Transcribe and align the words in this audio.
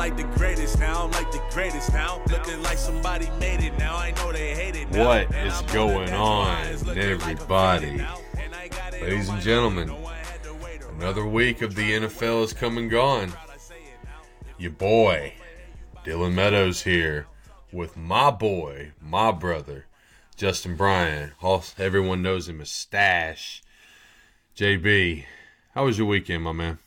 like 0.00 0.16
the 0.16 0.24
greatest 0.38 0.78
now, 0.78 1.08
like 1.08 1.30
the 1.30 1.42
greatest 1.50 1.92
now. 1.92 2.22
Looking 2.30 2.62
like 2.62 2.78
somebody 2.78 3.28
made 3.38 3.60
it 3.60 3.78
now. 3.78 3.96
I 3.98 4.12
know 4.12 4.32
they 4.32 4.54
hate 4.54 4.74
it 4.74 4.90
now. 4.90 5.04
What 5.06 5.30
is 5.34 5.60
going 5.74 6.10
on, 6.10 6.56
everybody? 6.96 8.02
Ladies 8.92 9.28
and 9.28 9.42
gentlemen, 9.42 9.94
another 10.96 11.26
week 11.26 11.60
of 11.60 11.74
the 11.74 11.92
NFL 11.92 12.44
is 12.44 12.54
come 12.54 12.78
and 12.78 12.90
gone. 12.90 13.34
Your 14.56 14.70
boy, 14.70 15.34
Dylan 16.06 16.32
Meadows 16.32 16.84
here 16.84 17.26
with 17.70 17.94
my 17.94 18.30
boy, 18.30 18.92
my 19.02 19.30
brother, 19.30 19.84
Justin 20.34 20.76
Bryant. 20.76 21.34
Everyone 21.78 22.22
knows 22.22 22.48
him 22.48 22.62
as 22.62 22.70
Stache. 22.70 23.62
JB, 24.56 25.26
how 25.74 25.84
was 25.84 25.98
your 25.98 26.06
weekend, 26.06 26.42
my 26.44 26.52
man? 26.52 26.78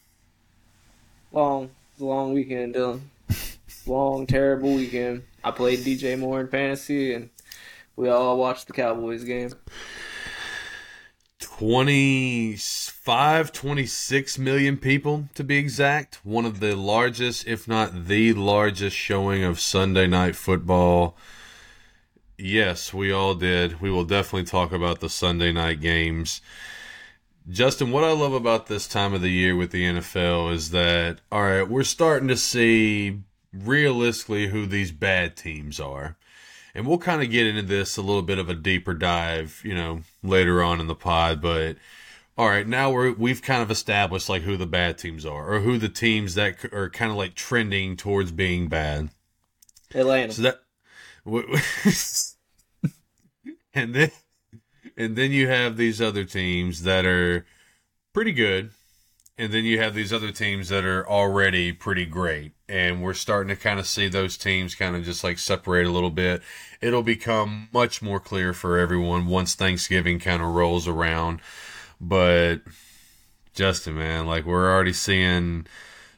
Long, 1.31 1.69
long 1.99 2.33
weekend, 2.33 2.73
Dylan. 2.73 3.01
Long, 3.85 4.27
terrible 4.27 4.73
weekend. 4.73 5.23
I 5.43 5.51
played 5.51 5.79
DJ 5.79 6.17
Moore 6.17 6.41
in 6.41 6.47
fantasy, 6.47 7.13
and 7.13 7.29
we 7.95 8.09
all 8.09 8.37
watched 8.37 8.67
the 8.67 8.73
Cowboys 8.73 9.23
game. 9.23 9.51
25, 11.39 13.51
26 13.51 14.39
million 14.39 14.77
people 14.77 15.27
to 15.35 15.43
be 15.43 15.57
exact. 15.57 16.19
One 16.23 16.45
of 16.45 16.61
the 16.61 16.75
largest, 16.75 17.47
if 17.47 17.67
not 17.67 18.07
the 18.07 18.33
largest, 18.33 18.95
showing 18.95 19.43
of 19.43 19.59
Sunday 19.59 20.07
night 20.07 20.35
football. 20.35 21.17
Yes, 22.37 22.93
we 22.93 23.11
all 23.11 23.35
did. 23.35 23.81
We 23.81 23.91
will 23.91 24.05
definitely 24.05 24.45
talk 24.45 24.71
about 24.71 25.01
the 25.01 25.09
Sunday 25.09 25.51
night 25.51 25.81
games. 25.81 26.41
Justin, 27.49 27.91
what 27.91 28.03
I 28.03 28.11
love 28.11 28.33
about 28.33 28.67
this 28.67 28.87
time 28.87 29.13
of 29.13 29.21
the 29.21 29.29
year 29.29 29.55
with 29.55 29.71
the 29.71 29.83
NFL 29.83 30.53
is 30.53 30.69
that, 30.71 31.19
all 31.31 31.43
right, 31.43 31.67
we're 31.67 31.83
starting 31.83 32.29
to 32.29 32.37
see 32.37 33.19
realistically 33.53 34.47
who 34.47 34.65
these 34.65 34.91
bad 34.91 35.35
teams 35.35 35.79
are. 35.79 36.15
And 36.73 36.87
we'll 36.87 36.97
kind 36.97 37.21
of 37.21 37.29
get 37.29 37.45
into 37.45 37.61
this 37.61 37.97
a 37.97 38.01
little 38.01 38.21
bit 38.21 38.39
of 38.39 38.49
a 38.49 38.55
deeper 38.55 38.93
dive, 38.93 39.61
you 39.63 39.75
know, 39.75 40.01
later 40.23 40.63
on 40.63 40.79
in 40.79 40.87
the 40.87 40.95
pod. 40.95 41.41
But 41.41 41.75
all 42.37 42.47
right, 42.47 42.67
now 42.67 42.89
we're 42.91 43.11
we've 43.11 43.43
kind 43.43 43.61
of 43.61 43.69
established 43.69 44.27
like 44.27 44.41
who 44.41 44.57
the 44.57 44.65
bad 44.65 44.97
teams 44.97 45.23
are, 45.23 45.53
or 45.53 45.59
who 45.59 45.77
the 45.77 45.89
teams 45.89 46.33
that 46.33 46.65
are 46.73 46.89
kind 46.89 47.11
of 47.11 47.17
like 47.17 47.35
trending 47.35 47.95
towards 47.95 48.31
being 48.31 48.69
bad. 48.69 49.09
Atlanta. 49.93 50.33
So 50.33 50.41
that, 50.41 50.61
and 53.75 53.93
then 53.93 54.11
and 54.97 55.15
then 55.15 55.31
you 55.31 55.47
have 55.47 55.77
these 55.77 56.01
other 56.01 56.23
teams 56.23 56.83
that 56.83 57.05
are 57.05 57.45
pretty 58.13 58.31
good. 58.31 58.71
And 59.35 59.51
then 59.51 59.65
you 59.65 59.79
have 59.79 59.95
these 59.95 60.13
other 60.13 60.31
teams 60.31 60.69
that 60.69 60.85
are 60.85 61.07
already 61.09 61.71
pretty 61.71 62.05
great. 62.05 62.51
And 62.69 63.01
we're 63.01 63.15
starting 63.15 63.49
to 63.49 63.59
kind 63.59 63.79
of 63.79 63.87
see 63.87 64.07
those 64.07 64.37
teams 64.37 64.75
kind 64.75 64.95
of 64.95 65.03
just 65.03 65.23
like 65.23 65.39
separate 65.39 65.87
a 65.87 65.91
little 65.91 66.11
bit. 66.11 66.43
It'll 66.81 67.01
become 67.01 67.67
much 67.73 67.99
more 67.99 68.19
clear 68.19 68.53
for 68.53 68.77
everyone 68.77 69.25
once 69.25 69.55
thanksgiving 69.55 70.19
kind 70.19 70.43
of 70.43 70.49
rolls 70.49 70.87
around. 70.87 71.41
But 71.99 72.61
justin 73.55 73.95
man 73.95 74.25
like 74.25 74.45
we're 74.45 74.71
already 74.71 74.93
seeing 74.93 75.65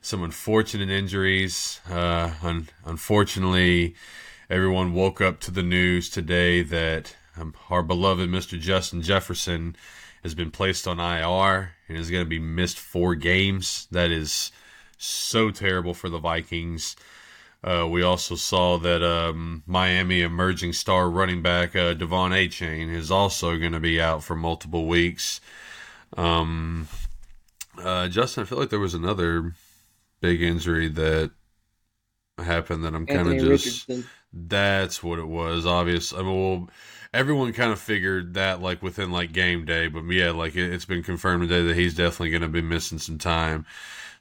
some 0.02 0.24
unfortunate 0.24 0.90
injuries. 0.90 1.80
Uh 1.90 2.32
un- 2.44 2.70
unfortunately 2.86 3.96
everyone 4.50 4.94
woke 4.94 5.22
up 5.22 5.40
to 5.42 5.52
the 5.52 5.64
news 5.64 6.10
today 6.10 6.64
that 6.64 7.16
our 7.70 7.84
beloved 7.84 8.30
Mr. 8.30 8.60
Justin 8.60 9.02
Jefferson 9.02 9.76
has 10.24 10.34
been 10.34 10.52
placed 10.52 10.88
on 10.88 11.00
IR 11.00 11.76
and 11.88 11.98
is 11.98 12.10
going 12.10 12.24
to 12.24 12.30
be 12.30 12.40
missed 12.40 12.80
four 12.80 13.16
games. 13.16 13.88
That 13.92 14.12
is 14.12 14.52
so 14.98 15.52
terrible 15.52 15.94
for 15.94 16.10
the 16.10 16.20
Vikings. 16.20 16.96
Uh, 17.64 17.88
we 17.90 18.04
also 18.04 18.36
saw 18.36 18.78
that 18.78 19.04
um, 19.04 19.64
Miami 19.66 20.22
emerging 20.22 20.74
star 20.74 21.10
running 21.10 21.42
back 21.42 21.76
uh, 21.76 21.96
De'Von 21.96 22.32
Achane 22.32 22.94
is 22.94 23.10
also 23.10 23.58
going 23.58 23.72
to 23.72 23.80
be 23.80 24.00
out 24.00 24.24
for 24.24 24.36
multiple 24.36 24.88
weeks. 24.88 25.42
Um, 26.16 26.88
uh, 27.82 28.08
Justin, 28.08 28.44
I 28.44 28.46
feel 28.46 28.60
like 28.60 28.70
there 28.70 28.80
was 28.80 28.94
another 28.94 29.54
big 30.22 30.42
injury 30.42 30.90
that 30.90 31.32
happened 32.38 32.84
that 32.84 32.94
I'm 32.94 33.06
kind 33.06 33.28
of 33.28 33.34
just. 33.36 33.88
Richardson. 33.88 34.10
That's 34.32 35.02
what 35.02 35.20
it 35.20 35.28
was. 35.28 35.66
Obvious. 35.66 36.14
I 36.14 36.18
mean, 36.18 36.36
well, 36.36 36.70
everyone 37.16 37.54
kind 37.54 37.72
of 37.72 37.80
figured 37.80 38.34
that 38.34 38.62
like 38.62 38.84
within 38.84 39.12
like 39.12 39.32
game 39.32 39.66
day, 39.66 39.88
but 39.88 40.04
yeah, 40.10 40.32
like 40.32 40.56
it, 40.56 40.74
it's 40.74 40.86
been 40.86 41.04
confirmed 41.04 41.48
today 41.48 41.66
that 41.66 41.76
he's 41.76 41.96
definitely 41.96 42.30
going 42.30 42.42
to 42.42 42.48
be 42.48 42.62
missing 42.62 43.00
some 43.00 43.18
time. 43.18 43.66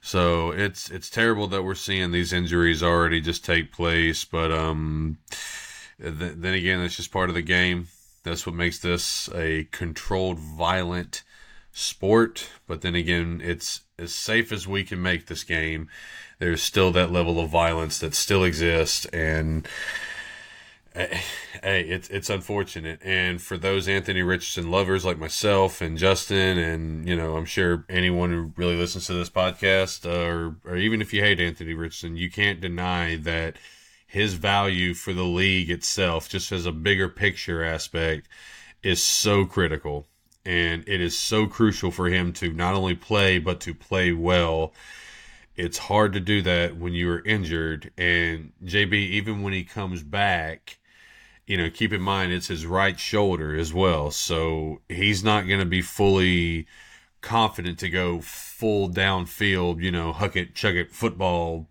So 0.01 0.51
it's 0.51 0.89
it's 0.89 1.09
terrible 1.09 1.47
that 1.47 1.63
we're 1.63 1.75
seeing 1.75 2.11
these 2.11 2.31
injuries 2.31 2.81
already 2.81 3.21
just 3.21 3.43
take 3.43 3.71
place, 3.71 4.23
but 4.23 4.51
um, 4.51 5.17
th- 5.99 6.35
then 6.37 6.53
again, 6.53 6.81
that's 6.81 6.95
just 6.95 7.11
part 7.11 7.29
of 7.29 7.35
the 7.35 7.41
game. 7.41 7.87
That's 8.23 8.45
what 8.45 8.55
makes 8.55 8.79
this 8.79 9.29
a 9.35 9.65
controlled, 9.71 10.39
violent 10.39 11.23
sport. 11.71 12.49
But 12.67 12.81
then 12.81 12.95
again, 12.95 13.41
it's 13.43 13.81
as 13.99 14.13
safe 14.13 14.51
as 14.51 14.67
we 14.67 14.83
can 14.83 15.01
make 15.01 15.27
this 15.27 15.43
game. 15.43 15.89
There's 16.39 16.61
still 16.61 16.91
that 16.91 17.11
level 17.11 17.39
of 17.39 17.49
violence 17.49 17.99
that 17.99 18.13
still 18.13 18.43
exists, 18.43 19.05
and 19.07 19.67
hey, 20.95 21.81
it's 21.81 22.09
it's 22.09 22.29
unfortunate. 22.29 23.01
And 23.03 23.41
for 23.41 23.57
those 23.57 23.87
Anthony 23.87 24.21
Richardson 24.21 24.71
lovers 24.71 25.03
like 25.03 25.17
myself 25.17 25.81
and 25.81 25.97
Justin, 25.97 26.57
and 26.57 27.07
you 27.07 27.15
know, 27.15 27.35
I'm 27.35 27.45
sure 27.45 27.85
anyone 27.89 28.31
who 28.31 28.53
really 28.55 28.77
listens 28.77 29.07
to 29.07 29.13
this 29.13 29.29
podcast, 29.29 30.05
uh, 30.05 30.25
or 30.25 30.55
or 30.63 30.77
even 30.77 31.01
if 31.01 31.13
you 31.13 31.21
hate 31.21 31.39
Anthony 31.39 31.73
Richardson, 31.73 32.15
you 32.15 32.31
can't 32.31 32.61
deny 32.61 33.17
that 33.17 33.57
his 34.07 34.35
value 34.35 34.93
for 34.93 35.11
the 35.11 35.23
league 35.23 35.69
itself, 35.69 36.29
just 36.29 36.51
as 36.53 36.65
a 36.65 36.71
bigger 36.71 37.09
picture 37.09 37.63
aspect, 37.63 38.29
is 38.81 39.03
so 39.03 39.45
critical. 39.45 40.07
And 40.45 40.87
it 40.87 41.01
is 41.01 41.17
so 41.17 41.47
crucial 41.47 41.91
for 41.91 42.07
him 42.07 42.31
to 42.33 42.53
not 42.53 42.75
only 42.75 42.95
play, 42.95 43.39
but 43.39 43.59
to 43.61 43.73
play 43.73 44.13
well 44.13 44.73
it's 45.57 45.77
hard 45.77 46.13
to 46.13 46.19
do 46.19 46.41
that 46.41 46.75
when 46.77 46.93
you 46.93 47.09
are 47.09 47.23
injured. 47.25 47.91
And 47.97 48.51
JB, 48.63 48.93
even 48.93 49.41
when 49.41 49.53
he 49.53 49.63
comes 49.63 50.03
back, 50.03 50.77
you 51.47 51.57
know, 51.57 51.69
keep 51.69 51.93
in 51.93 52.01
mind 52.01 52.31
it's 52.31 52.47
his 52.47 52.65
right 52.65 52.99
shoulder 52.99 53.55
as 53.55 53.73
well. 53.73 54.11
So 54.11 54.81
he's 54.89 55.23
not 55.23 55.47
going 55.47 55.59
to 55.59 55.65
be 55.65 55.81
fully 55.81 56.65
confident 57.21 57.79
to 57.79 57.89
go 57.89 58.21
full 58.21 58.89
downfield, 58.89 59.81
you 59.81 59.91
know, 59.91 60.13
huck 60.13 60.35
it, 60.35 60.55
chuck 60.55 60.75
it 60.75 60.91
football 60.91 61.67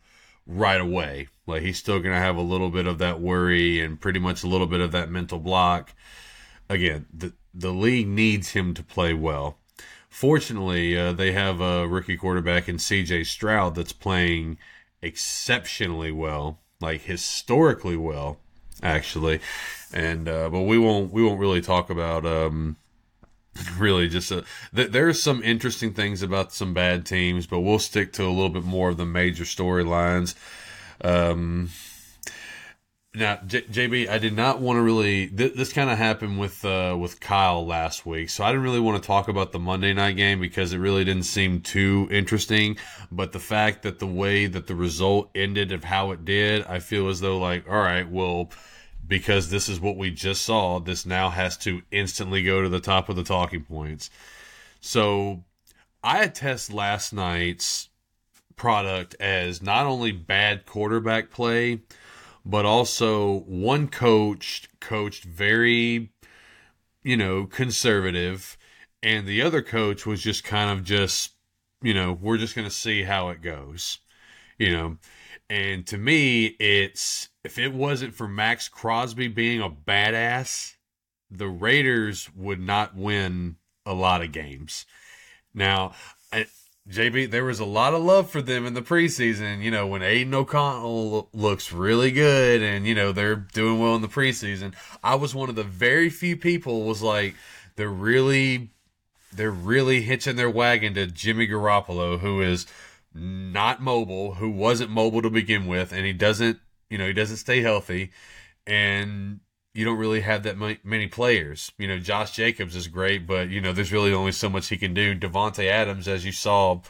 right 0.47 0.81
away. 0.81 1.29
Like 1.47 1.62
he's 1.62 1.79
still 1.79 2.01
going 2.01 2.15
to 2.15 2.21
have 2.21 2.37
a 2.37 2.43
little 2.43 2.71
bit 2.71 2.87
of 2.87 2.99
that 2.99 3.21
worry 3.21 3.81
and 3.81 4.01
pretty 4.01 4.21
much 4.21 4.43
a 4.43 4.49
little 4.49 4.67
bit 4.67 4.81
of 4.81 4.93
that 4.93 5.11
mental 5.11 5.39
block. 5.39 5.93
Again, 6.69 7.06
the, 7.12 7.33
the 7.53 7.73
league 7.73 8.09
needs 8.09 8.51
him 8.51 8.75
to 8.75 8.83
play 8.83 9.12
well. 9.12 9.59
Fortunately, 10.09 10.97
uh, 10.97 11.12
they 11.12 11.33
have 11.33 11.61
a 11.61 11.89
rookie 11.89 12.17
quarterback 12.17 12.69
in 12.69 12.77
CJ 12.77 13.27
Stroud 13.27 13.75
that's 13.75 13.93
playing 13.93 14.59
exceptionally 15.03 16.12
well, 16.12 16.61
like 16.81 17.03
historically 17.03 17.97
well, 17.97 18.39
actually. 18.84 19.41
And 19.93 20.28
uh, 20.28 20.50
but 20.50 20.62
we 20.62 20.78
won't 20.78 21.12
we 21.12 21.25
won't 21.25 21.41
really 21.41 21.61
talk 21.61 21.91
about 21.91 22.25
um, 22.27 22.77
really 23.78 24.09
just 24.09 24.31
uh, 24.31 24.43
th- 24.75 24.91
there's 24.91 25.22
some 25.22 25.43
interesting 25.43 25.93
things 25.93 26.22
about 26.22 26.53
some 26.53 26.75
bad 26.75 27.06
teams, 27.06 27.47
but 27.47 27.61
we'll 27.61 27.78
stick 27.78 28.12
to 28.15 28.25
a 28.25 28.31
little 28.31 28.50
bit 28.50 28.65
more 28.65 28.91
of 28.91 28.97
the 28.97 29.06
major 29.06 29.44
storylines. 29.44 30.34
Um, 31.00 31.71
now, 33.17 33.39
J- 33.47 33.62
JB, 33.62 34.09
I 34.09 34.19
did 34.19 34.34
not 34.34 34.61
want 34.61 34.78
to 34.78 34.83
really. 34.83 35.29
Th- 35.29 35.55
this 35.55 35.73
kind 35.73 35.88
of 35.88 35.99
happened 35.99 36.41
with 36.41 36.64
uh, 36.64 36.97
with 36.99 37.20
Kyle 37.20 37.64
last 37.64 38.05
week, 38.05 38.29
so 38.29 38.43
I 38.43 38.49
didn't 38.49 38.64
really 38.64 38.81
want 38.81 39.00
to 39.00 39.06
talk 39.06 39.29
about 39.29 39.53
the 39.53 39.61
Monday 39.61 39.93
night 39.93 40.17
game 40.17 40.41
because 40.41 40.73
it 40.73 40.79
really 40.79 41.05
didn't 41.05 41.23
seem 41.23 41.61
too 41.61 42.09
interesting. 42.11 42.76
But 43.12 43.31
the 43.31 43.38
fact 43.38 43.82
that 43.85 44.00
the 44.00 44.06
way 44.09 44.47
that 44.47 44.67
the 44.67 44.75
result 44.75 45.31
ended 45.32 45.70
of 45.70 45.85
how 45.85 46.11
it 46.11 46.25
did, 46.25 46.64
I 46.64 46.81
feel 46.81 47.09
as 47.09 47.20
though 47.20 47.38
like, 47.38 47.69
all 47.69 47.76
right, 47.76 48.11
well, 48.11 48.50
because 49.06 49.51
this 49.51 49.69
is 49.69 49.81
what 49.81 49.97
we 49.97 50.11
just 50.11 50.43
saw, 50.43 50.81
this 50.81 51.05
now 51.05 51.31
has 51.31 51.56
to 51.59 51.83
instantly 51.91 52.43
go 52.43 52.62
to 52.62 52.69
the 52.69 52.81
top 52.81 53.09
of 53.09 53.17
the 53.17 53.25
talking 53.25 53.65
points. 53.65 54.11
So, 54.81 55.45
I 56.03 56.23
attest 56.23 56.73
last 56.73 57.12
night's 57.12 57.89
product 58.56 59.17
as 59.19 59.62
not 59.62 59.87
only 59.87 60.12
bad 60.12 60.67
quarterback 60.67 61.31
play 61.31 61.81
but 62.45 62.67
also 62.67 63.41
one 63.41 63.89
coach 63.89 64.69
coached 64.81 65.25
very, 65.25 66.11
you 67.03 67.17
know, 67.17 67.47
conservative, 67.47 68.59
and 69.03 69.27
the 69.27 69.43
other 69.43 69.62
coach 69.62 70.05
was 70.05 70.23
just 70.23 70.45
kind 70.45 70.71
of 70.71 70.85
just, 70.85 71.33
you 71.83 71.95
know, 71.95 72.12
we're 72.12 72.37
just 72.37 72.55
going 72.55 72.69
to 72.69 72.75
see 72.75 73.03
how 73.03 73.31
it 73.31 73.41
goes, 73.41 73.99
you 74.59 74.71
know. 74.71 74.99
And 75.50 75.87
to 75.88 75.99
me, 75.99 76.46
it's 76.58 77.29
if 77.44 77.58
it 77.58 77.73
wasn't 77.73 78.14
for 78.14 78.26
Maxx 78.26 78.69
Crosby 78.69 79.29
being 79.29 79.61
a 79.61 79.69
badass, 79.69 80.75
the 81.31 81.49
Raiders 81.49 82.31
would 82.35 82.61
not 82.61 82.96
win 82.96 83.56
a 83.85 83.93
lot 83.93 84.23
of 84.23 84.32
games. 84.32 84.87
Now, 85.52 85.93
I, 86.32 86.46
JB, 86.88 87.31
there 87.31 87.44
was 87.44 87.61
a 87.61 87.64
lot 87.64 87.94
of 87.94 88.02
love 88.02 88.31
for 88.31 88.43
them 88.43 88.67
in 88.67 88.75
the 88.75 88.82
preseason. 88.82 89.62
You 89.62 89.70
know, 89.70 89.87
when 89.87 90.02
Aidan 90.02 90.35
O'Connell 90.35 91.29
looks 91.32 91.73
really 91.73 92.11
good 92.11 92.62
and, 92.62 92.87
you 92.87 92.94
know, 92.94 93.12
they're 93.12 93.37
doing 93.37 93.79
well 93.79 93.94
in 93.94 94.02
the 94.02 94.08
preseason. 94.08 94.75
I 95.02 95.14
was 95.14 95.35
one 95.35 95.49
of 95.49 95.55
the 95.55 95.62
very 95.64 96.11
few 96.11 96.37
people 96.37 96.85
was 96.85 97.02
like, 97.02 97.35
they're 97.76 97.88
really, 97.88 98.70
they're 99.32 99.50
really 99.50 100.02
hitching 100.02 100.37
their 100.37 100.50
wagon 100.50 100.94
to 100.94 101.06
Jimmy 101.06 101.49
Garoppolo, 101.49 102.19
who 102.19 102.43
is 102.43 102.67
not 103.14 103.81
mobile, 103.81 104.34
who 104.34 104.50
wasn't 104.50 104.90
mobile 104.90 105.22
to 105.22 105.31
begin 105.31 105.66
with, 105.66 105.93
and 105.93 106.05
he 106.05 106.12
doesn't, 106.12 106.58
you 106.90 106.99
know, 106.99 107.06
he 107.06 107.12
doesn't 107.12 107.37
stay 107.37 107.61
healthy. 107.61 108.11
And 108.66 109.40
you 109.75 109.84
don't 109.84 109.99
really 109.99 110.20
have 110.20 110.44
that 110.44 110.56
many 110.84 111.08
players. 111.08 111.72
You 111.78 111.88
know, 111.88 111.99
Josh 111.99 112.31
Jacobs 112.31 112.76
is 112.76 112.88
great, 112.88 113.26
but 113.26 113.50
you 113.50 113.61
know, 113.61 113.72
there's 113.72 113.93
really 113.93 114.12
only 114.12 114.32
so 114.32 114.49
much 114.49 114.69
he 114.69 114.76
can 114.76 114.94
do. 114.94 115.14
Davante 115.14 115.66
Adams, 115.66 116.06
as 116.08 116.25
you 116.25 116.32
saw, 116.32 116.81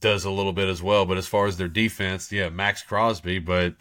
does 0.00 0.24
a 0.24 0.30
little 0.30 0.52
bit 0.52 0.68
as 0.68 0.82
well. 0.82 1.06
But 1.06 1.16
as 1.16 1.26
far 1.26 1.46
as 1.46 1.56
their 1.56 1.68
defense, 1.68 2.30
yeah, 2.30 2.50
Maxx 2.50 2.82
Crosby, 2.82 3.38
but 3.38 3.74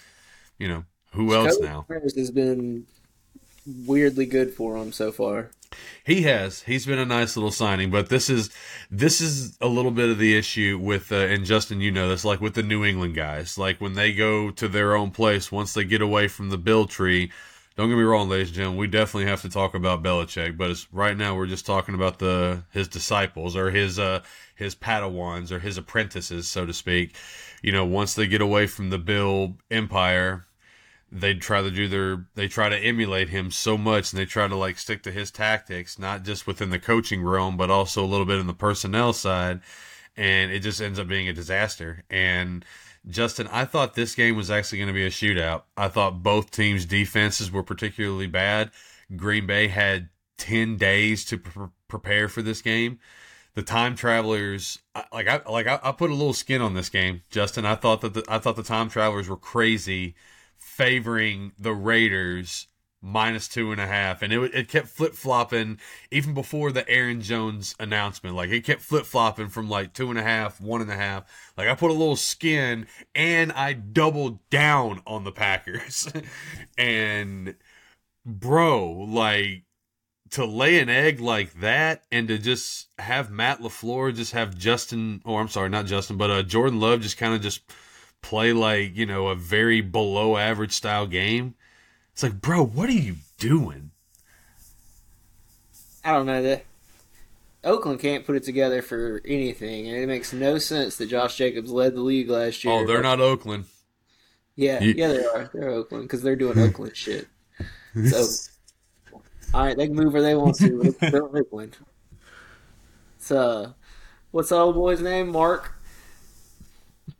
you 0.57 0.67
know, 0.67 0.85
who 1.13 1.33
else 1.35 1.59
now? 1.59 1.85
Has 1.89 2.31
been 2.31 2.85
weirdly 3.85 4.25
good 4.25 4.53
for 4.53 4.77
him 4.77 4.91
so 4.91 5.11
far. 5.11 5.51
He 6.03 6.23
has. 6.23 6.63
He's 6.63 6.85
been 6.85 6.99
a 6.99 7.05
nice 7.05 7.35
little 7.37 7.51
signing, 7.51 7.91
but 7.91 8.09
this 8.09 8.29
is 8.29 8.49
this 8.89 9.21
is 9.21 9.57
a 9.61 9.67
little 9.67 9.91
bit 9.91 10.09
of 10.09 10.17
the 10.17 10.37
issue 10.37 10.79
with 10.81 11.11
uh, 11.11 11.15
and 11.15 11.45
Justin, 11.45 11.81
you 11.81 11.91
know 11.91 12.09
this, 12.09 12.25
like 12.25 12.41
with 12.41 12.55
the 12.55 12.63
New 12.63 12.83
England 12.83 13.15
guys, 13.15 13.57
like 13.57 13.79
when 13.79 13.93
they 13.93 14.13
go 14.13 14.51
to 14.51 14.67
their 14.67 14.95
own 14.95 15.11
place 15.11 15.51
once 15.51 15.73
they 15.73 15.83
get 15.83 16.01
away 16.01 16.27
from 16.27 16.49
the 16.49 16.57
bill 16.57 16.85
tree 16.85 17.31
don't 17.77 17.89
get 17.89 17.97
me 17.97 18.03
wrong, 18.03 18.27
ladies 18.27 18.49
and 18.49 18.55
gentlemen, 18.57 18.79
we 18.79 18.87
definitely 18.87 19.29
have 19.29 19.41
to 19.43 19.49
talk 19.49 19.75
about 19.75 20.03
Belichick, 20.03 20.57
but 20.57 20.85
right 20.91 21.15
now 21.15 21.35
we're 21.35 21.47
just 21.47 21.65
talking 21.65 21.95
about 21.95 22.19
the 22.19 22.63
his 22.71 22.87
disciples 22.87 23.55
or 23.55 23.71
his 23.71 23.97
uh 23.97 24.21
his 24.55 24.75
padawans 24.75 25.51
or 25.51 25.59
his 25.59 25.77
apprentices, 25.77 26.49
so 26.49 26.65
to 26.65 26.73
speak. 26.73 27.15
You 27.61 27.71
know, 27.71 27.85
once 27.85 28.13
they 28.13 28.27
get 28.27 28.41
away 28.41 28.67
from 28.67 28.89
the 28.89 28.97
Bill 28.97 29.55
Empire, 29.69 30.45
they 31.11 31.33
try 31.33 31.61
to 31.61 31.69
do 31.71 31.87
their 31.87 32.25
they 32.35 32.47
try 32.47 32.69
to 32.69 32.77
emulate 32.77 33.29
him 33.29 33.51
so 33.51 33.77
much 33.77 34.11
and 34.11 34.19
they 34.19 34.25
try 34.25 34.47
to 34.47 34.55
like 34.55 34.77
stick 34.77 35.03
to 35.03 35.11
his 35.11 35.29
tactics, 35.29 35.99
not 35.99 36.23
just 36.23 36.47
within 36.47 36.69
the 36.69 36.79
coaching 36.79 37.23
realm, 37.23 37.57
but 37.57 37.69
also 37.69 38.03
a 38.03 38.07
little 38.07 38.25
bit 38.25 38.39
in 38.39 38.47
the 38.47 38.53
personnel 38.53 39.13
side. 39.13 39.61
And 40.15 40.51
it 40.51 40.59
just 40.59 40.81
ends 40.81 40.99
up 40.99 41.07
being 41.07 41.27
a 41.27 41.33
disaster. 41.33 42.03
And 42.09 42.65
Justin, 43.07 43.47
I 43.47 43.65
thought 43.65 43.95
this 43.95 44.15
game 44.15 44.35
was 44.35 44.51
actually 44.51 44.77
going 44.79 44.87
to 44.87 44.93
be 44.93 45.05
a 45.05 45.09
shootout. 45.09 45.63
I 45.75 45.87
thought 45.87 46.21
both 46.21 46.51
teams' 46.51 46.85
defenses 46.85 47.51
were 47.51 47.63
particularly 47.63 48.27
bad. 48.27 48.71
Green 49.15 49.47
Bay 49.47 49.67
had 49.67 50.09
10 50.37 50.77
days 50.77 51.25
to 51.25 51.37
pre- 51.37 51.67
prepare 51.87 52.27
for 52.27 52.41
this 52.41 52.61
game. 52.61 52.99
The 53.53 53.63
time 53.63 53.95
travelers, 53.95 54.79
like 55.11 55.27
I 55.27 55.41
like 55.49 55.67
I, 55.67 55.77
I, 55.83 55.91
put 55.91 56.09
a 56.09 56.15
little 56.15 56.33
skin 56.33 56.61
on 56.61 56.73
this 56.73 56.87
game, 56.87 57.21
Justin. 57.29 57.65
I 57.65 57.75
thought 57.75 57.99
that 57.99 58.13
the, 58.13 58.23
I 58.29 58.37
thought 58.37 58.55
the 58.55 58.63
time 58.63 58.87
travelers 58.87 59.27
were 59.27 59.35
crazy, 59.35 60.15
favoring 60.75 61.51
the 61.59 61.73
Raiders 61.73 62.67
minus 63.01 63.47
two 63.47 63.71
and 63.71 63.81
a 63.81 63.87
half, 63.87 64.21
and 64.21 64.31
it 64.31 64.39
it 64.53 64.67
kept 64.69 64.87
flip 64.87 65.13
flopping 65.13 65.79
even 66.11 66.33
before 66.33 66.71
the 66.71 66.87
Aaron 66.89 67.21
Jones 67.21 67.75
announcement. 67.79 68.35
Like 68.35 68.51
it 68.51 68.63
kept 68.63 68.81
flip 68.81 69.05
flopping 69.05 69.49
from 69.49 69.69
like 69.69 69.93
two 69.93 70.09
and 70.09 70.19
a 70.19 70.23
half, 70.23 70.61
one 70.61 70.81
and 70.81 70.91
a 70.91 70.95
half. 70.95 71.25
Like 71.57 71.67
I 71.67 71.75
put 71.75 71.91
a 71.91 71.93
little 71.93 72.15
skin, 72.15 72.87
and 73.13 73.51
I 73.51 73.73
doubled 73.73 74.39
down 74.49 75.01
on 75.05 75.23
the 75.23 75.31
Packers, 75.31 76.11
and 76.77 77.55
bro, 78.25 78.91
like 78.91 79.63
to 80.31 80.45
lay 80.45 80.79
an 80.79 80.87
egg 80.87 81.19
like 81.19 81.59
that 81.59 82.03
and 82.09 82.29
to 82.29 82.37
just 82.37 82.87
have 82.97 83.29
Matt 83.29 83.59
LaFleur 83.59 84.15
just 84.15 84.31
have 84.31 84.57
Justin 84.57 85.21
or 85.25 85.41
I'm 85.41 85.49
sorry, 85.49 85.69
not 85.69 85.85
Justin, 85.87 86.15
but 86.17 86.31
uh, 86.31 86.43
Jordan 86.43 86.79
Love 86.79 87.01
just 87.01 87.17
kind 87.17 87.33
of 87.33 87.41
just 87.41 87.61
play 88.21 88.53
like, 88.53 88.95
you 88.95 89.05
know, 89.05 89.27
a 89.27 89.35
very 89.35 89.81
below 89.81 90.37
average 90.37 90.73
style 90.73 91.07
game. 91.07 91.55
It's 92.13 92.23
like, 92.23 92.41
bro, 92.41 92.63
what 92.63 92.89
are 92.89 92.93
you 92.93 93.15
doing? 93.37 93.91
I 96.03 96.13
don't 96.13 96.25
know. 96.25 96.41
that 96.41 96.65
Oakland 97.63 97.99
can't 97.99 98.25
put 98.25 98.35
it 98.35 98.43
together 98.43 98.81
for 98.81 99.21
anything, 99.25 99.87
and 99.87 99.97
it 99.97 100.07
makes 100.07 100.33
no 100.33 100.57
sense 100.57 100.97
that 100.97 101.07
Josh 101.07 101.37
Jacobs 101.37 101.71
led 101.71 101.93
the 101.93 102.01
league 102.01 102.29
last 102.29 102.63
year. 102.63 102.73
Oh, 102.73 102.87
they're 102.87 103.03
not 103.03 103.21
Oakland. 103.21 103.65
Yeah, 104.55 104.81
you... 104.81 104.93
yeah, 104.97 105.07
they 105.09 105.25
are. 105.25 105.49
They're 105.53 105.69
Oakland 105.69 106.05
because 106.05 106.23
they're 106.23 106.35
doing 106.35 106.57
Oakland 106.57 106.95
shit. 106.97 107.27
So, 108.09 108.25
all 109.53 109.65
right, 109.65 109.77
they 109.77 109.87
can 109.87 109.95
move 109.95 110.13
where 110.13 110.21
they 110.21 110.35
want 110.35 110.55
to. 110.57 110.95
They're 110.99 111.23
Oakland. 111.37 111.77
So, 113.19 113.75
what's 114.31 114.49
the 114.49 114.55
old 114.55 114.75
boy's 114.75 115.01
name? 115.01 115.29
Mark. 115.31 115.75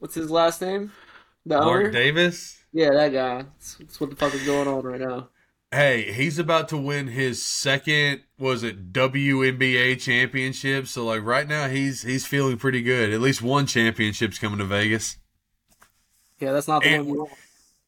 What's 0.01 0.15
his 0.15 0.31
last 0.31 0.63
name? 0.63 0.92
The 1.45 1.59
Mark 1.59 1.68
owner? 1.68 1.92
Davis. 1.92 2.57
Yeah, 2.74 2.89
that 2.89 3.13
guy. 3.13 3.44
That's, 3.44 3.75
that's 3.75 4.01
what 4.01 4.09
the 4.09 4.15
fuck 4.15 4.33
is 4.33 4.42
going 4.44 4.68
on 4.68 4.83
right 4.83 5.00
now. 5.00 5.30
Hey, 5.69 6.12
he's 6.12 6.39
about 6.39 6.69
to 6.69 6.77
win 6.77 7.06
his 7.06 7.45
second 7.45 8.24
was 8.39 8.63
it 8.63 8.92
WNBA 8.92 10.01
championship. 10.01 10.88
So 10.88 11.06
like 11.06 11.24
right 11.24 11.48
now 11.48 11.68
he's 11.68 12.01
he's 12.01 12.25
feeling 12.25 12.57
pretty 12.57 12.81
good. 12.81 13.13
At 13.13 13.21
least 13.21 13.44
one 13.44 13.68
championship's 13.68 14.39
coming 14.39 14.57
to 14.57 14.65
Vegas. 14.65 15.18
Yeah, 16.39 16.51
that's 16.51 16.68
not 16.68 16.81
the 16.81 16.89
and, 16.89 17.06
one 17.06 17.27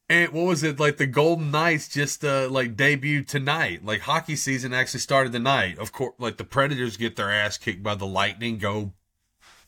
And 0.08 0.32
what 0.32 0.46
was 0.46 0.62
it 0.62 0.78
like? 0.78 0.98
The 0.98 1.08
Golden 1.08 1.50
Knights 1.50 1.88
just 1.88 2.24
uh, 2.24 2.48
like 2.48 2.76
debuted 2.76 3.26
tonight. 3.26 3.84
Like 3.84 4.02
hockey 4.02 4.36
season 4.36 4.72
actually 4.72 5.00
started 5.00 5.32
tonight. 5.32 5.78
Of 5.80 5.90
course, 5.90 6.14
like 6.20 6.36
the 6.36 6.44
Predators 6.44 6.96
get 6.96 7.16
their 7.16 7.32
ass 7.32 7.58
kicked 7.58 7.82
by 7.82 7.96
the 7.96 8.06
Lightning. 8.06 8.58
Go 8.58 8.92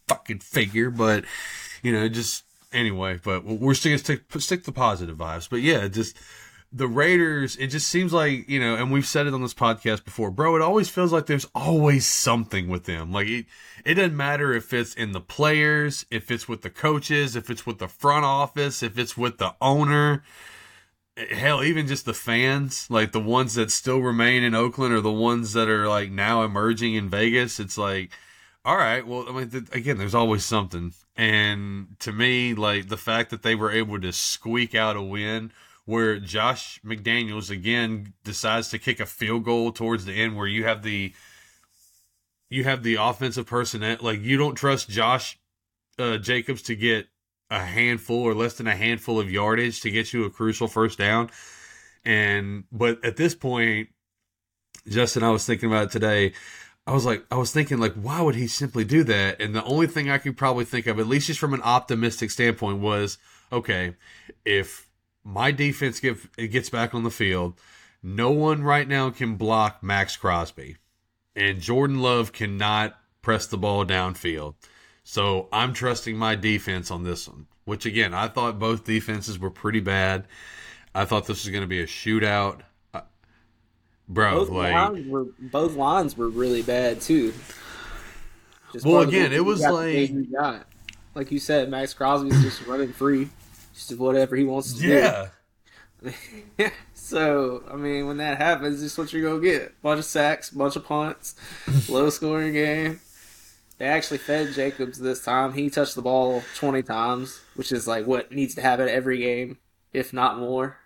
fucking 0.06 0.38
figure. 0.38 0.90
But 0.90 1.25
you 1.87 1.93
know, 1.93 2.09
just 2.09 2.43
anyway, 2.73 3.21
but 3.23 3.44
we're 3.44 3.75
still 3.75 3.91
gonna 3.91 3.99
stick 3.99 4.23
stick 4.41 4.75
positive 4.75 5.17
vibes. 5.17 5.49
But 5.49 5.61
yeah, 5.61 5.87
just 5.87 6.17
the 6.73 6.88
Raiders. 6.88 7.55
It 7.56 7.69
just 7.69 7.87
seems 7.87 8.12
like 8.12 8.49
you 8.49 8.59
know, 8.59 8.75
and 8.75 8.91
we've 8.91 9.06
said 9.06 9.29
it 9.29 9.35
on 9.35 9.41
this 9.41 9.55
podcast 9.55 10.05
before, 10.05 10.33
bro. 10.33 10.56
It 10.56 10.62
always 10.62 10.88
feels 10.88 11.12
like 11.12 11.27
there's 11.27 11.47
always 11.55 12.05
something 12.05 12.67
with 12.67 12.85
them. 12.87 13.12
Like 13.12 13.29
it, 13.29 13.47
it 13.85 13.94
doesn't 13.94 14.17
matter 14.17 14.53
if 14.53 14.73
it's 14.73 14.94
in 14.94 15.12
the 15.12 15.21
players, 15.21 16.06
if 16.11 16.29
it's 16.29 16.49
with 16.49 16.62
the 16.62 16.71
coaches, 16.71 17.37
if 17.37 17.50
it's 17.50 17.65
with 17.65 17.79
the 17.79 17.87
front 17.87 18.25
office, 18.25 18.82
if 18.82 18.99
it's 18.99 19.17
with 19.17 19.39
the 19.39 19.55
owner. 19.61 20.25
Hell, 21.31 21.62
even 21.62 21.87
just 21.87 22.05
the 22.05 22.12
fans, 22.12 22.89
like 22.91 23.12
the 23.12 23.21
ones 23.21 23.55
that 23.55 23.71
still 23.71 24.00
remain 24.00 24.43
in 24.43 24.56
Oakland, 24.56 24.93
or 24.93 25.00
the 25.00 25.13
ones 25.13 25.53
that 25.53 25.69
are 25.69 25.89
like 25.89 26.10
now 26.10 26.43
emerging 26.43 26.94
in 26.94 27.08
Vegas. 27.08 27.60
It's 27.60 27.79
like 27.79 28.10
all 28.67 28.77
right. 28.77 29.06
Well, 29.06 29.27
I 29.29 29.32
mean, 29.32 29.49
th- 29.49 29.73
again, 29.73 29.96
there's 29.96 30.15
always 30.15 30.44
something. 30.44 30.93
And 31.15 31.94
to 32.01 32.11
me, 32.11 32.53
like 32.53 32.89
the 32.89 32.96
fact 32.96 33.31
that 33.31 33.44
they 33.44 33.55
were 33.55 33.70
able 33.70 34.01
to 34.01 34.13
squeak 34.13 34.75
out 34.75 34.96
a 34.96 35.03
win 35.03 35.53
where 35.85 36.19
Josh 36.19 36.81
McDaniels 36.85 37.49
again 37.49 38.13
decides 38.25 38.69
to 38.70 38.81
kick 38.81 38.99
a 38.99 39.06
field 39.06 39.44
goal 39.44 39.70
towards 39.70 40.05
the 40.05 40.20
end 40.20 40.37
where 40.37 40.49
you 40.49 40.65
have 40.65 40.82
the 40.82 41.13
you 42.51 42.65
have 42.65 42.82
the 42.82 42.96
offensive 42.96 43.46
personnel 43.46 43.99
like 44.01 44.20
you 44.20 44.37
don't 44.37 44.56
trust 44.56 44.91
Josh 44.91 45.39
uh, 46.01 46.17
Jacobs 46.17 46.63
to 46.63 46.75
get 46.75 47.06
a 47.51 47.61
handful 47.61 48.25
or 48.25 48.35
less 48.35 48.55
than 48.55 48.67
a 48.67 48.75
handful 48.75 49.20
of 49.20 49.31
yardage 49.31 49.81
to 49.82 49.93
get 49.93 50.13
you 50.13 50.25
a 50.25 50.31
crucial 50.31 50.67
first 50.67 50.99
down. 50.99 51.31
And 52.05 52.65
but 52.73 53.05
at 53.05 53.17
this 53.17 53.37
point, 53.37 53.91
Justin, 54.89 55.23
I 55.23 55.31
was 55.31 55.46
thinking 55.46 55.70
about 55.70 55.93
today. 55.93 56.32
I 56.86 56.93
was 56.93 57.05
like, 57.05 57.24
I 57.31 57.36
was 57.36 57.50
thinking, 57.50 57.78
like, 57.78 57.94
why 57.94 58.20
would 58.20 58.36
he 58.36 58.46
simply 58.46 58.84
do 58.84 59.02
that? 59.05 59.40
And 59.40 59.55
the 59.55 59.64
only 59.64 59.88
thing 59.88 60.08
I 60.08 60.19
could 60.19 60.36
probably 60.36 60.64
think 60.64 60.86
of, 60.86 61.00
at 61.00 61.08
least 61.08 61.26
just 61.26 61.40
from 61.40 61.52
an 61.52 61.62
optimistic 61.62 62.31
standpoint, 62.31 62.78
was 62.78 63.19
okay, 63.52 63.94
if 64.44 64.88
my 65.24 65.50
defense 65.50 65.98
get, 65.98 66.16
gets 66.36 66.70
back 66.70 66.94
on 66.94 67.02
the 67.02 67.10
field, 67.10 67.55
no 68.02 68.31
one 68.31 68.62
right 68.62 68.86
now 68.86 69.10
can 69.10 69.34
block 69.34 69.82
Maxx 69.82 70.16
Crosby, 70.16 70.76
and 71.34 71.60
Jordan 71.60 72.00
Love 72.00 72.32
cannot 72.32 72.96
press 73.20 73.46
the 73.46 73.58
ball 73.58 73.84
downfield. 73.84 74.55
So 75.02 75.48
I'm 75.52 75.72
trusting 75.72 76.16
my 76.16 76.36
defense 76.36 76.90
on 76.90 77.02
this 77.02 77.28
one, 77.28 77.46
which 77.64 77.84
again, 77.84 78.14
I 78.14 78.28
thought 78.28 78.60
both 78.60 78.84
defenses 78.84 79.38
were 79.38 79.50
pretty 79.50 79.81
bad. 79.81 80.26
I 80.94 81.05
thought 81.05 81.26
this 81.26 81.44
was 81.44 81.50
going 81.50 81.62
to 81.62 81.69
be 81.69 81.81
a 81.81 81.86
shootout 81.86 82.60
bro. 84.08 84.39
Both 84.39 84.51
like 84.51 84.72
lines 84.72 85.08
were, 85.08 85.27
both 85.39 85.75
lines 85.75 86.17
were 86.17 86.29
really 86.29 86.63
bad 86.63 87.01
too. 87.01 87.32
Just 88.72 88.84
well, 88.86 89.03
again, 89.03 89.32
it 89.32 89.44
was 89.44 89.60
like 89.60 90.13
like 91.15 91.32
you 91.32 91.39
said, 91.39 91.70
Maxx 91.70 91.94
Crosby's 91.94 92.43
just 92.43 92.67
running 92.67 92.93
free, 92.93 93.29
just 93.75 93.96
whatever 93.96 94.36
he 94.36 94.44
wants 94.44 94.75
to 94.75 94.86
yeah. 94.86 95.29
do. 96.03 96.13
Yeah. 96.58 96.70
so 96.94 97.65
I 97.70 97.77
mean, 97.77 98.06
when 98.06 98.19
that 98.19 98.39
happens, 98.39 98.82
it's 98.82 98.98
what 98.98 99.13
you're 99.13 99.29
gonna 99.29 99.43
get: 99.43 99.81
bunch 99.82 99.98
of 99.98 100.05
sacks, 100.05 100.51
bunch 100.51 100.77
of 100.77 100.84
punts, 100.84 101.34
low 101.89 102.10
scoring 102.10 102.53
game. 102.53 103.01
They 103.79 103.86
actually 103.86 104.19
fed 104.19 104.55
Jacobs 104.55 104.98
this 104.98 105.22
time. 105.22 105.53
He 105.53 105.69
touched 105.69 105.96
the 105.96 106.03
ball 106.03 106.43
20 106.56 106.82
times, 106.82 107.43
which 107.56 107.72
is 107.72 107.86
like 107.86 108.06
what 108.06 108.32
needs 108.32 108.55
to 108.55 108.63
happen 108.63 108.89
every 108.89 109.19
game, 109.19 109.58
if 109.93 110.15
not 110.15 110.39
more. 110.39 110.79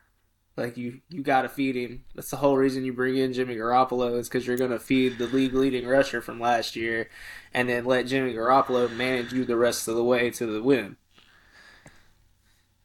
Like 0.60 0.76
you, 0.76 1.00
you 1.08 1.22
got 1.22 1.42
to 1.42 1.48
feed 1.48 1.74
him. 1.74 2.04
That's 2.14 2.30
the 2.30 2.36
whole 2.36 2.56
reason 2.56 2.84
you 2.84 2.92
bring 2.92 3.16
in 3.16 3.32
Jimmy 3.32 3.56
Garoppolo 3.56 4.18
is 4.18 4.28
because 4.28 4.46
you're 4.46 4.56
going 4.56 4.70
to 4.70 4.78
feed 4.78 5.18
the 5.18 5.26
league 5.26 5.54
leading 5.54 5.86
rusher 5.86 6.20
from 6.20 6.38
last 6.38 6.76
year, 6.76 7.08
and 7.52 7.68
then 7.68 7.84
let 7.84 8.06
Jimmy 8.06 8.34
Garoppolo 8.34 8.94
manage 8.94 9.32
you 9.32 9.44
the 9.44 9.56
rest 9.56 9.88
of 9.88 9.96
the 9.96 10.04
way 10.04 10.30
to 10.30 10.46
the 10.46 10.62
win. 10.62 10.96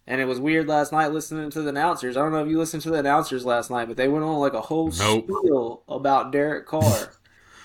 And 0.07 0.21
it 0.21 0.25
was 0.25 0.39
weird 0.39 0.67
last 0.67 0.91
night 0.91 1.11
listening 1.11 1.49
to 1.49 1.61
the 1.61 1.69
announcers. 1.69 2.15
I 2.15 2.21
don't 2.21 2.31
know 2.31 2.43
if 2.43 2.49
you 2.49 2.59
listened 2.59 2.83
to 2.83 2.91
the 2.91 2.99
announcers 2.99 3.43
last 3.43 3.71
night, 3.71 3.87
but 3.87 3.97
they 3.97 4.07
went 4.07 4.23
on 4.23 4.37
like 4.37 4.53
a 4.53 4.61
whole 4.61 4.91
nope. 4.91 5.25
spiel 5.25 5.83
about 5.87 6.31
Derek 6.31 6.67
Carr 6.67 7.11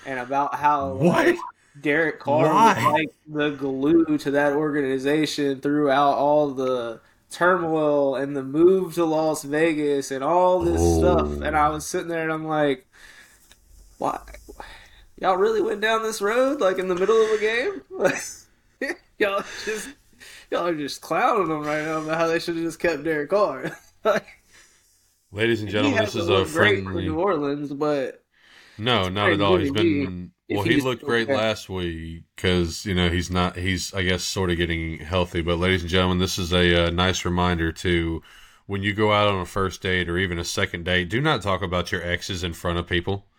and 0.05 0.19
about 0.19 0.55
how 0.55 0.93
what 0.93 1.27
like, 1.27 1.37
Derek 1.79 2.19
Carr 2.19 2.45
Why? 2.47 2.73
was 2.73 2.93
like 2.93 3.09
the 3.27 3.49
glue 3.51 4.17
to 4.17 4.31
that 4.31 4.53
organization 4.53 5.61
throughout 5.61 6.17
all 6.17 6.49
the 6.49 6.99
turmoil 7.31 8.15
and 8.15 8.35
the 8.35 8.43
move 8.43 8.93
to 8.95 9.05
Las 9.05 9.43
Vegas 9.43 10.11
and 10.11 10.23
all 10.23 10.59
this 10.59 10.81
oh. 10.81 10.99
stuff. 10.99 11.41
And 11.41 11.57
I 11.57 11.69
was 11.69 11.87
sitting 11.87 12.09
there 12.09 12.23
and 12.23 12.31
I'm 12.31 12.45
like, 12.45 12.87
why? 13.97 14.19
Y'all 15.19 15.37
really 15.37 15.61
went 15.61 15.81
down 15.81 16.03
this 16.03 16.21
road 16.21 16.61
like 16.61 16.77
in 16.77 16.87
the 16.87 16.95
middle 16.95 17.15
of 17.15 17.31
a 17.31 17.39
game? 17.39 17.81
y'all 19.19 19.43
just 19.65 19.89
y'all 20.49 20.67
are 20.67 20.75
just 20.75 21.01
clowning 21.01 21.49
them 21.49 21.63
right 21.63 21.83
now 21.83 21.99
about 21.99 22.17
how 22.17 22.27
they 22.27 22.39
should 22.39 22.55
have 22.55 22.65
just 22.65 22.79
kept 22.79 23.03
Derek 23.03 23.29
Carr. 23.29 23.77
Ladies 25.31 25.61
and 25.61 25.69
gentlemen, 25.69 26.03
this 26.03 26.15
is 26.15 26.27
a 26.27 26.45
friendly 26.45 27.03
New 27.03 27.19
Orleans, 27.19 27.71
but 27.71 28.23
no, 28.77 29.07
not 29.09 29.31
at 29.31 29.41
all. 29.41 29.57
He's 29.57 29.71
been 29.71 30.31
well, 30.55 30.63
he 30.63 30.81
looked 30.81 31.03
great 31.03 31.27
last 31.27 31.69
week 31.69 32.23
because 32.35 32.85
you 32.85 32.93
know 32.93 33.09
he's 33.09 33.29
not. 33.29 33.55
He's 33.55 33.93
I 33.93 34.03
guess 34.03 34.23
sort 34.23 34.49
of 34.49 34.57
getting 34.57 34.99
healthy. 34.99 35.41
But 35.41 35.57
ladies 35.57 35.81
and 35.81 35.89
gentlemen, 35.89 36.19
this 36.19 36.37
is 36.37 36.51
a, 36.51 36.71
a, 36.71 36.87
uh, 36.87 36.89
nice 36.89 37.25
reminder 37.25 37.71
to 37.71 38.21
when 38.65 38.83
you 38.83 38.93
go 38.93 39.11
out 39.11 39.27
on 39.27 39.39
a 39.39 39.45
first 39.45 39.81
date 39.81 40.07
or 40.07 40.17
even 40.17 40.39
a 40.39 40.45
second 40.45 40.85
date, 40.85 41.09
do 41.09 41.19
not 41.19 41.41
talk 41.41 41.61
about 41.61 41.91
your 41.91 42.03
exes 42.03 42.43
in 42.43 42.53
front 42.53 42.77
of 42.79 42.87
people. 42.87 43.25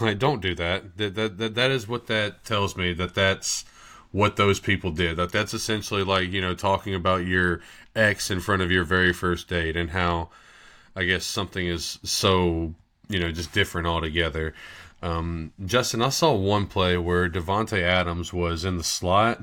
Like, 0.00 0.18
don't 0.18 0.42
do 0.42 0.54
that. 0.56 0.98
That 0.98 1.14
that 1.14 1.38
that, 1.38 1.54
that 1.54 1.70
is 1.70 1.88
what 1.88 2.06
that 2.08 2.44
tells 2.44 2.76
me. 2.76 2.92
That 2.92 3.14
that's 3.14 3.64
what 4.10 4.36
those 4.36 4.60
people 4.60 4.90
did. 4.90 5.16
That 5.16 5.32
that's 5.32 5.54
essentially 5.54 6.02
like 6.02 6.30
you 6.30 6.40
know 6.40 6.54
talking 6.54 6.94
about 6.94 7.26
your 7.26 7.60
ex 7.94 8.30
in 8.30 8.40
front 8.40 8.62
of 8.62 8.70
your 8.70 8.84
very 8.84 9.12
first 9.12 9.48
date 9.48 9.76
and 9.76 9.90
how 9.90 10.30
I 10.94 11.04
guess 11.04 11.24
something 11.24 11.66
is 11.66 11.98
so 12.02 12.74
you 13.08 13.20
know 13.20 13.30
just 13.30 13.52
different 13.52 13.86
altogether. 13.86 14.54
Um, 15.02 15.52
Justin, 15.64 16.02
I 16.02 16.08
saw 16.08 16.34
one 16.34 16.66
play 16.66 16.96
where 16.96 17.28
Davante 17.28 17.80
Adams 17.80 18.32
was 18.32 18.64
in 18.64 18.76
the 18.76 18.84
slot, 18.84 19.42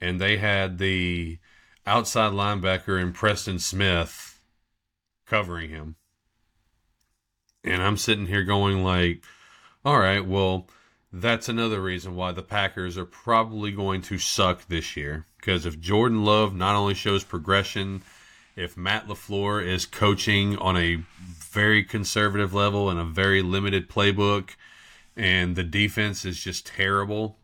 and 0.00 0.20
they 0.20 0.36
had 0.38 0.78
the 0.78 1.38
outside 1.86 2.32
linebacker 2.32 3.00
and 3.00 3.14
Preston 3.14 3.58
Smith 3.58 4.40
covering 5.26 5.70
him. 5.70 5.96
And 7.64 7.82
I'm 7.82 7.96
sitting 7.96 8.26
here 8.26 8.42
going 8.42 8.82
like, 8.82 9.24
all 9.84 9.98
right, 9.98 10.24
well, 10.24 10.68
that's 11.12 11.48
another 11.48 11.80
reason 11.80 12.16
why 12.16 12.32
the 12.32 12.42
Packers 12.42 12.96
are 12.98 13.04
probably 13.04 13.70
going 13.70 14.02
to 14.02 14.18
suck 14.18 14.66
this 14.66 14.96
year. 14.96 15.26
Because 15.36 15.66
if 15.66 15.80
Jordan 15.80 16.24
Love 16.24 16.54
not 16.54 16.74
only 16.74 16.94
shows 16.94 17.24
progression, 17.24 18.02
if 18.56 18.76
Matt 18.76 19.06
LaFleur 19.06 19.64
is 19.64 19.86
coaching 19.86 20.56
on 20.58 20.76
a 20.76 21.02
very 21.18 21.84
conservative 21.84 22.54
level 22.54 22.90
and 22.90 22.98
a 22.98 23.04
very 23.04 23.42
limited 23.42 23.88
playbook, 23.88 24.50
and 25.16 25.56
the 25.56 25.64
defense 25.64 26.24
is 26.24 26.42
just 26.42 26.66
terrible, 26.66 27.38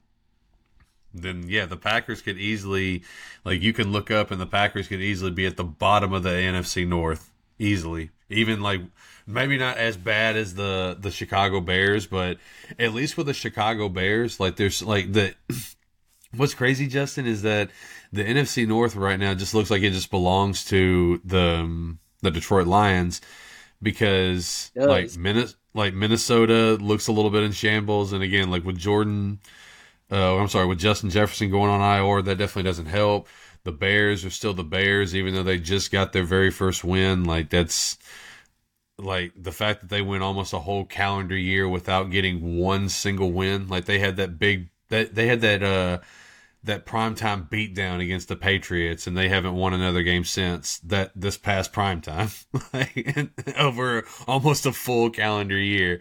then 1.13 1.45
yeah, 1.49 1.67
the 1.67 1.77
Packers 1.77 2.23
could 2.23 2.39
easily, 2.39 3.03
like, 3.45 3.63
you 3.63 3.73
can 3.73 3.93
look 3.93 4.11
up 4.11 4.31
and 4.31 4.41
the 4.41 4.47
Packers 4.47 4.89
could 4.89 5.01
easily 5.01 5.31
be 5.31 5.47
at 5.47 5.57
the 5.57 5.65
bottom 5.65 6.13
of 6.13 6.23
the 6.23 6.31
NFC 6.31 6.87
North 6.87 7.31
easily. 7.59 8.11
Even 8.31 8.61
like 8.61 8.83
maybe 9.27 9.57
not 9.57 9.79
as 9.79 9.97
bad 9.97 10.37
as 10.37 10.55
the 10.55 10.97
the 10.99 11.11
Chicago 11.11 11.61
Bears, 11.61 12.07
but 12.07 12.39
at 12.79 12.93
least 12.93 13.17
with 13.17 13.27
the 13.27 13.35
Chicago 13.35 13.89
Bears, 13.89 14.39
like 14.41 14.57
there's 14.57 14.83
like 14.83 15.13
the. 15.13 15.35
What's 16.37 16.53
crazy, 16.53 16.89
Justin, 16.89 17.27
is 17.27 17.41
that 17.41 17.71
the 18.13 18.23
NFC 18.23 18.69
North 18.69 18.95
right 18.97 19.19
now 19.19 19.33
just 19.33 19.55
looks 19.55 19.71
like 19.71 19.81
it 19.81 19.93
just 19.93 20.11
belongs 20.11 20.63
to 20.67 21.23
the 21.25 21.61
um, 21.61 22.01
the 22.21 22.31
Detroit 22.31 22.67
Lions 22.67 23.23
because 23.81 24.71
like 24.75 25.17
Minnesota 25.17 25.58
like 25.75 25.95
Minnesota 25.95 26.75
looks 26.81 27.09
a 27.09 27.13
little 27.13 27.31
bit 27.31 27.43
in 27.43 27.53
shambles, 27.53 28.13
and 28.13 28.23
again, 28.23 28.51
like 28.51 28.65
with 28.65 28.79
Jordan, 28.79 29.41
uh, 30.11 30.37
I'm 30.37 30.49
sorry, 30.49 30.67
with 30.67 30.79
Justin 30.79 31.11
Jefferson 31.11 31.51
going 31.51 31.71
on 31.71 31.81
IR, 31.81 32.23
that 32.23 32.39
definitely 32.39 32.69
doesn't 32.69 32.87
help. 32.87 33.29
The 33.65 33.73
Bears 33.73 34.25
are 34.25 34.31
still 34.31 34.55
the 34.55 34.65
Bears, 34.65 35.15
even 35.15 35.35
though 35.35 35.43
they 35.43 35.59
just 35.59 35.91
got 35.91 36.13
their 36.13 36.25
very 36.25 36.51
first 36.51 36.85
win. 36.85 37.25
Like 37.25 37.51
that's 37.51 37.99
like 38.99 39.33
the 39.37 39.53
fact 39.53 39.81
that 39.81 39.91
they 39.91 40.03
went 40.03 40.23
almost 40.23 40.53
a 40.53 40.59
whole 40.59 40.85
calendar 40.85 41.37
year 41.37 41.69
without 41.69 42.11
getting 42.11 42.59
one 42.59 42.89
single 42.89 43.33
win. 43.33 43.69
Like 43.69 43.85
they 43.85 43.99
had 43.99 44.17
that 44.17 44.39
big 44.39 44.71
that 44.89 45.15
they 45.15 45.27
had 45.27 45.41
that 45.43 45.63
uh 45.63 45.99
that 46.65 46.87
primetime 46.87 47.49
beatdown 47.49 48.03
against 48.03 48.29
the 48.29 48.37
Patriots, 48.37 49.07
and 49.07 49.17
they 49.17 49.29
haven't 49.29 49.55
won 49.55 49.75
another 49.75 50.03
game 50.03 50.25
since 50.25 50.79
that 50.81 51.13
this 51.15 51.37
past 51.37 51.73
primetime, 51.73 52.45
like 52.73 53.57
over 53.59 54.05
almost 54.27 54.67
a 54.67 54.73
full 54.73 55.11
calendar 55.11 55.59
year. 55.59 56.01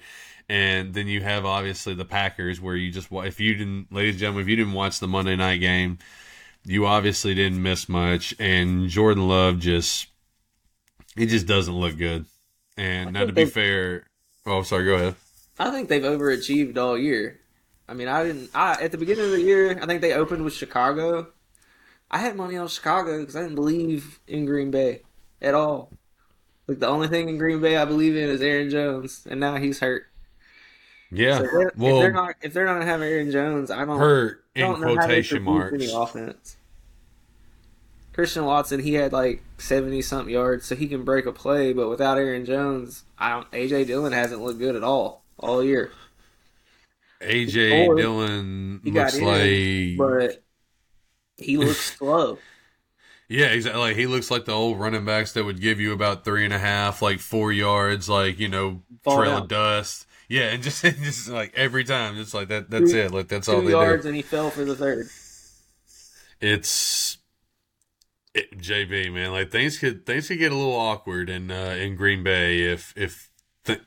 And 0.49 0.93
then 0.93 1.07
you 1.07 1.21
have 1.21 1.45
obviously 1.45 1.93
the 1.93 2.05
Packers, 2.05 2.61
where 2.61 2.75
you 2.75 2.91
just 2.91 3.09
if 3.11 3.39
you 3.39 3.55
didn't, 3.55 3.91
ladies 3.91 4.15
and 4.15 4.19
gentlemen, 4.19 4.43
if 4.43 4.49
you 4.49 4.55
didn't 4.55 4.73
watch 4.73 4.99
the 4.99 5.07
Monday 5.07 5.35
night 5.35 5.57
game, 5.57 5.97
you 6.63 6.85
obviously 6.85 7.35
didn't 7.35 7.61
miss 7.61 7.89
much. 7.89 8.33
And 8.39 8.87
Jordan 8.87 9.27
Love 9.27 9.59
just 9.59 10.07
it 11.17 11.27
just 11.27 11.47
doesn't 11.47 11.73
look 11.73 11.97
good. 11.97 12.25
And 12.77 13.13
now 13.13 13.25
to 13.25 13.33
be 13.33 13.45
fair, 13.45 14.07
oh 14.45 14.61
sorry, 14.63 14.85
go 14.85 14.93
ahead. 14.93 15.15
I 15.59 15.71
think 15.71 15.89
they've 15.89 16.01
overachieved 16.01 16.77
all 16.77 16.97
year. 16.97 17.39
I 17.87 17.93
mean, 17.93 18.07
I 18.07 18.23
didn't. 18.23 18.49
I 18.53 18.81
at 18.81 18.91
the 18.91 18.97
beginning 18.97 19.25
of 19.25 19.31
the 19.31 19.41
year, 19.41 19.79
I 19.81 19.85
think 19.85 20.01
they 20.01 20.13
opened 20.13 20.43
with 20.43 20.53
Chicago. 20.53 21.27
I 22.09 22.19
had 22.19 22.35
money 22.35 22.57
on 22.57 22.67
Chicago 22.67 23.19
because 23.19 23.35
I 23.35 23.41
didn't 23.41 23.55
believe 23.55 24.19
in 24.27 24.45
Green 24.45 24.71
Bay 24.71 25.01
at 25.41 25.53
all. 25.53 25.91
Like 26.67 26.79
the 26.79 26.87
only 26.87 27.07
thing 27.07 27.29
in 27.29 27.37
Green 27.37 27.61
Bay 27.61 27.77
I 27.77 27.85
believe 27.85 28.15
in 28.15 28.29
is 28.29 28.41
Aaron 28.41 28.69
Jones, 28.69 29.25
and 29.29 29.39
now 29.39 29.55
he's 29.55 29.79
hurt. 29.79 30.07
Yeah, 31.09 31.37
so 31.37 31.45
if, 31.45 31.51
they're, 31.51 31.71
well, 31.77 31.95
if 31.95 32.01
they're 32.01 32.11
not 32.11 32.35
if 32.41 32.53
they're 32.53 32.65
not 32.65 32.73
gonna 32.73 32.85
have 32.85 33.01
Aaron 33.01 33.31
Jones, 33.31 33.71
I 33.71 33.85
don't 33.85 33.97
hurt 33.97 34.43
in 34.53 34.63
don't 34.63 34.81
quotation 34.81 35.43
marks. 35.43 35.73
Any 35.73 35.91
offense. 35.91 36.57
Christian 38.11 38.45
Watson, 38.45 38.81
he 38.81 38.95
had 38.95 39.13
like 39.13 39.43
seventy 39.57 40.01
something 40.01 40.33
yards, 40.33 40.65
so 40.65 40.75
he 40.75 40.87
can 40.87 41.03
break 41.03 41.25
a 41.25 41.31
play. 41.31 41.71
But 41.71 41.87
without 41.87 42.17
Aaron 42.17 42.45
Jones, 42.45 43.03
I 43.17 43.29
don't. 43.29 43.49
AJ 43.51 43.87
Dillon 43.87 44.11
hasn't 44.11 44.41
looked 44.41 44.59
good 44.59 44.75
at 44.75 44.83
all 44.83 45.23
all 45.39 45.63
year. 45.63 45.91
AJ 47.21 47.97
Dillon 47.97 48.81
looks 48.83 49.15
in, 49.15 49.25
like, 49.25 49.97
but 49.97 50.43
he 51.37 51.57
looks 51.57 51.77
slow. 51.97 52.37
Yeah, 53.29 53.47
exactly. 53.47 53.81
Like 53.81 53.95
he 53.97 54.07
looks 54.07 54.31
like 54.31 54.45
the 54.45 54.53
old 54.53 54.79
running 54.79 55.03
backs 55.05 55.33
that 55.33 55.43
would 55.43 55.59
give 55.59 55.79
you 55.79 55.91
about 55.91 56.23
three 56.23 56.45
and 56.45 56.53
a 56.53 56.59
half, 56.59 57.01
like 57.01 57.19
four 57.19 57.51
yards, 57.51 58.07
like 58.07 58.39
you 58.39 58.47
know, 58.47 58.83
Fall 59.03 59.17
trail 59.17 59.37
of 59.37 59.47
dust. 59.47 60.05
Yeah, 60.29 60.49
and 60.49 60.63
just 60.63 60.81
just 60.83 61.29
like 61.29 61.53
every 61.55 61.83
time, 61.83 62.15
just 62.15 62.33
like 62.33 62.47
that. 62.49 62.69
That's 62.69 62.91
two, 62.91 62.99
it. 62.99 63.11
Like 63.11 63.27
that's 63.27 63.49
all 63.49 63.61
they 63.61 63.71
yards, 63.71 64.03
do. 64.03 64.09
and 64.09 64.15
he 64.15 64.21
fell 64.21 64.49
for 64.49 64.63
the 64.63 64.75
third. 64.75 65.09
It's 66.39 67.17
it, 68.33 68.57
JB, 68.57 69.13
man. 69.13 69.31
Like 69.31 69.51
things 69.51 69.77
could 69.77 70.05
things 70.05 70.27
could 70.27 70.39
get 70.39 70.51
a 70.51 70.55
little 70.55 70.75
awkward 70.75 71.29
in 71.29 71.51
uh, 71.51 71.75
in 71.79 71.95
Green 71.95 72.23
Bay 72.23 72.61
if 72.61 72.93
if 72.95 73.29
the, 73.65 73.81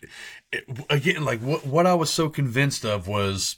again, 0.88 1.24
like 1.24 1.40
what 1.40 1.66
what 1.66 1.86
I 1.86 1.94
was 1.94 2.10
so 2.10 2.28
convinced 2.28 2.84
of 2.84 3.06
was 3.06 3.56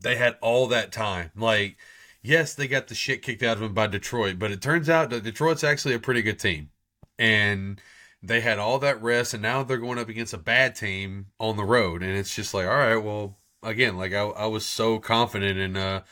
they 0.00 0.16
had 0.16 0.36
all 0.40 0.66
that 0.68 0.92
time. 0.92 1.30
Like, 1.36 1.76
yes, 2.22 2.54
they 2.54 2.68
got 2.68 2.88
the 2.88 2.94
shit 2.94 3.22
kicked 3.22 3.42
out 3.42 3.54
of 3.56 3.60
them 3.60 3.74
by 3.74 3.86
Detroit, 3.86 4.38
but 4.38 4.50
it 4.50 4.62
turns 4.62 4.88
out 4.88 5.10
that 5.10 5.24
Detroit's 5.24 5.64
actually 5.64 5.94
a 5.94 6.00
pretty 6.00 6.22
good 6.22 6.38
team, 6.38 6.70
and 7.18 7.80
they 8.22 8.40
had 8.40 8.58
all 8.58 8.78
that 8.78 9.02
rest, 9.02 9.34
and 9.34 9.42
now 9.42 9.62
they're 9.62 9.78
going 9.78 9.98
up 9.98 10.08
against 10.08 10.34
a 10.34 10.38
bad 10.38 10.74
team 10.74 11.26
on 11.38 11.56
the 11.56 11.64
road, 11.64 12.02
and 12.02 12.16
it's 12.16 12.34
just 12.34 12.54
like, 12.54 12.66
all 12.66 12.76
right, 12.76 12.96
well, 12.96 13.38
again, 13.62 13.96
like 13.96 14.12
I, 14.12 14.22
I 14.22 14.46
was 14.46 14.64
so 14.64 14.98
confident 14.98 15.58
in 15.58 15.76
uh, 15.76 16.02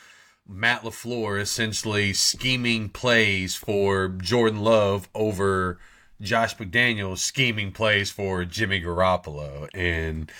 Matt 0.46 0.82
LaFleur 0.82 1.40
essentially 1.40 2.12
scheming 2.12 2.88
plays 2.88 3.54
for 3.54 4.08
Jordan 4.08 4.60
Love 4.60 5.08
over 5.14 5.78
Josh 6.22 6.56
McDaniels 6.56 7.18
scheming 7.18 7.72
plays 7.72 8.10
for 8.10 8.44
Jimmy 8.44 8.80
Garoppolo. 8.80 9.68
And 9.74 10.30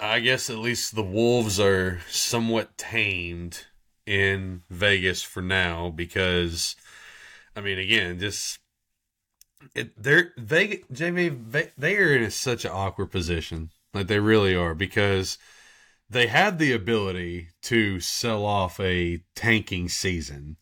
I 0.00 0.20
guess 0.20 0.48
at 0.48 0.58
least 0.58 0.94
the 0.94 1.02
Wolves 1.02 1.60
are 1.60 2.00
somewhat 2.08 2.78
tamed 2.78 3.66
in 4.06 4.62
Vegas 4.70 5.22
for 5.22 5.42
now 5.42 5.90
because, 5.90 6.74
I 7.54 7.60
mean, 7.60 7.78
again, 7.78 8.18
just. 8.18 8.58
It, 9.76 9.92
they're 10.02 10.32
they 10.36 10.82
Jamie 10.90 11.28
they 11.78 11.96
are 11.96 12.16
in 12.16 12.28
such 12.32 12.64
an 12.64 12.72
awkward 12.74 13.12
position 13.12 13.70
like 13.94 14.08
they 14.08 14.18
really 14.18 14.56
are 14.56 14.74
because 14.74 15.38
they 16.10 16.26
had 16.26 16.58
the 16.58 16.72
ability 16.72 17.50
to 17.62 18.00
sell 18.00 18.44
off 18.44 18.80
a 18.80 19.22
tanking 19.36 19.88
season 19.88 20.56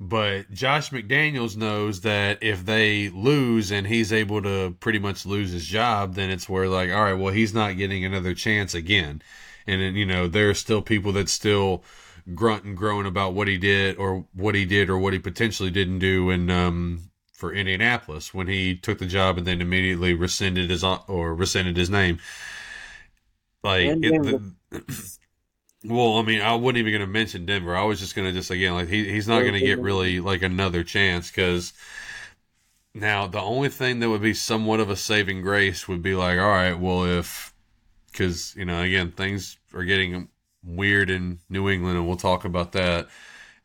But 0.00 0.52
Josh 0.52 0.90
McDaniels 0.90 1.56
knows 1.56 2.02
that 2.02 2.40
if 2.40 2.64
they 2.64 3.08
lose 3.08 3.72
and 3.72 3.86
he's 3.86 4.12
able 4.12 4.40
to 4.42 4.76
pretty 4.78 5.00
much 5.00 5.26
lose 5.26 5.50
his 5.50 5.66
job, 5.66 6.14
then 6.14 6.30
it's 6.30 6.48
where 6.48 6.68
like, 6.68 6.90
all 6.90 7.02
right, 7.02 7.14
well, 7.14 7.32
he's 7.32 7.52
not 7.52 7.76
getting 7.76 8.04
another 8.04 8.32
chance 8.32 8.74
again. 8.74 9.22
And 9.66 9.82
then, 9.82 9.96
you 9.96 10.06
know, 10.06 10.28
there 10.28 10.50
are 10.50 10.54
still 10.54 10.82
people 10.82 11.12
that 11.12 11.28
still 11.28 11.82
grunt 12.34 12.64
and 12.64 12.76
groan 12.76 13.06
about 13.06 13.34
what 13.34 13.48
he 13.48 13.58
did 13.58 13.96
or 13.96 14.24
what 14.34 14.54
he 14.54 14.64
did 14.64 14.88
or 14.88 14.98
what 14.98 15.14
he 15.14 15.18
potentially 15.18 15.70
didn't 15.70 15.98
do 15.98 16.30
in 16.30 16.48
um, 16.48 17.10
for 17.32 17.52
Indianapolis 17.52 18.32
when 18.32 18.46
he 18.46 18.76
took 18.76 18.98
the 18.98 19.06
job 19.06 19.36
and 19.36 19.46
then 19.46 19.60
immediately 19.60 20.14
rescinded 20.14 20.70
his 20.70 20.84
or 20.84 21.34
rescinded 21.34 21.76
his 21.76 21.90
name. 21.90 22.20
Like, 23.64 23.86
it, 23.86 24.22
the, 24.22 24.54
well, 25.84 26.18
I 26.18 26.22
mean, 26.22 26.40
I 26.40 26.54
wasn't 26.54 26.78
even 26.78 26.92
going 26.92 27.00
to 27.00 27.06
mention 27.06 27.46
Denver. 27.46 27.76
I 27.76 27.84
was 27.84 28.00
just 28.00 28.14
going 28.16 28.26
to 28.26 28.32
just 28.32 28.50
again 28.50 28.74
like 28.74 28.88
he, 28.88 29.10
he's 29.10 29.28
not 29.28 29.42
going 29.42 29.54
to 29.54 29.60
get 29.60 29.80
really 29.80 30.20
like 30.20 30.42
another 30.42 30.82
chance 30.82 31.30
because 31.30 31.72
now 32.94 33.26
the 33.26 33.40
only 33.40 33.68
thing 33.68 34.00
that 34.00 34.08
would 34.08 34.22
be 34.22 34.34
somewhat 34.34 34.80
of 34.80 34.90
a 34.90 34.96
saving 34.96 35.42
grace 35.42 35.86
would 35.88 36.02
be 36.02 36.14
like, 36.14 36.38
all 36.38 36.48
right, 36.48 36.74
well, 36.74 37.04
if 37.04 37.52
because 38.10 38.54
you 38.56 38.64
know 38.64 38.80
again 38.82 39.12
things 39.12 39.58
are 39.74 39.84
getting 39.84 40.28
weird 40.64 41.10
in 41.10 41.38
New 41.48 41.68
England, 41.68 41.98
and 41.98 42.06
we'll 42.06 42.16
talk 42.16 42.44
about 42.44 42.72
that. 42.72 43.08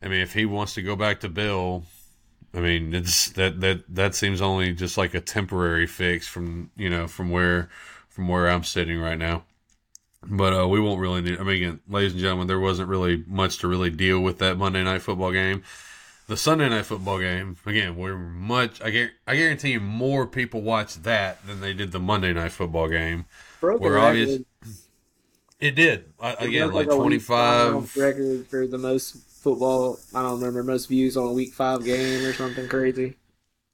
I 0.02 0.08
mean, 0.08 0.20
if 0.20 0.34
he 0.34 0.46
wants 0.46 0.74
to 0.74 0.82
go 0.82 0.96
back 0.96 1.20
to 1.20 1.28
Bill, 1.28 1.84
I 2.54 2.60
mean, 2.60 2.94
it's 2.94 3.30
that 3.32 3.60
that 3.60 3.84
that 3.94 4.14
seems 4.14 4.40
only 4.42 4.72
just 4.74 4.98
like 4.98 5.14
a 5.14 5.20
temporary 5.20 5.86
fix 5.86 6.28
from 6.28 6.70
you 6.76 6.90
know 6.90 7.08
from 7.08 7.30
where 7.30 7.70
from 8.08 8.28
where 8.28 8.48
I'm 8.48 8.64
sitting 8.64 9.00
right 9.00 9.18
now. 9.18 9.44
But 10.28 10.52
uh, 10.58 10.68
we 10.68 10.80
won't 10.80 11.00
really 11.00 11.20
need. 11.20 11.38
I 11.38 11.42
mean, 11.42 11.56
again, 11.56 11.80
ladies 11.88 12.12
and 12.12 12.20
gentlemen, 12.20 12.46
there 12.46 12.60
wasn't 12.60 12.88
really 12.88 13.24
much 13.26 13.58
to 13.58 13.68
really 13.68 13.90
deal 13.90 14.20
with 14.20 14.38
that 14.38 14.56
Monday 14.56 14.82
night 14.82 15.02
football 15.02 15.32
game. 15.32 15.62
The 16.26 16.36
Sunday 16.36 16.68
night 16.70 16.86
football 16.86 17.18
game, 17.18 17.56
again, 17.66 17.96
we're 17.96 18.16
much. 18.16 18.80
I 18.80 19.10
I 19.26 19.36
guarantee 19.36 19.72
you, 19.72 19.80
more 19.80 20.26
people 20.26 20.62
watched 20.62 21.02
that 21.02 21.46
than 21.46 21.60
they 21.60 21.74
did 21.74 21.92
the 21.92 22.00
Monday 22.00 22.32
night 22.32 22.52
football 22.52 22.88
game. 22.88 23.26
Broke 23.60 23.80
where 23.80 23.98
obvious, 23.98 24.40
it 25.60 25.74
did. 25.74 26.12
I, 26.18 26.32
again, 26.34 26.72
like, 26.72 26.86
like 26.86 26.96
twenty 26.96 27.18
five 27.18 27.94
record 27.96 28.46
for 28.46 28.66
the 28.66 28.78
most 28.78 29.16
football. 29.28 29.98
I 30.14 30.22
don't 30.22 30.40
remember 30.40 30.62
most 30.62 30.86
views 30.86 31.18
on 31.18 31.26
a 31.26 31.32
week 31.32 31.52
five 31.52 31.84
game 31.84 32.24
or 32.24 32.32
something 32.32 32.68
crazy. 32.68 33.16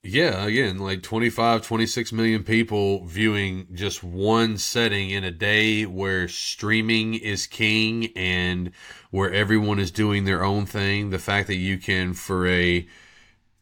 Yeah, 0.02 0.47
again, 0.47 0.78
like 0.78 1.02
25, 1.02 1.61
26 1.62 2.12
million 2.12 2.42
people 2.42 3.04
viewing 3.04 3.66
just 3.75 4.02
one 4.02 4.57
setting 4.57 5.11
in 5.11 5.25
a 5.25 5.30
day 5.30 5.85
where 5.85 6.26
streaming 6.26 7.14
is 7.14 7.47
king 7.47 8.09
and 8.16 8.71
where 9.11 9.30
everyone 9.30 9.78
is 9.78 9.90
doing 9.90 10.25
their 10.25 10.42
own 10.42 10.64
thing. 10.64 11.11
The 11.11 11.19
fact 11.19 11.49
that 11.49 11.57
you 11.57 11.76
can, 11.76 12.14
for 12.14 12.47
a 12.47 12.88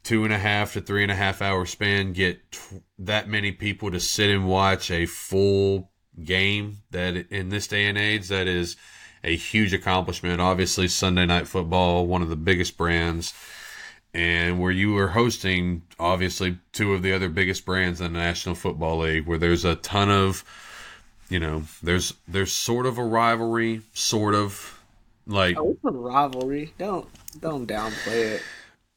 two 0.04 0.22
and 0.22 0.32
a 0.32 0.38
half 0.38 0.74
to 0.74 0.80
three 0.80 1.02
and 1.02 1.10
a 1.10 1.16
half 1.16 1.42
hour 1.42 1.66
span, 1.66 2.12
get 2.12 2.40
that 3.00 3.28
many 3.28 3.50
people 3.50 3.90
to 3.90 3.98
sit 3.98 4.30
and 4.30 4.48
watch 4.48 4.92
a 4.92 5.06
full 5.06 5.90
game 6.22 6.78
that 6.92 7.16
in 7.32 7.48
this 7.48 7.66
day 7.66 7.86
and 7.86 7.98
age 7.98 8.28
that 8.28 8.46
is 8.46 8.76
a 9.22 9.36
huge 9.36 9.72
accomplishment 9.72 10.40
obviously 10.40 10.88
sunday 10.88 11.24
night 11.24 11.46
football 11.46 12.06
one 12.06 12.22
of 12.22 12.28
the 12.28 12.34
biggest 12.34 12.76
brands 12.76 13.32
and 14.14 14.58
where 14.58 14.70
you 14.70 14.92
were 14.92 15.08
hosting 15.08 15.82
obviously 15.98 16.58
two 16.72 16.94
of 16.94 17.02
the 17.02 17.12
other 17.12 17.28
biggest 17.28 17.64
brands 17.64 18.00
in 18.00 18.12
the 18.12 18.18
national 18.18 18.54
football 18.54 18.98
league 18.98 19.26
where 19.26 19.38
there's 19.38 19.64
a 19.64 19.74
ton 19.76 20.10
of 20.10 20.44
you 21.28 21.38
know 21.38 21.62
there's 21.82 22.14
there's 22.26 22.52
sort 22.52 22.86
of 22.86 22.98
a 22.98 23.04
rivalry 23.04 23.82
sort 23.92 24.34
of 24.34 24.78
like 25.26 25.56
oh, 25.58 25.76
rivalry. 25.82 26.72
Don't 26.78 27.06
don't 27.40 27.68
downplay 27.68 28.36
it 28.36 28.42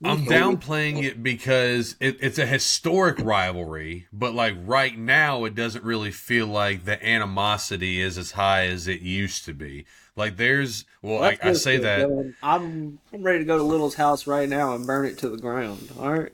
I'm 0.04 0.26
downplaying 0.26 1.04
it 1.04 1.22
because 1.22 1.96
it, 2.00 2.18
it's 2.22 2.40
a 2.40 2.46
historic 2.46 3.20
rivalry, 3.20 4.08
but 4.12 4.34
like 4.34 4.56
right 4.66 4.98
now, 4.98 5.46
it 5.46 5.54
doesn't 5.54 5.84
really 5.84 6.12
feel 6.12 6.48
like 6.48 6.86
the 6.86 7.04
animosity 7.08 8.02
is 8.02 8.18
as 8.18 8.32
high 8.32 8.68
as 8.68 8.88
it 8.88 9.02
used 9.02 9.46
to 9.46 9.54
be. 9.54 9.86
Like 10.16 10.38
there's, 10.38 10.86
well, 11.02 11.24
I, 11.24 11.38
I, 11.42 11.54
say 11.54 11.78
that 11.78 12.34
I'm 12.44 13.00
I'm 13.14 13.24
ready 13.24 13.40
to 13.40 13.46
go 13.46 13.58
to 13.58 13.64
Little's 13.64 13.96
house 13.96 14.28
right 14.28 14.50
now 14.50 14.76
and 14.76 14.86
burn 14.86 15.06
it 15.06 15.18
to 15.20 15.30
the 15.30 15.38
ground. 15.38 15.92
All 16.00 16.12
right. 16.12 16.34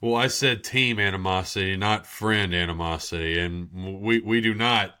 Well, 0.00 0.14
I 0.14 0.28
said 0.28 0.64
team 0.64 0.98
animosity, 0.98 1.76
not 1.76 2.06
friend 2.06 2.54
animosity, 2.54 3.38
and 3.38 3.70
we 4.02 4.20
we 4.20 4.40
do 4.40 4.54
not 4.54 4.94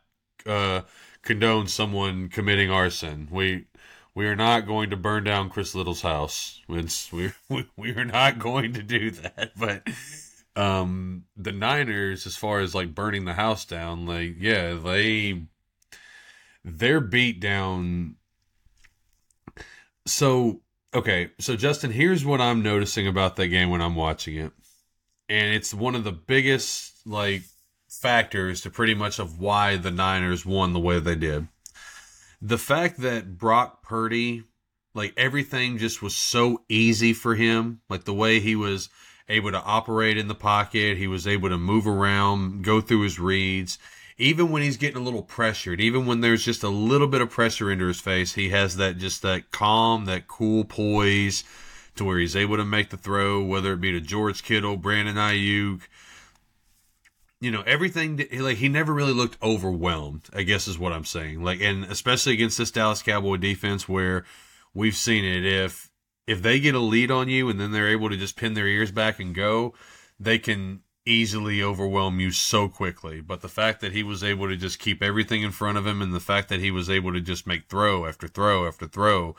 uh, 0.46 0.82
condone 1.22 1.68
someone 1.68 2.28
committing 2.28 2.70
arson. 2.70 3.28
We 3.30 3.66
we 4.14 4.26
are 4.26 4.36
not 4.36 4.66
going 4.66 4.90
to 4.90 4.96
burn 4.96 5.24
down 5.24 5.50
Chris 5.50 5.74
Little's 5.74 6.02
house. 6.02 6.60
It's, 6.68 7.12
we, 7.12 7.32
we, 7.76 7.90
are 7.94 8.04
not 8.04 8.38
going 8.38 8.74
to 8.74 8.82
do 8.82 9.10
that. 9.10 9.52
But 9.56 9.88
um, 10.56 11.24
the 11.36 11.52
Niners, 11.52 12.26
as 12.26 12.36
far 12.36 12.60
as 12.60 12.74
like 12.74 12.94
burning 12.94 13.24
the 13.24 13.34
house 13.34 13.64
down, 13.64 14.06
like 14.06 14.36
yeah, 14.38 14.74
they 14.74 15.42
their 16.64 17.00
beat 17.00 17.40
down. 17.40 18.16
So 20.06 20.60
okay, 20.94 21.30
so 21.40 21.56
Justin, 21.56 21.90
here's 21.90 22.24
what 22.24 22.40
I'm 22.40 22.62
noticing 22.62 23.08
about 23.08 23.36
that 23.36 23.48
game 23.48 23.70
when 23.70 23.82
I'm 23.82 23.96
watching 23.96 24.36
it, 24.36 24.52
and 25.28 25.54
it's 25.54 25.74
one 25.74 25.96
of 25.96 26.04
the 26.04 26.12
biggest 26.12 27.04
like 27.04 27.42
factors 27.88 28.60
to 28.60 28.70
pretty 28.70 28.94
much 28.94 29.18
of 29.18 29.40
why 29.40 29.76
the 29.76 29.90
Niners 29.90 30.46
won 30.46 30.72
the 30.72 30.80
way 30.80 31.00
they 31.00 31.16
did 31.16 31.48
the 32.44 32.58
fact 32.58 33.00
that 33.00 33.38
Brock 33.38 33.82
Purdy, 33.82 34.44
like 34.92 35.14
everything 35.16 35.78
just 35.78 36.02
was 36.02 36.14
so 36.14 36.62
easy 36.68 37.14
for 37.14 37.34
him, 37.34 37.80
like 37.88 38.04
the 38.04 38.12
way 38.12 38.38
he 38.38 38.54
was 38.54 38.90
able 39.30 39.50
to 39.50 39.62
operate 39.62 40.18
in 40.18 40.28
the 40.28 40.34
pocket, 40.34 40.98
he 40.98 41.06
was 41.06 41.26
able 41.26 41.48
to 41.48 41.56
move 41.56 41.86
around, 41.86 42.62
go 42.62 42.82
through 42.82 43.00
his 43.00 43.18
reads. 43.18 43.78
Even 44.18 44.50
when 44.50 44.60
he's 44.60 44.76
getting 44.76 45.00
a 45.00 45.04
little 45.04 45.22
pressured, 45.22 45.80
even 45.80 46.04
when 46.04 46.20
there's 46.20 46.44
just 46.44 46.62
a 46.62 46.68
little 46.68 47.08
bit 47.08 47.22
of 47.22 47.30
pressure 47.30 47.70
into 47.70 47.86
his 47.86 47.98
face, 47.98 48.34
he 48.34 48.50
has 48.50 48.76
that 48.76 48.98
just 48.98 49.22
that 49.22 49.50
calm, 49.50 50.04
that 50.04 50.28
cool 50.28 50.64
poise 50.64 51.44
to 51.96 52.04
where 52.04 52.18
he's 52.18 52.36
able 52.36 52.58
to 52.58 52.64
make 52.64 52.90
the 52.90 52.98
throw, 52.98 53.42
whether 53.42 53.72
it 53.72 53.80
be 53.80 53.90
to 53.90 54.02
George 54.02 54.42
Kittle, 54.42 54.76
Brandon 54.76 55.16
Aiyuk, 55.16 55.80
you 57.40 57.50
know 57.50 57.62
everything 57.66 58.24
like 58.32 58.58
he 58.58 58.68
never 58.68 58.92
really 58.92 59.12
looked 59.12 59.42
overwhelmed 59.42 60.28
i 60.32 60.42
guess 60.42 60.66
is 60.68 60.78
what 60.78 60.92
i'm 60.92 61.04
saying. 61.04 61.42
Like 61.42 61.60
and 61.60 61.84
especially 61.84 62.32
against 62.32 62.58
this 62.58 62.70
dallas 62.70 63.02
cowboy 63.02 63.36
defense 63.36 63.88
where 63.88 64.24
we've 64.72 64.96
seen 64.96 65.24
it. 65.24 65.44
If 65.44 65.90
if 66.26 66.42
they 66.42 66.58
get 66.58 66.74
a 66.74 66.80
lead 66.80 67.10
on 67.10 67.28
you 67.28 67.48
and 67.48 67.60
then 67.60 67.72
they're 67.72 67.88
able 67.88 68.08
to 68.08 68.16
just 68.16 68.36
pin 68.36 68.54
their 68.54 68.66
ears 68.66 68.90
back 68.90 69.20
and 69.20 69.34
go 69.34 69.74
they 70.18 70.38
can 70.38 70.80
easily 71.06 71.62
overwhelm 71.62 72.18
you 72.18 72.30
so 72.30 72.68
quickly. 72.68 73.20
But 73.20 73.42
the 73.42 73.48
fact 73.48 73.80
that 73.80 73.92
he 73.92 74.02
was 74.02 74.24
able 74.24 74.48
to 74.48 74.56
just 74.56 74.78
keep 74.78 75.02
everything 75.02 75.42
in 75.42 75.50
front 75.50 75.76
of 75.76 75.86
him 75.86 76.00
and 76.00 76.14
the 76.14 76.20
fact 76.20 76.48
that 76.48 76.60
he 76.60 76.70
was 76.70 76.88
able 76.88 77.12
to 77.12 77.20
just 77.20 77.46
make 77.46 77.68
throw 77.68 78.06
after 78.06 78.26
throw 78.26 78.66
after 78.66 78.86
throw 78.86 79.36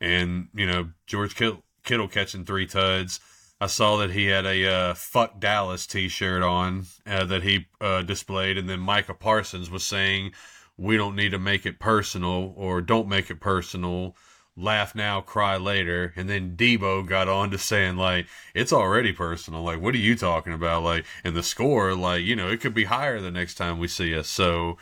and 0.00 0.48
you 0.54 0.66
know 0.66 0.90
george 1.06 1.36
kittle, 1.36 1.62
kittle 1.84 2.08
catching 2.08 2.44
three 2.44 2.66
tuds 2.66 3.20
I 3.62 3.66
saw 3.66 3.96
that 3.98 4.10
he 4.10 4.26
had 4.26 4.44
a 4.44 4.66
uh, 4.66 4.94
"fuck 4.94 5.38
Dallas" 5.38 5.86
T-shirt 5.86 6.42
on 6.42 6.86
uh, 7.06 7.24
that 7.26 7.44
he 7.44 7.66
uh, 7.80 8.02
displayed, 8.02 8.58
and 8.58 8.68
then 8.68 8.80
Micah 8.80 9.14
Parsons 9.14 9.70
was 9.70 9.84
saying, 9.84 10.32
"We 10.76 10.96
don't 10.96 11.14
need 11.14 11.28
to 11.28 11.38
make 11.38 11.64
it 11.64 11.78
personal, 11.78 12.54
or 12.56 12.80
don't 12.80 13.06
make 13.06 13.30
it 13.30 13.38
personal. 13.38 14.16
Laugh 14.56 14.96
now, 14.96 15.20
cry 15.20 15.58
later." 15.58 16.12
And 16.16 16.28
then 16.28 16.56
Deebo 16.56 17.06
got 17.06 17.28
on 17.28 17.52
to 17.52 17.58
saying, 17.58 17.96
"Like 17.96 18.26
it's 18.52 18.72
already 18.72 19.12
personal. 19.12 19.62
Like 19.62 19.80
what 19.80 19.94
are 19.94 19.98
you 19.98 20.16
talking 20.16 20.54
about? 20.54 20.82
Like 20.82 21.04
and 21.22 21.36
the 21.36 21.44
score, 21.44 21.94
like 21.94 22.24
you 22.24 22.34
know, 22.34 22.48
it 22.48 22.60
could 22.60 22.74
be 22.74 22.84
higher 22.84 23.20
the 23.20 23.30
next 23.30 23.54
time 23.54 23.78
we 23.78 23.86
see 23.86 24.12
us." 24.12 24.26
So 24.26 24.76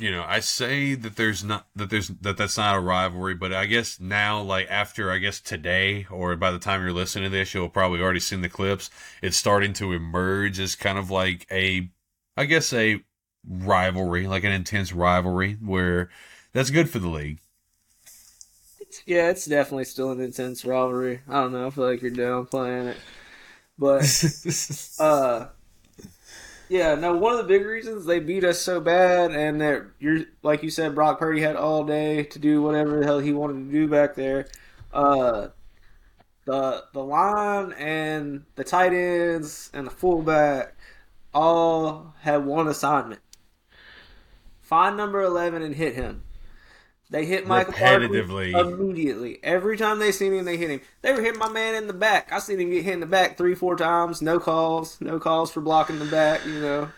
you 0.00 0.10
know, 0.10 0.24
I 0.26 0.40
say 0.40 0.94
that 0.94 1.16
there's 1.16 1.42
not 1.44 1.66
that 1.74 1.90
there's 1.90 2.08
that 2.08 2.36
that's 2.36 2.56
not 2.56 2.76
a 2.76 2.80
rivalry, 2.80 3.34
but 3.34 3.52
I 3.52 3.66
guess 3.66 3.98
now, 4.00 4.40
like 4.42 4.68
after 4.70 5.10
I 5.10 5.18
guess 5.18 5.40
today, 5.40 6.06
or 6.10 6.36
by 6.36 6.50
the 6.50 6.58
time 6.58 6.82
you're 6.82 6.92
listening 6.92 7.30
to 7.30 7.36
this, 7.36 7.54
you'll 7.54 7.68
probably 7.68 8.00
already 8.00 8.20
seen 8.20 8.42
the 8.42 8.48
clips. 8.48 8.90
It's 9.22 9.36
starting 9.36 9.72
to 9.74 9.92
emerge 9.92 10.60
as 10.60 10.74
kind 10.74 10.98
of 10.98 11.10
like 11.10 11.46
a, 11.50 11.90
I 12.36 12.44
guess 12.44 12.72
a 12.72 13.02
rivalry, 13.48 14.26
like 14.26 14.44
an 14.44 14.52
intense 14.52 14.92
rivalry, 14.92 15.54
where 15.54 16.10
that's 16.52 16.70
good 16.70 16.90
for 16.90 16.98
the 16.98 17.08
league. 17.08 17.40
Yeah, 19.04 19.30
it's 19.30 19.46
definitely 19.46 19.84
still 19.84 20.10
an 20.12 20.20
intense 20.20 20.64
rivalry. 20.64 21.20
I 21.28 21.34
don't 21.42 21.52
know. 21.52 21.66
I 21.66 21.70
feel 21.70 21.84
like 21.88 22.02
you're 22.02 22.10
downplaying 22.10 22.88
it, 22.88 22.98
but 23.78 25.00
uh 25.00 25.48
yeah, 26.68 26.94
no. 26.94 27.16
One 27.16 27.32
of 27.32 27.38
the 27.38 27.44
big 27.44 27.64
reasons 27.64 28.06
they 28.06 28.20
beat 28.20 28.44
us 28.44 28.60
so 28.60 28.80
bad, 28.80 29.32
and 29.32 29.60
that 29.60 29.86
you're 29.98 30.24
like 30.42 30.62
you 30.62 30.70
said, 30.70 30.94
Brock 30.94 31.18
Purdy 31.18 31.40
had 31.40 31.56
all 31.56 31.84
day 31.84 32.24
to 32.24 32.38
do 32.38 32.62
whatever 32.62 33.00
the 33.00 33.06
hell 33.06 33.18
he 33.18 33.32
wanted 33.32 33.66
to 33.66 33.72
do 33.72 33.88
back 33.88 34.14
there. 34.14 34.46
Uh, 34.92 35.48
the 36.44 36.84
the 36.92 37.02
line 37.02 37.72
and 37.72 38.44
the 38.56 38.64
tight 38.64 38.92
ends 38.92 39.70
and 39.74 39.86
the 39.86 39.90
fullback 39.90 40.76
all 41.34 42.14
had 42.20 42.44
one 42.44 42.68
assignment: 42.68 43.20
find 44.60 44.96
number 44.96 45.22
eleven 45.22 45.62
and 45.62 45.74
hit 45.74 45.94
him. 45.94 46.22
They 47.08 47.24
hit 47.24 47.46
Michael 47.46 47.72
repetitively 47.72 48.52
immediately. 48.52 49.38
Every 49.44 49.76
time 49.76 50.00
they 50.00 50.10
seen 50.10 50.32
him, 50.32 50.44
they 50.44 50.56
hit 50.56 50.70
him. 50.70 50.80
They 51.02 51.12
were 51.12 51.20
hitting 51.20 51.38
my 51.38 51.48
man 51.48 51.76
in 51.76 51.86
the 51.86 51.92
back. 51.92 52.32
I 52.32 52.40
seen 52.40 52.58
him 52.58 52.70
get 52.70 52.84
hit 52.84 52.94
in 52.94 53.00
the 53.00 53.06
back 53.06 53.36
three, 53.36 53.54
four 53.54 53.76
times. 53.76 54.20
No 54.20 54.40
calls. 54.40 55.00
No 55.00 55.20
calls 55.20 55.52
for 55.52 55.60
blocking 55.60 56.00
the 56.00 56.06
back. 56.06 56.44
You 56.44 56.60
know. 56.60 56.88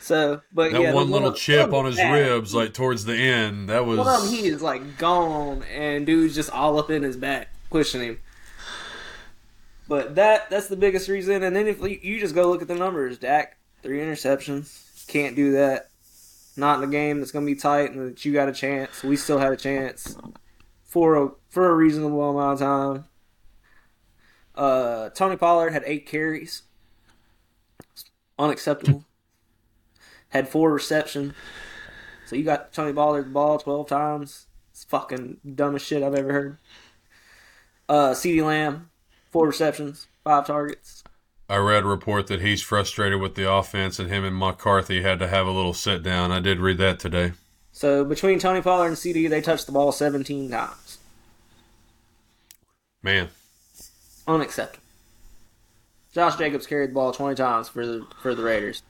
So, 0.00 0.40
but 0.54 0.72
that 0.72 0.80
yeah, 0.80 0.94
one 0.94 1.10
little 1.10 1.32
chip 1.32 1.72
on 1.74 1.84
his 1.84 1.96
back. 1.96 2.14
ribs, 2.14 2.54
like 2.54 2.72
towards 2.72 3.04
the 3.04 3.14
end, 3.14 3.68
that 3.68 3.84
was. 3.84 3.98
Well, 3.98 4.26
he 4.26 4.46
is 4.46 4.62
like 4.62 4.96
gone, 4.96 5.64
and 5.64 6.06
dude's 6.06 6.34
just 6.34 6.50
all 6.50 6.78
up 6.78 6.88
in 6.88 7.02
his 7.02 7.16
back, 7.16 7.48
pushing 7.68 8.00
him. 8.00 8.20
But 9.86 10.14
that 10.14 10.48
that's 10.48 10.68
the 10.68 10.76
biggest 10.76 11.08
reason. 11.08 11.42
And 11.42 11.54
then 11.54 11.66
if 11.66 11.82
you 11.82 12.20
just 12.20 12.34
go 12.34 12.48
look 12.48 12.62
at 12.62 12.68
the 12.68 12.74
numbers, 12.74 13.18
Dak 13.18 13.58
three 13.82 13.98
interceptions, 13.98 15.06
can't 15.08 15.36
do 15.36 15.52
that. 15.52 15.90
Not 16.58 16.82
in 16.82 16.88
a 16.88 16.92
game 16.92 17.20
that's 17.20 17.30
going 17.30 17.46
to 17.46 17.52
be 17.52 17.58
tight 17.58 17.92
and 17.92 18.10
that 18.10 18.24
you 18.24 18.32
got 18.32 18.48
a 18.48 18.52
chance. 18.52 19.02
We 19.02 19.16
still 19.16 19.38
had 19.38 19.52
a 19.52 19.56
chance 19.56 20.16
for 20.84 21.14
a 21.14 21.30
for 21.48 21.70
a 21.70 21.74
reasonable 21.74 22.30
amount 22.30 22.54
of 22.54 22.58
time. 22.58 23.04
Uh, 24.54 25.08
Tony 25.10 25.36
Pollard 25.36 25.70
had 25.70 25.84
eight 25.86 26.06
carries, 26.06 26.62
unacceptable 28.38 29.04
had 30.30 30.48
four 30.48 30.72
reception. 30.72 31.34
So 32.26 32.36
you 32.36 32.44
got 32.44 32.72
Tony 32.72 32.92
Pollard 32.92 33.26
the 33.26 33.30
ball 33.30 33.58
12 33.58 33.88
times. 33.88 34.46
It's 34.70 34.84
fucking 34.84 35.38
dumbest 35.54 35.86
shit 35.86 36.02
I've 36.02 36.14
ever 36.14 36.32
heard. 36.32 36.58
Uh, 37.88 38.10
CeeDee 38.10 38.44
Lamb, 38.44 38.90
four 39.30 39.46
receptions, 39.46 40.08
five 40.24 40.46
targets. 40.46 40.97
I 41.48 41.56
read 41.56 41.84
a 41.84 41.86
report 41.86 42.26
that 42.26 42.40
he's 42.40 42.62
frustrated 42.62 43.20
with 43.20 43.34
the 43.34 43.50
offense 43.50 43.98
and 43.98 44.10
him 44.10 44.24
and 44.24 44.36
McCarthy 44.36 45.02
had 45.02 45.18
to 45.20 45.28
have 45.28 45.46
a 45.46 45.50
little 45.50 45.74
sit 45.74 46.02
down. 46.02 46.30
I 46.30 46.40
did 46.40 46.60
read 46.60 46.78
that 46.78 46.98
today. 46.98 47.32
So 47.72 48.04
between 48.04 48.38
Tony 48.38 48.60
Pollard 48.60 48.88
and 48.88 48.96
CeeDee, 48.96 49.30
they 49.30 49.40
touched 49.40 49.66
the 49.66 49.72
ball 49.72 49.92
17 49.92 50.50
times. 50.50 50.98
Man. 53.02 53.28
Unacceptable. 54.26 54.84
Josh 56.12 56.36
Jacobs 56.36 56.66
carried 56.66 56.90
the 56.90 56.94
ball 56.94 57.12
20 57.12 57.34
times 57.36 57.68
for 57.68 57.86
the 57.86 58.06
for 58.20 58.34
the 58.34 58.42
Raiders 58.42 58.82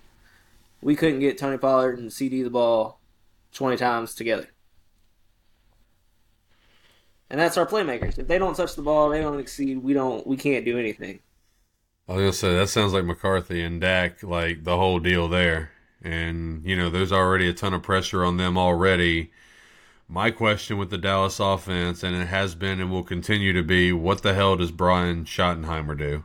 we 0.81 0.97
couldn't 0.97 1.21
get 1.21 1.39
Tony 1.39 1.59
Pollard 1.59 1.99
and 1.99 2.11
CeeDee 2.11 2.45
the 2.45 2.51
ball 2.51 3.01
20 3.55 3.77
times 3.77 4.15
together. 4.15 4.49
And 7.31 7.39
that's 7.39 7.59
our 7.59 7.67
playmakers. 7.67 8.19
If 8.19 8.27
they 8.27 8.39
don't 8.39 8.57
touch 8.57 8.75
the 8.75 8.83
ball, 8.83 9.11
they 9.11 9.21
don't 9.21 9.39
exceed. 9.39 9.79
We 9.79 9.93
don't. 9.93 10.27
We 10.27 10.39
can't 10.39 10.65
do 10.65 10.79
anything. 10.79 11.21
I 12.09 12.13
was 12.13 12.21
gonna 12.23 12.33
say 12.33 12.57
that 12.57 12.71
sounds 12.71 12.95
like 12.95 13.05
McCarthy 13.05 13.63
and 13.63 13.83
Dak, 13.83 14.23
like 14.23 14.65
the 14.65 14.79
whole 14.79 14.99
deal 14.99 15.29
there. 15.29 15.73
And 16.03 16.65
you 16.65 16.75
know, 16.75 16.89
there's 16.89 17.13
already 17.13 17.49
a 17.49 17.53
ton 17.53 17.75
of 17.75 17.83
pressure 17.83 18.25
on 18.25 18.39
them 18.39 18.57
already. 18.57 19.31
My 20.09 20.31
question 20.31 20.79
with 20.79 20.89
the 20.89 20.97
Dallas 20.97 21.39
offense, 21.39 22.03
and 22.03 22.17
it 22.17 22.29
has 22.29 22.55
been 22.55 22.81
and 22.81 22.91
will 22.91 23.03
continue 23.03 23.53
to 23.53 23.63
be, 23.63 23.93
what 23.93 24.23
the 24.23 24.33
hell 24.33 24.57
does 24.57 24.71
Brian 24.71 25.27
Schottenheimer 25.27 25.99
do? 25.99 26.25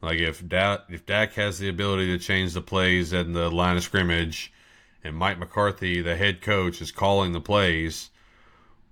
Like 0.00 0.20
if 0.20 0.46
Dak, 0.46 0.82
if 0.88 1.04
Dak 1.04 1.32
has 1.32 1.58
the 1.58 1.68
ability 1.68 2.06
to 2.16 2.24
change 2.24 2.52
the 2.54 2.62
plays 2.62 3.12
and 3.12 3.34
the 3.34 3.50
line 3.50 3.76
of 3.76 3.82
scrimmage, 3.82 4.52
and 5.02 5.16
Mike 5.16 5.40
McCarthy, 5.40 6.00
the 6.00 6.14
head 6.14 6.40
coach, 6.40 6.80
is 6.80 6.92
calling 6.92 7.32
the 7.32 7.40
plays, 7.40 8.10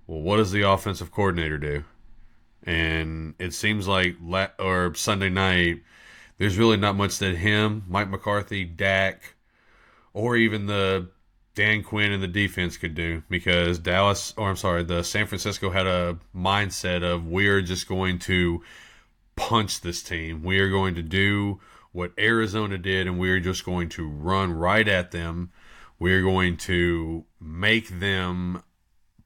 well, 0.05 0.19
what 0.19 0.35
does 0.35 0.51
the 0.51 0.63
offensive 0.63 1.11
coordinator 1.11 1.57
do? 1.57 1.85
And 2.63 3.35
it 3.39 3.53
seems 3.53 3.87
like 3.87 4.15
la- 4.21 4.49
or 4.59 4.93
Sunday 4.95 5.29
night, 5.29 5.83
there's 6.37 6.57
really 6.57 6.77
not 6.77 6.95
much 6.95 7.19
that 7.19 7.35
him, 7.35 7.83
Mike 7.87 8.09
McCarthy, 8.09 8.65
Dak, 8.65 9.35
or 10.13 10.35
even 10.35 10.65
the 10.65 11.09
Dan 11.55 11.81
Quinn 11.81 12.11
and 12.11 12.21
the 12.21 12.27
defense 12.27 12.77
could 12.77 12.93
do 12.93 13.23
because 13.29 13.79
Dallas, 13.79 14.33
or 14.37 14.49
I'm 14.49 14.55
sorry, 14.55 14.83
the 14.83 15.03
San 15.03 15.25
Francisco 15.25 15.71
had 15.71 15.87
a 15.87 16.19
mindset 16.35 17.03
of 17.03 17.25
we're 17.25 17.61
just 17.61 17.87
going 17.87 18.19
to 18.19 18.61
punch 19.35 19.81
this 19.81 20.03
team. 20.03 20.43
We 20.43 20.59
are 20.59 20.69
going 20.69 20.93
to 20.95 21.01
do 21.01 21.59
what 21.91 22.11
Arizona 22.19 22.77
did, 22.77 23.07
and 23.07 23.17
we 23.17 23.31
are 23.31 23.39
just 23.39 23.65
going 23.65 23.89
to 23.89 24.07
run 24.07 24.53
right 24.53 24.87
at 24.87 25.09
them. 25.09 25.51
We 25.97 26.13
are 26.13 26.21
going 26.21 26.57
to 26.57 27.25
make 27.39 27.99
them 27.99 28.61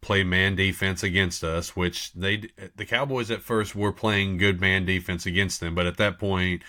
play 0.01 0.23
man 0.23 0.55
defense 0.55 1.03
against 1.03 1.43
us, 1.43 1.75
which 1.75 2.11
they 2.13 2.49
the 2.75 2.85
Cowboys 2.85 3.31
at 3.31 3.41
first 3.41 3.75
were 3.75 3.91
playing 3.91 4.37
good 4.37 4.59
man 4.59 4.85
defense 4.85 5.25
against 5.25 5.59
them, 5.59 5.75
but 5.75 5.85
at 5.85 5.97
that 5.97 6.19
point, 6.19 6.63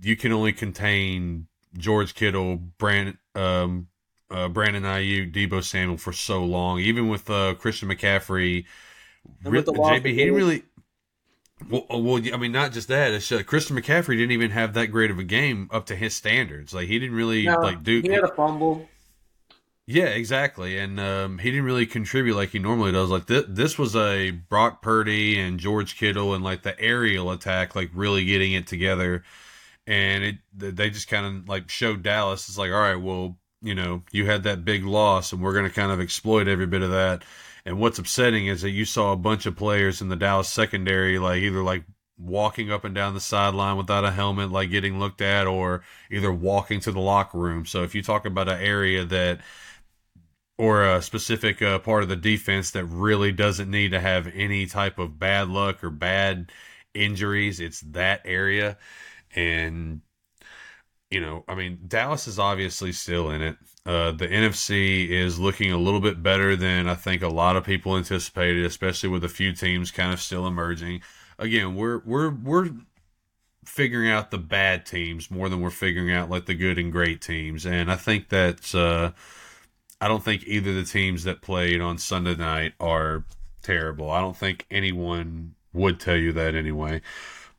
you 0.00 0.16
can 0.16 0.32
only 0.32 0.52
contain 0.52 1.46
George 1.76 2.14
Kittle, 2.14 2.56
Brand, 2.56 3.16
um, 3.34 3.88
uh, 4.30 4.48
Brandon 4.48 4.82
Aiyuk, 4.82 5.32
Deebo 5.32 5.64
Samuel 5.64 5.96
for 5.96 6.12
so 6.12 6.44
long. 6.44 6.78
Even 6.78 7.08
with 7.08 7.28
uh, 7.30 7.54
Christian 7.54 7.88
McCaffrey, 7.88 8.66
JB, 9.44 10.06
he 10.06 10.16
didn't 10.16 10.34
really 10.34 10.64
well, 11.68 11.86
uh, 11.92 11.98
well, 11.98 12.22
I 12.32 12.36
mean, 12.36 12.52
not 12.52 12.72
just 12.72 12.88
that. 12.88 13.12
It's 13.12 13.30
uh, 13.30 13.42
Christian 13.44 13.76
McCaffrey 13.76 14.16
didn't 14.16 14.32
even 14.32 14.50
have 14.50 14.74
that 14.74 14.86
great 14.86 15.10
of 15.10 15.18
a 15.18 15.24
game 15.24 15.68
up 15.70 15.86
to 15.86 15.96
his 15.96 16.14
standards. 16.14 16.74
Like 16.74 16.88
he 16.88 16.98
didn't 16.98 17.16
really 17.16 17.46
no, 17.46 17.60
like 17.60 17.82
do. 17.82 18.00
He 18.00 18.08
had 18.08 18.24
a 18.24 18.28
fumble. 18.28 18.88
Yeah, 19.86 20.06
exactly, 20.06 20.78
and 20.78 21.00
um, 21.00 21.38
he 21.38 21.50
didn't 21.50 21.64
really 21.64 21.86
contribute 21.86 22.36
like 22.36 22.50
he 22.50 22.60
normally 22.60 22.92
does. 22.92 23.10
Like 23.10 23.26
th- 23.26 23.46
this 23.48 23.76
was 23.78 23.96
a 23.96 24.30
Brock 24.30 24.80
Purdy 24.80 25.38
and 25.40 25.58
George 25.58 25.96
Kittle 25.98 26.34
and 26.34 26.44
like 26.44 26.62
the 26.62 26.78
aerial 26.80 27.32
attack, 27.32 27.74
like 27.74 27.90
really 27.92 28.24
getting 28.24 28.52
it 28.52 28.66
together, 28.68 29.24
and 29.86 30.24
it 30.24 30.36
they 30.54 30.90
just 30.90 31.08
kind 31.08 31.26
of 31.26 31.48
like 31.48 31.68
showed 31.70 32.02
Dallas. 32.02 32.48
It's 32.48 32.58
like, 32.58 32.70
all 32.72 32.78
right, 32.80 32.96
well, 32.96 33.38
you 33.60 33.74
know, 33.74 34.02
you 34.12 34.26
had 34.26 34.44
that 34.44 34.64
big 34.64 34.84
loss, 34.84 35.32
and 35.32 35.42
we're 35.42 35.52
going 35.54 35.68
to 35.68 35.74
kind 35.74 35.90
of 35.92 36.00
exploit 36.00 36.48
every 36.48 36.66
bit 36.66 36.82
of 36.82 36.90
that 36.90 37.24
and 37.64 37.78
what's 37.78 37.98
upsetting 37.98 38.46
is 38.48 38.62
that 38.62 38.70
you 38.70 38.84
saw 38.84 39.12
a 39.12 39.16
bunch 39.16 39.46
of 39.46 39.56
players 39.56 40.00
in 40.00 40.08
the 40.08 40.16
Dallas 40.16 40.48
secondary, 40.48 41.18
like 41.18 41.42
either 41.42 41.62
like 41.62 41.84
walking 42.18 42.70
up 42.72 42.84
and 42.84 42.94
down 42.94 43.14
the 43.14 43.20
sideline 43.20 43.76
without 43.76 44.04
a 44.04 44.10
helmet, 44.10 44.50
like 44.50 44.70
getting 44.70 44.98
looked 44.98 45.20
at, 45.20 45.46
or 45.46 45.82
either 46.10 46.32
walking 46.32 46.80
to 46.80 46.92
the 46.92 47.00
locker 47.00 47.38
room. 47.38 47.64
So 47.64 47.82
if 47.82 47.94
you 47.94 48.02
talk 48.02 48.26
about 48.26 48.48
an 48.48 48.60
area 48.60 49.04
that 49.04 49.40
or 50.62 50.84
a 50.84 51.02
specific 51.02 51.60
uh, 51.60 51.76
part 51.80 52.04
of 52.04 52.08
the 52.08 52.14
defense 52.14 52.70
that 52.70 52.84
really 52.84 53.32
doesn't 53.32 53.68
need 53.68 53.90
to 53.90 53.98
have 53.98 54.28
any 54.32 54.64
type 54.64 54.96
of 54.96 55.18
bad 55.18 55.48
luck 55.48 55.82
or 55.82 55.90
bad 55.90 56.52
injuries, 56.94 57.58
it's 57.58 57.80
that 57.80 58.20
area. 58.24 58.78
And 59.34 60.02
you 61.10 61.20
know, 61.20 61.44
I 61.48 61.56
mean, 61.56 61.80
Dallas 61.88 62.28
is 62.28 62.38
obviously 62.38 62.92
still 62.92 63.28
in 63.30 63.42
it. 63.42 63.56
Uh, 63.84 64.12
the 64.12 64.28
NFC 64.28 65.08
is 65.08 65.40
looking 65.40 65.72
a 65.72 65.78
little 65.78 65.98
bit 65.98 66.22
better 66.22 66.54
than 66.54 66.88
I 66.88 66.94
think 66.94 67.22
a 67.22 67.28
lot 67.28 67.56
of 67.56 67.64
people 67.64 67.96
anticipated, 67.96 68.64
especially 68.64 69.08
with 69.08 69.24
a 69.24 69.28
few 69.28 69.52
teams 69.52 69.90
kind 69.90 70.12
of 70.12 70.20
still 70.20 70.46
emerging. 70.46 71.02
Again, 71.40 71.74
we're 71.74 71.98
we're 72.04 72.30
we're 72.30 72.70
figuring 73.64 74.10
out 74.10 74.30
the 74.30 74.38
bad 74.38 74.86
teams 74.86 75.28
more 75.28 75.48
than 75.48 75.60
we're 75.60 75.70
figuring 75.70 76.12
out 76.12 76.30
like 76.30 76.46
the 76.46 76.54
good 76.54 76.78
and 76.78 76.92
great 76.92 77.20
teams, 77.20 77.66
and 77.66 77.90
I 77.90 77.96
think 77.96 78.28
that's 78.28 78.76
uh, 78.76 79.10
I 80.02 80.08
don't 80.08 80.24
think 80.24 80.42
either 80.48 80.74
the 80.74 80.82
teams 80.82 81.22
that 81.22 81.42
played 81.42 81.80
on 81.80 81.96
Sunday 81.96 82.34
night 82.34 82.72
are 82.80 83.24
terrible. 83.62 84.10
I 84.10 84.20
don't 84.20 84.36
think 84.36 84.66
anyone 84.68 85.54
would 85.72 86.00
tell 86.00 86.16
you 86.16 86.32
that 86.32 86.56
anyway. 86.56 87.02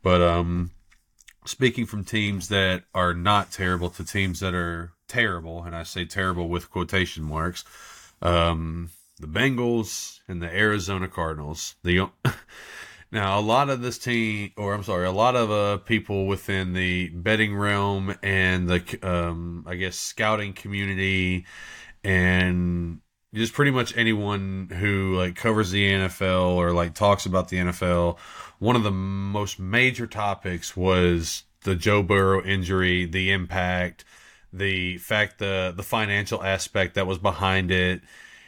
But 0.02 0.20
um, 0.20 0.70
speaking 1.46 1.86
from 1.86 2.04
teams 2.04 2.48
that 2.48 2.84
are 2.94 3.14
not 3.14 3.50
terrible 3.50 3.88
to 3.88 4.04
teams 4.04 4.40
that 4.40 4.52
are 4.52 4.92
terrible, 5.08 5.62
and 5.62 5.74
I 5.74 5.84
say 5.84 6.04
terrible 6.04 6.50
with 6.50 6.70
quotation 6.70 7.24
marks, 7.24 7.64
um, 8.20 8.90
the 9.18 9.26
Bengals 9.26 10.20
and 10.28 10.42
the 10.42 10.54
Arizona 10.54 11.08
Cardinals. 11.08 11.76
The 11.82 12.10
now 13.10 13.38
a 13.38 13.40
lot 13.40 13.70
of 13.70 13.80
this 13.80 13.96
team, 13.96 14.52
or 14.58 14.74
I'm 14.74 14.82
sorry, 14.82 15.06
a 15.06 15.12
lot 15.12 15.34
of 15.34 15.50
uh, 15.50 15.78
people 15.78 16.26
within 16.26 16.74
the 16.74 17.08
betting 17.08 17.56
realm 17.56 18.14
and 18.22 18.68
the 18.68 18.98
um, 19.02 19.64
I 19.66 19.76
guess 19.76 19.96
scouting 19.96 20.52
community 20.52 21.46
and 22.04 23.00
just 23.32 23.52
pretty 23.52 23.72
much 23.72 23.96
anyone 23.96 24.68
who 24.78 25.16
like 25.16 25.34
covers 25.34 25.72
the 25.72 25.90
NFL 25.90 26.54
or 26.54 26.72
like 26.72 26.94
talks 26.94 27.26
about 27.26 27.48
the 27.48 27.56
NFL 27.56 28.18
one 28.58 28.76
of 28.76 28.82
the 28.82 28.90
most 28.90 29.58
major 29.58 30.06
topics 30.06 30.76
was 30.76 31.44
the 31.64 31.74
Joe 31.74 32.02
Burrow 32.02 32.42
injury, 32.42 33.04
the 33.04 33.30
impact, 33.30 34.04
the 34.52 34.98
fact 34.98 35.38
the 35.38 35.72
the 35.76 35.82
financial 35.82 36.42
aspect 36.42 36.94
that 36.94 37.06
was 37.06 37.18
behind 37.18 37.70
it. 37.70 38.02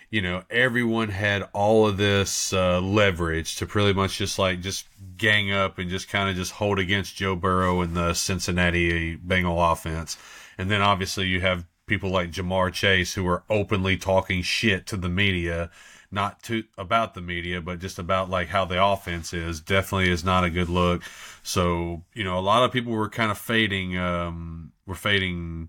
You 0.08 0.22
know, 0.22 0.44
everyone 0.48 1.08
had 1.08 1.48
all 1.52 1.86
of 1.86 1.96
this 1.96 2.52
uh, 2.52 2.80
leverage 2.80 3.56
to 3.56 3.66
pretty 3.66 3.92
much 3.92 4.16
just 4.16 4.38
like 4.38 4.60
just 4.60 4.86
gang 5.16 5.52
up 5.52 5.78
and 5.78 5.90
just 5.90 6.08
kind 6.08 6.30
of 6.30 6.36
just 6.36 6.52
hold 6.52 6.78
against 6.78 7.16
Joe 7.16 7.34
Burrow 7.36 7.80
and 7.80 7.96
the 7.96 8.14
Cincinnati 8.14 9.16
Bengal 9.16 9.62
offense. 9.62 10.16
And 10.56 10.70
then 10.70 10.80
obviously 10.80 11.26
you 11.26 11.40
have 11.40 11.66
people 11.86 12.10
like 12.10 12.30
Ja'Marr 12.30 12.72
Chase 12.72 13.14
who 13.14 13.26
are 13.26 13.44
openly 13.48 13.96
talking 13.96 14.42
shit 14.42 14.86
to 14.86 14.96
the 14.96 15.08
media 15.08 15.70
not 16.10 16.40
to 16.44 16.62
about 16.78 17.14
the 17.14 17.20
media, 17.20 17.60
but 17.60 17.80
just 17.80 17.98
about 17.98 18.30
like 18.30 18.48
how 18.48 18.64
the 18.64 18.82
offense 18.82 19.32
is. 19.32 19.60
Definitely 19.60 20.10
is 20.10 20.24
not 20.24 20.44
a 20.44 20.50
good 20.50 20.68
look. 20.68 21.02
So 21.42 22.04
you 22.14 22.24
know, 22.24 22.38
a 22.38 22.40
lot 22.40 22.62
of 22.62 22.72
people 22.72 22.92
were 22.92 23.08
kind 23.08 23.30
of 23.30 23.38
fading, 23.38 23.98
um, 23.98 24.72
were 24.86 24.94
fading 24.94 25.68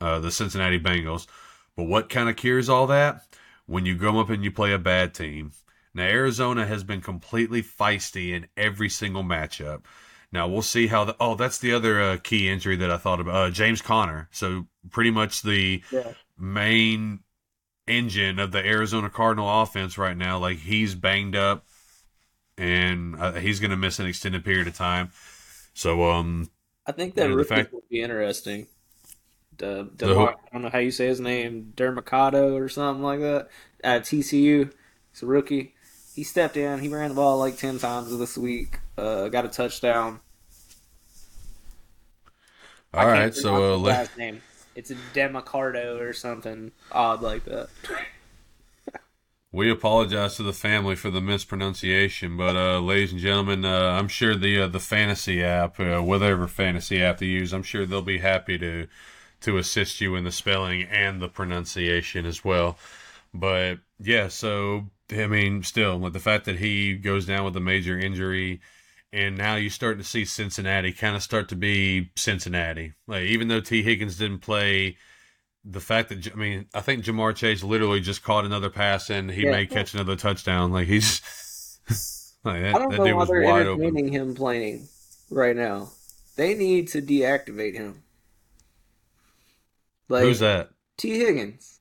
uh, 0.00 0.20
the 0.20 0.30
Cincinnati 0.30 0.78
Bengals. 0.78 1.26
But 1.76 1.84
what 1.84 2.08
kind 2.08 2.28
of 2.28 2.36
cures 2.36 2.68
all 2.68 2.86
that? 2.88 3.24
when 3.66 3.86
you 3.86 3.94
go 3.94 4.20
up 4.20 4.30
and 4.30 4.44
you 4.44 4.50
play 4.50 4.72
a 4.72 4.78
bad 4.78 5.14
team. 5.14 5.52
Now 5.94 6.04
Arizona 6.04 6.66
has 6.66 6.84
been 6.84 7.00
completely 7.00 7.62
feisty 7.62 8.32
in 8.32 8.46
every 8.56 8.88
single 8.88 9.22
matchup. 9.22 9.82
Now 10.32 10.48
we'll 10.48 10.62
see 10.62 10.86
how 10.86 11.04
the 11.04 11.16
oh 11.20 11.34
that's 11.34 11.58
the 11.58 11.72
other 11.74 12.00
uh, 12.00 12.16
key 12.22 12.48
injury 12.48 12.76
that 12.76 12.90
I 12.90 12.96
thought 12.96 13.20
about 13.20 13.34
uh, 13.34 13.50
James 13.50 13.82
Conner. 13.82 14.28
So 14.32 14.66
pretty 14.90 15.10
much 15.10 15.42
the 15.42 15.82
Yeah. 15.92 16.12
main 16.38 17.20
engine 17.86 18.38
of 18.38 18.50
the 18.52 18.64
Arizona 18.64 19.10
Cardinal 19.10 19.62
offense 19.62 19.98
right 19.98 20.16
now. 20.16 20.38
Like 20.38 20.58
he's 20.58 20.94
banged 20.94 21.36
up, 21.36 21.66
and 22.56 23.16
uh, 23.20 23.32
he's 23.34 23.60
going 23.60 23.70
to 23.72 23.76
miss 23.76 23.98
an 23.98 24.06
extended 24.06 24.44
period 24.44 24.66
of 24.68 24.74
time. 24.76 25.10
So 25.74 26.10
um, 26.10 26.50
I 26.86 26.92
think 26.92 27.14
that 27.14 27.22
Yeah, 27.24 27.28
the 27.28 27.36
rookie 27.36 27.48
fact- 27.48 27.72
would 27.74 27.88
be 27.90 28.00
interesting. 28.00 28.66
The, 29.58 29.90
The 29.96 30.06
the? 30.06 30.14
I 30.18 30.34
don't 30.52 30.62
know 30.62 30.70
how 30.70 30.78
you 30.78 30.90
say 30.90 31.06
his 31.08 31.20
name, 31.20 31.74
Dermacado 31.76 32.54
or 32.54 32.68
something 32.70 33.02
like 33.02 33.20
that. 33.20 33.48
At 33.84 34.02
TCU, 34.04 34.72
he's 35.12 35.22
a 35.22 35.26
rookie. 35.26 35.74
He 36.14 36.24
stepped 36.24 36.56
in. 36.56 36.78
He 36.80 36.88
ran 36.88 37.10
the 37.10 37.14
ball 37.14 37.38
like 37.38 37.56
ten 37.56 37.78
times 37.78 38.16
this 38.16 38.36
week. 38.36 38.78
Uh, 38.96 39.28
got 39.28 39.44
a 39.44 39.48
touchdown. 39.48 40.20
all 42.92 43.06
right. 43.06 43.34
So 43.34 43.74
uh, 43.74 43.78
last 43.78 44.16
name. 44.18 44.42
It's 44.74 44.90
a 44.90 44.94
Demacardo 45.14 46.00
or 46.00 46.12
something 46.12 46.72
odd 46.90 47.20
like 47.20 47.44
that. 47.44 47.68
we 49.52 49.70
apologize 49.70 50.36
to 50.36 50.42
the 50.42 50.52
family 50.54 50.96
for 50.96 51.10
the 51.10 51.20
mispronunciation, 51.20 52.38
but 52.38 52.56
uh, 52.56 52.80
ladies 52.80 53.12
and 53.12 53.20
gentlemen, 53.20 53.66
uh, 53.66 53.98
I'm 53.98 54.08
sure 54.08 54.34
the 54.34 54.62
uh, 54.62 54.66
the 54.68 54.80
fantasy 54.80 55.44
app, 55.44 55.78
uh, 55.78 56.00
whatever 56.00 56.48
fantasy 56.48 57.02
app 57.02 57.18
they 57.18 57.26
use, 57.26 57.52
I'm 57.52 57.62
sure 57.62 57.84
they'll 57.84 58.00
be 58.00 58.18
happy 58.18 58.56
to 58.58 58.86
to 59.42 59.58
assist 59.58 60.00
you 60.00 60.16
in 60.16 60.24
the 60.24 60.32
spelling 60.32 60.84
and 60.84 61.20
the 61.20 61.28
pronunciation 61.28 62.24
as 62.24 62.44
well. 62.44 62.78
But 63.34 63.80
yeah, 63.98 64.28
so 64.28 64.86
I 65.12 65.26
mean, 65.26 65.62
still 65.62 65.98
with 65.98 66.12
the 66.12 66.20
fact 66.20 66.44
that 66.46 66.58
he 66.58 66.94
goes 66.94 67.26
down 67.26 67.44
with 67.44 67.56
a 67.56 67.60
major 67.60 67.98
injury, 67.98 68.60
and 69.12 69.36
now 69.36 69.56
you 69.56 69.68
start 69.70 69.98
to 69.98 70.04
see 70.04 70.24
Cincinnati 70.24 70.92
kind 70.92 71.14
of 71.16 71.22
start 71.22 71.48
to 71.50 71.56
be 71.56 72.10
Cincinnati. 72.16 72.92
Like 73.06 73.24
even 73.24 73.48
though 73.48 73.60
Tee 73.60 73.82
Higgins 73.82 74.16
didn't 74.16 74.38
play, 74.40 74.96
the 75.64 75.80
fact 75.80 76.08
that 76.08 76.32
I 76.32 76.34
mean, 76.36 76.66
I 76.74 76.80
think 76.80 77.04
Ja'Marr 77.04 77.34
Chase 77.36 77.62
literally 77.62 78.00
just 78.00 78.22
caught 78.24 78.44
another 78.44 78.70
pass 78.70 79.10
and 79.10 79.30
he 79.30 79.42
Yeah. 79.42 79.50
may 79.52 79.66
catch 79.66 79.94
another 79.94 80.16
touchdown. 80.16 80.72
Like 80.72 80.88
he's 80.88 81.20
like 82.44 82.62
that, 82.62 82.74
I 82.76 82.78
don't 82.78 82.96
know 82.96 83.16
why 83.16 83.24
they're 83.26 83.42
wide 83.42 83.66
open. 83.66 83.84
entertaining 83.84 84.12
him 84.12 84.34
playing 84.34 84.88
right 85.30 85.54
now. 85.56 85.90
They 86.36 86.54
need 86.54 86.88
to 86.88 87.02
deactivate 87.02 87.74
him. 87.74 88.02
Like 90.08 90.24
Who's 90.24 90.40
that? 90.40 90.70
Tee 90.96 91.18
Higgins. 91.18 91.80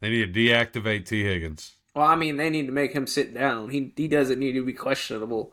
They 0.00 0.10
need 0.10 0.32
to 0.32 0.40
deactivate 0.40 1.06
Tee 1.06 1.24
Higgins. 1.24 1.72
Well, 1.98 2.06
I 2.06 2.14
mean, 2.14 2.36
they 2.36 2.48
need 2.48 2.66
to 2.66 2.72
make 2.72 2.92
him 2.92 3.08
sit 3.08 3.34
down. 3.34 3.70
He 3.70 3.92
he 3.96 4.06
doesn't 4.06 4.38
need 4.38 4.52
to 4.52 4.64
be 4.64 4.72
questionable. 4.72 5.52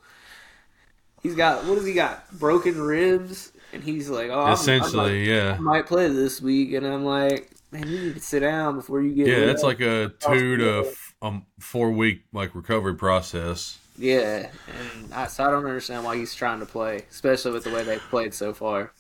He's 1.24 1.34
got 1.36 1.66
what 1.66 1.78
has 1.78 1.86
he 1.88 1.94
got? 1.94 2.32
Broken 2.38 2.80
ribs, 2.80 3.52
and 3.74 3.84
he's 3.84 4.10
like, 4.10 4.30
oh, 4.30 4.40
I'm- 4.42 4.48
I'm 4.50 4.54
Essentially, 4.54 5.20
like, 5.22 5.28
yeah. 5.28 5.56
I 5.58 5.60
might 5.60 5.88
play 5.88 6.08
this 6.08 6.40
week, 6.40 6.74
and 6.74 6.86
I'm 6.86 7.04
like, 7.04 7.50
man, 7.72 7.88
you 7.88 8.00
need 8.00 8.14
to 8.14 8.20
sit 8.20 8.42
down 8.42 8.76
before 8.76 9.02
you 9.02 9.16
get. 9.16 9.26
Yeah, 9.28 9.46
that's 9.48 9.64
like 9.64 9.82
a 9.82 10.12
two 10.20 10.58
to 10.58 10.86
f- 10.88 11.16
um, 11.24 11.48
four 11.60 11.90
week 11.90 12.22
like 12.32 12.54
recovery 12.54 12.94
process. 12.96 13.80
yeah, 13.98 14.50
and 14.68 15.14
I, 15.14 15.26
so 15.26 15.46
I 15.46 15.50
don't 15.50 15.66
understand 15.66 16.04
why 16.06 16.16
he's 16.16 16.36
trying 16.36 16.60
to 16.60 16.68
play, 16.68 17.06
especially 17.10 17.54
with 17.54 17.64
the 17.64 17.72
way 17.72 17.84
they've 17.84 18.00
played 18.12 18.36
so 18.36 18.54
far. 18.54 18.92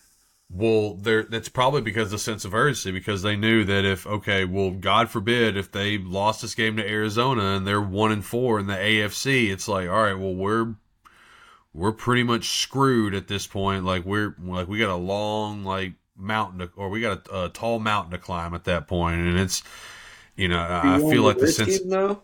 Well, 0.49 0.93
there 0.93 1.23
that's 1.23 1.49
probably 1.49 1.81
because 1.81 2.05
of 2.05 2.11
the 2.11 2.19
sense 2.19 2.45
of 2.45 2.53
urgency 2.53 2.91
because 2.91 3.23
they 3.23 3.35
knew 3.35 3.63
that 3.65 3.83
if 3.83 4.05
okay, 4.05 4.45
well, 4.45 4.71
God 4.71 5.09
forbid 5.09 5.57
if 5.57 5.71
they 5.71 5.97
lost 5.97 6.41
this 6.41 6.55
game 6.55 6.77
to 6.77 6.87
Arizona 6.87 7.55
and 7.55 7.65
they're 7.65 7.81
one 7.81 8.11
and 8.11 8.23
four 8.23 8.59
in 8.59 8.67
the 8.67 8.75
AFC, 8.75 9.51
it's 9.51 9.67
like 9.67 9.89
all 9.89 10.03
right, 10.03 10.13
well, 10.13 10.35
we're 10.35 10.75
we're 11.73 11.91
pretty 11.91 12.23
much 12.23 12.61
screwed 12.61 13.13
at 13.13 13.27
this 13.27 13.47
point. 13.47 13.83
Like 13.85 14.05
we're 14.05 14.35
like 14.39 14.67
we 14.67 14.79
got 14.79 14.89
a 14.89 14.95
long 14.95 15.63
like 15.63 15.93
mountain 16.15 16.59
to, 16.59 16.69
or 16.75 16.89
we 16.89 17.01
got 17.01 17.27
a, 17.27 17.45
a 17.45 17.49
tall 17.49 17.79
mountain 17.79 18.11
to 18.11 18.17
climb 18.17 18.53
at 18.53 18.63
that 18.65 18.87
point, 18.87 19.19
and 19.19 19.39
it's 19.39 19.63
you 20.35 20.47
know 20.47 20.59
I, 20.59 20.95
I 20.95 20.99
feel 20.99 21.23
like 21.23 21.39
the 21.39 21.47
sense 21.47 21.81
though. 21.81 22.21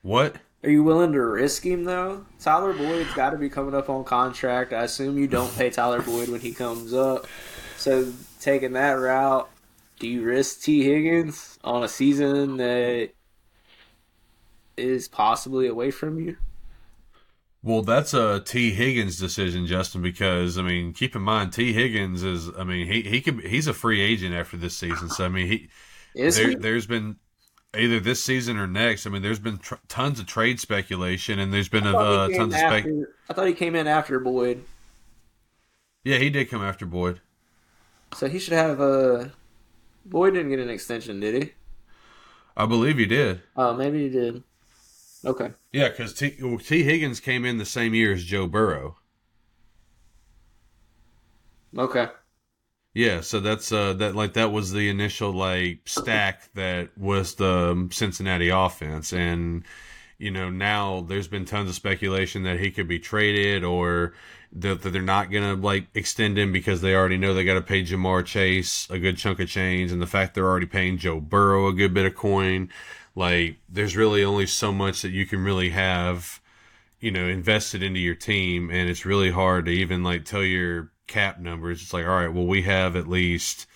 what 0.00 0.36
Are 0.64 0.70
you 0.70 0.82
willing 0.84 1.12
to 1.12 1.20
risk 1.20 1.64
him 1.64 1.84
though? 1.84 2.24
Tyler 2.38 2.72
Boyd's 2.72 3.12
got 3.14 3.30
to 3.30 3.36
be 3.36 3.48
coming 3.48 3.74
up 3.74 3.90
on 3.90 4.04
contract. 4.04 4.72
I 4.72 4.84
assume 4.84 5.18
you 5.18 5.26
don't 5.26 5.54
pay 5.56 5.70
Tyler 5.70 6.02
Boyd 6.02 6.28
when 6.28 6.40
he 6.40 6.52
comes 6.52 6.94
up. 6.94 7.26
So 7.76 8.12
taking 8.40 8.72
that 8.74 8.92
route, 8.92 9.50
do 9.98 10.06
you 10.06 10.22
risk 10.22 10.62
Tee 10.62 10.84
Higgins 10.84 11.58
on 11.64 11.82
a 11.82 11.88
season 11.88 12.58
that 12.58 13.10
is 14.76 15.08
possibly 15.08 15.66
away 15.66 15.90
from 15.90 16.20
you? 16.20 16.36
Well, 17.64 17.82
that's 17.82 18.12
a 18.12 18.40
Tee 18.40 18.72
Higgins 18.72 19.18
decision, 19.18 19.66
Justin. 19.66 20.02
Because 20.02 20.58
I 20.58 20.62
mean, 20.62 20.92
keep 20.92 21.14
in 21.14 21.22
mind, 21.22 21.52
Tee 21.52 21.72
Higgins 21.72 22.22
is. 22.22 22.48
I 22.56 22.64
mean, 22.64 22.86
he 22.86 23.02
he 23.02 23.20
could 23.20 23.40
he's 23.40 23.66
a 23.68 23.74
free 23.74 24.00
agent 24.00 24.34
after 24.34 24.56
this 24.56 24.76
season. 24.76 25.08
So 25.08 25.24
I 25.24 25.28
mean, 25.28 25.46
he 25.48 25.70
Is 26.14 26.36
there, 26.36 26.50
he? 26.50 26.54
there's 26.56 26.86
been 26.86 27.16
either 27.76 28.00
this 28.00 28.22
season 28.22 28.56
or 28.56 28.66
next. 28.66 29.06
I 29.06 29.10
mean, 29.10 29.22
there's 29.22 29.38
been 29.38 29.58
tr- 29.58 29.74
tons 29.88 30.20
of 30.20 30.26
trade 30.26 30.60
speculation, 30.60 31.38
and 31.38 31.52
there's 31.52 31.68
been 31.68 31.84
thought, 31.84 32.30
uh, 32.30 32.36
tons 32.36 32.54
of 32.54 32.58
spec. 32.60 32.86
I 33.28 33.32
thought 33.32 33.46
he 33.46 33.54
came 33.54 33.74
in 33.74 33.86
after 33.86 34.18
Boyd, 34.20 34.64
Yeah, 36.04 36.18
he 36.18 36.30
did 36.30 36.50
come 36.50 36.62
after 36.62 36.84
Boyd. 36.86 37.20
so 38.14 38.28
he 38.28 38.38
should 38.38 38.52
have 38.54 38.80
a. 38.80 39.32
Boyd 40.04 40.34
didn't 40.34 40.50
get 40.50 40.58
an 40.58 40.68
extension, 40.70 41.20
did 41.20 41.42
he? 41.42 41.52
I 42.56 42.66
believe 42.66 42.98
he 42.98 43.06
did. 43.06 43.40
Oh, 43.56 43.72
maybe 43.74 44.02
he 44.02 44.08
did. 44.10 44.42
Okay. 45.24 45.52
Yeah, 45.72 45.88
because 45.88 46.12
T, 46.12 46.36
well, 46.42 46.58
Tee 46.58 46.82
Higgins 46.82 47.20
came 47.20 47.44
in 47.44 47.56
the 47.58 47.64
same 47.64 47.94
year 47.94 48.12
as 48.12 48.24
Joe 48.24 48.46
Burrow. 48.48 48.96
Okay. 51.78 52.08
Yeah, 52.94 53.22
so 53.22 53.40
that's 53.40 53.72
uh 53.72 53.94
that 53.94 54.14
like 54.14 54.34
that 54.34 54.52
was 54.52 54.72
the 54.72 54.88
initial 54.90 55.32
like 55.32 55.80
stack 55.86 56.52
that 56.54 56.96
was 56.98 57.34
the 57.36 57.70
um, 57.70 57.90
Cincinnati 57.90 58.50
offense. 58.50 59.12
And 59.12 59.64
you 60.18 60.30
know 60.30 60.50
now 60.50 61.00
there's 61.08 61.28
been 61.28 61.44
tons 61.46 61.70
of 61.70 61.74
speculation 61.74 62.42
that 62.44 62.60
he 62.60 62.70
could 62.70 62.88
be 62.88 62.98
traded 62.98 63.64
or 63.64 64.12
that, 64.52 64.82
that 64.82 64.90
they're 64.90 65.02
not 65.02 65.30
going 65.30 65.42
to 65.42 65.60
like 65.60 65.86
extend 65.94 66.38
him 66.38 66.52
because 66.52 66.82
they 66.82 66.94
already 66.94 67.16
know 67.16 67.32
they 67.32 67.44
got 67.44 67.54
to 67.54 67.62
pay 67.62 67.82
Ja'Marr 67.82 68.26
Chase 68.26 68.86
a 68.90 68.98
good 68.98 69.16
chunk 69.16 69.40
of 69.40 69.48
change 69.48 69.90
and 69.90 70.02
the 70.02 70.06
fact 70.06 70.34
they're 70.34 70.46
already 70.46 70.66
paying 70.66 70.98
Joe 70.98 71.18
Burrow 71.20 71.68
a 71.68 71.72
good 71.72 71.94
bit 71.94 72.04
of 72.06 72.14
coin. 72.14 72.68
Like 73.14 73.56
there's 73.70 73.96
really 73.96 74.22
only 74.22 74.46
so 74.46 74.70
much 74.70 75.00
that 75.02 75.10
you 75.12 75.24
can 75.26 75.42
really 75.42 75.70
have 75.70 76.40
you 77.00 77.10
know 77.10 77.26
invested 77.26 77.82
into 77.82 78.00
your 78.00 78.14
team. 78.14 78.70
And 78.70 78.90
it's 78.90 79.06
really 79.06 79.30
hard 79.30 79.64
to 79.66 79.72
even 79.72 80.02
like 80.02 80.26
tell 80.26 80.44
your 80.44 80.92
cap 81.12 81.38
numbers 81.38 81.82
it's 81.82 81.92
like 81.92 82.04
all 82.06 82.16
right 82.16 82.32
well 82.32 82.46
we 82.46 82.62
have 82.62 82.96
at 82.96 83.06
least 83.08 83.66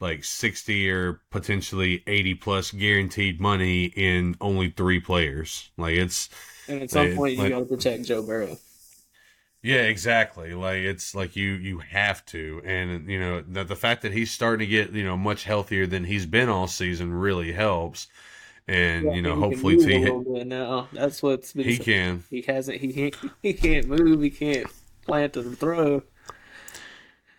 like 0.00 0.24
60 0.24 0.90
or 0.90 1.20
potentially 1.30 2.02
80 2.06 2.34
plus 2.34 2.70
guaranteed 2.70 3.40
money 3.40 3.84
in 3.84 4.36
only 4.40 4.68
three 4.70 5.00
players 5.00 5.70
like 5.76 5.94
it's 5.96 6.28
And 6.68 6.82
at 6.82 6.90
some 6.90 7.10
They- 7.10 7.16
point, 7.16 7.32
you 7.34 7.42
like- 7.42 7.50
got 7.50 7.58
to 7.60 7.64
protect 7.66 8.04
Joe 8.04 8.22
Burrow. 8.22 8.56
yeah 9.62 9.82
exactly 9.82 10.54
like 10.54 10.78
it's 10.78 11.14
like 11.14 11.36
you 11.36 11.52
you 11.52 11.78
have 11.78 12.24
to 12.26 12.60
and 12.64 13.08
you 13.08 13.18
know 13.20 13.42
the, 13.46 13.62
the 13.64 13.76
fact 13.76 14.02
that 14.02 14.12
he's 14.12 14.30
starting 14.30 14.66
to 14.66 14.70
get 14.70 14.92
you 14.92 15.04
know 15.04 15.16
much 15.16 15.44
healthier 15.44 15.86
than 15.86 16.04
he's 16.04 16.26
been 16.26 16.48
all 16.48 16.66
season 16.66 17.12
really 17.12 17.52
helps 17.52 18.08
and 18.68 19.04
Yeah, 19.06 19.12
you 19.14 19.22
know 19.22 19.34
he 19.36 19.40
hopefully 19.40 19.76
move 19.76 19.86
T 19.86 19.94
a 19.94 19.98
little 20.00 20.34
bit 20.34 20.46
now. 20.46 20.88
That's 20.92 21.20
what's 21.22 21.52
been. 21.52 21.64
he 21.64 21.76
so- 21.76 21.84
can 21.84 22.24
He 22.30 22.42
hasn't. 22.42 22.80
He 22.80 22.92
can't. 22.92 23.16
He 23.42 23.52
can't 23.54 23.86
move. 23.88 24.20
He 24.20 24.30
can't 24.30 24.66
plant 25.04 25.36
or 25.36 25.42
throw. 25.42 26.02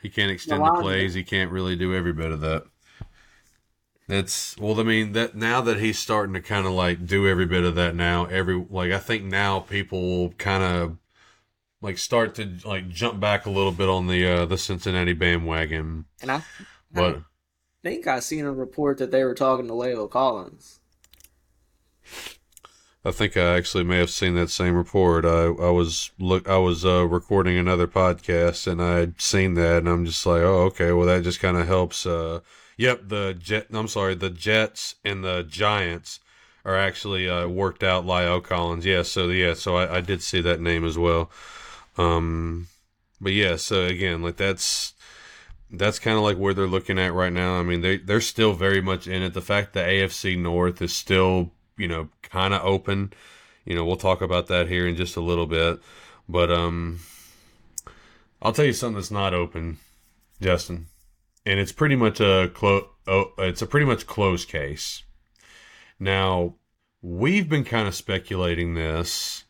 He 0.04 0.10
can't 0.10 0.32
extend 0.32 0.68
the 0.68 0.72
plays. 0.72 1.16
He 1.16 1.24
can't 1.24 1.52
really 1.52 1.76
do 1.76 1.96
every 1.96 2.14
bit 2.14 2.32
of 2.32 2.42
that. 2.42 2.66
That's 4.08 4.58
well. 4.58 4.78
I 4.80 4.84
mean 4.84 5.14
that 5.14 5.36
now 5.36 5.62
that 5.62 5.80
he's 5.80 5.98
starting 5.98 6.34
to 6.34 6.42
kind 6.42 6.68
of 6.68 6.74
like 6.74 7.06
do 7.06 7.28
every 7.28 7.46
bit 7.46 7.64
of 7.64 7.76
that 7.76 7.96
now. 7.96 8.26
Every 8.26 8.66
like 8.70 8.92
I 8.92 9.00
think 9.00 9.24
now 9.24 9.62
people 9.62 10.02
will 10.02 10.32
kind 10.34 10.62
of 10.64 10.98
like 11.82 11.98
start 11.98 12.36
to 12.36 12.58
like 12.66 12.90
jump 12.90 13.20
back 13.20 13.46
a 13.46 13.52
little 13.52 13.72
bit 13.74 13.90
on 13.90 14.08
the 14.08 14.26
uh 14.28 14.46
the 14.46 14.58
Cincinnati 14.58 15.14
bandwagon. 15.14 16.06
And 16.22 16.32
I 16.32 16.44
But 16.94 17.24
think 17.84 18.08
I 18.08 18.20
seen 18.20 18.46
a 18.46 18.52
report 18.52 18.98
that 18.98 19.12
they 19.12 19.24
were 19.24 19.36
talking 19.36 19.68
to 19.68 19.74
Layla 19.74 20.10
Collins. 20.10 20.80
I 23.06 23.12
think 23.12 23.36
I 23.36 23.58
actually 23.58 23.84
may 23.84 23.98
have 23.98 24.10
seen 24.10 24.36
that 24.36 24.50
same 24.50 24.76
report. 24.76 25.26
I 25.26 25.46
I 25.46 25.70
was 25.70 26.12
look 26.20 26.48
I 26.48 26.58
was 26.58 26.86
uh, 26.86 27.06
recording 27.06 27.58
another 27.58 27.88
podcast 27.88 28.66
and 28.66 28.82
I'd 28.82 29.22
seen 29.22 29.56
that 29.56 29.80
and 29.80 29.90
I'm 29.90 30.06
just 30.06 30.26
like, 30.26 30.42
oh 30.42 30.64
okay, 30.66 30.92
well 30.92 31.08
that 31.08 31.24
just 31.24 31.40
kind 31.40 31.58
of 31.58 31.68
helps. 31.68 32.06
Uh, 32.06 32.40
yep, 32.78 33.02
the 33.08 33.36
jet. 33.38 33.68
I'm 33.74 33.88
sorry, 33.88 34.16
the 34.16 34.30
Jets 34.30 34.96
and 35.04 35.24
the 35.24 35.44
Giants 35.44 36.20
are 36.66 36.78
actually 36.78 37.30
uh, 37.30 37.48
worked 37.48 37.84
out. 37.84 38.06
Lyle 38.06 38.42
Collins, 38.42 38.86
yeah. 38.86 39.04
So 39.04 39.28
yeah, 39.30 39.54
so 39.54 39.76
I, 39.76 39.98
I 39.98 40.02
did 40.02 40.22
see 40.22 40.42
that 40.42 40.62
name 40.62 40.86
as 40.86 40.98
well. 40.98 41.30
Um, 41.98 42.68
but 43.20 43.34
yeah, 43.34 43.56
so 43.58 43.86
again, 43.86 44.22
like 44.22 44.38
that's 44.38 44.94
that's 45.72 46.00
kind 46.00 46.18
of 46.18 46.24
like 46.24 46.38
where 46.38 46.54
they're 46.54 46.68
looking 46.68 47.00
at 47.00 47.14
right 47.14 47.34
now. 47.34 47.60
I 47.60 47.64
mean, 47.64 47.82
they 47.82 47.98
they're 47.98 48.22
still 48.22 48.54
very 48.54 48.82
much 48.82 49.08
in 49.08 49.24
it. 49.24 49.34
The 49.34 49.42
fact 49.42 49.74
that 49.74 49.88
AFC 49.88 50.38
North 50.38 50.82
is 50.82 50.96
still, 50.96 51.52
you 51.78 51.88
know, 51.88 52.10
kind 52.22 52.54
of 52.54 52.64
open. 52.64 53.14
You 53.66 53.76
know, 53.76 53.86
we'll 53.86 53.96
talk 53.96 54.22
about 54.22 54.48
that 54.48 54.68
here 54.68 54.88
in 54.88 54.96
just 54.96 55.16
a 55.16 55.22
little 55.22 55.48
bit. 55.48 55.80
But 56.28 56.52
um 56.52 57.00
I'll 58.42 58.54
tell 58.54 58.66
you 58.66 58.74
something 58.74 58.96
that's 58.96 59.12
not 59.12 59.34
open, 59.34 59.78
Justin. 60.42 60.88
And 61.46 61.60
it's 61.60 61.72
pretty 61.72 61.96
much 61.96 62.20
a 62.20 62.52
close 62.54 62.86
oh, 63.08 63.32
it's 63.38 63.62
a 63.62 63.68
pretty 63.68 63.86
much 63.86 64.08
closed 64.08 64.50
case. 64.50 65.04
Now, 66.00 66.56
we've 67.02 67.50
been 67.50 67.64
kind 67.64 67.88
of 67.88 67.96
speculating 67.96 68.74
this 68.74 69.46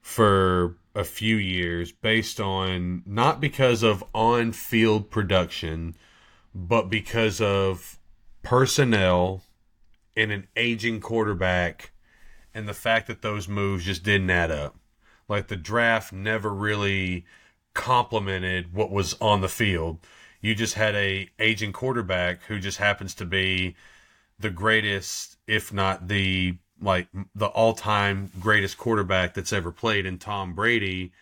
for 0.00 0.76
a 0.94 1.04
few 1.04 1.36
years 1.36 1.92
based 1.92 2.40
on 2.40 3.02
not 3.06 3.40
because 3.40 3.82
of 3.82 4.02
on 4.14 4.52
field 4.52 5.10
production, 5.10 5.94
but 6.54 6.90
because 6.90 7.40
of 7.40 7.98
personnel 8.42 9.44
and 10.18 10.32
an 10.32 10.48
aging 10.56 11.00
quarterback 11.00 11.92
and 12.52 12.68
the 12.68 12.74
fact 12.74 13.06
that 13.06 13.22
those 13.22 13.46
moves 13.46 13.84
just 13.84 14.02
didn't 14.02 14.28
add 14.28 14.50
up. 14.50 14.76
Like 15.28 15.46
the 15.46 15.56
draft 15.56 16.12
never 16.12 16.52
really 16.52 17.24
complemented 17.72 18.74
what 18.74 18.90
was 18.90 19.14
on 19.20 19.42
the 19.42 19.48
field. 19.48 20.00
You 20.40 20.56
just 20.56 20.74
had 20.74 20.96
a 20.96 21.28
aging 21.38 21.72
quarterback 21.72 22.42
who 22.48 22.58
just 22.58 22.78
happens 22.78 23.14
to 23.14 23.24
be 23.24 23.76
the 24.40 24.50
greatest, 24.50 25.36
if 25.46 25.72
not 25.72 26.08
the 26.08 26.56
like 26.80 27.08
the 27.34 27.46
all-time 27.46 28.30
greatest 28.40 28.78
quarterback 28.78 29.34
that's 29.34 29.52
ever 29.52 29.70
played 29.70 30.06
in 30.06 30.18
Tom 30.18 30.52
Brady 30.52 31.12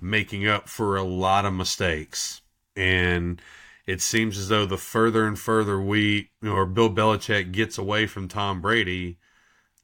making 0.00 0.46
up 0.46 0.68
for 0.68 0.96
a 0.96 1.02
lot 1.02 1.46
of 1.46 1.54
mistakes. 1.54 2.42
And 2.76 3.40
it 3.86 4.00
seems 4.00 4.38
as 4.38 4.48
though 4.48 4.66
the 4.66 4.78
further 4.78 5.26
and 5.26 5.38
further 5.38 5.80
we 5.80 6.30
or 6.42 6.66
Bill 6.66 6.90
Belichick 6.90 7.52
gets 7.52 7.78
away 7.78 8.06
from 8.06 8.28
Tom 8.28 8.60
Brady, 8.60 9.18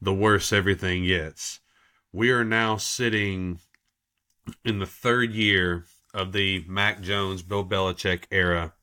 the 0.01 0.13
worse 0.13 0.53
everything 0.53 1.05
gets. 1.05 1.59
We 2.11 2.31
are 2.31 2.45
now 2.45 2.77
sitting 2.77 3.59
in 4.63 4.79
the 4.79 4.85
third 4.85 5.31
year 5.33 5.85
of 6.13 6.31
the 6.31 6.63
Mac 6.67 7.01
Jones 7.01 7.41
Bill 7.41 7.65
Belichick 7.65 8.23
era. 8.31 8.73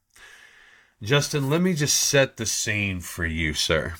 Justin, 1.03 1.51
let 1.51 1.61
me 1.61 1.75
just 1.75 1.97
set 1.97 2.37
the 2.37 2.47
scene 2.47 3.01
for 3.01 3.27
you, 3.27 3.53
sir. 3.53 3.95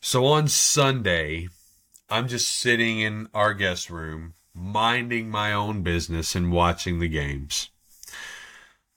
So 0.00 0.26
on 0.26 0.48
Sunday, 0.48 1.48
I'm 2.08 2.28
just 2.28 2.50
sitting 2.50 3.00
in 3.00 3.28
our 3.34 3.52
guest 3.54 3.90
room, 3.90 4.34
minding 4.54 5.28
my 5.28 5.52
own 5.52 5.82
business 5.82 6.34
and 6.34 6.52
watching 6.52 6.98
the 6.98 7.08
games. 7.08 7.70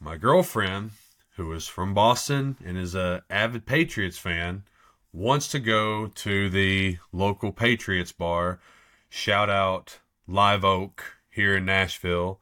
My 0.04 0.18
girlfriend, 0.18 0.94
who 1.36 1.54
is 1.54 1.68
from 1.68 1.94
Boston 1.94 2.58
and 2.66 2.76
is 2.76 2.96
a 2.96 3.22
avid 3.30 3.68
Patriots 3.68 4.18
fan, 4.18 4.64
wants 5.14 5.48
to 5.50 5.60
go 5.60 6.08
to 6.08 6.50
the 6.50 6.98
local 7.12 7.52
Patriots 7.52 8.12
bar. 8.12 8.60
Shout 9.10 9.48
out 9.48 10.00
Live 10.26 10.66
Oak 10.66 11.18
here 11.30 11.56
in 11.56 11.66
Nashville. 11.66 12.42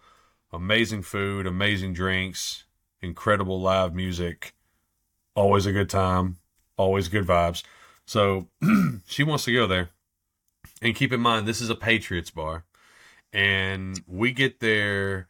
Amazing 0.54 1.02
food, 1.02 1.46
amazing 1.46 1.92
drinks, 1.92 2.64
incredible 3.02 3.60
live 3.60 3.94
music. 3.94 4.54
Always 5.36 5.66
a 5.66 5.74
good 5.74 5.90
time, 5.90 6.38
always 6.78 7.10
good 7.10 7.28
vibes. 7.28 7.62
So 8.06 8.48
she 9.06 9.24
wants 9.24 9.44
to 9.44 9.54
go 9.54 9.68
there. 9.68 9.90
And 10.82 10.96
keep 10.96 11.12
in 11.12 11.20
mind, 11.20 11.46
this 11.46 11.60
is 11.60 11.70
a 11.70 11.76
Patriots 11.76 12.32
bar. 12.32 12.64
And 13.34 14.02
we 14.08 14.32
get 14.32 14.62
there 14.62 15.28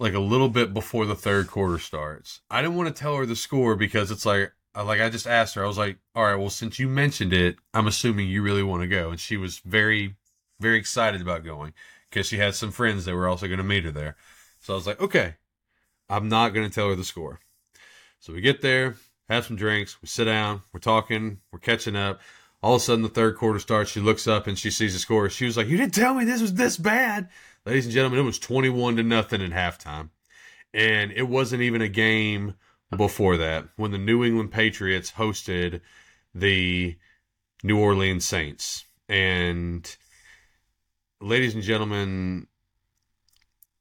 like 0.00 0.14
a 0.14 0.18
little 0.18 0.48
bit 0.48 0.72
before 0.72 1.04
the 1.04 1.14
third 1.14 1.46
quarter 1.46 1.78
starts. 1.78 2.40
I 2.50 2.62
didn't 2.62 2.76
want 2.76 2.88
to 2.88 3.00
tell 3.00 3.16
her 3.16 3.26
the 3.26 3.36
score 3.36 3.76
because 3.76 4.10
it's 4.10 4.24
like, 4.24 4.50
like 4.74 5.00
I 5.00 5.10
just 5.10 5.26
asked 5.26 5.54
her, 5.54 5.62
I 5.62 5.68
was 5.68 5.76
like, 5.76 5.98
all 6.14 6.24
right, 6.24 6.36
well, 6.36 6.48
since 6.48 6.78
you 6.78 6.88
mentioned 6.88 7.34
it, 7.34 7.56
I'm 7.74 7.86
assuming 7.86 8.26
you 8.26 8.42
really 8.42 8.62
want 8.62 8.80
to 8.80 8.88
go. 8.88 9.10
And 9.10 9.20
she 9.20 9.36
was 9.36 9.58
very, 9.58 10.16
very 10.58 10.78
excited 10.78 11.20
about 11.20 11.44
going 11.44 11.74
because 12.08 12.26
she 12.26 12.38
had 12.38 12.54
some 12.54 12.70
friends 12.70 13.04
that 13.04 13.14
were 13.14 13.28
also 13.28 13.46
going 13.46 13.58
to 13.58 13.64
meet 13.64 13.84
her 13.84 13.90
there. 13.90 14.16
So 14.58 14.72
I 14.72 14.76
was 14.76 14.86
like, 14.86 15.02
okay, 15.02 15.34
I'm 16.08 16.30
not 16.30 16.54
going 16.54 16.66
to 16.66 16.74
tell 16.74 16.88
her 16.88 16.96
the 16.96 17.04
score. 17.04 17.38
So 18.20 18.32
we 18.32 18.40
get 18.40 18.62
there, 18.62 18.96
have 19.28 19.44
some 19.44 19.56
drinks, 19.56 20.00
we 20.00 20.08
sit 20.08 20.24
down, 20.24 20.62
we're 20.72 20.80
talking, 20.80 21.40
we're 21.52 21.58
catching 21.58 21.94
up. 21.94 22.20
All 22.62 22.74
of 22.74 22.82
a 22.82 22.84
sudden, 22.84 23.02
the 23.02 23.08
third 23.08 23.36
quarter 23.36 23.58
starts. 23.58 23.90
She 23.90 24.00
looks 24.00 24.26
up 24.26 24.46
and 24.46 24.58
she 24.58 24.70
sees 24.70 24.92
the 24.92 24.98
score. 24.98 25.30
She 25.30 25.46
was 25.46 25.56
like, 25.56 25.68
"You 25.68 25.78
didn't 25.78 25.94
tell 25.94 26.12
me 26.12 26.26
this 26.26 26.42
was 26.42 26.52
this 26.52 26.76
bad." 26.76 27.30
Ladies 27.66 27.84
and 27.84 27.94
gentlemen, 27.94 28.20
it 28.20 28.24
was 28.24 28.38
twenty-one 28.38 28.96
to 28.96 29.02
nothing 29.02 29.42
at 29.42 29.50
halftime, 29.50 30.08
and 30.72 31.12
it 31.12 31.28
wasn't 31.28 31.62
even 31.62 31.82
a 31.82 31.88
game 31.88 32.54
before 32.96 33.36
that 33.36 33.68
when 33.76 33.90
the 33.90 33.98
New 33.98 34.24
England 34.24 34.50
Patriots 34.50 35.12
hosted 35.12 35.82
the 36.34 36.96
New 37.62 37.78
Orleans 37.78 38.24
Saints. 38.24 38.86
And 39.10 39.94
ladies 41.20 41.54
and 41.54 41.62
gentlemen, 41.62 42.46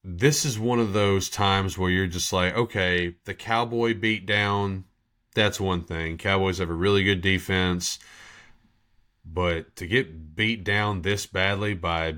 this 0.03 0.43
is 0.43 0.59
one 0.59 0.79
of 0.79 0.91
those 0.91 1.29
times 1.29 1.77
where 1.77 1.89
you're 1.89 2.07
just 2.07 2.33
like, 2.33 2.55
okay, 2.55 3.15
the 3.23 3.33
Cowboy 3.33 3.93
beat 3.93 4.25
down 4.25 4.83
that's 5.35 5.59
one 5.59 5.83
thing. 5.85 6.17
Cowboys 6.17 6.57
have 6.57 6.69
a 6.69 6.73
really 6.73 7.03
good 7.03 7.21
defense, 7.21 7.97
but 9.23 9.73
to 9.77 9.87
get 9.87 10.35
beat 10.35 10.65
down 10.65 11.01
this 11.01 11.25
badly 11.25 11.75
by 11.75 12.15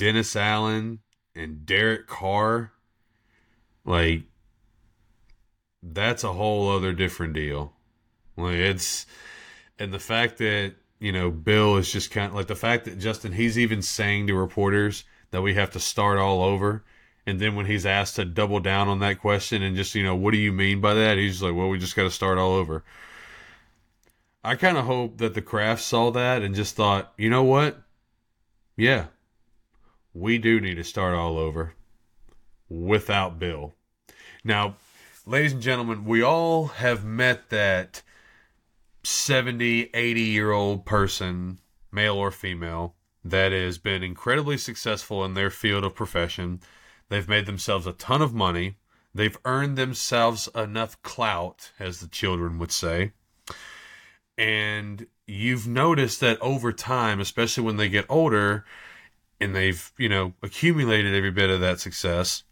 Dennis 0.00 0.34
Allen 0.34 1.00
and 1.34 1.66
Derek 1.66 2.06
Carr, 2.06 2.72
like 3.84 4.22
that's 5.82 6.24
a 6.24 6.32
whole 6.32 6.70
other 6.70 6.94
different 6.94 7.34
deal. 7.34 7.74
Like 8.34 8.54
it's 8.54 9.04
and 9.78 9.92
the 9.92 9.98
fact 9.98 10.38
that 10.38 10.72
you 11.00 11.12
know 11.12 11.30
Bill 11.30 11.76
is 11.76 11.92
just 11.92 12.10
kind 12.10 12.30
of 12.30 12.34
like 12.34 12.46
the 12.46 12.56
fact 12.56 12.86
that 12.86 12.98
Justin 12.98 13.32
he's 13.32 13.58
even 13.58 13.82
saying 13.82 14.28
to 14.28 14.34
reporters 14.34 15.04
that 15.32 15.42
we 15.42 15.52
have 15.52 15.70
to 15.72 15.80
start 15.80 16.18
all 16.18 16.42
over 16.42 16.82
and 17.26 17.38
then 17.38 17.54
when 17.54 17.66
he's 17.66 17.84
asked 17.84 18.16
to 18.16 18.24
double 18.24 18.60
down 18.60 18.88
on 18.88 19.00
that 19.00 19.20
question 19.20 19.62
and 19.62 19.76
just, 19.76 19.94
you 19.94 20.02
know, 20.02 20.16
what 20.16 20.32
do 20.32 20.38
you 20.38 20.50
mean 20.50 20.80
by 20.80 20.94
that? 20.94 21.18
He's 21.18 21.42
like, 21.42 21.54
well, 21.54 21.68
we 21.68 21.78
just 21.78 21.94
got 21.94 22.04
to 22.04 22.10
start 22.10 22.38
all 22.38 22.52
over. 22.52 22.82
I 24.42 24.54
kind 24.54 24.78
of 24.78 24.86
hope 24.86 25.18
that 25.18 25.34
the 25.34 25.42
Krafts 25.42 25.80
saw 25.80 26.10
that 26.12 26.40
and 26.40 26.54
just 26.54 26.74
thought, 26.74 27.12
you 27.18 27.28
know 27.28 27.44
what? 27.44 27.82
Yeah, 28.74 29.06
we 30.14 30.38
do 30.38 30.60
need 30.60 30.76
to 30.76 30.84
start 30.84 31.14
all 31.14 31.38
over 31.38 31.74
without 32.68 33.38
Bill. 33.38 33.74
Now, 34.44 34.76
ladies 35.26 35.52
and 35.52 35.62
gentlemen, 35.62 36.04
we 36.04 36.22
all 36.22 36.66
have 36.66 37.04
met 37.04 37.50
that 37.50 38.02
70, 39.02 39.90
80 39.94 40.20
year 40.20 40.52
old 40.52 40.84
person, 40.84 41.58
male 41.92 42.16
or 42.16 42.30
female, 42.30 42.94
that 43.24 43.52
has 43.52 43.78
been 43.78 44.02
incredibly 44.02 44.56
successful 44.56 45.24
in 45.24 45.34
their 45.34 45.50
field 45.50 45.84
of 45.84 45.94
profession 45.94 46.60
They've 47.10 47.28
made 47.28 47.46
themselves 47.46 47.86
a 47.86 47.92
ton 47.92 48.22
of 48.22 48.32
money. 48.32 48.76
They've 49.12 49.36
earned 49.44 49.76
themselves 49.76 50.48
enough 50.54 51.00
clout, 51.02 51.72
as 51.78 51.98
the 51.98 52.06
children 52.06 52.58
would 52.58 52.72
say. 52.72 53.12
And 54.38 55.06
you've 55.26 55.66
noticed 55.66 56.20
that 56.20 56.40
over 56.40 56.72
time, 56.72 57.20
especially 57.20 57.64
when 57.64 57.76
they 57.76 57.88
get 57.88 58.06
older 58.08 58.64
and 59.40 59.54
they've, 59.54 59.92
you 59.98 60.08
know, 60.08 60.34
accumulated 60.42 61.14
every 61.14 61.30
bit 61.30 61.50
of 61.50 61.60
that 61.60 61.80
success, 61.80 62.44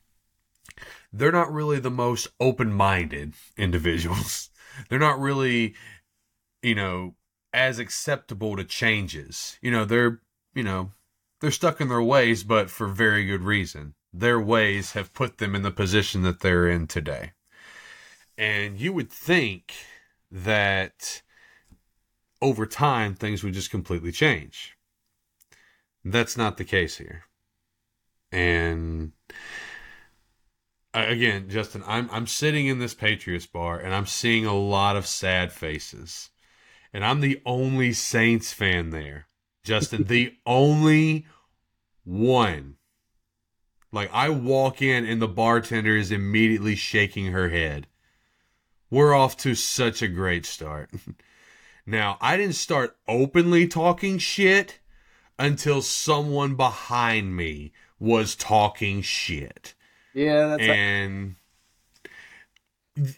they're 1.13 1.33
not 1.33 1.53
really 1.53 1.79
the 1.79 1.91
most 1.91 2.29
open 2.41 2.73
minded 2.73 3.35
individuals. 3.57 4.51
they're 4.89 4.99
not 4.99 5.19
really, 5.19 5.75
you 6.63 6.75
know, 6.75 7.15
as 7.53 7.79
acceptable 7.79 8.57
to 8.57 8.65
changes. 8.65 9.59
You 9.63 9.71
know, 9.71 9.85
they're, 9.85 10.21
you 10.55 10.63
know, 10.63 10.93
they're 11.41 11.51
stuck 11.51 11.81
in 11.81 11.89
their 11.89 12.03
ways, 12.03 12.45
but 12.45 12.71
for 12.71 12.89
very 12.89 13.25
good 13.25 13.43
reason 13.43 13.95
their 14.13 14.41
ways 14.41 14.93
have 14.93 15.13
put 15.13 15.39
them 15.39 15.55
in 15.55 15.63
the 15.63 15.71
position 15.71 16.23
that 16.23 16.41
they're 16.41 16.69
in 16.69 16.87
today. 16.87 17.33
And 18.37 18.81
you 18.81 18.93
would 18.93 19.11
think 19.11 19.75
that 20.31 21.23
over 22.41 22.67
time 22.67 23.15
things 23.15 23.43
would 23.43 23.55
just 23.55 23.71
completely 23.71 24.13
change. 24.13 24.77
That's 26.11 26.37
not 26.37 26.57
the 26.57 26.65
case 26.65 26.97
here. 26.97 27.25
And 28.33 29.13
again, 30.95 31.49
Justin, 31.49 31.83
I'm 31.87 32.09
I'm 32.11 32.27
sitting 32.27 32.67
in 32.67 32.79
this 32.79 32.95
Patriots 32.95 33.47
bar 33.47 33.79
and 33.79 33.95
I'm 33.95 34.07
seeing 34.07 34.47
a 34.47 34.55
lot 34.55 34.97
of 34.97 35.07
sad 35.07 35.53
faces. 35.53 36.31
And 36.93 37.05
I'm 37.05 37.21
the 37.21 37.41
only 37.45 37.93
Saints 37.93 38.53
fan 38.53 38.91
there. 38.91 39.27
Justin, 39.63 40.05
the 40.05 40.35
only 40.47 41.27
one 42.05 42.77
like 43.93 44.11
I 44.13 44.29
walk 44.31 44.83
in 44.83 45.05
and 45.05 45.21
the 45.21 45.29
bartender 45.29 45.97
is 45.97 46.11
immediately 46.11 46.75
shaking 46.75 47.33
her 47.33 47.49
head. 47.49 47.87
We're 48.91 49.15
off 49.15 49.37
to 49.39 49.55
such 49.55 50.01
a 50.01 50.09
great 50.09 50.47
start. 50.47 50.91
now, 51.87 52.17
I 52.21 52.37
didn't 52.37 52.55
start 52.55 52.97
openly 53.07 53.67
talking 53.67 54.19
shit 54.19 54.79
until 55.39 55.83
someone 55.83 56.55
behind 56.55 57.37
me 57.37 57.73
was 57.99 58.35
talking 58.35 59.03
shit. 59.03 59.75
Yeah, 60.15 60.49
that's 60.49 60.63
and 60.63 61.37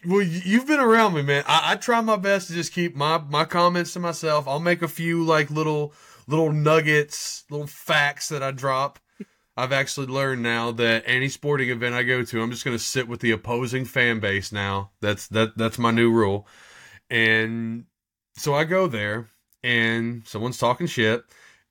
Well, 0.06 0.22
you've 0.22 0.66
been 0.66 0.80
around 0.80 1.14
me, 1.14 1.22
man. 1.22 1.44
I, 1.46 1.72
I, 1.72 1.76
try 1.76 2.00
my 2.00 2.16
best 2.16 2.48
to 2.48 2.54
just 2.54 2.72
keep 2.72 2.94
my 2.94 3.18
my 3.18 3.44
comments 3.44 3.92
to 3.94 4.00
myself. 4.00 4.46
I'll 4.46 4.60
make 4.60 4.82
a 4.82 4.88
few 4.88 5.24
like 5.24 5.50
little 5.50 5.94
little 6.26 6.52
nuggets, 6.52 7.44
little 7.50 7.66
facts 7.66 8.28
that 8.28 8.42
I 8.42 8.50
drop. 8.50 8.98
I've 9.56 9.72
actually 9.72 10.06
learned 10.06 10.42
now 10.42 10.72
that 10.72 11.02
any 11.06 11.28
sporting 11.28 11.68
event 11.68 11.94
I 11.94 12.02
go 12.02 12.24
to, 12.24 12.40
I'm 12.40 12.50
just 12.50 12.64
going 12.64 12.76
to 12.76 12.82
sit 12.82 13.08
with 13.08 13.20
the 13.20 13.32
opposing 13.32 13.84
fan 13.84 14.20
base 14.20 14.52
now. 14.52 14.90
That's 15.00 15.28
that 15.28 15.56
that's 15.56 15.78
my 15.78 15.90
new 15.90 16.10
rule. 16.10 16.46
And 17.08 17.84
so 18.36 18.54
I 18.54 18.64
go 18.64 18.86
there 18.86 19.28
and 19.62 20.26
someone's 20.26 20.58
talking 20.58 20.86
shit 20.86 21.24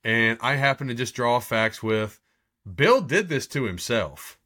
and 0.04 0.38
I 0.40 0.56
happen 0.56 0.88
to 0.88 0.94
just 0.94 1.14
draw 1.14 1.40
facts 1.40 1.82
with 1.82 2.20
Bill 2.74 3.00
did 3.00 3.28
this 3.28 3.46
to 3.48 3.64
himself. 3.64 4.38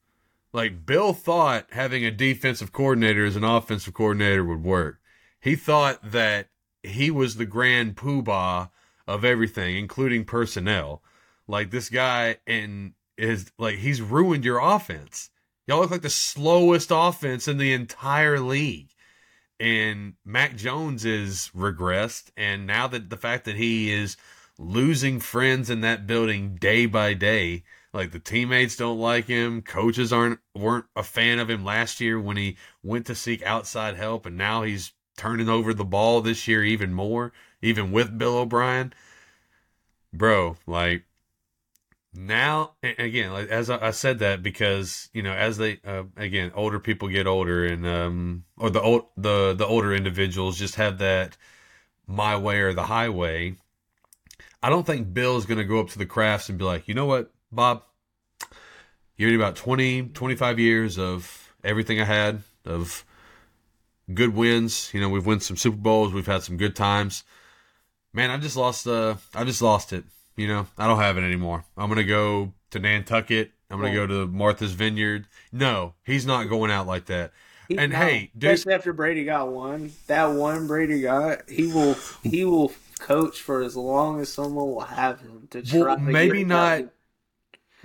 Like 0.53 0.87
Bill 0.87 1.13
thought 1.13 1.67
having 1.71 2.05
a 2.05 2.11
defensive 2.11 2.73
coordinator 2.73 3.25
as 3.25 3.37
an 3.37 3.45
offensive 3.45 3.95
coordinator 3.95 4.45
would 4.45 4.63
work. 4.63 5.01
He 5.41 5.57
thought 5.57 6.13
that 6.13 6.49
he 6.83 7.11
was 7.11 7.37
the 7.37 7.47
grand 7.47 7.97
poobah 7.97 8.71
of 9.07 9.25
everything, 9.25 9.77
including 9.77 10.25
personnel. 10.25 11.03
Like 11.47 11.71
this 11.71 11.91
guy 11.91 12.39
and 12.47 12.93
is 13.19 13.51
like 13.59 13.77
he's 13.77 14.01
ruined 14.01 14.45
your 14.45 14.61
offense. 14.61 15.31
Y'all 15.67 15.81
look 15.81 15.91
like 15.91 16.03
the 16.03 16.11
slowest 16.11 16.91
offense 16.93 17.49
in 17.49 17.59
the 17.59 17.73
entire 17.73 18.39
league. 18.39 18.91
And 19.59 20.15
Mac 20.25 20.57
Jones 20.57 21.05
is 21.05 21.51
regressed. 21.55 22.31
And 22.37 22.67
now 22.67 22.87
that 22.89 23.11
the 23.11 23.17
fact 23.17 23.45
that 23.47 23.57
he 23.57 23.93
is 23.93 24.17
losing 24.59 25.21
friends 25.21 25.71
in 25.71 25.81
that 25.81 26.07
building 26.07 26.57
day 26.57 26.87
by 26.87 27.15
day, 27.15 27.65
like 27.93 28.13
the 28.13 28.19
teammates 28.19 28.77
don't 28.77 28.99
like 28.99 29.27
him, 29.27 29.63
coaches 29.63 30.13
aren't 30.13 30.41
weren't 30.55 30.87
a 30.97 31.03
fan 31.03 31.39
of 31.39 31.51
him 31.51 31.65
last 31.65 32.01
year 32.01 32.21
when 32.21 32.37
he 32.37 32.57
went 32.83 33.07
to 33.07 33.15
seek 33.15 33.43
outside 33.43 33.97
help, 33.97 34.27
and 34.27 34.37
now 34.37 34.63
he's 34.63 34.93
turning 35.17 35.49
over 35.49 35.73
the 35.73 35.85
ball 35.85 36.21
this 36.21 36.49
year 36.49 36.65
even 36.65 36.93
more, 36.93 37.33
even 37.63 37.93
with 37.93 38.19
Bill 38.19 38.39
O'Brien. 38.39 38.93
Bro, 40.13 40.57
like 40.67 41.05
now 42.17 42.73
again 42.83 43.33
like 43.33 43.49
as 43.49 43.69
I, 43.69 43.91
said 43.91 44.21
that 44.21 44.43
because 44.43 45.09
you 45.13 45.23
know 45.23 45.33
as 45.33 45.57
they 45.57 45.81
uh, 45.85 46.05
again 46.17 46.53
older 46.55 46.79
people 46.79 47.09
get 47.09 47.27
older 47.27 47.65
and 47.65 47.87
um 47.87 48.45
or 48.57 48.71
the 48.71 48.81
old 48.81 49.07
the 49.17 49.53
the 49.53 49.67
older 49.67 49.93
individuals 49.93 50.57
just 50.57 50.77
have 50.77 50.99
that 50.99 51.37
my 52.07 52.37
way 52.37 52.61
or 52.61 52.73
the 52.73 52.85
highway 52.85 53.57
i 54.65 54.71
don't 54.71 54.87
think 54.87 55.13
bill 55.13 55.37
is 55.37 55.47
going 55.47 55.59
to 55.59 55.65
go 55.65 55.81
up 55.81 55.89
to 55.89 55.99
the 55.99 56.07
krafts 56.07 56.49
and 56.49 56.59
be 56.59 56.65
like 56.65 56.89
you 56.89 56.95
know 56.95 57.07
what 57.07 57.33
bob 57.53 57.83
give 59.19 59.29
me 59.29 59.37
about 59.37 59.57
20 59.57 60.09
25 60.09 60.59
years 60.59 60.99
of 60.99 61.55
everything 61.63 62.01
i 62.01 62.05
had 62.05 62.43
of 62.65 63.05
good 64.13 64.35
wins 64.35 64.91
you 64.93 65.01
know 65.01 65.09
we've 65.09 65.27
won 65.27 65.41
some 65.41 65.57
super 65.57 65.77
bowls 65.77 66.13
we've 66.13 66.27
had 66.27 66.43
some 66.43 66.57
good 66.57 66.77
times 66.77 67.25
man 68.13 68.31
i 68.31 68.37
just 68.37 68.57
lost 68.57 68.87
uh 68.87 69.15
i 69.35 69.45
just 69.45 69.63
lost 69.63 69.93
it 69.93 70.05
you 70.37 70.49
know, 70.49 70.67
I 70.77 70.87
don't 70.87 70.99
have 70.99 71.17
it 71.17 71.23
anymore. 71.23 71.65
I'm 71.77 71.89
gonna 71.89 72.05
go 72.05 72.53
to 72.71 72.79
Nantucket. 72.79 73.53
I'm 73.71 73.81
gonna 73.81 73.95
go 73.95 74.07
to 74.07 74.27
Martha's 74.27 74.73
Vineyard. 74.73 75.27
No, 75.53 75.95
he's 76.05 76.27
not 76.27 76.49
going 76.49 76.71
out 76.71 76.87
like 76.87 77.07
that. 77.07 77.33
He, 77.69 77.79
and 77.79 77.95
hey, 77.95 78.31
dude, 78.37 78.51
especially 78.51 78.75
after 78.75 78.93
Brady 78.93 79.25
got 79.25 79.49
one, 79.49 79.93
that 80.07 80.27
one 80.27 80.67
Brady 80.67 81.01
got, 81.01 81.49
he 81.49 81.73
will 81.73 81.97
he 82.23 82.45
will 82.45 82.73
coach 83.05 83.41
for 83.41 83.63
as 83.63 83.77
long 83.77 84.21
as 84.21 84.33
someone 84.33 84.67
will 84.67 84.81
have 84.81 85.21
him 85.21 85.49
to 85.51 85.63
try. 85.63 85.81
Well, 85.81 85.97
to 85.97 86.03
maybe 86.03 86.45
not. 86.45 86.85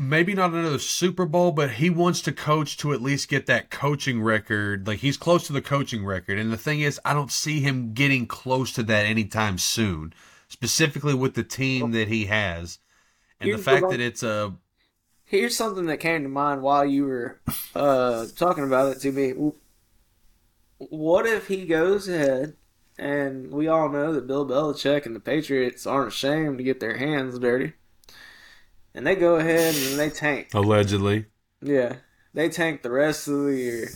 Maybe 0.01 0.33
not 0.33 0.53
another 0.53 0.79
Super 0.79 1.25
Bowl, 1.25 1.51
but 1.51 1.71
he 1.71 1.89
wants 1.89 2.21
to 2.21 2.31
coach 2.31 2.77
to 2.77 2.93
at 2.93 3.01
least 3.01 3.27
get 3.27 3.47
that 3.47 3.69
coaching 3.69 4.21
record. 4.21 4.87
Like 4.87 4.99
he's 4.99 5.17
close 5.17 5.45
to 5.47 5.53
the 5.53 5.61
coaching 5.61 6.05
record. 6.05 6.39
And 6.39 6.53
the 6.53 6.57
thing 6.57 6.79
is, 6.79 7.01
I 7.03 7.13
don't 7.13 7.33
see 7.33 7.59
him 7.59 7.93
getting 7.93 8.25
close 8.25 8.71
to 8.73 8.83
that 8.83 9.05
anytime 9.05 9.57
soon 9.57 10.13
specifically 10.49 11.13
with 11.13 11.35
the 11.35 11.43
team 11.43 11.91
that 11.91 12.09
he 12.09 12.25
has, 12.25 12.79
and 13.39 13.47
here's 13.47 13.59
the 13.59 13.63
fact 13.63 13.83
the, 13.83 13.89
that 13.89 13.99
it's 14.01 14.23
a. 14.23 14.53
Here's 15.23 15.55
something 15.55 15.85
that 15.85 15.99
came 15.99 16.23
to 16.23 16.29
mind 16.29 16.61
while 16.61 16.85
you 16.85 17.05
were 17.05 17.39
uh, 17.75 18.25
talking 18.35 18.65
about 18.65 18.95
it 18.95 18.99
to 19.01 19.11
me. 19.11 19.53
What 20.79 21.25
if 21.27 21.47
he 21.47 21.65
goes 21.65 22.09
ahead, 22.09 22.55
and 22.99 23.51
we 23.51 23.67
all 23.67 23.89
know 23.89 24.13
that 24.13 24.27
Bill 24.27 24.45
Belichick 24.45 25.05
and 25.05 25.15
the 25.15 25.19
Patriots 25.19 25.87
aren't 25.87 26.09
ashamed 26.09 26.57
to 26.57 26.63
get 26.63 26.79
their 26.79 26.97
hands 26.97 27.39
dirty, 27.39 27.73
and 28.93 29.07
they 29.07 29.15
go 29.15 29.35
ahead 29.35 29.73
and 29.73 29.97
they 29.97 30.09
tank 30.09 30.49
allegedly. 30.53 31.25
Yeah, 31.61 31.97
they 32.33 32.49
tank 32.49 32.81
the 32.81 32.91
rest 32.91 33.27
of 33.27 33.45
the 33.45 33.55
year. 33.55 33.89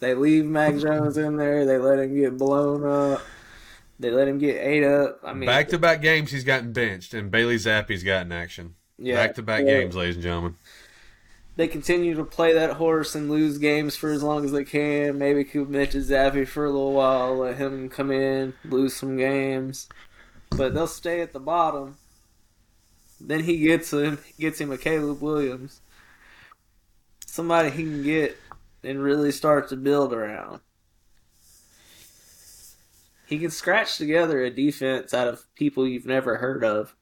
They 0.00 0.14
leave 0.14 0.44
Mac 0.44 0.76
Jones 0.76 1.16
in 1.16 1.36
there. 1.36 1.66
They 1.66 1.78
let 1.78 1.98
him 1.98 2.14
get 2.14 2.38
blown 2.38 2.84
up. 2.84 3.22
They 3.98 4.10
let 4.10 4.28
him 4.28 4.38
get 4.38 4.56
ate 4.56 4.84
up. 4.84 5.20
I 5.24 5.34
mean, 5.34 5.46
back 5.46 5.68
to 5.68 5.78
back 5.78 6.00
games 6.00 6.30
he's 6.30 6.44
gotten 6.44 6.72
benched, 6.72 7.14
and 7.14 7.30
Bailey 7.30 7.56
Zappe's 7.56 8.02
gotten 8.02 8.32
action. 8.32 8.74
Yeah, 8.98 9.14
back 9.14 9.34
to 9.36 9.42
back 9.42 9.64
games, 9.64 9.96
ladies 9.96 10.16
and 10.16 10.22
gentlemen. 10.22 10.56
They 11.56 11.68
continue 11.68 12.14
to 12.14 12.24
play 12.24 12.54
that 12.54 12.74
horse 12.74 13.14
and 13.14 13.30
lose 13.30 13.58
games 13.58 13.96
for 13.96 14.10
as 14.10 14.22
long 14.22 14.44
as 14.44 14.52
they 14.52 14.64
can. 14.64 15.18
Maybe 15.18 15.44
keep 15.44 15.70
bench 15.70 15.92
Zappe 15.92 16.48
for 16.48 16.64
a 16.64 16.70
little 16.70 16.92
while, 16.92 17.38
let 17.38 17.56
him 17.56 17.88
come 17.88 18.10
in, 18.10 18.54
lose 18.64 18.94
some 18.94 19.16
games, 19.16 19.88
but 20.50 20.72
they'll 20.72 20.86
stay 20.86 21.20
at 21.20 21.32
the 21.32 21.40
bottom. 21.40 21.98
Then 23.20 23.40
he 23.40 23.58
gets 23.58 23.92
him, 23.92 24.18
gets 24.38 24.60
him 24.60 24.72
a 24.72 24.78
Caleb 24.78 25.20
Williams, 25.20 25.80
somebody 27.26 27.70
he 27.70 27.82
can 27.82 28.02
get 28.02 28.38
and 28.82 29.02
really 29.02 29.30
start 29.30 29.68
to 29.68 29.76
build 29.76 30.14
around 30.14 30.60
he 33.30 33.38
can 33.38 33.50
scratch 33.50 33.96
together 33.96 34.42
a 34.42 34.50
defense 34.50 35.14
out 35.14 35.28
of 35.28 35.46
people 35.54 35.86
you've 35.86 36.04
never 36.04 36.38
heard 36.38 36.64
of. 36.64 36.96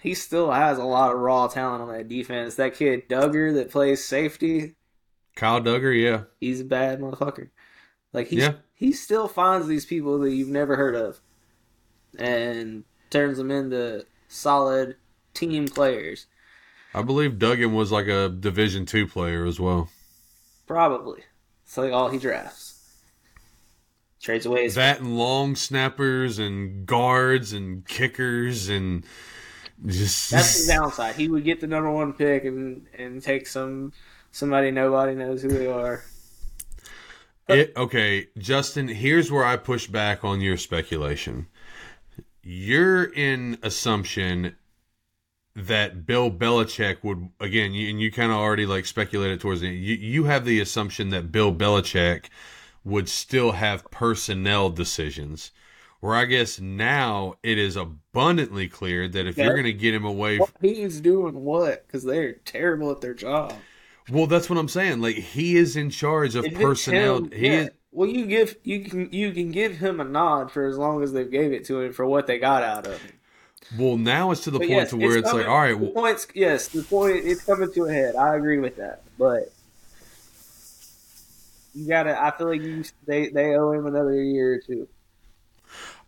He 0.00 0.14
still 0.14 0.52
has 0.52 0.78
a 0.78 0.84
lot 0.84 1.12
of 1.12 1.18
raw 1.18 1.48
talent 1.48 1.82
on 1.82 1.88
that 1.88 2.08
defense. 2.08 2.54
That 2.54 2.74
kid 2.74 3.08
Dugger 3.08 3.54
that 3.54 3.70
plays 3.70 4.04
safety, 4.04 4.76
Kyle 5.34 5.60
Dugger, 5.60 6.00
yeah, 6.00 6.24
he's 6.40 6.60
a 6.60 6.64
bad 6.64 7.00
motherfucker. 7.00 7.50
Like 8.12 8.28
he 8.28 8.36
yeah. 8.36 8.54
he 8.74 8.92
still 8.92 9.28
finds 9.28 9.66
these 9.66 9.86
people 9.86 10.18
that 10.20 10.32
you've 10.32 10.48
never 10.48 10.76
heard 10.76 10.94
of, 10.94 11.20
and 12.18 12.84
turns 13.10 13.38
them 13.38 13.50
into 13.50 14.06
solid 14.28 14.96
team 15.34 15.66
players. 15.66 16.26
I 16.94 17.02
believe 17.02 17.32
Dugger 17.32 17.72
was 17.72 17.92
like 17.92 18.06
a 18.06 18.28
Division 18.28 18.86
two 18.86 19.06
player 19.06 19.44
as 19.44 19.60
well. 19.60 19.90
Probably. 20.66 21.22
It's 21.64 21.76
like 21.76 21.92
all 21.92 22.08
he 22.08 22.18
drafts 22.18 22.78
trades 24.20 24.46
away. 24.46 24.68
That 24.68 25.00
and 25.00 25.16
long 25.16 25.56
snappers 25.56 26.38
and 26.38 26.86
guards 26.86 27.52
and 27.52 27.86
kickers 27.86 28.68
and 28.68 29.04
that's 29.82 30.66
the 30.66 30.72
downside. 30.72 31.14
He 31.14 31.28
would 31.28 31.44
get 31.44 31.60
the 31.60 31.66
number 31.66 31.90
one 31.90 32.12
pick 32.12 32.44
and 32.44 32.86
and 32.96 33.22
take 33.22 33.46
some 33.46 33.92
somebody 34.30 34.70
nobody 34.70 35.14
knows 35.14 35.42
who 35.42 35.48
they 35.48 35.66
are. 35.66 36.04
It, 37.48 37.72
okay, 37.76 38.28
Justin. 38.36 38.88
Here's 38.88 39.32
where 39.32 39.44
I 39.44 39.56
push 39.56 39.86
back 39.86 40.24
on 40.24 40.40
your 40.40 40.56
speculation. 40.56 41.46
You're 42.42 43.04
in 43.04 43.58
assumption 43.62 44.56
that 45.54 46.06
Bill 46.06 46.30
Belichick 46.30 47.02
would 47.02 47.30
again, 47.40 47.72
you, 47.72 47.88
and 47.88 48.00
you 48.00 48.12
kind 48.12 48.30
of 48.30 48.38
already 48.38 48.66
like 48.66 48.84
speculated 48.84 49.40
towards 49.40 49.60
the 49.60 49.68
you 49.68 49.94
you 49.94 50.24
have 50.24 50.44
the 50.44 50.60
assumption 50.60 51.10
that 51.10 51.32
Bill 51.32 51.54
Belichick 51.54 52.26
would 52.84 53.08
still 53.08 53.52
have 53.52 53.90
personnel 53.90 54.70
decisions. 54.70 55.50
Where 56.00 56.14
I 56.14 56.26
guess 56.26 56.60
now 56.60 57.34
it 57.42 57.58
is 57.58 57.74
abundantly 57.74 58.68
clear 58.68 59.08
that 59.08 59.26
if 59.26 59.36
you're 59.36 59.54
going 59.54 59.64
to 59.64 59.72
get 59.72 59.94
him 59.94 60.04
away, 60.04 60.38
what 60.38 60.50
he's 60.60 61.00
doing 61.00 61.42
what? 61.44 61.86
Because 61.86 62.04
they're 62.04 62.34
terrible 62.34 62.92
at 62.92 63.00
their 63.00 63.14
job. 63.14 63.54
Well, 64.08 64.26
that's 64.26 64.48
what 64.48 64.58
I'm 64.58 64.68
saying. 64.68 65.00
Like 65.00 65.16
he 65.16 65.56
is 65.56 65.76
in 65.76 65.90
charge 65.90 66.36
of 66.36 66.44
personnel. 66.54 67.18
Him, 67.18 67.30
he 67.32 67.46
yeah. 67.46 67.52
is. 67.52 67.70
Well, 67.90 68.08
you 68.08 68.26
give 68.26 68.56
you 68.62 68.84
can 68.84 69.12
you 69.12 69.32
can 69.32 69.50
give 69.50 69.78
him 69.78 69.98
a 69.98 70.04
nod 70.04 70.52
for 70.52 70.66
as 70.66 70.78
long 70.78 71.02
as 71.02 71.12
they 71.12 71.24
gave 71.24 71.52
it 71.52 71.64
to 71.64 71.80
him 71.80 71.92
for 71.92 72.06
what 72.06 72.26
they 72.28 72.38
got 72.38 72.62
out 72.62 72.86
of 72.86 73.00
him. 73.02 73.12
Well, 73.76 73.96
now 73.96 74.30
it's 74.30 74.42
to 74.42 74.50
the 74.50 74.58
but 74.60 74.68
point 74.68 74.80
yes, 74.80 74.90
to 74.90 74.96
where 74.96 75.18
it's, 75.18 75.28
it's 75.28 75.34
like, 75.34 75.46
all 75.46 75.58
right, 75.58 75.78
well, 75.78 75.90
points. 75.90 76.26
Yes, 76.34 76.68
the 76.68 76.82
point 76.82 77.16
it's 77.24 77.44
coming 77.44 77.72
to 77.72 77.84
a 77.84 77.92
head. 77.92 78.14
I 78.14 78.36
agree 78.36 78.58
with 78.58 78.76
that, 78.76 79.02
but 79.18 79.52
you 81.74 81.88
gotta. 81.88 82.22
I 82.22 82.30
feel 82.30 82.46
like 82.46 82.62
you, 82.62 82.84
they 83.06 83.30
they 83.30 83.56
owe 83.56 83.72
him 83.72 83.86
another 83.86 84.22
year 84.22 84.54
or 84.54 84.58
two. 84.58 84.88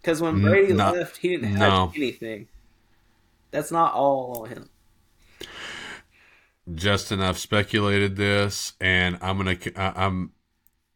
Because 0.00 0.22
when 0.22 0.40
Brady 0.40 0.72
no, 0.72 0.92
left, 0.92 1.18
he 1.18 1.28
didn't 1.28 1.56
have 1.56 1.72
no. 1.72 1.92
anything. 1.94 2.48
That's 3.50 3.70
not 3.70 3.94
all 3.94 4.42
on 4.42 4.48
him. 4.48 4.70
Justin, 6.74 7.20
I've 7.20 7.38
speculated 7.38 8.16
this, 8.16 8.74
and 8.80 9.18
I'm 9.20 9.36
gonna. 9.36 9.58
I'm 9.76 10.32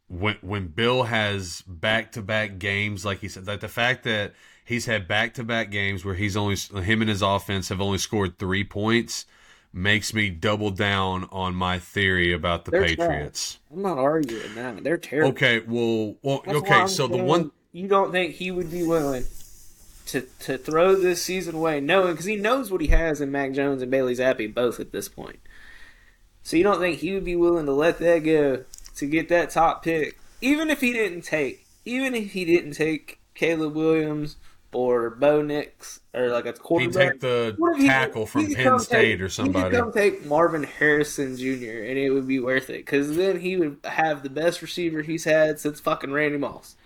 when 0.09 0.37
when 0.41 0.69
Bill 0.69 1.05
has 1.05 1.63
back 1.63 2.13
to 2.13 2.23
back 2.23 2.59
games, 2.59 3.05
like 3.05 3.19
he 3.19 3.29
said, 3.29 3.47
like 3.47 3.61
the 3.61 3.69
fact 3.69 4.05
that 4.05 4.33
he's 4.65 4.87
had 4.87 5.09
back 5.09 5.35
to 5.35 5.45
back 5.45 5.71
games 5.71 6.05
where 6.05 6.15
he's 6.15 6.37
only 6.37 6.57
him 6.57 7.01
and 7.01 7.11
his 7.11 7.23
offense 7.23 7.69
have 7.69 7.81
only 7.81 7.99
scored 7.99 8.39
three 8.39 8.65
points 8.65 9.27
makes 9.73 10.15
me 10.15 10.31
double 10.31 10.71
down 10.71 11.29
on 11.33 11.55
my 11.55 11.79
theory 11.79 12.33
about 12.33 12.65
the 12.65 12.71
They're 12.71 12.85
Patriots. 12.85 13.59
I'm 13.73 13.83
not 13.83 13.99
arguing 13.99 14.55
that. 14.55 14.85
They're 14.85 14.97
terrible. 14.97 15.31
Okay, 15.31 15.61
well, 15.67 16.15
well, 16.23 16.43
That's 16.47 16.59
okay. 16.59 16.87
So 16.87 17.09
the 17.09 17.23
one, 17.23 17.51
you 17.75 17.89
don't 17.89 18.13
think 18.13 18.35
he 18.37 18.51
would 18.51 18.71
be 18.71 18.83
willing 18.85 19.25
to 20.07 20.23
to 20.41 20.57
throw 20.57 20.95
this 20.95 21.23
season 21.23 21.57
away, 21.57 21.81
knowing 21.81 22.13
because 22.13 22.25
he 22.27 22.37
knows 22.37 22.71
what 22.71 22.81
he 22.81 22.87
has 22.87 23.21
in 23.21 23.31
Mac 23.33 23.53
Jones 23.53 23.83
and 23.83 23.91
Bailey 23.91 24.15
Zappe 24.15 24.55
both 24.55 24.79
at 24.81 24.93
this 24.93 25.09
point. 25.09 25.41
So 26.43 26.57
you 26.57 26.63
don't 26.63 26.79
think 26.79 26.99
he 26.99 27.13
would 27.15 27.25
be 27.25 27.37
willing 27.37 27.67
to 27.67 27.73
let 27.73 27.99
that 27.99 28.21
go 28.21 28.65
to 28.97 29.07
get 29.07 29.29
that 29.31 29.51
top 29.51 29.83
pick, 29.83 30.19
even 30.41 30.71
if 30.71 30.81
he 30.81 30.93
didn't 30.93 31.23
take, 31.23 31.67
even 31.85 32.15
if 32.15 32.31
he 32.33 32.45
didn't 32.45 32.73
take 32.75 33.19
Caleb 33.35 33.75
Williams 33.75 34.37
or 34.73 35.09
Bo 35.11 35.41
Nix 35.41 36.01
or 36.13 36.29
like 36.29 36.47
a 36.47 36.53
quarterback. 36.53 37.03
he 37.03 37.11
take 37.13 37.21
the 37.21 37.75
he- 37.79 37.87
tackle 37.87 38.27
from 38.27 38.47
he 38.47 38.55
Penn 38.55 38.79
State 38.79 39.13
take- 39.13 39.21
or 39.21 39.25
He 39.25 39.31
somebody. 39.31 39.71
could 39.71 39.79
come 39.81 39.93
take 39.93 40.25
Marvin 40.27 40.65
Harrison 40.65 41.37
Jr. 41.37 41.83
and 41.89 41.99
it 41.99 42.11
would 42.11 42.29
be 42.29 42.39
worth 42.41 42.69
it 42.71 42.85
because 42.85 43.17
then 43.17 43.41
he 43.41 43.57
would 43.57 43.79
have 43.85 44.23
the 44.23 44.31
best 44.31 44.61
receiver 44.63 45.01
he's 45.03 45.25
had 45.25 45.59
since 45.59 45.81
fucking 45.81 46.13
Randy 46.13 46.39
Moss. 46.39 46.77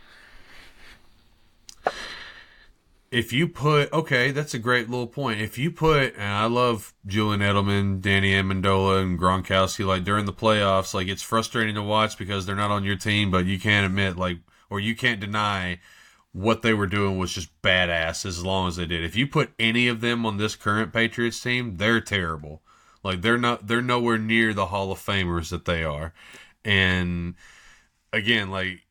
If 3.11 3.33
you 3.33 3.49
put 3.49 3.93
okay, 3.93 4.31
that's 4.31 4.55
a 4.55 4.59
great 4.59 4.91
little 4.91 5.07
point. 5.07 5.41
If 5.41 5.57
you 5.59 5.71
put 5.71 6.15
and 6.15 6.23
I 6.23 6.47
love 6.47 6.95
Julian 7.07 7.41
Edelman, 7.41 8.01
Danny 8.01 8.33
Amendola, 8.33 9.03
and 9.03 9.19
Gronkowski, 9.19 9.87
like 9.87 10.05
during 10.05 10.27
the 10.27 10.33
playoffs, 10.33 10.95
like 10.95 11.09
it's 11.09 11.23
frustrating 11.23 11.75
to 11.75 11.83
watch 11.83 12.19
because 12.19 12.45
they're 12.45 12.55
not 12.55 12.71
on 12.71 12.85
your 12.85 12.97
team, 12.97 13.31
but 13.31 13.47
you 13.47 13.59
can't 13.59 13.87
admit 13.87 14.17
like 14.17 14.39
or 14.71 14.81
you 14.81 14.95
can't 14.95 15.21
deny 15.21 15.81
what 16.33 16.63
they 16.63 16.75
were 16.75 16.87
doing 16.87 17.17
was 17.19 17.33
just 17.33 17.63
badass 17.63 18.27
as 18.27 18.45
long 18.45 18.69
as 18.69 18.77
they 18.77 18.87
did. 18.87 19.03
If 19.03 19.17
you 19.17 19.27
put 19.27 19.53
any 19.59 19.89
of 19.89 20.01
them 20.01 20.27
on 20.27 20.37
this 20.37 20.57
current 20.57 20.93
Patriots 20.93 21.41
team, 21.41 21.79
they're 21.79 22.01
terrible. 22.03 22.63
Like 23.03 23.23
they're 23.23 23.39
not 23.39 23.67
they're 23.67 23.81
nowhere 23.81 24.19
near 24.19 24.53
the 24.53 24.67
Hall 24.67 24.93
of 24.93 24.99
Famers 24.99 25.49
that 25.51 25.65
they 25.65 25.83
are. 25.83 26.13
And 26.65 27.35
again, 28.13 28.51
like 28.51 28.87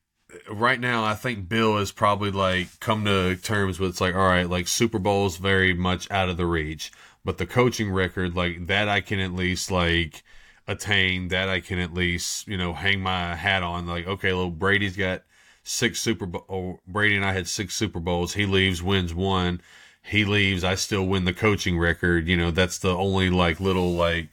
right 0.50 0.80
now, 0.80 1.04
I 1.04 1.14
think 1.14 1.48
Bill 1.48 1.78
is 1.78 1.92
probably 1.92 2.30
like 2.30 2.80
come 2.80 3.04
to 3.04 3.36
terms 3.36 3.78
with 3.78 3.90
it's 3.90 4.00
like, 4.00 4.14
all 4.14 4.28
right, 4.28 4.48
like 4.48 4.68
Super 4.68 4.98
Bowl's 4.98 5.36
very 5.36 5.74
much 5.74 6.10
out 6.10 6.28
of 6.28 6.36
the 6.36 6.46
reach, 6.46 6.92
but 7.24 7.38
the 7.38 7.46
coaching 7.46 7.90
record, 7.90 8.34
like 8.34 8.66
that, 8.66 8.88
I 8.88 9.00
can 9.00 9.20
at 9.20 9.32
least 9.32 9.70
like 9.70 10.22
attain. 10.66 11.28
That 11.28 11.48
I 11.48 11.60
can 11.60 11.78
at 11.78 11.94
least 11.94 12.46
you 12.48 12.56
know 12.56 12.72
hang 12.74 13.00
my 13.00 13.34
hat 13.34 13.62
on. 13.62 13.86
Like, 13.86 14.06
okay, 14.06 14.32
well, 14.32 14.50
Brady's 14.50 14.96
got 14.96 15.22
six 15.62 16.00
Super 16.00 16.26
Bowl. 16.26 16.44
Oh, 16.48 16.80
Brady 16.86 17.16
and 17.16 17.24
I 17.24 17.32
had 17.32 17.48
six 17.48 17.74
Super 17.74 18.00
Bowls. 18.00 18.34
He 18.34 18.46
leaves, 18.46 18.82
wins 18.82 19.14
one. 19.14 19.60
He 20.02 20.24
leaves. 20.24 20.64
I 20.64 20.74
still 20.74 21.06
win 21.06 21.24
the 21.24 21.34
coaching 21.34 21.78
record. 21.78 22.28
You 22.28 22.36
know, 22.36 22.50
that's 22.50 22.78
the 22.78 22.94
only 22.94 23.30
like 23.30 23.60
little 23.60 23.92
like, 23.92 24.28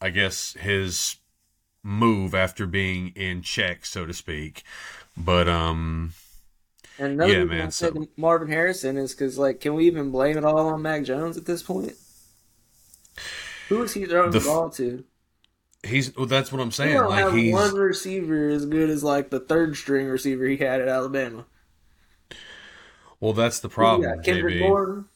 I 0.00 0.10
guess 0.10 0.54
his 0.54 1.16
move 1.82 2.34
after 2.34 2.66
being 2.66 3.08
in 3.16 3.42
check, 3.42 3.86
so 3.86 4.04
to 4.06 4.12
speak. 4.12 4.62
But 5.24 5.48
um, 5.48 6.12
And 6.98 7.12
another 7.12 7.32
Yeah, 7.32 7.44
man, 7.44 7.70
so- 7.70 8.06
Marvin 8.16 8.48
Harrison 8.48 8.96
is 8.96 9.12
because 9.12 9.38
like, 9.38 9.60
can 9.60 9.74
we 9.74 9.86
even 9.86 10.10
blame 10.10 10.36
it 10.38 10.44
all 10.44 10.68
on 10.68 10.82
Mac 10.82 11.04
Jones 11.04 11.36
at 11.36 11.46
this 11.46 11.62
point? 11.62 11.92
Who 13.68 13.82
is 13.82 13.94
he 13.94 14.04
throwing 14.06 14.30
The 14.30 14.40
the, 14.40 14.44
ball 14.46 14.70
to? 14.70 15.04
he's 15.84 16.14
well, 16.16 16.26
that's 16.26 16.50
what 16.52 16.60
I'm 16.60 16.72
saying. 16.72 16.98
Like 17.00 17.32
he's 17.34 17.52
one 17.54 17.74
receiver 17.74 18.48
as 18.48 18.66
good 18.66 18.90
as 18.90 19.02
like 19.04 19.30
the 19.30 19.40
third 19.40 19.76
string 19.76 20.06
receiver 20.08 20.44
he 20.46 20.56
had 20.56 20.80
at 20.80 20.88
Alabama. 20.88 21.44
well, 23.20 23.32
that's 23.32 23.60
the 23.60 23.68
problem? 23.68 24.22
Kendrick. 24.22 24.60
Bourne. 24.60 25.06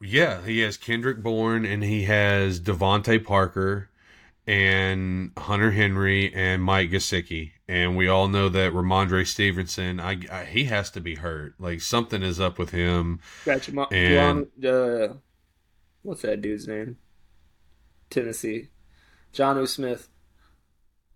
Yeah, 0.00 0.44
he 0.44 0.60
has 0.60 0.76
Kendrick 0.76 1.22
Bourne 1.22 1.64
and 1.64 1.84
he 1.84 2.04
has 2.04 2.58
DeVante 2.58 3.22
Parker 3.24 3.88
and 4.46 5.30
Hunter 5.38 5.70
Henry 5.70 6.32
and 6.34 6.62
Mike 6.62 6.90
Gesicki. 6.90 7.52
And 7.68 7.96
we 7.96 8.08
all 8.08 8.28
know 8.28 8.48
that 8.48 8.72
Rhamondre 8.72 9.26
Stevenson, 9.26 10.00
I, 10.00 10.20
I 10.30 10.44
he 10.44 10.64
has 10.64 10.90
to 10.92 11.00
be 11.00 11.14
hurt. 11.16 11.54
Like 11.58 11.80
something 11.80 12.22
is 12.22 12.40
up 12.40 12.58
with 12.58 12.70
him. 12.70 13.20
Got 13.44 13.60
Jamo- 13.60 13.92
And- 13.92 14.64
uh, 14.64 15.14
what's 16.02 16.22
that 16.22 16.42
dude's 16.42 16.66
name? 16.68 16.96
Tennessee. 18.10 18.68
John 19.32 19.56
O. 19.58 19.64
Smith. 19.64 20.08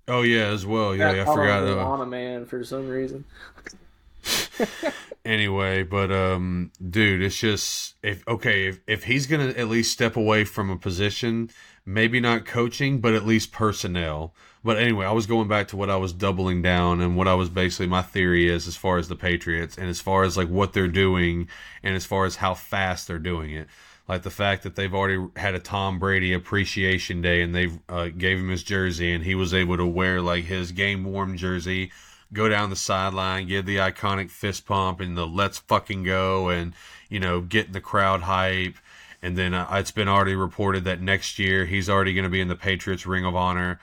Oh 0.08 0.22
yeah, 0.22 0.46
as 0.46 0.64
well. 0.64 0.94
Yeah, 0.94 1.10
I 1.10 1.24
call 1.24 1.34
forgot. 1.34 1.64
uh, 1.64 1.74
Moana 1.76 2.06
man 2.06 2.46
for 2.46 2.62
some 2.64 2.88
reason. 2.88 3.24
anyway, 5.24 5.82
but 5.82 6.10
um, 6.12 6.70
dude, 6.90 7.22
it's 7.22 7.36
just 7.38 7.96
if 8.02 8.26
okay, 8.28 8.68
if 8.68 8.80
if 8.86 9.04
he's 9.04 9.26
gonna 9.26 9.48
at 9.48 9.68
least 9.68 9.92
step 9.92 10.16
away 10.16 10.44
from 10.44 10.70
a 10.70 10.76
position, 10.76 11.50
maybe 11.86 12.20
not 12.20 12.44
coaching, 12.44 13.00
but 13.00 13.14
at 13.14 13.24
least 13.24 13.52
personnel. 13.52 14.34
But 14.64 14.78
anyway, 14.78 15.06
I 15.06 15.12
was 15.12 15.26
going 15.26 15.46
back 15.46 15.68
to 15.68 15.76
what 15.76 15.88
I 15.88 15.96
was 15.96 16.12
doubling 16.12 16.60
down 16.60 17.00
and 17.00 17.16
what 17.16 17.28
I 17.28 17.34
was 17.34 17.48
basically 17.48 17.86
my 17.86 18.02
theory 18.02 18.48
is 18.48 18.66
as 18.66 18.76
far 18.76 18.98
as 18.98 19.06
the 19.06 19.14
Patriots 19.14 19.78
and 19.78 19.88
as 19.88 20.00
far 20.00 20.24
as 20.24 20.36
like 20.36 20.48
what 20.48 20.72
they're 20.72 20.88
doing 20.88 21.48
and 21.84 21.94
as 21.94 22.04
far 22.04 22.24
as 22.24 22.36
how 22.36 22.54
fast 22.54 23.06
they're 23.06 23.20
doing 23.20 23.52
it. 23.52 23.68
Like 24.08 24.22
the 24.22 24.30
fact 24.30 24.64
that 24.64 24.74
they've 24.74 24.94
already 24.94 25.24
had 25.36 25.54
a 25.54 25.60
Tom 25.60 26.00
Brady 26.00 26.32
appreciation 26.32 27.22
day 27.22 27.42
and 27.42 27.54
they've 27.54 27.78
uh, 27.88 28.08
gave 28.08 28.38
him 28.38 28.48
his 28.48 28.64
jersey 28.64 29.12
and 29.12 29.22
he 29.22 29.36
was 29.36 29.54
able 29.54 29.76
to 29.76 29.86
wear 29.86 30.20
like 30.20 30.44
his 30.44 30.72
game 30.72 31.04
warm 31.04 31.36
jersey 31.36 31.92
go 32.32 32.48
down 32.48 32.70
the 32.70 32.76
sideline, 32.76 33.46
give 33.46 33.66
the 33.66 33.76
iconic 33.76 34.30
fist 34.30 34.66
pump 34.66 35.00
and 35.00 35.16
the 35.16 35.26
let's 35.26 35.58
fucking 35.58 36.02
go 36.02 36.48
and, 36.48 36.72
you 37.08 37.20
know, 37.20 37.40
getting 37.40 37.72
the 37.72 37.80
crowd 37.80 38.22
hype. 38.22 38.76
And 39.22 39.36
then 39.36 39.54
uh, 39.54 39.68
it's 39.72 39.90
been 39.90 40.08
already 40.08 40.34
reported 40.34 40.84
that 40.84 41.00
next 41.00 41.38
year 41.38 41.66
he's 41.66 41.88
already 41.88 42.14
going 42.14 42.24
to 42.24 42.30
be 42.30 42.40
in 42.40 42.48
the 42.48 42.56
Patriots 42.56 43.06
Ring 43.06 43.24
of 43.24 43.34
Honor. 43.34 43.80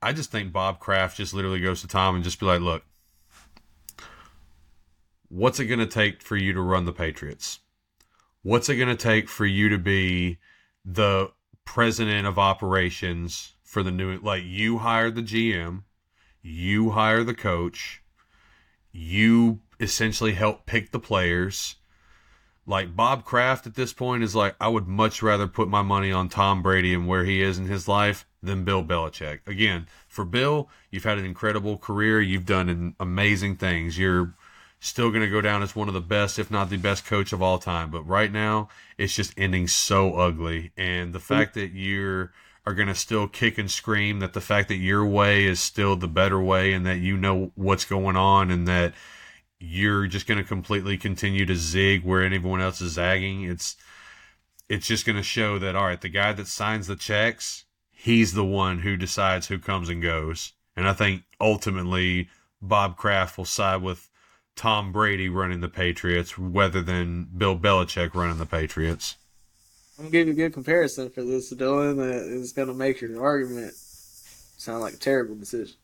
I 0.00 0.12
just 0.12 0.30
think 0.30 0.52
Bob 0.52 0.78
Kraft 0.78 1.16
just 1.16 1.34
literally 1.34 1.60
goes 1.60 1.80
to 1.80 1.88
Tom 1.88 2.14
and 2.14 2.24
just 2.24 2.38
be 2.38 2.46
like, 2.46 2.60
look, 2.60 2.84
what's 5.28 5.58
it 5.58 5.66
going 5.66 5.80
to 5.80 5.86
take 5.86 6.22
for 6.22 6.36
you 6.36 6.52
to 6.52 6.60
run 6.60 6.84
the 6.84 6.92
Patriots? 6.92 7.60
What's 8.42 8.68
it 8.68 8.76
going 8.76 8.88
to 8.88 8.96
take 8.96 9.28
for 9.28 9.44
you 9.44 9.68
to 9.68 9.78
be 9.78 10.38
the 10.84 11.32
president 11.64 12.26
of 12.26 12.38
operations 12.38 13.54
for 13.64 13.82
the 13.82 13.90
new, 13.90 14.16
like 14.18 14.44
you 14.44 14.78
hire 14.78 15.10
the 15.10 15.22
GM, 15.22 15.82
you 16.40 16.90
hire 16.90 17.24
the 17.24 17.34
coach, 17.34 18.02
you 18.92 19.60
essentially 19.80 20.32
help 20.32 20.64
pick 20.64 20.92
the 20.92 21.00
players. 21.00 21.76
Like 22.66 22.96
Bob 22.96 23.24
Kraft 23.24 23.66
at 23.66 23.74
this 23.74 23.92
point 23.92 24.24
is 24.24 24.34
like, 24.34 24.56
I 24.60 24.68
would 24.68 24.88
much 24.88 25.22
rather 25.22 25.46
put 25.46 25.68
my 25.68 25.82
money 25.82 26.10
on 26.10 26.28
Tom 26.28 26.62
Brady 26.62 26.92
and 26.92 27.06
where 27.06 27.24
he 27.24 27.40
is 27.40 27.58
in 27.58 27.66
his 27.66 27.86
life 27.86 28.26
than 28.42 28.64
Bill 28.64 28.82
Belichick. 28.82 29.40
Again, 29.46 29.86
for 30.08 30.24
Bill, 30.24 30.68
you've 30.90 31.04
had 31.04 31.18
an 31.18 31.24
incredible 31.24 31.78
career. 31.78 32.20
You've 32.20 32.46
done 32.46 32.94
amazing 32.98 33.56
things. 33.56 33.96
You're 33.96 34.34
still 34.80 35.10
going 35.10 35.22
to 35.22 35.30
go 35.30 35.40
down 35.40 35.62
as 35.62 35.76
one 35.76 35.88
of 35.88 35.94
the 35.94 36.00
best, 36.00 36.38
if 36.38 36.50
not 36.50 36.68
the 36.68 36.76
best 36.76 37.06
coach 37.06 37.32
of 37.32 37.40
all 37.40 37.58
time. 37.58 37.90
But 37.90 38.02
right 38.02 38.32
now, 38.32 38.68
it's 38.98 39.14
just 39.14 39.32
ending 39.36 39.68
so 39.68 40.14
ugly. 40.14 40.72
And 40.76 41.12
the 41.12 41.20
fact 41.20 41.54
that 41.54 41.70
you're 41.72 42.32
are 42.66 42.74
going 42.74 42.88
to 42.88 42.94
still 42.96 43.28
kick 43.28 43.58
and 43.58 43.70
scream 43.70 44.18
that 44.18 44.32
the 44.32 44.40
fact 44.40 44.68
that 44.68 44.74
your 44.74 45.06
way 45.06 45.44
is 45.44 45.60
still 45.60 45.94
the 45.94 46.08
better 46.08 46.40
way 46.40 46.72
and 46.72 46.84
that 46.84 46.98
you 46.98 47.16
know 47.16 47.52
what's 47.54 47.84
going 47.84 48.16
on 48.16 48.50
and 48.50 48.66
that 48.66 48.92
you're 49.58 50.06
just 50.06 50.26
going 50.26 50.38
to 50.38 50.44
completely 50.44 50.96
continue 50.96 51.46
to 51.46 51.56
zig 51.56 52.04
where 52.04 52.22
anyone 52.22 52.60
else 52.60 52.80
is 52.80 52.92
zagging 52.92 53.44
it's 53.44 53.76
it's 54.68 54.86
just 54.86 55.06
going 55.06 55.16
to 55.16 55.22
show 55.22 55.58
that 55.58 55.74
all 55.74 55.86
right 55.86 56.00
the 56.00 56.08
guy 56.08 56.32
that 56.32 56.46
signs 56.46 56.86
the 56.86 56.96
checks 56.96 57.64
he's 57.90 58.34
the 58.34 58.44
one 58.44 58.80
who 58.80 58.96
decides 58.96 59.46
who 59.46 59.58
comes 59.58 59.88
and 59.88 60.02
goes 60.02 60.52
and 60.76 60.86
i 60.86 60.92
think 60.92 61.22
ultimately 61.40 62.28
bob 62.60 62.96
kraft 62.96 63.38
will 63.38 63.44
side 63.44 63.82
with 63.82 64.10
tom 64.54 64.92
brady 64.92 65.28
running 65.28 65.60
the 65.60 65.68
patriots 65.68 66.38
rather 66.38 66.82
than 66.82 67.28
bill 67.36 67.58
belichick 67.58 68.14
running 68.14 68.38
the 68.38 68.46
patriots 68.46 69.16
I'm 69.98 70.12
you 70.12 70.20
a 70.28 70.34
good 70.34 70.52
comparison 70.52 71.08
for 71.08 71.22
this, 71.24 71.52
Dylan. 71.54 71.96
That 71.96 72.30
is 72.30 72.52
gonna 72.52 72.74
make 72.74 73.00
your 73.00 73.22
argument 73.22 73.72
sound 73.74 74.82
like 74.82 74.94
a 74.94 74.98
terrible 74.98 75.36
decision. 75.36 75.76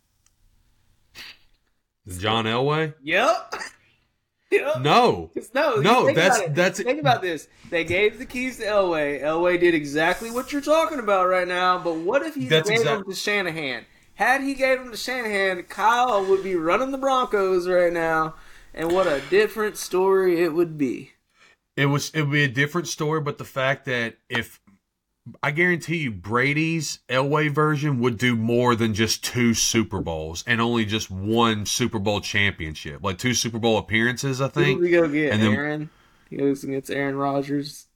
John 2.08 2.44
elway 2.46 2.94
Yep. 3.02 3.54
yep. 4.50 4.80
no 4.80 5.30
No, 5.54 5.76
No, 5.76 6.06
that's- 6.12 6.40
that's- 6.50 6.80
think 6.80 7.00
about 7.00 7.22
this. 7.22 7.48
They 7.70 7.84
gave 7.84 8.18
the 8.18 8.26
keys 8.26 8.58
to 8.58 8.64
Elway. 8.64 9.22
Elway 9.22 9.58
did 9.58 9.74
exactly 9.74 10.30
what 10.30 10.52
you're 10.52 10.60
talking 10.60 10.98
about 10.98 11.26
right 11.26 11.48
now. 11.48 11.78
But 11.78 11.94
what 11.94 12.20
if 12.22 12.34
he 12.34 12.48
That's 12.48 12.68
gave 12.68 12.80
exact- 12.80 13.04
them 13.04 13.10
to 13.10 13.16
Shanahan? 13.18 13.86
Had 14.16 14.42
he 14.42 14.52
gave 14.52 14.78
them 14.78 14.90
to 14.90 14.96
Shanahan, 14.96 15.62
Kyle 15.64 16.22
would 16.26 16.42
be 16.44 16.54
running 16.54 16.90
the 16.90 16.98
Broncos 16.98 17.66
right 17.66 17.90
now, 17.92 18.34
and 18.74 18.92
what 18.92 19.06
a 19.06 19.22
different 19.30 19.78
story 19.78 20.42
it 20.42 20.52
would 20.52 20.76
be. 20.76 21.12
It 21.78 21.86
was 21.86 22.10
it 22.10 22.20
would 22.22 22.30
be 22.32 22.44
a 22.44 22.48
different 22.48 22.88
story, 22.88 23.22
but 23.22 23.38
the 23.38 23.44
fact 23.46 23.86
that 23.86 24.16
if 24.28 24.60
I 25.42 25.52
guarantee 25.52 25.98
you 25.98 26.10
Brady's 26.10 26.98
Elway 27.08 27.48
version 27.50 28.00
would 28.00 28.18
do 28.18 28.34
more 28.34 28.74
than 28.74 28.92
just 28.92 29.22
two 29.24 29.54
Super 29.54 30.00
Bowls 30.00 30.42
and 30.48 30.60
only 30.60 30.84
just 30.84 31.10
one 31.10 31.64
Super 31.64 31.98
Bowl 32.00 32.20
championship, 32.20 33.04
like 33.04 33.18
two 33.18 33.34
Super 33.34 33.58
Bowl 33.60 33.78
appearances. 33.78 34.40
I 34.40 34.46
Who 34.48 34.50
think. 34.50 34.80
we 34.80 34.90
go 34.90 35.08
get? 35.08 35.32
and 35.32 35.42
then- 35.42 35.52
Aaron. 35.54 35.90
He 36.28 36.38
goes 36.38 36.64
against 36.64 36.90
Aaron 36.90 37.14
Rodgers. 37.14 37.86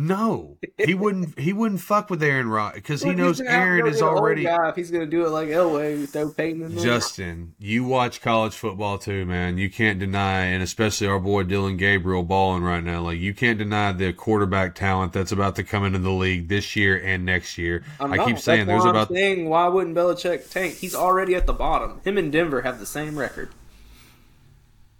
No, 0.00 0.58
he 0.76 0.94
wouldn't. 0.94 1.36
He 1.48 1.52
wouldn't 1.52 1.80
fuck 1.80 2.10
with 2.10 2.22
Aaron 2.22 2.48
Rod 2.48 2.74
because 2.74 3.02
he 3.02 3.14
knows 3.14 3.40
Aaron 3.40 3.86
is 3.86 4.02
already. 4.02 4.44
Guy 4.44 4.68
if 4.68 4.76
he's 4.76 4.90
gonna 4.90 5.06
do 5.06 5.24
it 5.24 5.30
like 5.30 5.48
Elway, 5.48 6.08
throw 6.08 6.30
Peyton 6.30 6.62
in 6.62 6.74
there. 6.74 6.84
Justin, 6.84 7.54
you 7.58 7.84
watch 7.84 8.20
college 8.20 8.54
football 8.54 8.98
too, 8.98 9.24
man. 9.24 9.58
You 9.58 9.70
can't 9.70 9.98
deny, 9.98 10.42
and 10.44 10.62
especially 10.62 11.06
our 11.06 11.18
boy 11.18 11.44
Dillon 11.44 11.76
Gabriel 11.78 12.22
balling 12.22 12.62
right 12.62 12.84
now. 12.84 13.00
Like 13.00 13.18
you 13.18 13.34
can't 13.34 13.58
deny 13.58 13.92
the 13.92 14.12
quarterback 14.12 14.74
talent 14.74 15.12
that's 15.12 15.32
about 15.32 15.56
to 15.56 15.64
come 15.64 15.84
into 15.84 15.98
the 15.98 16.10
league 16.10 16.48
this 16.48 16.76
year 16.76 16.96
and 16.96 17.24
next 17.24 17.58
year. 17.58 17.82
I'm 17.98 18.12
i 18.12 18.24
keep 18.24 18.38
saying 18.38 18.66
there's 18.66 18.84
I'm 18.84 18.90
about. 18.90 19.08
Saying 19.08 19.48
why 19.48 19.66
wouldn't 19.66 19.96
Belichick 19.96 20.50
tank? 20.50 20.74
He's 20.74 20.94
already 20.94 21.34
at 21.34 21.46
the 21.46 21.54
bottom. 21.54 22.00
Him 22.04 22.18
and 22.18 22.30
Denver 22.30 22.60
have 22.60 22.78
the 22.78 22.86
same 22.86 23.18
record. 23.18 23.50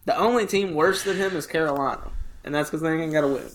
The 0.06 0.16
only 0.16 0.46
team 0.46 0.74
worse 0.74 1.04
than 1.04 1.18
him 1.18 1.36
is 1.36 1.46
Carolina, 1.46 2.10
and 2.42 2.54
that's 2.54 2.70
because 2.70 2.82
they 2.82 3.00
ain't 3.00 3.12
got 3.12 3.20
to 3.20 3.28
win. 3.28 3.50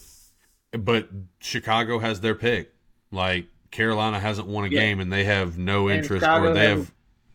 But 0.77 1.09
Chicago 1.39 1.99
has 1.99 2.21
their 2.21 2.35
pick. 2.35 2.73
Like 3.11 3.47
Carolina 3.71 4.19
hasn't 4.19 4.47
won 4.47 4.65
a 4.65 4.67
yeah. 4.67 4.79
game, 4.79 4.99
and 4.99 5.11
they 5.11 5.23
have 5.25 5.57
no 5.57 5.87
and 5.87 5.99
interest, 5.99 6.23
Chicago 6.23 6.51
or 6.51 6.53
they 6.53 6.69
have. 6.69 6.91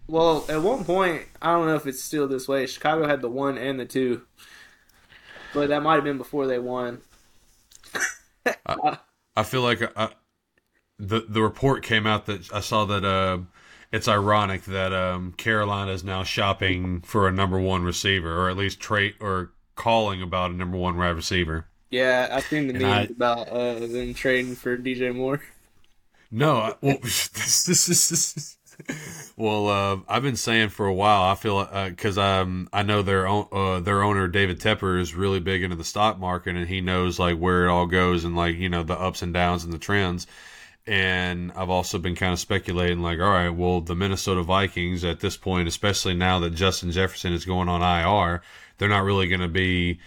Well, 0.07 0.45
at 0.49 0.63
one 0.63 0.85
point, 0.85 1.23
I 1.43 1.53
don't 1.53 1.67
know 1.67 1.75
if 1.75 1.87
it's 1.87 2.03
still 2.03 2.27
this 2.27 2.49
way. 2.49 2.67
Chicago 2.67 3.07
had 3.07 3.21
the 3.21 3.29
one 3.29 3.59
and 3.59 3.79
the 3.79 3.85
two, 3.85 4.23
but 5.53 5.69
that 5.69 5.83
might 5.83 5.97
have 5.97 6.05
been 6.05 6.17
before 6.17 6.47
they 6.47 6.59
won. 6.59 7.03
I, 8.67 8.99
I, 9.37 9.43
feel 9.43 9.61
like 9.63 9.83
I, 9.83 10.05
uh, 10.05 10.09
the 10.99 11.27
the 11.29 11.43
report 11.43 11.83
came 11.83 12.07
out 12.07 12.27
that 12.27 12.53
I 12.53 12.61
saw 12.61 12.85
that 12.87 13.05
uh, 13.05 13.39
it's 13.93 14.09
ironic 14.09 14.65
that 14.65 14.93
um, 14.93 15.33
Carolina 15.33 15.93
is 15.93 16.05
now 16.05 16.23
shopping 16.23 17.01
for 17.03 17.29
a 17.29 17.33
number 17.33 17.59
one 17.59 17.83
receiver, 17.83 18.41
or 18.41 18.49
at 18.49 18.57
least 18.57 18.81
trade 18.81 19.15
or 19.21 19.53
calling 19.75 20.23
about 20.23 20.51
a 20.51 20.55
number 20.55 20.77
one 20.77 20.97
wide 20.97 21.11
receiver. 21.11 21.67
Yeah, 21.91 22.29
I've 22.31 22.45
seen 22.45 22.67
the 22.67 22.75
news 22.75 22.85
I, 22.85 23.03
about 23.03 23.49
uh, 23.49 23.75
them 23.81 24.15
trading 24.15 24.55
for 24.55 24.77
DJ 24.77 25.15
Moore. 25.15 25.41
No, 26.31 26.57
I, 26.59 26.75
well, 26.83 26.99
this, 27.03 27.63
this, 27.65 27.89
is 27.89 28.59
well, 29.37 29.69
uh, 29.69 30.01
I've 30.09 30.23
been 30.23 30.37
saying 30.37 30.69
for 30.69 30.87
a 30.87 30.95
while. 30.95 31.23
I 31.23 31.35
feel 31.35 31.65
because 31.89 32.19
uh, 32.19 32.23
um, 32.43 32.69
I 32.73 32.83
know 32.83 33.03
their 33.03 33.27
own 33.27 33.47
uh, 33.51 33.81
their 33.81 34.03
owner 34.03 34.29
David 34.29 34.61
Tepper 34.61 35.01
is 35.01 35.15
really 35.15 35.41
big 35.41 35.63
into 35.63 35.77
the 35.77 35.85
stock 35.85 36.19
market, 36.19 36.57
and 36.57 36.69
he 36.69 36.81
knows 36.81 37.19
like 37.19 37.39
where 37.39 37.67
it 37.67 37.71
all 37.71 37.87
goes 37.87 38.25
and 38.25 38.37
like 38.37 38.57
you 38.57 38.69
know 38.69 38.83
the 38.83 38.99
ups 38.99 39.23
and 39.23 39.35
downs 39.35 39.65
and 39.65 39.73
the 39.73 39.79
trends. 39.79 40.27
And 40.87 41.53
I've 41.53 41.69
also 41.69 41.99
been 41.99 42.15
kind 42.15 42.33
of 42.33 42.39
speculating, 42.39 43.03
like, 43.03 43.19
all 43.19 43.29
right, 43.29 43.51
well, 43.51 43.83
the 43.83 43.95
Minnesota 43.95 44.43
Vikings 44.43 45.05
at 45.05 45.21
this 45.21 45.37
point, 45.37 45.69
especially 45.69 46.15
now 46.15 46.39
that 46.39 46.55
Justin 46.55 46.93
Jefferson 46.93 47.35
is 47.35 47.45
going 47.45 47.69
on 47.69 47.83
IR, 47.83 48.41
they're 48.79 48.89
not 48.89 49.05
really 49.05 49.29
going 49.29 49.43
to 49.43 49.49
be 49.49 49.99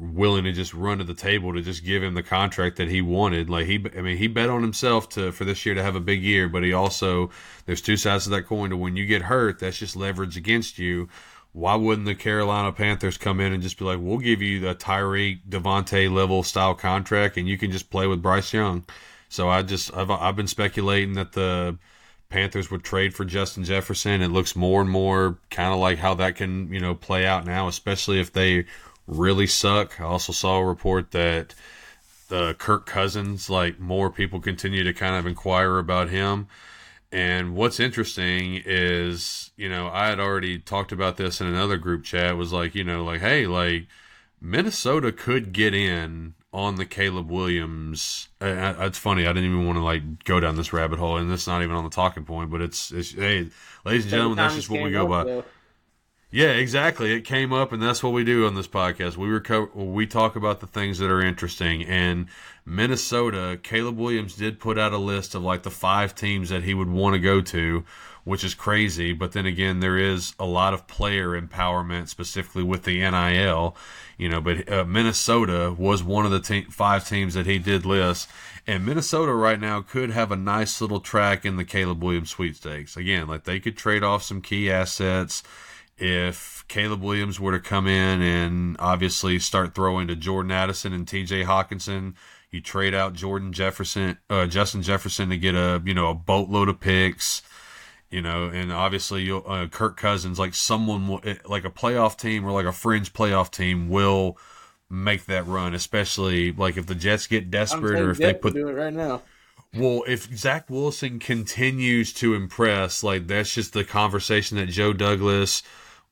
willing 0.00 0.44
to 0.44 0.52
just 0.52 0.72
run 0.72 0.98
to 0.98 1.04
the 1.04 1.14
table 1.14 1.52
to 1.52 1.60
just 1.60 1.84
give 1.84 2.02
him 2.02 2.14
the 2.14 2.22
contract 2.22 2.76
that 2.76 2.88
he 2.88 3.02
wanted. 3.02 3.50
Like 3.50 3.66
he, 3.66 3.84
I 3.96 4.00
mean, 4.00 4.16
he 4.16 4.26
bet 4.28 4.48
on 4.48 4.62
himself 4.62 5.08
to 5.10 5.30
for 5.30 5.44
this 5.44 5.66
year 5.66 5.74
to 5.74 5.82
have 5.82 5.94
a 5.94 6.00
big 6.00 6.22
year, 6.22 6.48
but 6.48 6.62
he 6.62 6.72
also 6.72 7.30
there's 7.66 7.82
two 7.82 7.96
sides 7.96 8.26
of 8.26 8.32
that 8.32 8.46
coin. 8.46 8.70
To 8.70 8.76
when 8.76 8.96
you 8.96 9.06
get 9.06 9.22
hurt, 9.22 9.58
that's 9.58 9.78
just 9.78 9.96
leverage 9.96 10.36
against 10.36 10.78
you. 10.78 11.08
Why 11.52 11.74
wouldn't 11.74 12.06
the 12.06 12.14
Carolina 12.14 12.72
Panthers 12.72 13.18
come 13.18 13.40
in 13.40 13.52
and 13.52 13.62
just 13.62 13.78
be 13.78 13.84
like, 13.84 13.98
"We'll 14.00 14.18
give 14.18 14.40
you 14.40 14.60
the 14.60 14.74
Tyreek 14.74 15.40
Davante 15.48 16.10
level 16.10 16.42
style 16.42 16.74
contract, 16.74 17.36
and 17.36 17.48
you 17.48 17.58
can 17.58 17.70
just 17.70 17.90
play 17.90 18.06
with 18.06 18.22
Bryce 18.22 18.52
Young." 18.52 18.84
So 19.28 19.48
I 19.48 19.62
just 19.62 19.94
I've 19.94 20.10
I've 20.10 20.36
been 20.36 20.46
speculating 20.46 21.14
that 21.14 21.32
the 21.32 21.76
Panthers 22.30 22.70
would 22.70 22.84
trade 22.84 23.12
for 23.14 23.24
Justin 23.24 23.64
Jefferson. 23.64 24.22
It 24.22 24.28
looks 24.28 24.54
more 24.54 24.80
and 24.80 24.88
more 24.88 25.38
kind 25.50 25.74
of 25.74 25.80
like 25.80 25.98
how 25.98 26.14
that 26.14 26.36
can 26.36 26.72
you 26.72 26.80
know 26.80 26.94
play 26.94 27.26
out 27.26 27.44
now, 27.44 27.68
especially 27.68 28.20
if 28.20 28.32
they 28.32 28.64
really 29.10 29.46
suck. 29.46 30.00
I 30.00 30.04
also 30.04 30.32
saw 30.32 30.58
a 30.58 30.64
report 30.64 31.10
that 31.10 31.54
the 32.28 32.54
Kirk 32.54 32.86
Cousins, 32.86 33.50
like 33.50 33.78
more 33.78 34.08
people 34.10 34.40
continue 34.40 34.84
to 34.84 34.94
kind 34.94 35.16
of 35.16 35.26
inquire 35.26 35.78
about 35.78 36.08
him. 36.08 36.48
And 37.12 37.56
what's 37.56 37.80
interesting 37.80 38.62
is, 38.64 39.50
you 39.56 39.68
know, 39.68 39.88
I 39.88 40.06
had 40.06 40.20
already 40.20 40.60
talked 40.60 40.92
about 40.92 41.16
this 41.16 41.40
in 41.40 41.48
another 41.48 41.76
group 41.76 42.04
chat. 42.04 42.36
Was 42.36 42.52
like, 42.52 42.76
you 42.76 42.84
know, 42.84 43.04
like, 43.04 43.20
hey, 43.20 43.46
like 43.48 43.88
Minnesota 44.40 45.10
could 45.10 45.52
get 45.52 45.74
in 45.74 46.34
on 46.52 46.76
the 46.76 46.86
Caleb 46.86 47.28
Williams. 47.28 48.28
Uh, 48.40 48.74
it's 48.78 48.98
funny. 48.98 49.26
I 49.26 49.32
didn't 49.32 49.50
even 49.50 49.66
want 49.66 49.78
to 49.78 49.82
like 49.82 50.22
go 50.24 50.38
down 50.38 50.54
this 50.54 50.72
rabbit 50.72 51.00
hole, 51.00 51.16
and 51.16 51.32
it's 51.32 51.48
not 51.48 51.62
even 51.62 51.74
on 51.74 51.82
the 51.82 51.90
talking 51.90 52.24
point. 52.24 52.48
But 52.48 52.60
it's, 52.60 52.92
it's 52.92 53.10
hey, 53.12 53.48
ladies 53.84 54.04
and 54.04 54.10
gentlemen, 54.10 54.36
that's 54.36 54.54
just 54.54 54.70
what 54.70 54.82
we 54.82 54.92
go 54.92 55.08
by. 55.08 55.24
Though. 55.24 55.44
Yeah, 56.32 56.50
exactly. 56.52 57.12
It 57.12 57.22
came 57.22 57.52
up, 57.52 57.72
and 57.72 57.82
that's 57.82 58.04
what 58.04 58.12
we 58.12 58.22
do 58.22 58.46
on 58.46 58.54
this 58.54 58.68
podcast. 58.68 59.16
We 59.16 59.26
recover, 59.28 59.66
we 59.74 60.06
talk 60.06 60.36
about 60.36 60.60
the 60.60 60.68
things 60.68 60.98
that 60.98 61.10
are 61.10 61.20
interesting. 61.20 61.82
And 61.82 62.28
Minnesota, 62.64 63.58
Caleb 63.60 63.98
Williams 63.98 64.36
did 64.36 64.60
put 64.60 64.78
out 64.78 64.92
a 64.92 64.98
list 64.98 65.34
of 65.34 65.42
like 65.42 65.64
the 65.64 65.70
five 65.70 66.14
teams 66.14 66.50
that 66.50 66.62
he 66.62 66.72
would 66.72 66.88
want 66.88 67.14
to 67.14 67.18
go 67.18 67.40
to, 67.40 67.84
which 68.22 68.44
is 68.44 68.54
crazy. 68.54 69.12
But 69.12 69.32
then 69.32 69.44
again, 69.44 69.80
there 69.80 69.98
is 69.98 70.34
a 70.38 70.44
lot 70.44 70.72
of 70.72 70.86
player 70.86 71.30
empowerment, 71.30 72.06
specifically 72.06 72.62
with 72.62 72.84
the 72.84 73.00
NIL. 73.00 73.76
You 74.16 74.28
know, 74.28 74.40
but 74.40 74.70
uh, 74.70 74.84
Minnesota 74.84 75.74
was 75.76 76.04
one 76.04 76.26
of 76.26 76.30
the 76.30 76.38
te- 76.38 76.70
five 76.70 77.08
teams 77.08 77.34
that 77.34 77.46
he 77.46 77.58
did 77.58 77.84
list. 77.84 78.28
And 78.68 78.86
Minnesota 78.86 79.32
right 79.32 79.58
now 79.58 79.82
could 79.82 80.10
have 80.10 80.30
a 80.30 80.36
nice 80.36 80.80
little 80.80 81.00
track 81.00 81.44
in 81.44 81.56
the 81.56 81.64
Caleb 81.64 82.04
Williams 82.04 82.30
sweepstakes. 82.30 82.96
Again, 82.96 83.26
like 83.26 83.44
they 83.44 83.58
could 83.58 83.76
trade 83.76 84.04
off 84.04 84.22
some 84.22 84.40
key 84.40 84.70
assets 84.70 85.42
if 86.00 86.64
Caleb 86.68 87.02
Williams 87.02 87.38
were 87.38 87.52
to 87.52 87.60
come 87.60 87.86
in 87.86 88.22
and 88.22 88.76
obviously 88.78 89.38
start 89.38 89.74
throwing 89.74 90.08
to 90.08 90.16
Jordan 90.16 90.50
Addison 90.50 90.92
and 90.92 91.06
T.J. 91.06 91.44
Hockenson, 91.44 92.14
you 92.50 92.60
trade 92.60 92.94
out 92.94 93.12
Jordan 93.12 93.52
Jefferson, 93.52 94.18
uh, 94.28 94.46
Justin 94.46 94.82
Jefferson 94.82 95.28
to 95.28 95.36
get 95.36 95.54
a 95.54 95.80
you 95.84 95.94
know 95.94 96.10
a 96.10 96.14
boatload 96.14 96.68
of 96.68 96.80
picks, 96.80 97.42
you 98.10 98.22
know, 98.22 98.46
and 98.46 98.72
obviously 98.72 99.22
you'll, 99.22 99.44
uh, 99.46 99.66
Kirk 99.68 99.96
Cousins, 99.96 100.38
like 100.38 100.54
someone 100.54 101.20
eh, 101.24 101.36
like 101.44 101.64
a 101.64 101.70
playoff 101.70 102.18
team 102.18 102.44
or 102.44 102.50
like 102.50 102.66
a 102.66 102.72
fringe 102.72 103.12
playoff 103.12 103.50
team 103.50 103.88
will 103.88 104.36
make 104.88 105.26
that 105.26 105.46
run, 105.46 105.74
especially 105.74 106.50
like 106.52 106.76
if 106.76 106.86
the 106.86 106.94
Jets 106.94 107.26
get 107.26 107.50
desperate 107.50 108.00
or 108.00 108.10
if 108.10 108.18
they 108.18 108.34
put 108.34 108.54
do 108.54 108.68
it 108.68 108.72
right 108.72 108.92
now. 108.92 109.22
Well, 109.72 110.02
if 110.08 110.36
Zach 110.36 110.68
Wilson 110.68 111.20
continues 111.20 112.12
to 112.14 112.34
impress, 112.34 113.04
like 113.04 113.28
that's 113.28 113.54
just 113.54 113.72
the 113.72 113.84
conversation 113.84 114.56
that 114.56 114.66
Joe 114.66 114.92
Douglas, 114.92 115.62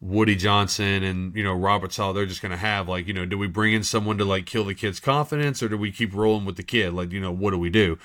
Woody 0.00 0.36
Johnson 0.36 1.02
and 1.02 1.34
you 1.34 1.42
know 1.42 1.54
Robert 1.54 1.92
Saleh, 1.92 2.14
they're 2.14 2.26
just 2.26 2.42
going 2.42 2.52
to 2.52 2.58
have 2.58 2.88
like 2.88 3.08
you 3.08 3.14
know, 3.14 3.26
do 3.26 3.36
we 3.36 3.48
bring 3.48 3.72
in 3.72 3.82
someone 3.82 4.18
to 4.18 4.24
like 4.24 4.46
kill 4.46 4.64
the 4.64 4.74
kid's 4.74 5.00
confidence, 5.00 5.62
or 5.62 5.68
do 5.68 5.76
we 5.76 5.90
keep 5.90 6.14
rolling 6.14 6.44
with 6.44 6.56
the 6.56 6.62
kid? 6.62 6.92
Like 6.92 7.10
you 7.10 7.20
know, 7.20 7.32
what 7.32 7.50
do 7.50 7.58
we 7.58 7.70
do? 7.70 7.98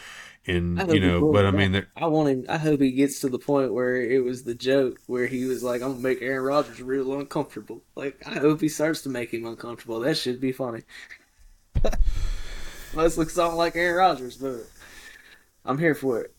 And 0.46 0.92
you 0.92 1.00
know, 1.00 1.32
but 1.32 1.46
I 1.46 1.52
mean, 1.52 1.86
I 1.96 2.08
want 2.08 2.30
him. 2.30 2.46
I 2.50 2.58
hope 2.58 2.82
he 2.82 2.92
gets 2.92 3.22
to 3.22 3.30
the 3.30 3.40
point 3.40 3.74
where 3.74 3.96
it 3.96 4.24
was 4.24 4.44
the 4.44 4.56
joke 4.56 5.00
where 5.06 5.28
he 5.28 5.46
was 5.46 5.64
like, 5.64 5.82
"I'm 5.82 5.92
gonna 5.92 6.02
make 6.02 6.22
Aaron 6.22 6.44
Rodgers 6.44 6.82
real 6.82 7.18
uncomfortable." 7.18 7.82
Like, 7.96 8.22
I 8.26 8.40
hope 8.40 8.60
he 8.60 8.68
starts 8.68 9.04
to 9.04 9.10
make 9.10 9.34
him 9.34 9.46
uncomfortable. 9.46 10.02
That 10.02 10.18
should 10.18 10.42
be 10.42 10.52
funny. 10.52 10.84
Let's 12.94 13.18
look 13.18 13.30
something 13.30 13.58
like 13.58 13.76
Aaron 13.76 13.96
Rodgers, 13.96 14.36
but 14.36 14.66
I'm 15.64 15.78
here 15.78 15.96
for 15.96 16.22
it 16.22 16.36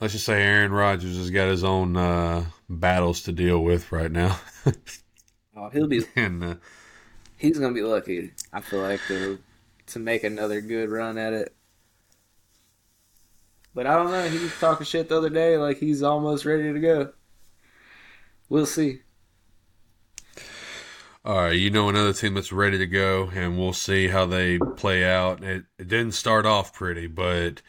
let's 0.00 0.12
just 0.12 0.26
say 0.26 0.42
Aaron 0.42 0.72
Rodgers 0.72 1.16
has 1.16 1.30
got 1.30 1.48
his 1.48 1.64
own 1.64 1.96
uh, 1.96 2.44
battles 2.68 3.22
to 3.22 3.32
deal 3.32 3.60
with 3.60 3.92
right 3.92 4.10
now. 4.10 4.38
oh, 5.56 5.68
he'll 5.70 5.86
be 5.86 6.04
and 6.16 6.42
uh, 6.42 6.54
he's 7.36 7.58
gonna 7.58 7.74
be 7.74 7.82
lucky. 7.82 8.32
I 8.52 8.60
feel 8.60 8.80
like 8.80 9.00
to 9.08 9.38
to 9.86 9.98
make 9.98 10.24
another 10.24 10.60
good 10.60 10.90
run 10.90 11.18
at 11.18 11.32
it. 11.32 11.54
But 13.74 13.86
I 13.86 13.96
don't 13.96 14.12
know. 14.12 14.28
He 14.28 14.38
was 14.38 14.56
talking 14.58 14.86
shit 14.86 15.08
the 15.08 15.18
other 15.18 15.30
day, 15.30 15.56
like 15.58 15.78
he's 15.78 16.02
almost 16.02 16.44
ready 16.44 16.72
to 16.72 16.80
go. 16.80 17.12
We'll 18.48 18.66
see. 18.66 19.00
All 21.24 21.36
right, 21.36 21.58
you 21.58 21.70
know 21.70 21.88
another 21.88 22.12
team 22.12 22.34
that's 22.34 22.52
ready 22.52 22.76
to 22.76 22.86
go, 22.86 23.30
and 23.34 23.58
we'll 23.58 23.72
see 23.72 24.08
how 24.08 24.26
they 24.26 24.58
play 24.76 25.04
out. 25.04 25.42
It, 25.42 25.64
it 25.78 25.88
didn't 25.88 26.12
start 26.12 26.44
off 26.44 26.74
pretty, 26.74 27.06
but 27.06 27.62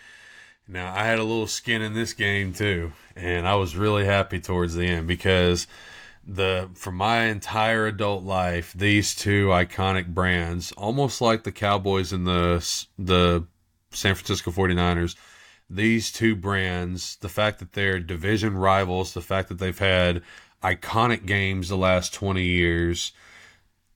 now, 0.67 0.93
I 0.95 1.03
had 1.03 1.19
a 1.19 1.23
little 1.23 1.47
skin 1.47 1.81
in 1.81 1.93
this 1.93 2.13
game 2.13 2.53
too, 2.53 2.93
and 3.15 3.47
I 3.47 3.55
was 3.55 3.75
really 3.75 4.05
happy 4.05 4.39
towards 4.39 4.73
the 4.73 4.87
end 4.87 5.07
because 5.07 5.67
the 6.25 6.69
for 6.73 6.91
my 6.91 7.25
entire 7.25 7.85
adult 7.85 8.23
life, 8.23 8.73
these 8.73 9.13
two 9.13 9.47
iconic 9.47 10.07
brands, 10.07 10.71
almost 10.71 11.21
like 11.21 11.43
the 11.43 11.51
Cowboys 11.51 12.11
and 12.11 12.25
the 12.25 12.65
the 12.97 13.45
San 13.91 14.15
Francisco 14.15 14.51
49ers, 14.51 15.15
these 15.69 16.11
two 16.11 16.35
brands, 16.35 17.17
the 17.17 17.29
fact 17.29 17.59
that 17.59 17.73
they're 17.73 17.99
division 17.99 18.57
rivals, 18.57 19.13
the 19.13 19.21
fact 19.21 19.49
that 19.49 19.59
they've 19.59 19.77
had 19.77 20.23
iconic 20.63 21.27
games 21.27 21.69
the 21.69 21.77
last 21.77 22.13
20 22.13 22.43
years, 22.43 23.11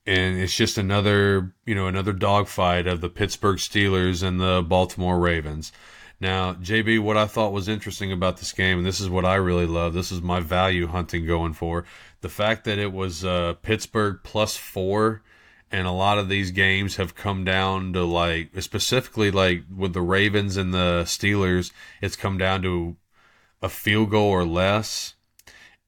and 0.06 0.38
it's 0.38 0.56
just 0.56 0.78
another, 0.78 1.52
you 1.66 1.74
know, 1.74 1.88
another 1.88 2.12
dogfight 2.12 2.86
of 2.86 3.00
the 3.00 3.08
Pittsburgh 3.08 3.58
Steelers 3.58 4.22
and 4.22 4.40
the 4.40 4.64
Baltimore 4.66 5.18
Ravens. 5.18 5.72
Now, 6.20 6.52
JB, 6.54 7.00
what 7.00 7.16
I 7.16 7.26
thought 7.26 7.52
was 7.52 7.68
interesting 7.68 8.12
about 8.12 8.36
this 8.36 8.52
game, 8.52 8.78
and 8.78 8.86
this 8.86 9.00
is 9.00 9.08
what 9.08 9.24
I 9.24 9.36
really 9.36 9.66
love, 9.66 9.94
this 9.94 10.12
is 10.12 10.20
my 10.20 10.40
value 10.40 10.86
hunting 10.86 11.26
going 11.26 11.54
for 11.54 11.84
the 12.20 12.28
fact 12.28 12.64
that 12.64 12.78
it 12.78 12.92
was 12.92 13.24
uh, 13.24 13.54
Pittsburgh 13.62 14.20
plus 14.22 14.56
four 14.56 15.22
and 15.70 15.86
a 15.86 15.92
lot 15.92 16.18
of 16.18 16.28
these 16.28 16.50
games 16.50 16.96
have 16.96 17.14
come 17.14 17.44
down 17.44 17.92
to 17.92 18.04
like 18.04 18.50
specifically 18.60 19.30
like 19.30 19.62
with 19.74 19.92
the 19.92 20.02
Ravens 20.02 20.56
and 20.56 20.74
the 20.74 21.02
Steelers, 21.04 21.72
it's 22.00 22.16
come 22.16 22.38
down 22.38 22.62
to 22.62 22.96
a 23.62 23.68
field 23.68 24.10
goal 24.10 24.30
or 24.30 24.44
less, 24.44 25.14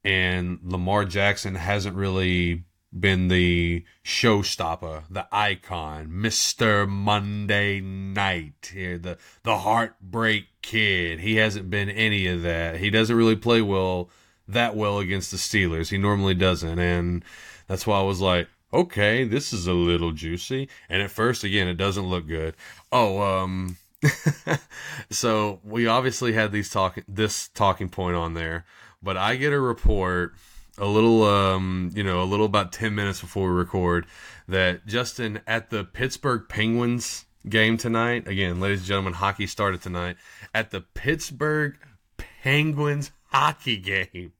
and 0.03 0.59
Lamar 0.63 1.05
Jackson 1.05 1.55
hasn't 1.55 1.95
really 1.95 2.63
been 2.97 3.27
the 3.27 3.83
showstopper, 4.03 5.03
the 5.09 5.27
icon, 5.31 6.07
Mister 6.09 6.85
Monday 6.85 7.81
Night 7.81 8.71
here, 8.73 8.97
the 8.97 9.17
the 9.43 9.59
heartbreak 9.59 10.47
kid. 10.61 11.19
He 11.19 11.35
hasn't 11.35 11.69
been 11.69 11.89
any 11.89 12.27
of 12.27 12.41
that. 12.43 12.77
He 12.77 12.89
doesn't 12.89 13.15
really 13.15 13.35
play 13.35 13.61
well 13.61 14.09
that 14.47 14.75
well 14.75 14.99
against 14.99 15.31
the 15.31 15.37
Steelers. 15.37 15.89
He 15.89 15.97
normally 15.97 16.35
doesn't, 16.35 16.79
and 16.79 17.23
that's 17.67 17.87
why 17.87 17.99
I 17.99 18.03
was 18.03 18.21
like, 18.21 18.47
okay, 18.73 19.23
this 19.23 19.53
is 19.53 19.67
a 19.67 19.73
little 19.73 20.11
juicy. 20.11 20.69
And 20.89 21.01
at 21.01 21.11
first, 21.11 21.43
again, 21.43 21.67
it 21.67 21.75
doesn't 21.75 22.09
look 22.09 22.27
good. 22.27 22.55
Oh, 22.91 23.21
um, 23.21 23.77
so 25.09 25.59
we 25.63 25.87
obviously 25.87 26.33
had 26.33 26.51
these 26.51 26.69
talking 26.69 27.03
this 27.07 27.47
talking 27.49 27.89
point 27.89 28.15
on 28.15 28.33
there, 28.33 28.65
but 29.01 29.17
I 29.17 29.35
get 29.35 29.53
a 29.53 29.59
report 29.59 30.33
a 30.77 30.85
little 30.85 31.23
um 31.23 31.91
you 31.93 32.03
know 32.03 32.21
a 32.21 32.25
little 32.25 32.45
about 32.45 32.71
10 32.71 32.95
minutes 32.95 33.21
before 33.21 33.49
we 33.49 33.55
record 33.55 34.05
that 34.47 34.85
Justin 34.85 35.41
at 35.47 35.69
the 35.69 35.83
Pittsburgh 35.83 36.47
Penguins 36.49 37.25
game 37.47 37.77
tonight 37.77 38.27
again 38.27 38.59
ladies 38.59 38.79
and 38.79 38.87
gentlemen 38.87 39.13
hockey 39.13 39.47
started 39.47 39.81
tonight 39.81 40.15
at 40.53 40.71
the 40.71 40.81
Pittsburgh 40.81 41.77
Penguins 42.17 43.11
hockey 43.31 43.77
game 43.77 44.33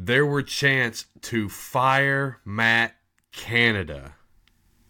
there 0.00 0.24
were 0.24 0.42
chants 0.42 1.06
to 1.22 1.48
fire 1.48 2.38
Matt 2.44 2.94
Canada. 3.32 4.14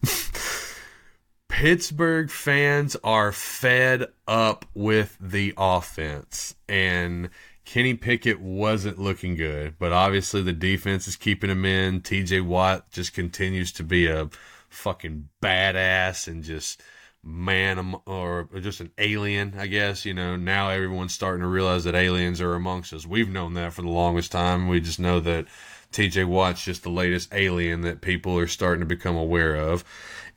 Pittsburgh 1.49 2.31
fans 2.31 2.95
are 3.03 3.33
fed 3.33 4.09
up 4.29 4.66
with 4.75 5.16
the 5.19 5.55
offense 5.57 6.55
and 6.69 7.31
Kenny 7.69 7.93
Pickett 7.93 8.41
wasn't 8.41 8.99
looking 8.99 9.37
good, 9.37 9.75
but 9.79 9.93
obviously 9.93 10.41
the 10.41 10.55
defense 10.55 11.07
is 11.07 11.16
keeping 11.16 11.51
him 11.51 11.66
in. 11.66 12.01
TJ 12.01 12.43
Watt 12.47 12.91
just 12.91 13.12
continues 13.12 13.73
to 13.73 13.85
be 13.85 14.07
a 14.07 14.31
fucking 14.71 15.29
badass 15.43 16.27
and 16.29 16.43
just 16.43 16.81
man 17.23 17.79
um, 17.79 18.01
or 18.07 18.49
just 18.59 18.81
an 18.81 18.91
alien, 18.97 19.53
I 19.59 19.66
guess. 19.66 20.07
You 20.07 20.14
know, 20.14 20.35
now 20.35 20.71
everyone's 20.71 21.12
starting 21.12 21.43
to 21.43 21.47
realize 21.47 21.85
that 21.85 21.95
aliens 21.95 22.41
are 22.41 22.55
amongst 22.55 22.95
us. 22.95 23.05
We've 23.05 23.29
known 23.29 23.53
that 23.53 23.75
for 23.75 23.83
the 23.83 23.91
longest 23.91 24.33
time. 24.33 24.69
We 24.69 24.81
just 24.81 24.99
know 24.99 25.21
that 25.21 25.45
TJ 25.93 26.25
Watt's 26.25 26.64
just 26.64 26.85
the 26.85 26.89
latest 26.89 27.35
alien 27.35 27.83
that 27.83 28.01
people 28.01 28.39
are 28.39 28.47
starting 28.47 28.81
to 28.81 28.87
become 28.87 29.14
aware 29.14 29.57
of. 29.57 29.85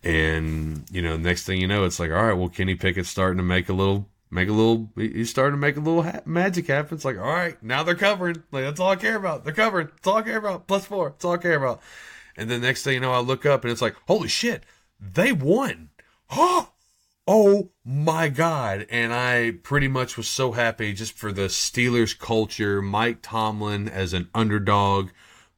And, 0.04 0.84
you 0.92 1.02
know, 1.02 1.16
next 1.16 1.46
thing 1.46 1.62
you 1.62 1.68
know, 1.68 1.86
it's 1.86 1.98
like, 1.98 2.12
all 2.12 2.26
right, 2.26 2.34
well, 2.34 2.50
Kenny 2.50 2.76
Pickett's 2.76 3.08
starting 3.08 3.38
to 3.38 3.44
make 3.44 3.70
a 3.70 3.74
little 3.74 4.10
make 4.32 4.50
a 4.50 4.54
little 4.54 4.90
he's 4.96 5.30
starting 5.30 5.54
to 5.54 5.62
make 5.62 5.78
a 5.78 5.82
little 5.82 6.04
ha- 6.04 6.22
magic 6.26 6.68
happen. 6.68 6.96
It's 6.96 7.06
like 7.06 7.18
all 7.18 7.24
right 7.24 7.62
now 7.62 7.84
they're 7.84 7.96
covering. 7.96 8.44
Like 8.52 8.64
that's 8.64 8.80
all 8.80 8.90
i 8.90 8.96
care 8.96 9.18
about. 9.18 9.44
They're 9.44 9.54
covering. 9.54 9.88
That's 9.88 10.08
all 10.08 10.18
i 10.18 10.22
care 10.24 10.38
about. 10.38 10.68
Plus 10.68 10.86
four. 10.86 11.10
That's 11.10 11.26
all 11.26 11.34
i 11.34 11.38
care 11.38 11.58
about. 11.58 11.82
And 12.38 12.50
then 12.50 12.62
next 12.62 12.84
thing 12.84 12.96
you 12.96 13.00
know 13.02 13.12
i 13.12 13.20
look 13.20 13.46
up 13.46 13.64
and 13.64 13.72
it's 13.72 13.82
like 13.82 13.96
holy 14.08 14.30
shit 14.30 14.64
they 15.00 15.32
won. 15.34 15.90
Oh 16.32 16.70
oh 17.28 17.70
my 17.86 18.30
god. 18.30 18.88
And 18.90 19.14
i 19.14 19.52
pretty 19.64 19.90
much 19.90 20.18
was 20.18 20.28
so 20.28 20.54
happy 20.54 20.94
just 20.94 21.14
for 21.14 21.32
the 21.32 21.48
steelers 21.48 22.18
culture. 22.18 22.82
Mike 22.82 23.20
tomlin 23.22 23.90
as 23.90 24.14
an 24.14 24.30
underdog 24.34 25.10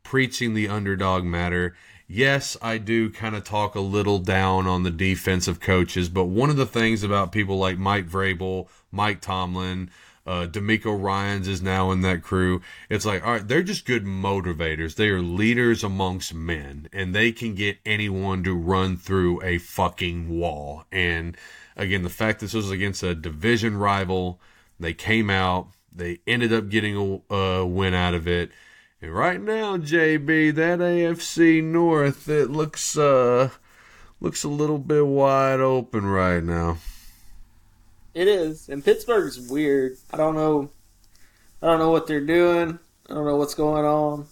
preaching 0.04 0.54
the 0.54 0.68
underdog 0.68 1.24
matter 1.24 1.76
yes, 2.08 2.58
I 2.62 2.78
do 2.78 3.10
kind 3.10 3.36
of 3.36 3.44
talk 3.44 3.76
a 3.76 3.80
little 3.80 4.20
down 4.20 4.68
on 4.68 4.84
the 4.84 4.92
defensive 4.92 5.60
coaches, 5.60 6.10
but 6.10 6.26
one 6.26 6.50
of 6.50 6.58
the 6.58 6.66
things 6.66 7.04
about 7.04 7.32
people 7.32 7.58
like 7.58 7.78
Mike 7.78 8.08
Vrabel, 8.08 8.68
Mike 8.92 9.22
Tomlin, 9.22 9.90
uh, 10.26 10.48
DeMeco 10.48 11.02
Ryans 11.02 11.48
is 11.48 11.62
now 11.62 11.92
in 11.92 12.02
that 12.02 12.24
crew. 12.24 12.62
It's 12.90 13.06
like, 13.06 13.26
all 13.26 13.34
right, 13.34 13.48
they're 13.48 13.64
just 13.64 13.86
good 13.86 14.06
motivators. 14.06 14.96
They 14.96 15.10
are 15.10 15.22
leaders 15.22 15.84
amongst 15.84 16.34
men, 16.34 16.88
and 16.94 17.14
they 17.14 17.32
can 17.32 17.56
get 17.56 17.80
anyone 17.86 18.44
to 18.44 18.56
run 18.56 18.96
through 18.98 19.44
a 19.44 19.58
fucking 19.58 20.30
wall. 20.30 20.86
And 20.92 21.36
again, 21.76 22.04
the 22.04 22.10
fact 22.10 22.40
that 22.40 22.48
this 22.48 22.54
was 22.54 22.72
against 22.72 23.04
a 23.04 23.16
division 23.16 23.76
rival, 23.78 24.40
they 24.80 24.94
came 24.94 25.30
out, 25.30 25.68
they 25.92 26.20
ended 26.26 26.54
up 26.54 26.70
getting 26.70 27.22
a, 27.30 27.34
a 27.34 27.66
win 27.66 27.94
out 27.94 28.14
of 28.14 28.28
it. 28.28 28.52
And 29.04 29.14
right 29.14 29.42
now, 29.42 29.76
JB, 29.76 30.56
that 30.56 30.80
AFC 30.80 31.62
North, 31.62 32.30
it 32.30 32.50
looks 32.50 32.98
uh 32.98 33.50
looks 34.22 34.46
a 34.46 34.48
little 34.48 34.78
bit 34.78 35.06
wide 35.06 35.60
open 35.60 36.06
right 36.06 36.42
now. 36.42 36.78
It 38.14 38.30
is, 38.30 38.70
and 38.70 38.82
Pittsburgh's 38.84 39.50
weird. 39.50 39.98
I 40.14 40.16
don't 40.16 40.36
know. 40.36 40.70
I 41.62 41.66
don't 41.66 41.80
know 41.80 41.92
what 41.92 42.08
they're 42.08 42.26
doing. 42.26 42.80
I 43.10 43.14
don't 43.14 43.26
know 43.26 43.36
what's 43.36 43.56
going 43.56 43.84
on. 43.84 44.28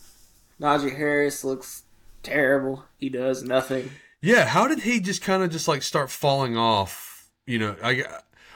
Najee 0.61 0.95
Harris 0.95 1.43
looks 1.43 1.84
terrible. 2.24 2.86
He 2.97 3.09
does 3.09 3.43
nothing. 3.43 3.91
Yeah, 4.22 4.45
how 4.45 4.69
did 4.69 4.80
he 4.80 5.01
just 5.01 5.22
kind 5.22 5.43
of 5.43 5.51
just 5.51 5.67
like 5.67 5.84
start 5.84 6.09
falling 6.09 6.55
off? 6.55 7.30
You 7.45 7.59
know, 7.59 7.76
I 7.84 8.05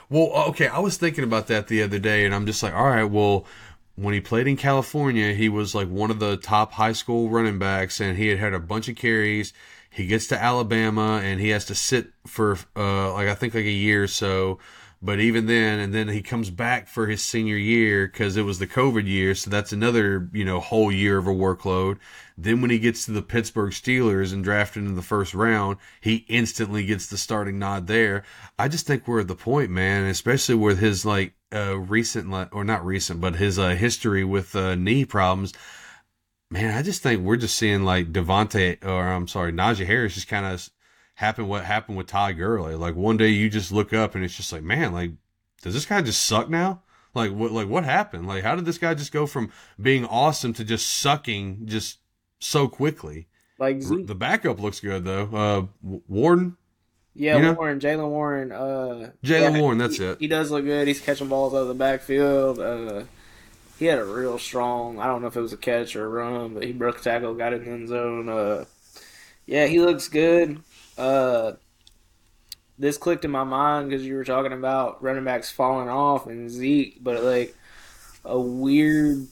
well, 0.09 0.31
okay, 0.49 0.67
I 0.67 0.79
was 0.79 0.97
thinking 0.97 1.23
about 1.23 1.47
that 1.47 1.67
the 1.67 1.81
other 1.81 1.99
day, 1.99 2.25
and 2.25 2.33
I'm 2.33 2.45
just 2.45 2.61
like, 2.61 2.73
all 2.73 2.85
right, 2.85 3.03
well, 3.03 3.45
when 3.95 4.13
he 4.13 4.19
played 4.19 4.47
in 4.47 4.57
California, 4.57 5.33
he 5.33 5.47
was 5.49 5.73
like 5.73 5.87
one 5.87 6.11
of 6.11 6.19
the 6.19 6.37
top 6.37 6.73
high 6.73 6.91
school 6.91 7.29
running 7.29 7.57
backs, 7.57 7.99
and 7.99 8.17
he 8.17 8.27
had 8.27 8.39
had 8.39 8.53
a 8.53 8.59
bunch 8.59 8.89
of 8.89 8.95
carries. 8.95 9.53
He 9.89 10.05
gets 10.07 10.27
to 10.27 10.41
Alabama, 10.41 11.21
and 11.23 11.39
he 11.39 11.49
has 11.49 11.65
to 11.65 11.75
sit 11.75 12.07
for 12.27 12.57
uh, 12.75 13.13
like 13.13 13.29
I 13.29 13.35
think 13.35 13.53
like 13.53 13.65
a 13.65 13.71
year 13.71 14.03
or 14.03 14.07
so. 14.07 14.59
But 15.01 15.19
even 15.19 15.45
then, 15.45 15.79
and 15.79 15.93
then 15.93 16.07
he 16.07 16.21
comes 16.21 16.49
back 16.49 16.87
for 16.87 17.05
his 17.05 17.21
senior 17.21 17.57
year 17.57 18.07
because 18.07 18.37
it 18.37 18.41
was 18.41 18.59
the 18.59 18.67
COVID 18.67 19.05
year, 19.05 19.35
so 19.35 19.49
that's 19.49 19.71
another 19.71 20.29
you 20.33 20.43
know 20.43 20.59
whole 20.59 20.91
year 20.91 21.17
of 21.17 21.27
a 21.27 21.33
workload. 21.33 21.97
Then 22.37 22.59
when 22.61 22.71
he 22.71 22.79
gets 22.79 23.05
to 23.05 23.11
the 23.11 23.21
Pittsburgh 23.21 23.71
Steelers 23.71 24.33
and 24.33 24.43
drafted 24.43 24.83
in 24.83 24.95
the 24.95 25.01
first 25.01 25.33
round, 25.33 25.77
he 26.01 26.25
instantly 26.27 26.85
gets 26.85 27.07
the 27.07 27.17
starting 27.17 27.59
nod 27.59 27.87
there. 27.87 28.23
I 28.59 28.67
just 28.67 28.87
think 28.87 29.07
we're 29.07 29.21
at 29.21 29.29
the 29.29 29.35
point, 29.35 29.69
man, 29.69 30.05
especially 30.05 30.55
with 30.55 30.79
his 30.79 31.05
like 31.05 31.33
uh, 31.55 31.77
recent 31.77 32.33
or 32.51 32.63
not 32.63 32.85
recent, 32.85 33.21
but 33.21 33.35
his 33.35 33.57
uh, 33.57 33.69
history 33.69 34.23
with 34.23 34.55
uh, 34.55 34.75
knee 34.75 35.05
problems. 35.05 35.53
Man, 36.51 36.77
I 36.77 36.81
just 36.81 37.01
think 37.01 37.21
we're 37.21 37.37
just 37.37 37.57
seeing 37.57 37.83
like 37.83 38.11
Devonte 38.11 38.83
or 38.85 39.07
I'm 39.07 39.27
sorry, 39.27 39.51
Najee 39.51 39.85
Harris 39.85 40.13
just 40.13 40.27
kind 40.27 40.45
of 40.45 40.69
happened 41.15 41.49
what 41.49 41.63
happened 41.63 41.97
with 41.97 42.07
Ty 42.07 42.33
Gurley. 42.33 42.75
Like 42.75 42.95
one 42.95 43.17
day 43.17 43.29
you 43.29 43.49
just 43.49 43.71
look 43.71 43.93
up 43.93 44.15
and 44.15 44.23
it's 44.23 44.35
just 44.35 44.51
like, 44.51 44.63
man, 44.63 44.93
like 44.93 45.11
does 45.61 45.73
this 45.73 45.85
guy 45.85 46.01
just 46.01 46.25
suck 46.25 46.49
now? 46.49 46.83
Like 47.15 47.31
what 47.31 47.51
like 47.51 47.67
what 47.67 47.83
happened? 47.83 48.27
Like 48.27 48.43
how 48.43 48.55
did 48.55 48.65
this 48.65 48.77
guy 48.77 48.93
just 48.93 49.11
go 49.11 49.25
from 49.25 49.51
being 49.81 50.05
awesome 50.05 50.53
to 50.53 50.63
just 50.63 50.87
sucking 50.87 51.65
just 51.65 51.99
so 52.39 52.67
quickly? 52.67 53.27
Like 53.57 53.81
Zeke. 53.81 54.05
the 54.05 54.15
backup 54.15 54.59
looks 54.59 54.81
good 54.81 55.05
though. 55.05 55.29
Uh 55.81 55.99
Warden 56.07 56.57
yeah, 57.15 57.37
you 57.37 57.41
know? 57.41 57.53
Warren, 57.53 57.79
Jaylen 57.79 58.09
Warren. 58.09 58.51
Uh, 58.51 59.11
Jaylen 59.23 59.53
yeah, 59.53 59.61
Warren, 59.61 59.77
that's 59.77 59.97
he, 59.97 60.03
it. 60.03 60.19
He 60.19 60.27
does 60.27 60.51
look 60.51 60.65
good. 60.65 60.87
He's 60.87 60.99
catching 60.99 61.29
balls 61.29 61.53
out 61.53 61.59
of 61.59 61.67
the 61.69 61.73
backfield. 61.73 62.59
Uh, 62.59 63.03
he 63.79 63.85
had 63.85 63.99
a 63.99 64.05
real 64.05 64.37
strong. 64.37 64.99
I 64.99 65.07
don't 65.07 65.21
know 65.21 65.27
if 65.27 65.37
it 65.37 65.41
was 65.41 65.53
a 65.53 65.57
catch 65.57 65.95
or 65.95 66.05
a 66.05 66.09
run, 66.09 66.53
but 66.53 66.63
he 66.63 66.73
broke 66.73 66.99
a 66.99 67.01
tackle, 67.01 67.33
got 67.33 67.53
it 67.53 67.61
in 67.61 67.65
the 67.65 67.71
end 67.71 67.87
zone. 67.87 68.29
Uh, 68.29 68.65
yeah, 69.45 69.65
he 69.65 69.79
looks 69.79 70.09
good. 70.09 70.61
Uh, 70.97 71.53
this 72.77 72.97
clicked 72.97 73.23
in 73.23 73.31
my 73.31 73.45
mind 73.45 73.89
because 73.89 74.05
you 74.05 74.15
were 74.15 74.25
talking 74.25 74.51
about 74.51 75.01
running 75.01 75.23
backs 75.23 75.51
falling 75.51 75.87
off 75.87 76.27
and 76.27 76.49
Zeke, 76.49 77.01
but 77.01 77.23
like 77.23 77.55
a 78.25 78.37
weird, 78.37 79.27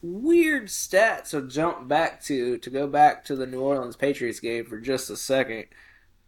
weird 0.00 0.70
stat 0.70 1.24
to 1.26 1.42
jump 1.42 1.88
back 1.88 2.22
to 2.24 2.58
to 2.58 2.70
go 2.70 2.86
back 2.86 3.24
to 3.24 3.34
the 3.34 3.46
New 3.46 3.60
Orleans 3.60 3.96
Patriots 3.96 4.38
game 4.38 4.64
for 4.64 4.78
just 4.78 5.10
a 5.10 5.16
second 5.16 5.64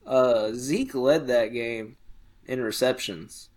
uh, 0.08 0.52
Zeke 0.54 0.94
led 0.94 1.26
that 1.28 1.52
game 1.52 1.96
in 2.46 2.62
receptions. 2.62 3.50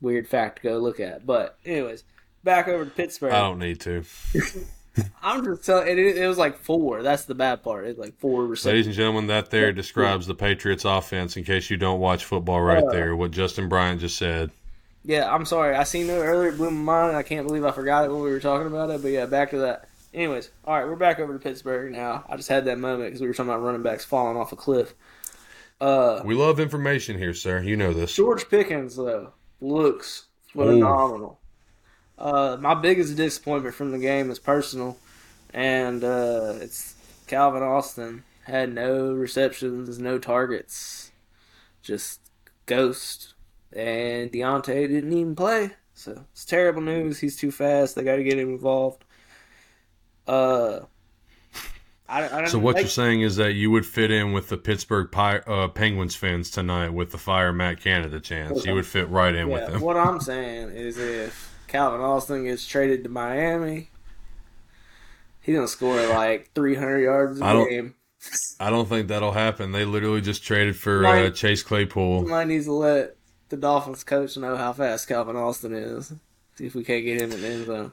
Weird 0.00 0.28
fact 0.28 0.56
to 0.56 0.62
go 0.62 0.78
look 0.78 1.00
at. 1.00 1.26
But, 1.26 1.58
anyways, 1.64 2.04
back 2.44 2.68
over 2.68 2.84
to 2.84 2.90
Pittsburgh. 2.90 3.32
I 3.32 3.40
don't 3.40 3.58
need 3.58 3.80
to. 3.80 4.04
I'm 5.22 5.42
just 5.44 5.64
telling 5.64 5.88
it, 5.88 5.98
it 5.98 6.28
was 6.28 6.36
like 6.36 6.58
four. 6.58 7.02
That's 7.02 7.24
the 7.24 7.34
bad 7.34 7.62
part. 7.62 7.86
It's 7.86 7.98
like 7.98 8.18
four 8.18 8.46
receptions. 8.46 8.72
Ladies 8.72 8.86
and 8.88 8.94
gentlemen, 8.94 9.26
that 9.28 9.50
there 9.50 9.72
describes 9.72 10.26
the 10.26 10.34
Patriots 10.34 10.84
offense 10.84 11.36
in 11.36 11.44
case 11.44 11.70
you 11.70 11.78
don't 11.78 12.00
watch 12.00 12.26
football 12.26 12.60
right 12.60 12.84
uh, 12.84 12.90
there, 12.90 13.16
what 13.16 13.30
Justin 13.30 13.70
Bryant 13.70 14.00
just 14.00 14.18
said. 14.18 14.50
Yeah, 15.04 15.32
I'm 15.32 15.46
sorry. 15.46 15.74
I 15.74 15.84
seen 15.84 16.10
it 16.10 16.12
earlier, 16.12 16.50
it 16.50 16.56
blew 16.58 16.70
my 16.70 17.06
mind. 17.06 17.16
I 17.16 17.22
can't 17.22 17.46
believe 17.46 17.64
I 17.64 17.70
forgot 17.70 18.04
it 18.04 18.12
when 18.12 18.20
we 18.20 18.30
were 18.30 18.40
talking 18.40 18.66
about 18.66 18.90
it. 18.90 19.00
But 19.00 19.08
yeah, 19.12 19.26
back 19.26 19.50
to 19.50 19.58
that. 19.58 19.88
Anyways, 20.14 20.50
all 20.66 20.78
right, 20.78 20.86
we're 20.86 20.96
back 20.96 21.18
over 21.20 21.32
to 21.32 21.38
Pittsburgh 21.38 21.90
now. 21.90 22.24
I 22.28 22.36
just 22.36 22.50
had 22.50 22.66
that 22.66 22.78
moment 22.78 23.08
because 23.08 23.22
we 23.22 23.26
were 23.26 23.32
talking 23.32 23.50
about 23.50 23.62
running 23.62 23.82
backs 23.82 24.04
falling 24.04 24.36
off 24.36 24.52
a 24.52 24.56
cliff. 24.56 24.94
Uh, 25.80 26.20
we 26.24 26.34
love 26.34 26.60
information 26.60 27.16
here, 27.16 27.32
sir. 27.32 27.62
You 27.62 27.76
know 27.76 27.94
this. 27.94 28.14
George 28.14 28.48
Pickens, 28.50 28.96
though, 28.96 29.32
looks 29.60 30.26
phenomenal. 30.52 31.40
Uh, 32.18 32.58
my 32.60 32.74
biggest 32.74 33.16
disappointment 33.16 33.74
from 33.74 33.90
the 33.90 33.98
game 33.98 34.30
is 34.30 34.38
personal, 34.38 34.98
and 35.54 36.04
uh, 36.04 36.54
it's 36.60 36.94
Calvin 37.26 37.62
Austin. 37.62 38.22
had 38.44 38.74
no 38.74 39.12
receptions, 39.12 39.98
no 39.98 40.18
targets, 40.18 41.10
just 41.82 42.20
ghost. 42.66 43.32
And 43.72 44.30
Diontae 44.30 44.88
didn't 44.88 45.12
even 45.14 45.34
play, 45.34 45.70
so 45.94 46.26
it's 46.32 46.44
terrible 46.44 46.82
news. 46.82 47.20
He's 47.20 47.38
too 47.38 47.50
fast. 47.50 47.94
They 47.94 48.04
got 48.04 48.16
to 48.16 48.24
get 48.24 48.38
him 48.38 48.50
involved. 48.50 49.04
Uh, 50.26 50.80
I, 52.08 52.24
I 52.26 52.40
don't 52.42 52.48
So 52.48 52.58
what 52.58 52.74
like, 52.74 52.82
you're 52.82 52.90
saying 52.90 53.22
is 53.22 53.36
that 53.36 53.52
you 53.54 53.70
would 53.70 53.86
fit 53.86 54.10
in 54.10 54.32
with 54.32 54.48
the 54.48 54.56
Pittsburgh 54.58 55.10
Pi- 55.10 55.38
uh, 55.38 55.68
Penguins 55.68 56.14
fans 56.14 56.50
tonight 56.50 56.90
with 56.90 57.10
the 57.10 57.18
fire 57.18 57.52
Matt 57.52 57.80
Canada 57.80 58.20
chance. 58.20 58.64
You 58.66 58.74
would 58.74 58.86
fit 58.86 59.08
right 59.08 59.34
in 59.34 59.48
with 59.48 59.66
them. 59.66 59.80
what 59.80 59.96
I'm 59.96 60.20
saying 60.32 60.70
is 60.70 60.98
if 60.98 61.54
Calvin 61.68 62.00
Austin 62.00 62.44
gets 62.44 62.66
traded 62.66 63.02
to 63.04 63.08
Miami, 63.10 63.88
he's 65.40 65.54
gonna 65.54 65.68
score 65.68 65.96
like 66.08 66.50
300 66.54 66.98
yards 67.00 67.40
a 67.40 67.44
I 67.44 67.52
don't- 67.52 67.68
game. 67.70 67.94
I 68.60 68.70
don't 68.70 68.88
think 68.88 69.08
that'll 69.08 69.32
happen. 69.32 69.72
They 69.72 69.84
literally 69.84 70.20
just 70.20 70.44
traded 70.44 70.76
for 70.76 71.04
uh, 71.04 71.30
Chase 71.30 71.64
Claypool. 71.64 72.20
Somebody 72.20 72.50
needs 72.50 72.66
to 72.66 72.72
let 72.72 73.16
the 73.48 73.56
Dolphins 73.56 74.04
coach 74.04 74.36
know 74.36 74.56
how 74.56 74.72
fast 74.72 75.08
Calvin 75.08 75.34
Austin 75.34 75.72
is. 75.74 76.12
See 76.54 76.66
if 76.66 76.76
we 76.76 76.84
can't 76.84 77.04
get 77.04 77.20
him 77.20 77.32
in 77.32 77.40
the 77.40 77.48
end 77.48 77.66
zone. 77.66 77.92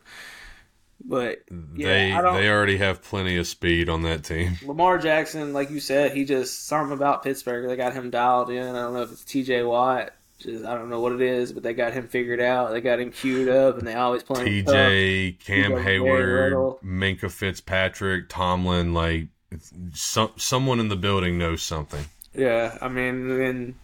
But 1.04 1.44
yeah, 1.76 2.22
they 2.22 2.40
they 2.42 2.50
already 2.50 2.78
have 2.78 3.02
plenty 3.02 3.38
of 3.38 3.48
speed 3.48 3.90
on 3.90 4.04
that 4.04 4.24
team. 4.24 4.58
Lamar 4.66 4.98
Jackson, 4.98 5.54
like 5.54 5.72
you 5.72 5.80
said, 5.80 6.12
he 6.12 6.26
just 6.26 6.68
something 6.68 6.96
about 6.96 7.24
Pittsburgh. 7.24 7.68
They 7.68 7.76
got 7.76 7.94
him 7.94 8.10
dialed 8.10 8.50
in. 8.50 8.76
I 8.76 8.82
don't 8.82 8.94
know 8.94 9.04
if 9.04 9.12
it's 9.12 9.24
T.J. 9.24 9.64
Watt. 9.64 10.14
Just 10.40 10.66
I 10.66 10.76
don't 10.76 10.90
know 10.90 11.00
what 11.00 11.14
it 11.14 11.22
is, 11.22 11.52
but 11.52 11.64
they 11.64 11.74
got 11.74 11.94
him 11.94 12.08
figured 12.08 12.40
out. 12.40 12.72
They 12.72 12.82
got 12.82 13.00
him 13.00 13.12
queued 13.12 13.50
up, 13.50 13.78
and 13.78 13.88
they 13.88 13.94
always 13.94 14.24
play 14.24 14.46
him 14.46 14.66
tough. 14.66 14.76
TJ, 14.76 15.40
Cam 15.40 15.72
TJ 15.72 15.84
Heyward, 15.84 16.82
Minkah 16.84 17.32
Fitzpatrick, 17.32 18.30
Tomlin, 18.30 18.94
like 18.94 19.28
some 19.94 20.32
someone 20.38 20.80
in 20.80 20.90
the 20.90 20.96
building 20.96 21.38
knows 21.38 21.62
something. 21.62 22.06
Yeah, 22.34 22.78
I 22.82 22.88
mean, 22.88 23.32
and 23.42 23.76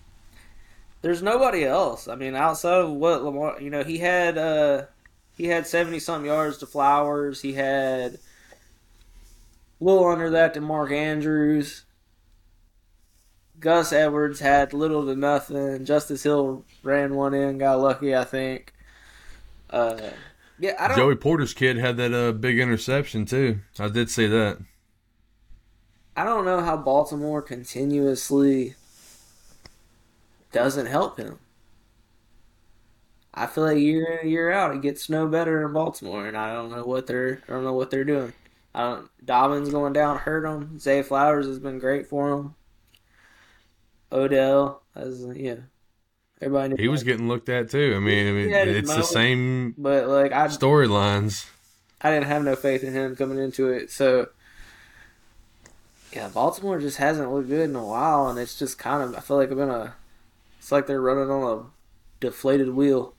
there's 1.02 1.22
nobody 1.22 1.66
else. 1.66 2.08
I 2.08 2.16
mean, 2.16 2.36
outside 2.36 2.82
of 2.82 2.92
what 2.92 3.24
Lamar, 3.24 3.62
you 3.62 3.70
know, 3.70 3.84
he 3.84 3.98
had 3.98 4.38
uh 4.38 4.86
he 5.36 5.48
had 5.48 5.68
seventy 5.68 6.00
something 6.00 6.28
yards 6.28 6.58
to 6.60 6.66
Flowers. 6.66 7.42
He 7.42 7.54
had 7.54 8.14
a 8.14 9.84
little 9.84 10.08
under 10.08 10.30
that 10.32 10.54
to 10.54 10.62
Mark 10.62 10.92
Andrews. 10.92 11.84
Gus 13.60 13.94
Edwards 13.94 14.40
had 14.40 14.74
little 14.74 15.06
to 15.06 15.16
nothing. 15.16 15.86
Justice 15.86 16.24
Hill 16.24 16.66
ran 16.84 17.16
one 17.16 17.34
in, 17.34 17.58
got 17.58 17.80
lucky, 17.80 18.16
I 18.16 18.24
think. 18.24 18.74
Uh, 19.70 20.12
yeah, 20.60 20.76
I 20.80 20.88
don't. 20.88 20.98
Joey 20.98 21.16
Porter's 21.16 21.54
kid 21.54 21.78
had 21.78 21.98
that 21.98 22.14
uh, 22.14 22.32
big 22.32 22.60
interception 22.60 23.26
too. 23.26 23.60
I 23.80 23.90
did 23.90 24.10
see 24.10 24.28
that. 24.28 24.60
I 26.18 26.24
don't 26.24 26.46
know 26.46 26.62
how 26.62 26.78
Baltimore 26.78 27.42
continuously 27.42 28.76
doesn't 30.54 30.86
help 30.86 31.18
him. 31.18 31.40
I 33.38 33.48
feel 33.48 33.66
like 33.66 33.78
year 33.78 34.06
in 34.14 34.20
and 34.20 34.30
year 34.30 34.52
out 34.52 34.74
it 34.76 34.82
gets 34.82 35.10
no 35.10 35.28
better 35.28 35.66
in 35.66 35.74
Baltimore, 35.74 36.26
and 36.26 36.38
I 36.38 36.54
don't 36.54 36.72
know 36.72 36.86
what 36.86 37.06
they're 37.08 37.42
I 37.48 37.52
don't 37.52 37.64
know 37.64 37.74
what 37.74 37.92
they're 37.92 38.04
doing. 38.06 38.34
I 38.74 38.82
don't. 38.82 39.26
Dobbins 39.26 39.70
going 39.70 39.94
down 39.94 40.18
hurt 40.18 40.44
them. 40.44 40.80
Zay 40.80 41.02
Flowers 41.02 41.46
has 41.48 41.60
been 41.60 41.80
great 41.80 42.08
for 42.08 42.32
him. 42.32 42.56
Odell 44.12 44.84
has 44.96 45.26
yeah. 45.36 45.56
Everybody 46.42 46.70
knew 46.70 46.76
He 46.78 46.88
was 46.88 47.02
that. 47.02 47.06
getting 47.06 47.28
looked 47.28 47.50
at 47.50 47.70
too. 47.70 47.94
I 47.96 48.00
mean, 48.00 48.28
I 48.28 48.32
mean, 48.32 48.48
He 48.48 48.54
had 48.54 48.68
his 48.68 48.78
it's 48.78 48.96
the 48.96 49.04
same 49.04 49.74
but 49.78 50.08
like 50.08 50.32
I 50.32 50.48
storylines. 50.48 51.46
I 52.02 52.12
didn't 52.12 52.28
have 52.28 52.44
no 52.44 52.56
faith 52.56 52.84
in 52.84 52.94
him 52.94 53.16
coming 53.16 53.40
into 53.40 53.70
it. 53.70 53.90
So, 53.90 54.30
yeah, 56.14 56.28
Baltimore 56.28 56.80
just 56.80 56.98
hasn't 56.98 57.32
looked 57.32 57.48
good 57.50 57.70
in 57.70 57.76
a 57.76 57.84
while, 57.84 58.28
and 58.28 58.38
it's 58.38 58.60
just 58.60 58.78
kind 58.78 59.02
of 59.02 59.16
I 59.16 59.22
feel 59.22 59.38
like 59.38 59.50
I've 59.50 59.58
been 59.58 59.70
a. 59.70 59.96
It's 60.60 60.72
like 60.72 60.88
they're 60.88 61.02
running 61.02 61.30
on 61.32 61.58
a 61.60 61.64
deflated 62.20 62.70
wheel. 62.70 63.15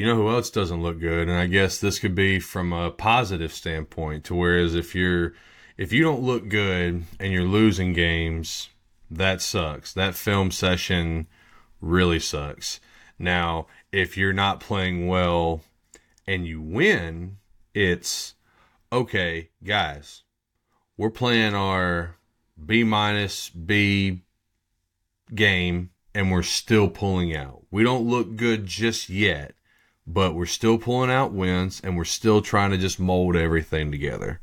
You 0.00 0.06
know 0.06 0.16
who 0.16 0.30
else 0.30 0.48
doesn't 0.48 0.82
look 0.82 0.98
good, 0.98 1.28
and 1.28 1.36
I 1.36 1.46
guess 1.46 1.78
this 1.78 1.98
could 1.98 2.14
be 2.14 2.40
from 2.40 2.72
a 2.72 2.90
positive 2.90 3.52
standpoint. 3.52 4.24
To 4.24 4.34
whereas 4.34 4.74
if 4.74 4.94
you're 4.94 5.34
if 5.76 5.92
you 5.92 6.02
don't 6.02 6.22
look 6.22 6.48
good 6.48 7.04
and 7.18 7.32
you're 7.34 7.42
losing 7.42 7.92
games, 7.92 8.70
that 9.10 9.42
sucks. 9.42 9.92
That 9.92 10.14
film 10.14 10.52
session 10.52 11.26
really 11.82 12.18
sucks. 12.18 12.80
Now, 13.18 13.66
if 13.92 14.16
you're 14.16 14.32
not 14.32 14.58
playing 14.58 15.06
well 15.06 15.64
and 16.26 16.46
you 16.46 16.62
win, 16.62 17.36
it's 17.74 18.36
okay, 18.90 19.50
guys. 19.62 20.22
We're 20.96 21.10
playing 21.10 21.54
our 21.54 22.16
B 22.64 22.84
minus 22.84 23.50
B 23.50 24.22
game 25.34 25.90
and 26.14 26.32
we're 26.32 26.42
still 26.42 26.88
pulling 26.88 27.36
out. 27.36 27.64
We 27.70 27.82
don't 27.82 28.08
look 28.08 28.36
good 28.36 28.64
just 28.64 29.10
yet, 29.10 29.52
but 30.12 30.34
we're 30.34 30.46
still 30.46 30.78
pulling 30.78 31.10
out 31.10 31.32
wins 31.32 31.80
and 31.82 31.96
we're 31.96 32.04
still 32.04 32.42
trying 32.42 32.70
to 32.70 32.78
just 32.78 32.98
mold 32.98 33.36
everything 33.36 33.90
together. 33.90 34.40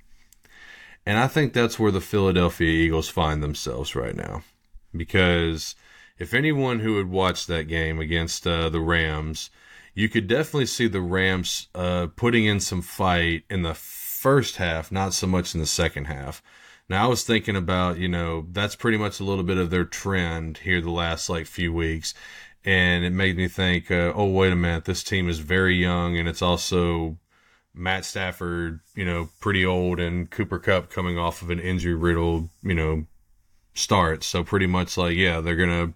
And 1.06 1.18
I 1.18 1.28
think 1.28 1.54
that's 1.54 1.80
where 1.80 1.92
the 1.92 2.02
Philadelphia 2.02 2.70
Eagles 2.70 3.10
find 3.10 3.42
themselves 3.42 3.96
right 3.96 4.16
now. 4.16 4.44
Because 4.96 5.76
if 6.18 6.34
anyone 6.34 6.80
who 6.80 6.98
had 6.98 7.10
watched 7.10 7.48
that 7.48 7.68
game 7.68 8.00
against 8.00 8.46
uh, 8.48 8.70
the 8.70 8.82
Rams, 8.82 9.50
you 9.94 10.10
could 10.10 10.28
definitely 10.28 10.66
see 10.66 10.88
the 10.88 11.02
Rams 11.02 11.68
uh, 11.76 12.08
putting 12.16 12.46
in 12.46 12.60
some 12.60 12.82
fight 12.82 13.44
in 13.50 13.62
the 13.62 13.74
first 13.74 14.58
half, 14.58 14.92
not 14.92 15.14
so 15.14 15.28
much 15.28 15.54
in 15.54 15.60
the 15.60 15.66
second 15.68 16.06
half. 16.06 16.42
Now 16.90 17.06
I 17.06 17.08
was 17.08 17.24
thinking 17.24 17.56
about, 17.56 17.98
you 17.98 18.08
know, 18.08 18.48
that's 18.52 18.76
pretty 18.76 18.98
much 18.98 19.20
a 19.20 19.24
little 19.24 19.44
bit 19.44 19.58
of 19.58 19.70
their 19.70 19.86
trend 19.86 20.60
here 20.60 20.82
the 20.82 20.92
last 20.92 21.30
like 21.30 21.46
few 21.46 21.74
weeks, 21.74 22.14
and 22.68 23.06
it 23.06 23.14
made 23.14 23.38
me 23.38 23.48
think, 23.48 23.90
uh, 23.90 24.12
oh 24.14 24.26
wait 24.26 24.52
a 24.52 24.56
minute, 24.56 24.84
this 24.84 25.02
team 25.02 25.30
is 25.30 25.40
very 25.40 25.76
young, 25.76 26.18
and 26.18 26.28
it's 26.28 26.42
also 26.42 27.18
Matt 27.74 28.04
Stafford, 28.04 28.82
you 28.94 29.06
know, 29.06 29.30
pretty 29.40 29.66
old, 29.66 30.02
and 30.02 30.30
Cooper 30.30 30.60
Kupp 30.60 30.90
coming 30.90 31.18
off 31.18 31.42
of 31.42 31.50
an 31.50 31.62
injury 31.62 31.94
riddled, 31.94 32.50
you 32.62 32.76
know, 32.76 33.06
start. 33.74 34.22
So 34.22 34.44
pretty 34.44 34.68
much 34.68 34.98
like, 34.98 35.16
yeah, 35.16 35.40
they're 35.40 35.56
gonna, 35.56 35.94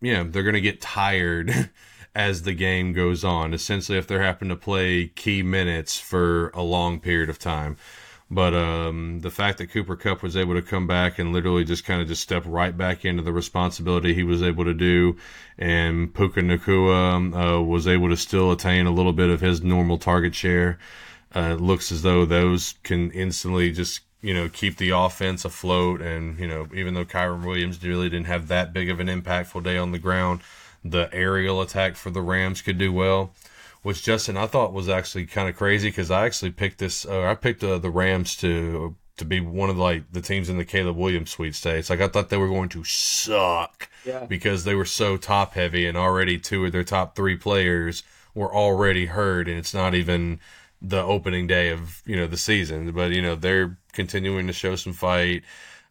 yeah, 0.00 0.22
they're 0.26 0.42
gonna 0.42 0.62
get 0.62 0.80
tired 0.80 1.68
as 2.14 2.44
the 2.44 2.54
game 2.54 2.94
goes 2.94 3.22
on. 3.22 3.52
Essentially, 3.52 3.98
if 3.98 4.06
they're 4.06 4.22
having 4.22 4.48
to 4.48 4.56
play 4.56 5.08
key 5.08 5.42
minutes 5.42 5.98
for 5.98 6.48
a 6.54 6.62
long 6.62 7.00
period 7.00 7.28
of 7.28 7.38
time. 7.38 7.76
But 8.32 8.54
um, 8.54 9.20
the 9.20 9.30
fact 9.30 9.58
that 9.58 9.66
Cooper 9.66 9.94
Kupp 9.94 10.22
was 10.22 10.38
able 10.38 10.54
to 10.54 10.62
come 10.62 10.86
back 10.86 11.18
and 11.18 11.34
literally 11.34 11.64
just 11.64 11.84
kind 11.84 12.00
of 12.00 12.08
just 12.08 12.22
step 12.22 12.42
right 12.46 12.74
back 12.74 13.04
into 13.04 13.22
the 13.22 13.32
responsibility 13.32 14.14
he 14.14 14.22
was 14.22 14.42
able 14.42 14.64
to 14.64 14.72
do, 14.72 15.18
and 15.58 16.14
Puka 16.14 16.40
Nacua 16.40 17.58
uh, 17.58 17.62
was 17.62 17.86
able 17.86 18.08
to 18.08 18.16
still 18.16 18.50
attain 18.50 18.86
a 18.86 18.90
little 18.90 19.12
bit 19.12 19.28
of 19.28 19.42
his 19.42 19.60
normal 19.62 19.98
target 19.98 20.34
share. 20.34 20.78
Uh, 21.34 21.56
looks 21.60 21.92
as 21.92 22.00
though 22.00 22.24
those 22.24 22.76
can 22.84 23.10
instantly 23.10 23.70
just 23.70 24.00
you 24.22 24.32
know 24.32 24.48
keep 24.48 24.78
the 24.78 24.88
offense 24.88 25.44
afloat, 25.44 26.00
and 26.00 26.38
you 26.38 26.48
know 26.48 26.66
even 26.74 26.94
though 26.94 27.04
Kyren 27.04 27.44
Williams 27.44 27.84
really 27.84 28.08
didn't 28.08 28.28
have 28.28 28.48
that 28.48 28.72
big 28.72 28.88
of 28.88 28.98
an 28.98 29.08
impactful 29.08 29.62
day 29.62 29.76
on 29.76 29.92
the 29.92 29.98
ground, 29.98 30.40
the 30.82 31.10
aerial 31.12 31.60
attack 31.60 31.96
for 31.96 32.08
the 32.08 32.22
Rams 32.22 32.62
could 32.62 32.78
do 32.78 32.94
well 32.94 33.34
which 33.82 34.02
Justin 34.02 34.36
I 34.36 34.46
thought 34.46 34.72
was 34.72 34.88
actually 34.88 35.26
kind 35.26 35.48
of 35.48 35.56
crazy 35.56 35.88
because 35.88 36.10
I 36.10 36.24
actually 36.26 36.50
picked 36.52 36.78
this. 36.78 37.04
Uh, 37.06 37.22
I 37.22 37.34
picked 37.34 37.62
uh, 37.64 37.78
the 37.78 37.90
Rams 37.90 38.36
to 38.36 38.96
to 39.18 39.24
be 39.26 39.40
one 39.40 39.68
of 39.68 39.76
the, 39.76 39.82
like 39.82 40.10
the 40.10 40.22
teams 40.22 40.48
in 40.48 40.56
the 40.56 40.64
Caleb 40.64 40.96
Williams 40.96 41.30
sweet 41.30 41.54
states. 41.54 41.90
Like 41.90 42.00
I 42.00 42.08
thought 42.08 42.30
they 42.30 42.38
were 42.38 42.48
going 42.48 42.70
to 42.70 42.82
suck 42.84 43.88
Yeah. 44.06 44.24
because 44.24 44.64
they 44.64 44.74
were 44.74 44.86
so 44.86 45.16
top 45.16 45.52
heavy 45.52 45.86
and 45.86 45.98
already 45.98 46.38
two 46.38 46.64
of 46.64 46.72
their 46.72 46.84
top 46.84 47.14
three 47.14 47.36
players 47.36 48.02
were 48.34 48.54
already 48.54 49.06
hurt, 49.06 49.48
and 49.48 49.58
it's 49.58 49.74
not 49.74 49.94
even 49.94 50.40
the 50.80 51.02
opening 51.02 51.46
day 51.46 51.68
of 51.68 52.02
you 52.06 52.16
know 52.16 52.26
the 52.26 52.36
season. 52.38 52.90
But 52.92 53.12
you 53.12 53.20
know 53.22 53.34
they're 53.34 53.78
continuing 53.92 54.46
to 54.46 54.52
show 54.52 54.76
some 54.76 54.92
fight. 54.94 55.42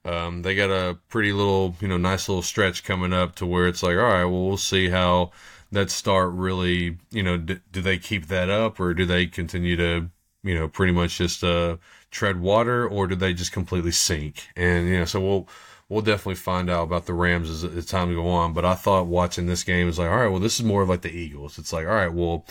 Um, 0.03 0.41
they 0.41 0.55
got 0.55 0.71
a 0.71 0.97
pretty 1.09 1.31
little, 1.31 1.75
you 1.79 1.87
know, 1.87 1.97
nice 1.97 2.27
little 2.27 2.41
stretch 2.41 2.83
coming 2.83 3.13
up 3.13 3.35
to 3.35 3.45
where 3.45 3.67
it's 3.67 3.83
like, 3.83 3.97
all 3.97 4.01
right, 4.03 4.25
well, 4.25 4.47
we'll 4.47 4.57
see 4.57 4.89
how 4.89 5.29
that 5.71 5.89
start 5.89 6.31
really, 6.33 6.97
you 7.11 7.23
know, 7.23 7.37
d- 7.37 7.59
do 7.71 7.81
they 7.81 7.97
keep 7.97 8.27
that 8.27 8.49
up 8.49 8.79
or 8.79 8.93
do 8.93 9.05
they 9.05 9.27
continue 9.27 9.75
to, 9.77 10.09
you 10.43 10.55
know, 10.55 10.67
pretty 10.67 10.91
much 10.91 11.17
just 11.17 11.43
uh, 11.43 11.77
tread 12.09 12.39
water 12.39 12.87
or 12.87 13.07
do 13.07 13.15
they 13.15 13.33
just 13.33 13.51
completely 13.51 13.91
sink? 13.91 14.47
And 14.55 14.87
you 14.87 14.99
know, 14.99 15.05
so 15.05 15.21
we'll 15.21 15.47
we'll 15.89 16.01
definitely 16.01 16.35
find 16.35 16.69
out 16.69 16.83
about 16.83 17.05
the 17.05 17.13
Rams 17.13 17.49
as, 17.49 17.63
as 17.63 17.85
time 17.85 18.13
go 18.13 18.27
on. 18.29 18.53
But 18.53 18.65
I 18.65 18.75
thought 18.75 19.07
watching 19.07 19.45
this 19.45 19.63
game 19.63 19.87
is 19.87 19.99
like, 19.99 20.09
all 20.09 20.17
right, 20.17 20.27
well, 20.27 20.39
this 20.39 20.59
is 20.59 20.65
more 20.65 20.81
of 20.81 20.89
like 20.89 21.01
the 21.01 21.11
Eagles. 21.11 21.57
It's 21.57 21.73
like, 21.73 21.85
all 21.85 21.93
right, 21.93 22.13
well, 22.13 22.45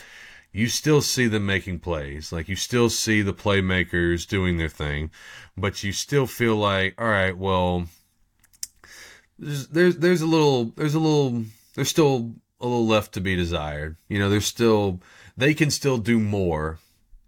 you 0.53 0.66
still 0.66 1.01
see 1.01 1.27
them 1.27 1.47
making 1.47 1.79
plays, 1.79 2.33
like 2.33 2.49
you 2.49 2.57
still 2.57 2.91
see 2.91 3.23
the 3.23 3.33
playmakers 3.33 4.27
doing 4.27 4.59
their 4.59 4.68
thing, 4.68 5.11
but 5.57 5.85
you 5.85 5.93
still 5.93 6.27
feel 6.27 6.57
like, 6.57 7.01
all 7.01 7.09
right, 7.09 7.37
well, 7.37 7.87
there's 9.39 9.68
there's, 9.68 9.97
there's 9.99 10.23
a 10.23 10.27
little 10.27 10.66
there's 10.77 10.95
a 10.95 11.01
little 11.01 11.45
there's 11.75 11.89
still 11.89 12.35
a 12.61 12.66
little 12.66 12.86
left 12.86 13.12
to 13.14 13.20
be 13.20 13.36
desired. 13.36 13.96
You 14.08 14.18
know, 14.18 14.28
there's 14.28 14.46
still 14.46 15.00
they 15.36 15.54
can 15.54 15.70
still 15.70 15.98
do 15.98 16.18
more, 16.18 16.78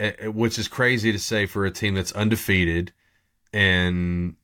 eh, 0.00 0.12
eh, 0.18 0.26
which 0.26 0.58
is 0.58 0.68
crazy 0.68 1.12
to 1.12 1.18
say 1.18 1.46
for 1.46 1.64
a 1.64 1.70
team 1.70 1.94
that's 1.94 2.12
undefeated 2.12 2.92
and 3.52 4.36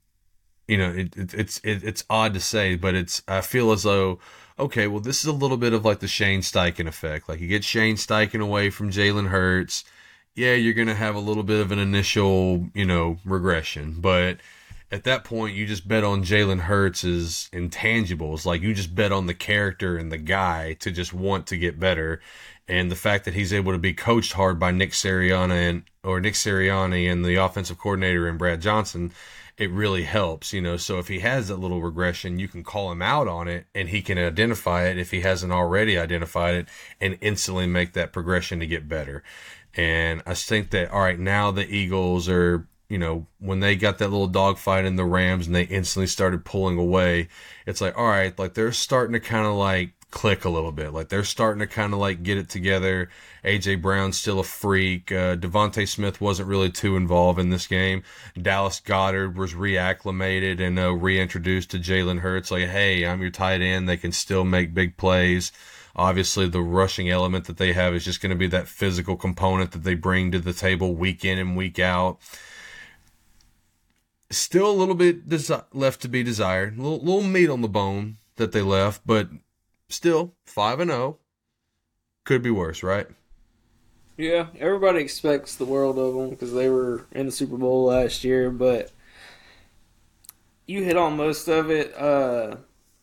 you 0.67 0.77
know, 0.77 0.91
it, 0.91 1.17
it, 1.17 1.35
it's 1.35 1.59
it, 1.65 1.83
it's 1.83 2.05
odd 2.11 2.35
to 2.35 2.41
say, 2.41 2.77
but 2.77 2.95
it's 2.95 3.23
I 3.27 3.41
feel 3.41 3.73
as 3.73 3.83
though 3.83 4.19
okay, 4.59 4.87
well, 4.87 5.01
this 5.01 5.21
is 5.21 5.27
a 5.27 5.33
little 5.33 5.57
bit 5.57 5.73
of 5.73 5.85
like 5.85 6.01
the 6.01 6.09
Shane 6.09 6.41
Steichen 6.41 6.87
effect. 6.87 7.29
Like 7.29 7.41
you 7.41 7.49
get 7.49 7.65
Shane 7.65 7.97
Steichen 7.97 8.43
away 8.43 8.71
from 8.71 8.91
Jalen 8.91 9.29
Hurts, 9.29 9.85
yeah, 10.35 10.55
you're 10.55 10.75
gonna 10.75 10.95
have 10.95 11.15
a 11.15 11.21
little 11.21 11.43
bit 11.43 11.61
of 11.61 11.73
an 11.73 11.79
initial 11.79 12.69
you 12.75 12.85
know 12.85 13.19
regression, 13.25 13.97
but 13.99 14.39
at 14.91 15.05
that 15.05 15.25
point 15.25 15.55
you 15.55 15.67
just 15.67 15.87
bet 15.87 16.05
on 16.05 16.25
Jalen 16.25 16.61
Hurts' 16.61 17.49
intangibles. 17.53 18.47
Like 18.47 18.63
you 18.63 18.75
just 18.75 18.95
bet 18.95 19.13
on 19.13 19.27
the 19.27 19.35
character 19.35 19.97
and 19.97 20.11
the 20.11 20.19
guy 20.19 20.75
to 20.75 20.91
just 20.91 21.13
want 21.13 21.47
to 21.49 21.59
get 21.59 21.79
better. 21.79 22.21
And 22.67 22.91
the 22.91 22.97
fact 22.97 23.25
that 23.25 23.35
he's 23.35 23.53
able 23.53 23.73
to 23.73 23.79
be 23.79 23.95
coached 23.95 24.35
hard 24.35 24.59
by 24.59 24.71
Nick 24.71 24.93
Sirianni 24.93 25.71
and 25.71 25.83
or 26.03 26.21
Nick 26.21 26.35
Sirianni 26.35 27.11
and 27.11 27.25
the 27.25 27.37
offensive 27.37 27.79
coordinator 27.79 28.29
and 28.29 28.39
Brad 28.39 28.61
Johnson, 28.61 29.13
it 29.59 29.71
really 29.71 30.05
helps, 30.05 30.53
you 30.53 30.61
know. 30.61 30.77
So 30.77 30.99
if 30.99 31.09
he 31.09 31.21
has 31.21 31.49
that 31.49 31.59
little 31.59 31.83
regression, 31.83 32.39
you 32.39 32.49
can 32.49 32.65
call 32.65 32.93
him 32.93 33.03
out 33.03 33.29
on 33.29 33.49
it 33.49 33.67
and 33.75 33.89
he 33.89 34.01
can 34.01 34.17
identify 34.17 34.87
it 34.87 34.99
if 34.99 35.11
he 35.11 35.21
hasn't 35.21 35.53
already 35.53 35.99
identified 35.99 36.55
it 36.55 36.69
and 37.01 37.19
instantly 37.21 37.67
make 37.67 37.93
that 37.95 38.13
progression 38.13 38.61
to 38.61 38.67
get 38.67 38.89
better. 38.89 39.23
And 39.75 40.23
I 40.27 40.35
think 40.35 40.71
that, 40.71 40.91
all 40.91 41.01
right, 41.01 41.19
now 41.19 41.51
the 41.51 41.67
Eagles 41.67 42.29
are, 42.29 42.67
you 42.89 42.99
know, 42.99 43.27
when 43.39 43.61
they 43.61 43.77
got 43.77 43.99
that 43.99 44.09
little 44.09 44.29
dogfight 44.29 44.85
in 44.85 44.97
the 44.97 45.05
Rams 45.05 45.47
and 45.47 45.55
they 45.55 45.65
instantly 45.65 46.07
started 46.07 46.45
pulling 46.45 46.79
away, 46.79 47.29
it's 47.67 47.81
like, 47.81 47.97
all 47.99 48.09
right, 48.09 48.37
like 48.39 48.55
they're 48.55 48.73
starting 48.73 49.13
to 49.13 49.21
kind 49.21 49.47
of 49.47 49.55
like 49.55 49.93
click 50.11 50.47
a 50.47 50.49
little 50.49 50.73
bit. 50.73 50.93
Like 50.93 51.11
they're 51.11 51.25
starting 51.25 51.61
to 51.61 51.67
kind 51.67 51.93
of 51.93 51.99
like 51.99 52.23
get 52.23 52.39
it 52.39 52.49
together. 52.49 53.11
AJ 53.45 53.83
Brown's 53.83 54.19
still 54.19 54.41
a 54.41 54.45
freak. 54.45 55.13
Uh, 55.13 55.37
DeVonta 55.37 55.87
Smith 55.87 56.21
wasn't 56.21 56.49
really 56.49 56.71
too 56.71 56.97
involved 56.97 57.39
in 57.39 57.51
this 57.51 57.67
game. 57.67 58.03
Dallas 58.41 58.81
Goedert 58.81 59.35
was 59.35 59.53
reacclimated 59.53 60.61
and 60.61 60.79
uh, 60.79 60.93
reintroduced 60.93 61.71
to 61.71 61.79
Jalen 61.79 62.21
Hurts. 62.21 62.51
Like, 62.51 62.69
hey, 62.69 63.05
I'm 63.05 63.21
your 63.21 63.31
tight 63.31 63.61
end. 63.61 63.89
They 63.89 63.99
can 63.99 64.13
still 64.13 64.45
make 64.45 64.73
big 64.73 64.97
plays. 64.97 65.53
Obviously, 65.95 66.49
the 66.49 66.63
rushing 66.63 67.11
element 67.11 67.47
that 67.47 67.57
they 67.57 67.73
have 67.73 67.93
is 67.93 68.05
just 68.05 68.21
going 68.21 68.31
to 68.31 68.37
be 68.37 68.47
that 68.47 68.69
physical 68.69 69.17
component 69.17 69.73
that 69.73 69.83
they 69.83 69.95
bring 69.95 70.31
to 70.31 70.39
the 70.39 70.53
table 70.53 70.95
week 70.95 71.25
in 71.25 71.39
and 71.39 71.57
week 71.57 71.79
out. 71.79 72.19
Still 74.31 74.71
a 74.71 74.73
little 74.73 74.95
bit 74.95 75.29
desi- 75.29 75.65
left 75.73 76.03
to 76.03 76.09
be 76.09 76.23
desired. 76.23 76.77
A 76.79 76.83
little, 76.83 76.99
little 76.99 77.23
meat 77.23 77.49
on 77.49 77.63
the 77.63 77.69
bone 77.69 78.19
that 78.37 78.53
they 78.53 78.63
left, 78.63 79.03
but 79.07 79.29
still 79.89 80.35
5 80.45 80.81
and 80.81 80.91
0 80.91 81.19
could 82.25 82.43
be 82.43 82.51
worse, 82.51 82.83
right? 82.83 83.07
Yeah, 84.19 84.49
everybody 84.59 85.01
expects 85.01 85.55
the 85.55 85.65
world 85.65 85.99
of 85.99 86.15
them 86.15 86.31
because 86.31 86.53
they 86.53 86.69
were 86.69 87.07
in 87.13 87.27
the 87.27 87.33
Super 87.33 87.57
Bowl 87.57 87.85
last 87.85 88.25
year, 88.25 88.51
but 88.51 88.91
you 90.67 90.83
hit 90.83 90.97
on 90.97 91.17
most 91.17 91.49
of 91.49 91.71
it. 91.71 91.97
Uh, 91.97 92.57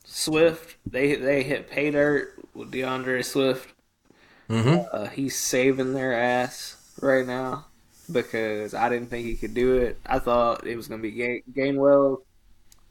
Swift, 0.04 0.78
they 0.86 1.16
they 1.16 1.42
hit 1.42 1.70
pay 1.70 1.90
dirt 1.90 2.36
with 2.54 2.72
D'Andre 2.72 3.22
Swift. 3.22 3.74
Mm-hmm. 4.50 4.86
Uh, 4.92 5.08
he's 5.08 5.36
saving 5.36 5.94
their 5.94 6.14
ass 6.14 6.78
right 7.02 7.26
now 7.26 7.66
because 8.12 8.74
I 8.74 8.90
didn't 8.90 9.10
think 9.10 9.26
he 9.26 9.36
could 9.36 9.54
do 9.54 9.78
it. 9.78 10.00
I 10.06 10.20
thought 10.20 10.66
it 10.68 10.76
was 10.76 10.88
going 10.88 11.02
to 11.02 11.12
be 11.12 11.44
Gainwell 11.54 12.22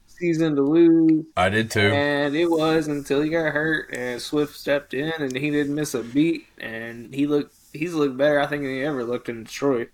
season 0.07 0.57
to 0.57 0.62
lose. 0.62 1.25
I 1.37 1.49
did 1.49 1.71
too. 1.71 1.81
And 1.81 2.35
it 2.35 2.51
was 2.51 2.89
until 2.89 3.23
he 3.23 3.31
got 3.31 3.53
hurt 3.53 3.91
and 3.93 4.21
Swift 4.21 4.57
stepped 4.57 4.95
in 4.95 5.12
and 5.19 5.37
he 5.37 5.51
didn't 5.51 5.75
miss 5.75 5.95
a 5.95 6.03
beat 6.03 6.47
and 6.59 7.15
he 7.15 7.27
looked 7.27 7.55
he's 7.73 7.95
looked 7.95 8.17
better 8.17 8.41
I 8.41 8.47
think 8.47 8.62
than 8.62 8.73
he 8.73 8.83
ever 8.83 9.05
looked 9.05 9.29
in 9.29 9.45
Detroit. 9.45 9.91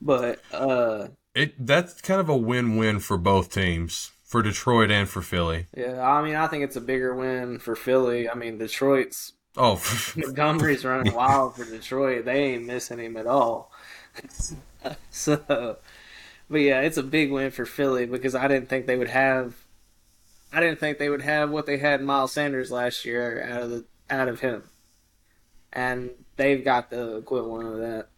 But 0.00 0.40
uh 0.52 1.08
it 1.34 1.66
that's 1.66 2.00
kind 2.00 2.20
of 2.20 2.28
a 2.28 2.36
win-win 2.36 3.00
for 3.00 3.16
both 3.16 3.52
teams, 3.52 4.12
for 4.24 4.42
Detroit 4.42 4.90
and 4.90 5.08
for 5.08 5.22
Philly. 5.22 5.66
Yeah, 5.76 6.06
I 6.06 6.22
mean 6.22 6.34
I 6.34 6.46
think 6.46 6.64
it's 6.64 6.76
a 6.76 6.80
bigger 6.80 7.14
win 7.14 7.58
for 7.58 7.76
Philly. 7.76 8.28
I 8.28 8.34
mean 8.34 8.58
Detroit's 8.58 9.32
Oh, 9.56 9.82
Montgomery's 10.16 10.84
running 10.84 11.12
wild 11.14 11.56
for 11.56 11.64
Detroit. 11.64 12.24
They 12.24 12.54
ain't 12.54 12.64
missing 12.64 12.98
him 12.98 13.16
at 13.16 13.26
all. 13.26 13.70
so 15.10 15.76
but 16.52 16.60
yeah, 16.60 16.80
it's 16.82 16.98
a 16.98 17.02
big 17.02 17.32
win 17.32 17.50
for 17.50 17.64
Philly 17.64 18.04
because 18.04 18.34
I 18.34 18.46
didn't 18.46 18.68
think 18.68 18.86
they 18.86 18.96
would 18.96 19.08
have. 19.08 19.54
I 20.52 20.60
didn't 20.60 20.80
think 20.80 20.98
they 20.98 21.08
would 21.08 21.22
have 21.22 21.50
what 21.50 21.64
they 21.64 21.78
had 21.78 22.02
Miles 22.02 22.32
Sanders 22.32 22.70
last 22.70 23.06
year 23.06 23.42
out 23.42 23.62
of 23.62 23.70
the 23.70 23.84
out 24.10 24.28
of 24.28 24.40
him, 24.40 24.64
and 25.72 26.10
they've 26.36 26.62
got 26.62 26.90
the 26.90 27.16
equivalent 27.16 27.68
of 27.68 27.78
that. 27.78 28.08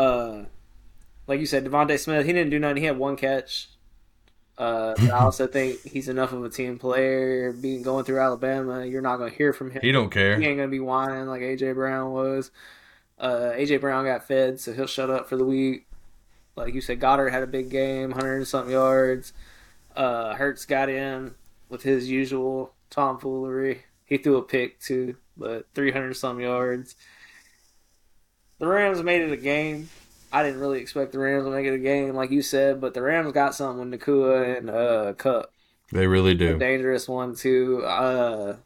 Uh, 0.00 0.44
like 1.26 1.40
you 1.40 1.46
said, 1.46 1.66
DeVonta 1.66 1.98
Smith, 1.98 2.24
he 2.24 2.32
didn't 2.32 2.50
do 2.50 2.58
nothing. 2.58 2.78
He 2.78 2.86
had 2.86 2.96
one 2.96 3.16
catch. 3.16 3.68
Uh, 4.56 4.94
I 4.98 5.10
also 5.10 5.46
think 5.48 5.82
he's 5.82 6.08
enough 6.08 6.32
of 6.32 6.42
a 6.42 6.48
team 6.48 6.78
player. 6.78 7.52
Being 7.52 7.82
going 7.82 8.06
through 8.06 8.20
Alabama, 8.20 8.86
you're 8.86 9.02
not 9.02 9.18
going 9.18 9.30
to 9.30 9.36
hear 9.36 9.52
from 9.52 9.72
him. 9.72 9.82
He 9.82 9.92
don't 9.92 10.08
care. 10.08 10.40
He 10.40 10.46
ain't 10.46 10.56
going 10.56 10.70
to 10.70 10.74
be 10.74 10.80
whining 10.80 11.26
like 11.26 11.42
AJ 11.42 11.74
Brown 11.74 12.12
was. 12.12 12.50
Uh, 13.22 13.52
AJ 13.54 13.80
Brown 13.80 14.04
got 14.04 14.26
fed, 14.26 14.58
so 14.58 14.72
he'll 14.72 14.88
shut 14.88 15.08
up 15.08 15.28
for 15.28 15.36
the 15.36 15.44
week. 15.44 15.86
Like 16.56 16.74
you 16.74 16.80
said, 16.80 17.00
Goedert 17.00 17.30
had 17.30 17.44
a 17.44 17.46
big 17.46 17.70
game, 17.70 18.10
hundred 18.10 18.36
and 18.38 18.48
something 18.48 18.72
yards. 18.72 19.32
Uh, 19.94 20.34
Hurts 20.34 20.66
got 20.66 20.88
in 20.88 21.34
with 21.68 21.84
his 21.84 22.10
usual 22.10 22.74
tomfoolery. 22.90 23.84
He 24.04 24.18
threw 24.18 24.36
a 24.36 24.42
pick 24.42 24.80
too, 24.80 25.16
but 25.36 25.66
three 25.72 25.92
hundred 25.92 26.14
some 26.14 26.40
yards. 26.40 26.96
The 28.58 28.66
Rams 28.66 29.02
made 29.02 29.22
it 29.22 29.32
a 29.32 29.36
game. 29.36 29.88
I 30.32 30.42
didn't 30.42 30.60
really 30.60 30.80
expect 30.80 31.12
the 31.12 31.18
Rams 31.18 31.44
to 31.44 31.50
make 31.50 31.66
it 31.66 31.74
a 31.74 31.78
game, 31.78 32.14
like 32.14 32.30
you 32.30 32.42
said, 32.42 32.80
but 32.80 32.92
the 32.92 33.02
Rams 33.02 33.32
got 33.32 33.54
something 33.54 33.88
with 33.88 34.00
Nacua 34.00 34.58
and 34.58 34.68
uh, 34.68 35.12
Kupp. 35.14 35.52
They 35.92 36.06
really 36.06 36.34
do. 36.34 36.56
A 36.56 36.58
dangerous 36.58 37.06
one 37.06 37.36
too. 37.36 37.84
Uh, 37.84 38.56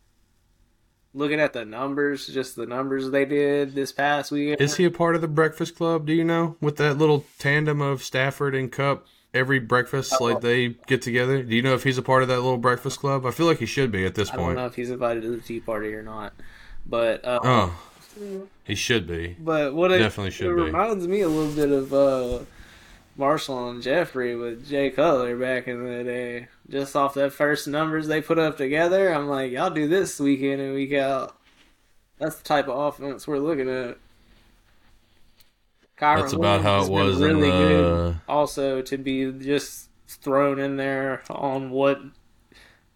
looking 1.16 1.40
at 1.40 1.52
the 1.52 1.64
numbers, 1.64 2.26
just 2.26 2.54
the 2.54 2.66
numbers 2.66 3.10
they 3.10 3.24
did 3.24 3.74
this 3.74 3.90
past 3.90 4.30
week. 4.30 4.60
Is 4.60 4.76
he 4.76 4.84
a 4.84 4.90
part 4.90 5.16
of 5.16 5.22
the 5.22 5.28
Breakfast 5.28 5.74
Club? 5.74 6.06
Do 6.06 6.12
you 6.12 6.24
know 6.24 6.56
with 6.60 6.76
that 6.76 6.98
little 6.98 7.24
tandem 7.38 7.80
of 7.80 8.02
Stafford 8.02 8.54
and 8.54 8.70
Kupp? 8.70 9.06
every 9.34 9.58
breakfast, 9.58 10.14
oh. 10.18 10.24
like 10.24 10.40
they 10.40 10.68
get 10.86 11.02
together? 11.02 11.42
Do 11.42 11.54
you 11.54 11.62
know 11.62 11.74
if 11.74 11.84
he's 11.84 11.98
a 11.98 12.02
part 12.02 12.22
of 12.22 12.28
that 12.28 12.36
little 12.36 12.56
Breakfast 12.56 12.98
Club? 12.98 13.26
I 13.26 13.30
feel 13.30 13.46
like 13.46 13.58
he 13.58 13.66
should 13.66 13.92
be 13.92 14.06
at 14.06 14.14
this 14.14 14.30
I 14.30 14.36
point. 14.36 14.44
I 14.44 14.46
don't 14.46 14.56
know 14.56 14.66
if 14.66 14.74
he's 14.74 14.90
invited 14.90 15.22
to 15.24 15.30
the 15.30 15.42
tea 15.42 15.60
party 15.60 15.92
or 15.92 16.02
not, 16.02 16.32
but 16.86 17.24
uh, 17.24 17.40
oh, 17.42 17.78
he 18.64 18.74
should 18.74 19.06
be. 19.06 19.36
But 19.38 19.74
what 19.74 19.92
it 19.92 19.98
definitely 19.98 20.30
should 20.30 20.50
it 20.50 20.56
be. 20.56 20.62
reminds 20.62 21.06
me 21.06 21.20
a 21.20 21.28
little 21.28 21.54
bit 21.54 21.70
of. 21.70 21.92
Uh, 21.92 22.44
Marshall 23.16 23.70
and 23.70 23.82
Jeffery 23.82 24.36
with 24.36 24.68
Jay 24.68 24.90
Cutler 24.90 25.36
back 25.36 25.68
in 25.68 25.84
the 25.84 26.04
day. 26.04 26.48
Just 26.68 26.94
off 26.94 27.14
that 27.14 27.32
first 27.32 27.66
numbers 27.66 28.08
they 28.08 28.20
put 28.20 28.38
up 28.38 28.58
together, 28.58 29.12
I'm 29.12 29.28
like, 29.28 29.52
y'all 29.52 29.70
do 29.70 29.88
this 29.88 30.20
week 30.20 30.40
in 30.40 30.60
and 30.60 30.74
week 30.74 30.92
out. 30.92 31.36
That's 32.18 32.36
the 32.36 32.44
type 32.44 32.68
of 32.68 32.78
offense 32.78 33.26
we're 33.26 33.38
looking 33.38 33.70
at. 33.70 33.98
Kyren 35.98 36.20
That's 36.20 36.32
about 36.34 36.60
how 36.60 36.84
it 36.84 36.90
was 36.90 37.18
really 37.18 37.34
in 37.34 37.40
the... 37.40 37.46
good. 37.50 38.16
Also, 38.28 38.82
to 38.82 38.98
be 38.98 39.32
just 39.32 39.88
thrown 40.08 40.58
in 40.58 40.76
there 40.76 41.22
on 41.30 41.70
what 41.70 42.00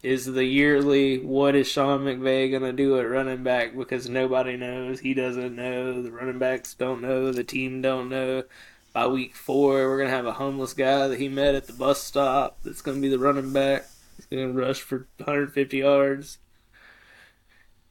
is 0.03 0.27
the 0.27 0.45
yearly 0.45 1.19
what 1.19 1.55
is 1.55 1.67
Sean 1.67 2.01
McVay 2.01 2.51
going 2.51 2.63
to 2.63 2.73
do 2.73 2.99
at 2.99 3.09
running 3.09 3.43
back 3.43 3.75
because 3.77 4.09
nobody 4.09 4.57
knows. 4.57 5.01
He 5.01 5.15
doesn't 5.15 5.57
know. 5.57 6.03
The 6.03 6.11
running 6.11 6.39
backs 6.39 6.75
don't 6.75 7.01
know. 7.01 7.33
The 7.33 7.45
team 7.45 7.81
don't 7.81 8.11
know 8.11 8.45
by 8.93 9.07
week 9.07 9.35
four, 9.35 9.89
we're 9.89 9.99
gonna 9.99 10.11
have 10.11 10.27
a 10.27 10.33
homeless 10.33 10.73
guy 10.73 11.09
that 11.09 11.19
he 11.19 11.29
met 11.29 11.55
at 11.55 11.67
the 11.67 11.73
bus 11.73 12.03
stop. 12.03 12.59
That's 12.63 12.83
gonna 12.83 13.01
be 13.01 13.09
the 13.09 13.19
running 13.19 13.53
back. 13.53 13.87
He's 14.17 14.27
gonna 14.27 14.53
rush 14.53 14.81
for 14.81 15.09
150 15.19 15.79
yards. 15.79 16.39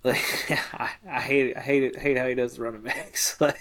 Like 0.02 0.50
I, 0.74 0.92
I 1.10 1.20
hate 1.20 1.48
it. 1.48 1.58
I 1.58 1.60
hate 1.60 1.84
it. 1.84 1.98
I 1.98 2.00
hate 2.00 2.18
how 2.18 2.26
he 2.26 2.34
does 2.34 2.56
the 2.56 2.64
running 2.64 2.84
backs. 2.84 3.36
like. 3.42 3.60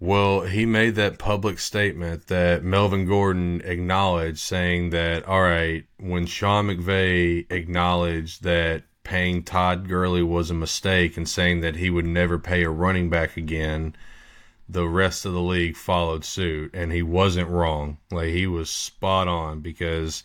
Well, 0.00 0.40
he 0.40 0.66
made 0.66 0.96
that 0.96 1.20
public 1.20 1.60
statement 1.60 2.26
that 2.26 2.64
Melvin 2.64 3.06
Gordon 3.06 3.62
acknowledged, 3.64 4.40
saying 4.40 4.90
that, 4.90 5.24
all 5.24 5.42
right, 5.42 5.84
when 5.98 6.26
Sean 6.26 6.66
McVay 6.66 7.50
acknowledged 7.52 8.42
that 8.42 8.82
paying 9.04 9.44
Todd 9.44 9.88
Gurley 9.88 10.24
was 10.24 10.50
a 10.50 10.54
mistake 10.54 11.16
and 11.16 11.28
saying 11.28 11.60
that 11.60 11.76
he 11.76 11.88
would 11.88 12.04
never 12.04 12.38
pay 12.38 12.64
a 12.64 12.68
running 12.68 13.08
back 13.08 13.36
again, 13.36 13.94
the 14.68 14.86
rest 14.86 15.24
of 15.24 15.32
the 15.32 15.40
league 15.40 15.76
followed 15.76 16.24
suit 16.24 16.70
and 16.74 16.92
he 16.92 17.02
wasn't 17.02 17.48
wrong 17.48 17.98
like 18.10 18.28
he 18.28 18.46
was 18.46 18.68
spot 18.68 19.28
on 19.28 19.60
because 19.60 20.24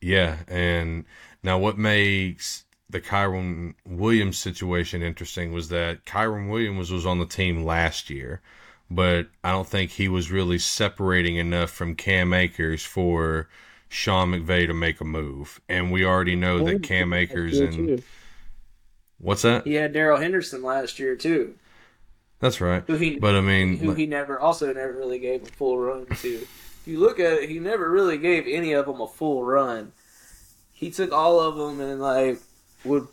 yeah 0.00 0.36
and 0.48 1.04
now 1.42 1.58
what 1.58 1.78
makes 1.78 2.64
the 2.90 3.00
Kyren 3.00 3.74
Williams 3.86 4.36
situation 4.36 5.02
interesting 5.02 5.52
was 5.52 5.70
that 5.70 6.04
Kyren 6.04 6.50
Williams 6.50 6.90
was 6.90 7.06
on 7.06 7.18
the 7.18 7.26
team 7.26 7.64
last 7.64 8.10
year 8.10 8.42
but 8.90 9.28
I 9.42 9.52
don't 9.52 9.66
think 9.66 9.92
he 9.92 10.08
was 10.08 10.30
really 10.30 10.58
separating 10.58 11.36
enough 11.36 11.70
from 11.70 11.94
Cam 11.94 12.34
Akers 12.34 12.84
for 12.84 13.48
Sean 13.88 14.32
McVay 14.32 14.66
to 14.66 14.74
make 14.74 15.00
a 15.00 15.04
move 15.04 15.62
and 15.68 15.90
we 15.90 16.04
already 16.04 16.36
know 16.36 16.62
that 16.64 16.82
Cam 16.82 17.14
Akers 17.14 17.58
and 17.58 18.02
what's 19.18 19.42
that? 19.42 19.66
He 19.66 19.74
had 19.74 19.94
Darrell 19.94 20.20
Henderson 20.20 20.62
last 20.62 20.98
year 20.98 21.16
too. 21.16 21.54
That's 22.42 22.60
right. 22.60 22.82
Who 22.88 22.96
he, 22.96 23.20
but 23.20 23.36
I 23.36 23.40
mean, 23.40 23.76
who 23.76 23.94
he 23.94 24.04
never 24.04 24.40
also 24.40 24.72
never 24.72 24.92
really 24.94 25.20
gave 25.20 25.44
a 25.44 25.46
full 25.46 25.78
run 25.78 26.06
to. 26.06 26.28
if 26.28 26.82
you 26.84 26.98
look 26.98 27.20
at 27.20 27.34
it, 27.34 27.48
he 27.48 27.60
never 27.60 27.88
really 27.88 28.18
gave 28.18 28.48
any 28.48 28.72
of 28.72 28.86
them 28.86 29.00
a 29.00 29.06
full 29.06 29.44
run. 29.44 29.92
He 30.72 30.90
took 30.90 31.12
all 31.12 31.38
of 31.38 31.54
them 31.54 31.80
and 31.80 32.00
like 32.00 32.40
would 32.84 33.06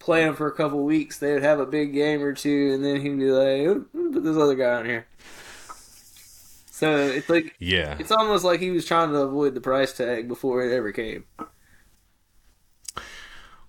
play 0.00 0.24
them 0.24 0.34
for 0.34 0.48
a 0.48 0.52
couple 0.52 0.82
weeks. 0.82 1.20
They 1.20 1.32
would 1.32 1.44
have 1.44 1.60
a 1.60 1.66
big 1.66 1.92
game 1.92 2.20
or 2.20 2.32
two, 2.32 2.72
and 2.74 2.84
then 2.84 3.00
he'd 3.00 3.16
be 3.16 3.30
like, 3.30 3.92
"Put 3.92 4.24
this 4.24 4.36
other 4.36 4.56
guy 4.56 4.74
on 4.74 4.86
here." 4.86 5.06
So 6.66 6.96
it's 6.96 7.30
like 7.30 7.54
yeah, 7.60 7.96
it's 8.00 8.10
almost 8.10 8.42
like 8.42 8.58
he 8.58 8.72
was 8.72 8.84
trying 8.84 9.12
to 9.12 9.18
avoid 9.18 9.54
the 9.54 9.60
price 9.60 9.92
tag 9.92 10.26
before 10.26 10.64
it 10.64 10.74
ever 10.74 10.90
came. 10.90 11.26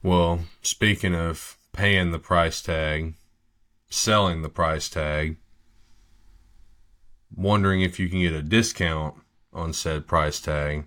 Well, 0.01 0.39
speaking 0.64 1.14
of 1.14 1.60
paying 1.74 2.10
the 2.10 2.18
price 2.18 2.60
tag, 2.60 3.14
selling 3.96 4.41
the 4.41 4.50
price 4.50 4.89
tag, 4.89 5.38
wondering 7.36 7.82
if 7.82 8.00
you 8.00 8.10
can 8.10 8.20
get 8.20 8.34
a 8.34 8.41
discount 8.41 9.16
on 9.54 9.74
said 9.74 10.06
price 10.06 10.39
tag. 10.39 10.86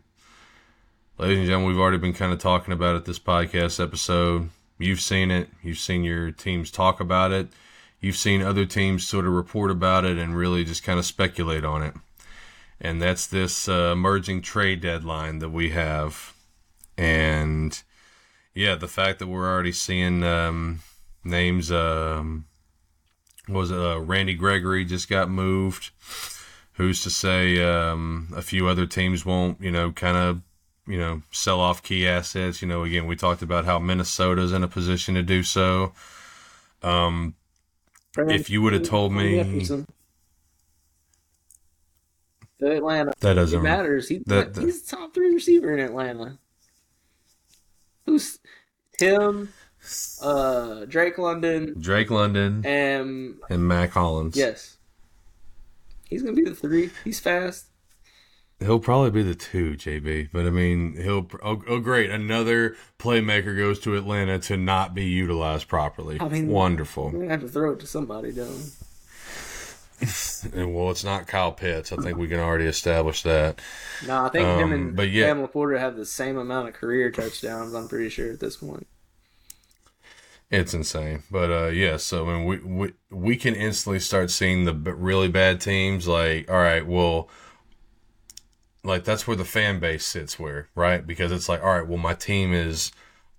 Ladies 1.16 1.38
and 1.38 1.46
gentlemen, 1.46 1.68
we've 1.68 1.80
already 1.80 1.98
been 1.98 2.12
kind 2.12 2.32
of 2.32 2.38
talking 2.38 2.72
about 2.72 2.96
it 2.96 3.04
this 3.04 3.18
podcast 3.18 3.82
episode. 3.82 4.50
You've 4.78 5.00
seen 5.00 5.30
it. 5.30 5.48
You've 5.62 5.78
seen 5.78 6.04
your 6.04 6.30
teams 6.30 6.70
talk 6.70 7.00
about 7.00 7.32
it. 7.32 7.48
You've 8.00 8.16
seen 8.16 8.42
other 8.42 8.64
teams 8.64 9.08
sort 9.08 9.26
of 9.26 9.32
report 9.32 9.70
about 9.70 10.04
it 10.04 10.18
and 10.18 10.36
really 10.36 10.64
just 10.64 10.84
kind 10.84 10.98
of 10.98 11.04
speculate 11.04 11.64
on 11.64 11.82
it. 11.82 11.94
And 12.80 13.02
that's 13.02 13.26
this 13.26 13.68
uh, 13.68 13.90
emerging 13.94 14.42
trade 14.42 14.80
deadline 14.80 15.40
that 15.40 15.50
we 15.50 15.70
have. 15.70 16.34
And 16.96 17.82
yeah, 18.54 18.76
the 18.76 18.86
fact 18.86 19.18
that 19.18 19.26
we're 19.26 19.52
already 19.52 19.72
seeing 19.72 20.22
um, 20.22 20.80
names, 21.24 21.72
um, 21.72 22.44
was 23.48 23.70
it, 23.70 23.78
uh, 23.78 23.98
Randy 23.98 24.34
Gregory 24.34 24.84
just 24.84 25.08
got 25.08 25.30
moved. 25.30 25.90
Who's 26.74 27.02
to 27.02 27.10
say 27.10 27.60
um, 27.62 28.32
a 28.36 28.42
few 28.42 28.68
other 28.68 28.86
teams 28.86 29.26
won't, 29.26 29.60
you 29.60 29.72
know, 29.72 29.90
kind 29.90 30.16
of 30.16 30.42
you 30.88 30.96
know, 30.96 31.22
sell 31.30 31.60
off 31.60 31.82
key 31.82 32.08
assets. 32.08 32.62
You 32.62 32.68
know, 32.68 32.82
again, 32.82 33.06
we 33.06 33.14
talked 33.14 33.42
about 33.42 33.66
how 33.66 33.78
Minnesota's 33.78 34.52
in 34.52 34.64
a 34.64 34.68
position 34.68 35.14
to 35.14 35.22
do 35.22 35.42
so. 35.42 35.92
Um, 36.82 37.34
if 38.16 38.48
you 38.48 38.62
would 38.62 38.72
have 38.72 38.84
told 38.84 39.12
me 39.12 39.38
Atlanta, 42.60 43.12
that 43.20 43.34
doesn't 43.34 43.60
it 43.60 43.62
matters. 43.62 44.08
He, 44.08 44.18
that, 44.26 44.54
that, 44.54 44.64
he's 44.64 44.82
the 44.82 44.96
top 44.96 45.14
three 45.14 45.32
receiver 45.32 45.72
in 45.72 45.78
Atlanta. 45.78 46.38
Who's 48.06 48.38
him? 48.98 49.52
Uh, 50.22 50.84
Drake 50.86 51.18
London, 51.18 51.74
Drake 51.78 52.10
London, 52.10 52.64
and 52.64 53.36
and 53.48 53.66
Mack 53.66 53.90
Hollins. 53.90 54.36
Yes, 54.36 54.76
he's 56.08 56.22
gonna 56.22 56.34
be 56.34 56.44
the 56.44 56.54
three. 56.54 56.90
He's 57.04 57.20
fast. 57.20 57.66
He'll 58.60 58.80
probably 58.80 59.12
be 59.12 59.22
the 59.22 59.36
two, 59.36 59.74
JB. 59.76 60.30
But 60.32 60.46
I 60.46 60.50
mean, 60.50 60.96
he'll. 61.00 61.28
Oh, 61.42 61.62
oh, 61.68 61.78
great! 61.78 62.10
Another 62.10 62.76
playmaker 62.98 63.56
goes 63.56 63.78
to 63.80 63.96
Atlanta 63.96 64.38
to 64.40 64.56
not 64.56 64.94
be 64.94 65.04
utilized 65.04 65.68
properly. 65.68 66.18
I 66.20 66.28
mean, 66.28 66.48
wonderful. 66.48 67.10
Gonna 67.10 67.28
have 67.28 67.42
to 67.42 67.48
throw 67.48 67.72
it 67.72 67.80
to 67.80 67.86
somebody, 67.86 68.32
don't 68.32 68.72
and 70.54 70.74
well, 70.74 70.90
it's 70.90 71.04
not 71.04 71.26
Kyle 71.26 71.52
Pitts. 71.52 71.92
I 71.92 71.96
think 71.96 72.18
we 72.18 72.28
can 72.28 72.38
already 72.38 72.66
establish 72.66 73.22
that. 73.22 73.60
No, 74.06 74.24
I 74.24 74.28
think 74.28 74.46
um, 74.46 74.60
him 74.60 74.72
and 74.72 74.96
but 74.96 75.10
yeah, 75.10 75.26
Cam 75.26 75.46
LaPorta 75.46 75.78
have 75.78 75.96
the 75.96 76.06
same 76.06 76.38
amount 76.38 76.68
of 76.68 76.74
career 76.74 77.10
touchdowns. 77.10 77.74
I'm 77.74 77.88
pretty 77.88 78.08
sure 78.08 78.30
at 78.30 78.40
this 78.40 78.56
point. 78.56 78.86
It's 80.50 80.72
insane, 80.72 81.24
but 81.30 81.50
uh, 81.50 81.68
yeah. 81.68 81.98
So 81.98 82.28
I 82.28 82.34
mean, 82.34 82.44
we 82.46 82.58
we 82.58 82.92
we 83.10 83.36
can 83.36 83.54
instantly 83.54 84.00
start 84.00 84.30
seeing 84.30 84.64
the 84.64 84.72
really 84.72 85.28
bad 85.28 85.60
teams. 85.60 86.08
Like, 86.08 86.50
all 86.50 86.56
right, 86.56 86.86
well 86.86 87.28
like 88.84 89.04
that's 89.04 89.26
where 89.26 89.36
the 89.36 89.44
fan 89.44 89.80
base 89.80 90.04
sits 90.04 90.38
where 90.38 90.68
right 90.74 91.06
because 91.06 91.32
it's 91.32 91.48
like 91.48 91.62
all 91.62 91.70
right 91.70 91.86
well 91.86 91.98
my 91.98 92.14
team 92.14 92.52
is 92.52 92.92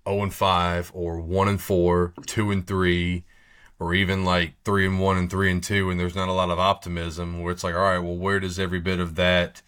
0 0.08 0.22
and 0.22 0.34
5 0.34 0.90
or 0.94 1.20
1 1.20 1.48
and 1.48 1.60
4 1.60 2.14
2 2.26 2.50
and 2.50 2.66
3 2.66 3.24
or 3.78 3.94
even 3.94 4.24
like 4.24 4.54
3 4.64 4.86
and 4.86 5.00
1 5.00 5.16
and 5.16 5.30
3 5.30 5.50
and 5.50 5.62
2 5.62 5.90
and 5.90 5.98
there's 5.98 6.14
not 6.14 6.28
a 6.28 6.32
lot 6.32 6.50
of 6.50 6.58
optimism 6.58 7.40
where 7.40 7.52
it's 7.52 7.64
like 7.64 7.74
all 7.74 7.80
right 7.80 7.98
well 7.98 8.16
where 8.16 8.40
does 8.40 8.58
every 8.58 8.80
bit 8.80 9.00
of 9.00 9.14
that 9.16 9.62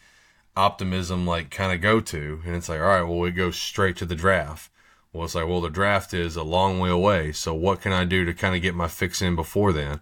optimism 0.57 1.26
like 1.26 1.51
kind 1.51 1.72
of 1.72 1.80
go 1.80 2.01
to 2.01 2.40
and 2.45 2.55
it's 2.55 2.68
like 2.68 2.80
all 2.80 2.86
right 2.86 3.03
well 3.03 3.24
it 3.24 3.32
goes 3.32 3.57
straight 3.57 3.97
to 3.97 4.07
the 4.07 4.14
draft 4.14 4.70
well 5.13 5.25
it's 5.25 5.35
like 5.35 5.47
well 5.47 5.61
the 5.61 5.71
draft 5.71 6.15
is 6.15 6.37
a 6.37 6.43
long 6.43 6.79
way 6.79 6.91
away 6.91 7.33
so 7.33 7.53
what 7.55 7.81
can 7.81 7.93
i 7.93 8.05
do 8.05 8.25
to 8.25 8.33
kind 8.33 8.55
of 8.55 8.63
get 8.63 8.75
my 8.75 8.89
fix 8.89 9.23
in 9.23 9.37
before 9.37 9.73
then? 9.73 10.01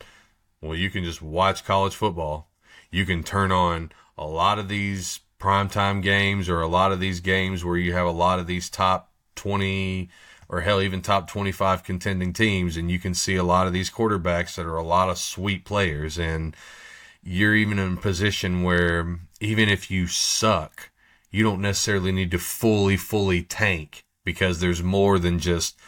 Well 0.60 0.76
you 0.76 0.90
can 0.90 1.04
just 1.04 1.22
watch 1.22 1.64
college 1.64 1.94
football. 1.94 2.50
You 2.90 3.06
can 3.06 3.22
turn 3.22 3.52
on 3.52 3.92
a 4.18 4.26
lot 4.26 4.58
of 4.58 4.68
these 4.68 5.20
primetime 5.40 6.02
games 6.02 6.48
or 6.48 6.60
a 6.60 6.68
lot 6.68 6.92
of 6.92 7.00
these 7.00 7.20
games 7.20 7.64
where 7.64 7.78
you 7.78 7.94
have 7.94 8.06
a 8.06 8.10
lot 8.10 8.38
of 8.38 8.46
these 8.46 8.68
top 8.68 9.10
20 9.36 10.10
or 10.50 10.60
hell 10.60 10.82
even 10.82 11.00
top 11.00 11.28
25 11.28 11.82
contending 11.82 12.32
teams 12.32 12.76
and 12.76 12.90
you 12.90 12.98
can 12.98 13.14
see 13.14 13.36
a 13.36 13.42
lot 13.42 13.66
of 13.66 13.72
these 13.72 13.90
quarterbacks 13.90 14.56
that 14.56 14.66
are 14.66 14.76
a 14.76 14.82
lot 14.82 15.08
of 15.08 15.16
sweet 15.16 15.64
players 15.64 16.18
and 16.18 16.54
you're 17.22 17.54
even 17.54 17.78
in 17.78 17.94
a 17.94 18.00
position 18.00 18.62
where 18.62 19.18
even 19.40 19.68
if 19.68 19.90
you 19.90 20.06
suck 20.06 20.90
you 21.30 21.42
don't 21.42 21.62
necessarily 21.62 22.12
need 22.12 22.30
to 22.30 22.38
fully 22.38 22.96
fully 22.96 23.42
tank 23.42 24.04
because 24.24 24.60
there's 24.60 24.82
more 24.82 25.18
than 25.18 25.38
just 25.38 25.78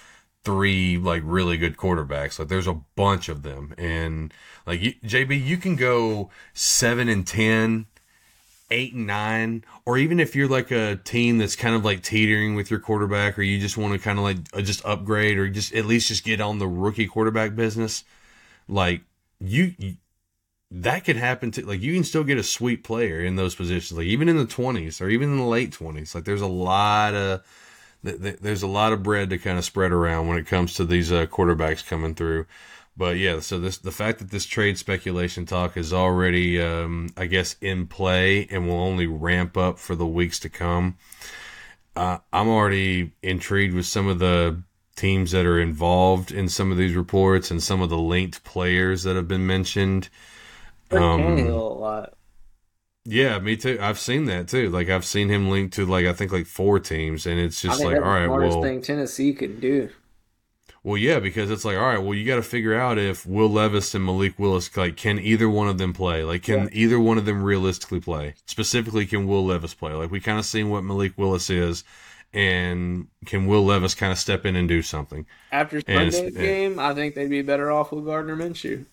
three 0.45 0.99
like 0.99 1.23
really 1.25 1.57
good 1.57 1.77
quarterbacks 1.77 2.39
like 2.39 2.49
there's 2.49 2.67
a 2.67 2.81
bunch 2.97 3.29
of 3.29 3.45
them 3.45 3.73
and 3.79 4.35
like 4.67 4.81
JB 4.81 5.45
you 5.45 5.57
can 5.57 5.77
go 5.77 6.31
7 6.53 7.09
and 7.09 7.27
10 7.27 7.87
eight 8.73 8.95
and 8.95 9.07
nine, 9.07 9.65
or 9.85 9.99
even 9.99 10.19
if 10.19 10.35
you're 10.35 10.49
like 10.49 10.71
a 10.71 10.97
team 10.97 11.39
that's 11.39 11.55
kind 11.55 11.77
of 11.77 11.85
like 11.85 12.03
teetering 12.03 12.55
with 12.55 12.71
your 12.71 12.81
quarterback, 12.81 13.39
or 13.39 13.43
you 13.43 13.61
just 13.61 13.77
want 13.77 13.93
to 13.93 13.99
kind 13.99 14.19
of 14.19 14.25
like 14.25 14.39
uh, 14.55 14.63
just 14.63 14.85
upgrade, 14.85 15.39
or 15.39 15.49
just 15.49 15.75
at 15.75 15.85
least 15.85 16.09
just 16.09 16.25
get 16.25 16.41
on 16.41 16.59
the 16.59 16.67
rookie 16.67 17.07
quarterback 17.07 17.55
business, 17.55 18.05
like 18.69 19.03
you, 19.39 19.75
you 19.79 19.97
that 20.71 21.05
could 21.05 21.17
happen 21.17 21.51
to 21.53 21.67
like 21.67 21.83
you 21.83 21.93
can 21.95 22.05
still 22.05 22.25
get 22.25 22.39
a 22.39 22.43
sweet 22.43 22.83
player 22.83 23.21
in 23.21 23.37
those 23.37 23.55
positions, 23.55 23.97
like 23.97 24.07
even 24.07 24.29
in 24.29 24.39
the 24.39 24.47
twenties 24.47 25.01
or 25.01 25.09
even 25.09 25.31
in 25.31 25.37
the 25.37 25.45
late 25.45 25.73
twenties. 25.73 26.15
Like 26.15 26.25
there's 26.25 26.41
a 26.41 26.47
lot 26.47 27.15
of 27.15 27.43
there's 28.03 28.63
a 28.63 28.69
lot 28.69 28.93
of 28.93 29.03
bread 29.03 29.31
to 29.31 29.39
kind 29.39 29.59
of 29.59 29.65
spread 29.65 29.93
around 29.93 30.29
when 30.29 30.39
it 30.39 30.47
comes 30.47 30.75
to 30.75 30.85
these 30.85 31.13
uh, 31.13 31.27
quarterbacks 31.27 31.87
coming 31.87 32.15
through. 32.15 32.47
But 32.97 33.17
yeah, 33.17 33.41
so 33.41 33.59
this 33.59 33.79
the 33.79 33.93
fact 33.93 34.19
that 34.19 34.31
this 34.31 34.45
trade 34.45 34.77
speculation 34.77 35.47
talk 35.47 35.77
is 35.77 35.93
already, 35.93 36.61
um, 36.61 37.09
I 37.17 37.27
guess, 37.27 37.57
in 37.61 37.87
play 37.87 38.47
and 38.51 38.69
will 38.69 38.81
only 38.81 39.07
ramp 39.07 39.57
up 39.57 39.79
for 39.79 39.95
the 39.95 40.07
weeks 40.07 40.39
to 40.41 40.51
come. 40.51 40.99
Uh, 41.97 42.19
I'm 42.33 42.49
already 42.49 43.13
intrigued 43.23 43.75
with 43.75 43.87
some 43.87 44.09
of 44.09 44.19
the 44.19 44.63
teams 44.97 45.31
that 45.31 45.47
are 45.47 45.61
involved 45.61 46.33
in 46.33 46.49
some 46.49 46.71
of 46.71 46.77
these 46.77 46.95
reports 46.95 47.51
and 47.51 47.63
some 47.63 47.81
of 47.81 47.89
the 47.89 47.99
linked 47.99 48.45
players 48.45 49.05
that 49.05 49.17
have 49.17 49.29
been 49.29 49.47
mentioned. 49.47 50.09
Um, 50.91 51.21
a 51.21 51.57
lot. 51.57 52.15
Yeah, 53.05 53.39
me 53.41 53.57
too. 53.57 53.79
I've 53.81 53.99
seen 53.99 54.27
that 54.27 54.49
too. 54.49 54.71
Like 54.71 54.89
I've 54.89 55.05
seen 55.05 55.29
him 55.29 55.51
linked 55.51 55.75
to 55.75 55.87
like 55.87 56.07
I 56.07 56.13
think 56.13 56.33
like 56.33 56.47
four 56.47 56.79
teams, 56.79 57.27
and 57.27 57.39
it's 57.39 57.61
just 57.61 57.83
like 57.83 57.97
all 57.97 58.03
right, 58.03 58.29
well, 58.29 58.63
thing 58.63 58.81
Tennessee 58.81 59.33
can 59.33 59.59
do. 59.59 59.91
Well, 60.85 60.97
yeah, 60.97 61.21
because 61.21 61.49
it's 61.51 61.65
like, 61.65 61.77
all 61.77 61.85
right, 61.85 61.99
well, 61.99 62.15
you 62.15 62.27
got 62.27 62.37
to 62.37 62.43
figure 62.43 62.75
out 62.75 62.99
if 62.99 63.25
Will 63.25 63.49
Levis 63.49 63.95
and 63.95 64.05
Malik 64.05 64.37
Willis, 64.37 64.77
like, 64.77 64.97
can 64.97 65.21
either 65.21 65.49
one 65.49 65.69
of 65.69 65.79
them 65.79 65.93
play? 65.93 66.25
Like, 66.25 66.43
can 66.43 66.65
yeah. 66.65 66.69
either 66.73 66.99
one 66.99 67.19
of 67.19 67.25
them 67.25 67.45
realistically 67.45 68.01
play? 68.01 68.35
Specifically, 68.47 69.07
can 69.07 69.29
Will 69.29 69.47
Levis 69.47 69.75
play? 69.75 69.93
Like, 69.93 70.11
we 70.11 70.19
kind 70.19 70.41
of 70.41 70.45
seen 70.45 70.71
what 70.71 70.83
Malik 70.83 71.17
Willis 71.17 71.51
is, 71.51 71.85
and 72.33 73.07
can 73.27 73.47
Will 73.47 73.65
Levis 73.65 73.95
kind 73.95 74.11
of 74.11 74.19
step 74.19 74.45
in 74.45 74.57
and 74.57 74.69
do 74.69 74.83
something? 74.83 75.25
After 75.53 75.81
Sunday's 75.81 76.35
game, 76.35 76.81
I 76.81 76.95
think 76.95 77.15
they'd 77.15 77.31
be 77.31 77.43
better 77.43 77.71
off 77.71 77.93
with 77.93 78.05
Gardner 78.05 78.35
Minshew. 78.35 78.85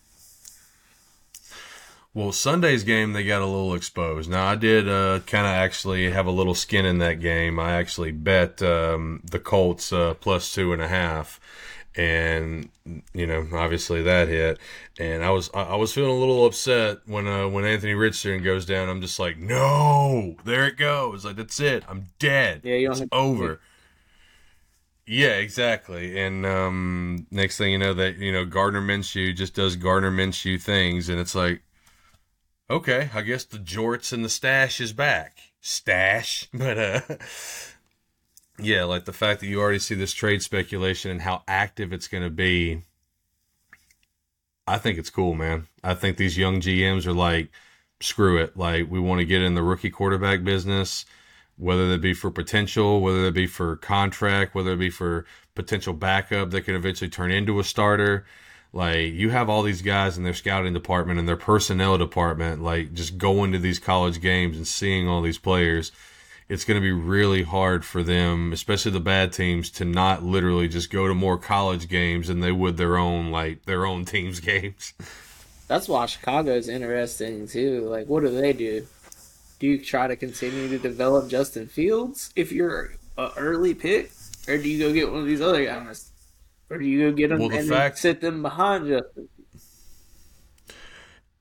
Well, 2.14 2.32
Sunday's 2.32 2.84
game 2.84 3.14
they 3.14 3.24
got 3.24 3.42
a 3.42 3.46
little 3.46 3.76
exposed. 3.76 4.30
Now 4.30 4.48
I 4.48 4.56
did 4.56 4.90
uh, 4.90 5.20
kind 5.28 5.46
of 5.46 5.54
actually 5.54 6.10
have 6.12 6.26
a 6.26 6.32
little 6.32 6.56
skin 6.56 6.86
in 6.86 6.98
that 7.00 7.20
game. 7.20 7.60
I 7.60 7.74
actually 7.74 8.12
bet 8.12 8.62
um, 8.62 9.22
the 9.30 9.40
Colts 9.40 9.94
uh, 9.94 10.16
plus 10.16 10.54
two 10.54 10.74
and 10.74 10.82
a 10.82 10.88
half, 10.88 11.40
and 11.96 12.70
you 13.14 13.28
know 13.28 13.48
obviously 13.54 14.02
that 14.04 14.28
hit. 14.28 14.60
And 15.00 15.24
i 15.24 15.30
was 15.30 15.50
i 15.54 15.76
was 15.76 15.94
feeling 15.94 16.12
a 16.12 16.20
little 16.20 16.46
upset 16.46 17.00
when 17.06 17.26
uh 17.28 17.48
when 17.48 17.64
anthony 17.66 17.94
richardson 17.94 18.44
goes 18.44 18.66
down. 18.66 18.90
I'm 18.90 19.02
just 19.02 19.20
like 19.20 19.38
no 19.38 20.36
there 20.46 20.66
it 20.68 20.78
goes. 20.78 21.26
Like 21.26 21.36
that's 21.36 21.60
it. 21.60 21.84
I'm 21.88 22.08
dead. 22.20 22.62
Yeah 22.64 22.76
you 22.76 22.92
it's 22.92 23.02
over. 23.12 23.60
yeah 25.06 25.38
exactly. 25.38 26.20
And 26.20 26.46
um 26.46 27.28
next 27.32 27.58
thing 27.58 27.72
you 27.72 27.78
know 27.78 27.94
that 27.94 28.18
you 28.18 28.32
know 28.32 28.46
gardner 28.46 28.82
minshew 28.82 29.36
just 29.36 29.54
does 29.56 29.76
gardner 29.76 30.12
minshew 30.12 30.62
things. 30.62 31.10
And 31.10 31.20
it's 31.20 31.36
like 31.36 31.62
okay 32.70 33.10
i 33.14 33.22
guess 33.22 33.44
the 33.44 33.58
jorts 33.58 34.14
and 34.14 34.24
the 34.24 34.30
stash 34.30 34.80
is 34.80 34.94
back 34.94 35.38
stash 35.62 36.48
but 36.54 36.78
uh 36.78 37.02
yeah, 38.62 38.84
like 38.84 39.06
the 39.06 39.14
fact 39.14 39.40
that 39.40 39.48
you 39.48 39.60
already 39.60 39.80
see 39.80 39.96
this 39.96 40.14
trade 40.14 40.42
speculation 40.42 41.12
and 41.12 41.22
how 41.22 41.44
active 41.48 41.94
it's 41.94 42.08
going 42.08 42.24
to 42.24 42.30
be. 42.30 42.84
I 44.68 44.78
think 44.78 45.00
it's 45.00 45.10
cool, 45.10 45.34
man. 45.34 45.68
I 45.84 45.94
think 45.94 46.18
these 46.18 46.38
young 46.38 46.62
GMs 46.62 47.06
are 47.08 47.14
like, 47.14 47.50
screw 48.02 48.38
it. 48.38 48.58
Like 48.58 48.90
we 48.90 49.00
want 49.00 49.20
to 49.20 49.26
get 49.26 49.42
in 49.42 49.56
the 49.56 49.64
rookie 49.64 49.90
quarterback 49.90 50.44
business, 50.44 51.06
whether 51.58 51.90
that 51.90 52.02
be 52.02 52.14
for 52.14 52.30
potential, 52.30 53.02
whether 53.02 53.24
that 53.24 53.34
be 53.34 53.48
for 53.48 53.78
contract, 53.78 54.54
whether 54.54 54.74
it 54.74 54.80
be 54.80 54.90
for 54.90 55.26
potential 55.56 55.94
backup 55.94 56.52
that 56.52 56.62
could 56.62 56.76
eventually 56.76 57.10
turn 57.10 57.32
into 57.32 57.60
a 57.60 57.64
starter. 57.64 58.26
Like 58.72 59.14
you 59.14 59.32
have 59.32 59.50
all 59.50 59.64
these 59.64 59.82
guys 59.82 60.18
in 60.18 60.24
their 60.24 60.34
scouting 60.34 60.74
department 60.74 61.20
and 61.20 61.28
their 61.28 61.36
personnel 61.36 61.98
department, 61.98 62.62
like 62.62 62.94
just 62.94 63.18
going 63.18 63.52
to 63.52 63.60
these 63.60 63.80
college 63.80 64.22
games 64.22 64.58
and 64.58 64.68
seeing 64.68 65.08
all 65.08 65.22
these 65.22 65.40
players. 65.40 65.92
It's 66.48 66.66
going 66.66 66.80
to 66.80 66.82
be 66.82 66.92
really 66.92 67.44
hard 67.44 67.86
for 67.86 68.02
them, 68.02 68.52
especially 68.52 68.92
the 68.92 69.00
bad 69.00 69.34
teams, 69.34 69.70
to 69.72 69.86
not 69.86 70.24
literally 70.24 70.68
just 70.68 70.90
go 70.90 71.08
to 71.08 71.14
more 71.14 71.38
college 71.38 71.88
games 71.88 72.28
than 72.28 72.40
they 72.40 72.52
would 72.52 72.78
their 72.78 72.98
own 72.98 73.32
like 73.32 73.66
their 73.66 73.86
own 73.86 74.06
team's 74.06 74.40
games. 74.40 74.94
That's 75.68 75.88
why 75.88 76.08
Chicago's 76.08 76.68
interesting 76.68 77.48
too. 77.48 77.82
Like, 77.82 78.08
what 78.08 78.24
do 78.24 78.30
they 78.30 78.54
do? 78.54 78.88
Do 79.60 79.68
you 79.68 79.84
try 79.84 80.08
to 80.08 80.16
continue 80.16 80.70
to 80.70 80.80
develop 80.80 81.30
Justin 81.30 81.68
Fields 81.68 82.32
if 82.36 82.52
you're 82.52 82.94
an 83.18 83.30
early 83.38 83.74
pick, 83.74 84.12
or 84.48 84.58
do 84.58 84.70
you 84.70 84.80
go 84.80 84.94
get 84.94 85.12
one 85.12 85.22
of 85.22 85.28
these 85.28 85.42
other 85.42 85.66
guys, 85.66 86.09
or 86.70 86.78
do 86.78 86.86
you 86.86 87.10
go 87.10 87.16
get 87.16 87.30
them 87.30 87.40
Well, 87.40 87.50
the 87.50 87.58
and 87.60 87.70
fact- 87.70 87.96
then 87.96 88.14
sit 88.14 88.22
them 88.22 88.42
behind 88.42 88.88
Justin? 88.88 89.28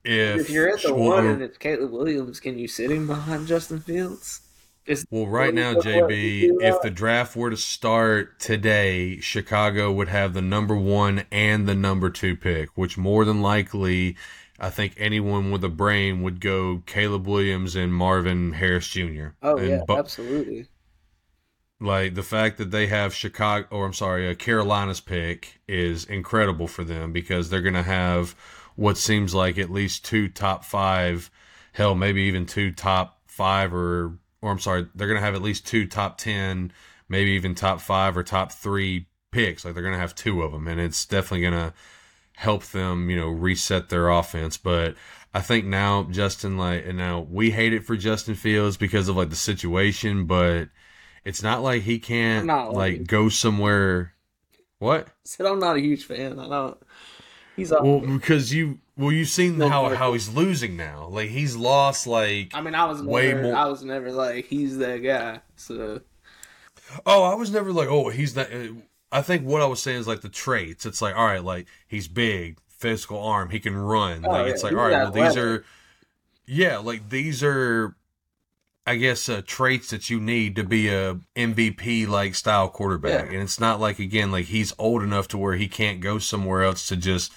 If, 0.03 0.41
If 0.41 0.49
you're 0.49 0.69
at 0.69 0.81
the 0.81 0.93
well, 0.93 1.09
one 1.09 1.25
and 1.27 1.41
it's 1.41 1.57
Caleb 1.57 1.91
Williams, 1.91 2.39
can 2.39 2.57
you 2.57 2.67
sit 2.67 2.89
him 2.89 3.05
behind 3.05 3.47
Justin 3.47 3.81
Fields? 3.81 4.41
Is- 4.85 5.05
Well, 5.11 5.27
right 5.27 5.53
now, 5.53 5.73
JB, 5.75 6.49
if 6.61 6.81
the 6.81 6.89
draft 6.89 7.35
were 7.35 7.49
to 7.49 7.57
start 7.57 8.39
today, 8.39 9.19
Chicago 9.19 9.91
would 9.91 10.07
have 10.07 10.33
the 10.33 10.41
number 10.41 10.75
one 10.75 11.25
and 11.31 11.67
the 11.67 11.75
number 11.75 12.09
two 12.09 12.35
pick, 12.35 12.69
which 12.75 12.97
more 12.97 13.25
than 13.25 13.41
likely, 13.41 14.15
I 14.59 14.69
think 14.69 14.93
anyone 14.97 15.51
with 15.51 15.63
a 15.63 15.69
brain 15.69 16.23
would 16.23 16.39
go 16.39 16.81
Caleb 16.87 17.27
Williams 17.27 17.75
and 17.75 17.93
Marvin 17.93 18.53
Harrison 18.53 19.15
Jr. 19.15 19.27
Oh 19.43 19.57
and 19.57 19.67
yeah, 19.69 19.81
absolutely. 19.89 20.67
Like 21.81 22.15
the 22.15 22.23
fact 22.23 22.57
that 22.57 22.71
they 22.71 22.87
have 22.87 23.13
Chicago, 23.13 23.67
or 23.71 23.85
I'm 23.85 23.93
sorry, 23.93 24.29
uh, 24.29 24.35
Carolina's 24.35 24.99
pick 24.99 25.61
is 25.67 26.05
incredible 26.05 26.67
for 26.67 26.83
them 26.83 27.13
because 27.13 27.49
they're 27.49 27.61
going 27.61 27.73
to 27.73 27.83
have 27.83 28.35
what 28.75 28.97
seems 28.97 29.33
like 29.33 29.57
at 29.57 29.69
least 29.69 30.03
two 30.05 30.27
top 30.27 30.65
five, 30.65 31.31
hell, 31.73 31.95
maybe 31.95 32.21
even 32.23 32.45
two 32.45 32.71
top 32.71 33.21
five, 33.27 33.73
or 33.73 34.17
or 34.41 34.51
I'm 34.51 34.59
sorry, 34.59 34.87
they're 34.95 35.07
going 35.07 35.19
to 35.19 35.25
have 35.25 35.35
at 35.35 35.41
least 35.41 35.67
two 35.67 35.87
top 35.87 36.17
ten, 36.17 36.71
maybe 37.07 37.31
even 37.31 37.55
top 37.55 37.79
five 37.81 38.17
or 38.17 38.23
top 38.23 38.51
three 38.51 39.07
picks. 39.31 39.63
Like 39.63 39.73
they're 39.73 39.83
going 39.83 39.95
to 39.95 39.99
have 39.99 40.15
two 40.15 40.41
of 40.41 40.51
them, 40.51 40.67
and 40.67 40.81
it's 40.81 41.05
definitely 41.05 41.41
going 41.41 41.53
to 41.53 41.73
help 42.35 42.63
them, 42.65 43.09
you 43.09 43.17
know, 43.17 43.27
reset 43.27 43.89
their 43.89 44.09
offense. 44.09 44.57
But 44.57 44.95
I 45.33 45.41
think 45.41 45.65
now 45.65 46.03
Justin, 46.03 46.57
like, 46.57 46.85
and 46.85 46.97
now 46.97 47.27
we 47.29 47.51
hate 47.51 47.73
it 47.73 47.85
for 47.85 47.95
Justin 47.95 48.35
Fields 48.35 48.77
because 48.77 49.07
of 49.07 49.15
like 49.15 49.29
the 49.29 49.35
situation, 49.35 50.25
but 50.25 50.69
it's 51.25 51.43
not 51.43 51.61
like 51.61 51.83
he 51.83 51.99
can't 51.99 52.45
not 52.45 52.73
like 52.73 53.07
go 53.07 53.29
somewhere. 53.29 54.13
What? 54.79 55.07
Said 55.25 55.45
I'm 55.45 55.59
not 55.59 55.75
a 55.75 55.81
huge 55.81 56.05
fan. 56.05 56.39
I 56.39 56.47
don't. 56.47 56.77
He's. 57.55 57.71
Up, 57.71 57.83
Well, 57.83 57.99
because 57.99 58.53
you 58.53 58.79
well 58.97 59.11
you've 59.11 59.29
seen 59.29 59.57
No, 59.57 59.69
how 59.69 59.89
how 59.95 60.13
he's 60.13 60.33
losing 60.33 60.77
now. 60.77 61.07
Like 61.07 61.29
he's 61.29 61.55
lost 61.55 62.07
like 62.07 62.51
I 62.53 62.61
mean, 62.61 62.75
I 62.75 62.85
was 62.85 63.01
way 63.01 63.29
never, 63.29 63.43
more- 63.43 63.55
I 63.55 63.65
was 63.65 63.83
never 63.83 64.11
like 64.11 64.45
he's 64.45 64.77
that 64.77 64.97
guy. 64.97 65.41
So 65.55 66.01
Oh, 67.05 67.23
I 67.23 67.35
was 67.35 67.51
never 67.51 67.71
like, 67.71 67.87
oh, 67.87 68.09
he's 68.09 68.33
that. 68.33 68.51
Uh, 68.51 68.73
I 69.11 69.21
think 69.21 69.45
what 69.45 69.61
I 69.61 69.65
was 69.65 69.81
saying 69.81 69.99
is 69.99 70.07
like 70.07 70.21
the 70.21 70.29
traits. 70.29 70.85
It's 70.85 71.01
like, 71.01 71.15
all 71.15 71.25
right, 71.25 71.43
like 71.43 71.67
he's 71.87 72.07
big, 72.07 72.57
physical 72.67 73.19
arm, 73.21 73.49
he 73.49 73.59
can 73.59 73.75
run. 73.75 74.25
Oh, 74.25 74.29
like 74.29 74.45
yeah, 74.47 74.51
it's 74.53 74.63
like, 74.63 74.71
he's 74.71 74.79
all 74.79 74.85
right, 74.85 74.91
well, 75.03 75.11
these 75.11 75.37
are, 75.37 75.63
yeah, 76.45 76.77
like 76.77 77.09
these 77.09 77.43
are, 77.43 77.95
I 78.89 78.95
guess, 78.95 79.29
uh, 79.29 79.43
traits 79.45 79.91
that 79.91 80.09
you 80.09 80.19
need 80.19 80.55
to 80.55 80.63
be 80.63 80.89
a 80.89 81.19
MVP 81.35 82.07
like 82.07 82.33
style 82.33 82.69
quarterback. 82.69 83.27
Yeah. 83.27 83.33
And 83.33 83.43
it's 83.43 83.59
not 83.59 83.79
like 83.79 83.99
again, 83.99 84.31
like 84.31 84.45
he's 84.45 84.73
old 84.79 85.03
enough 85.03 85.27
to 85.27 85.37
where 85.37 85.57
he 85.57 85.67
can't 85.67 86.01
go 86.01 86.17
somewhere 86.17 86.63
else 86.63 86.87
to 86.87 86.97
just, 86.97 87.31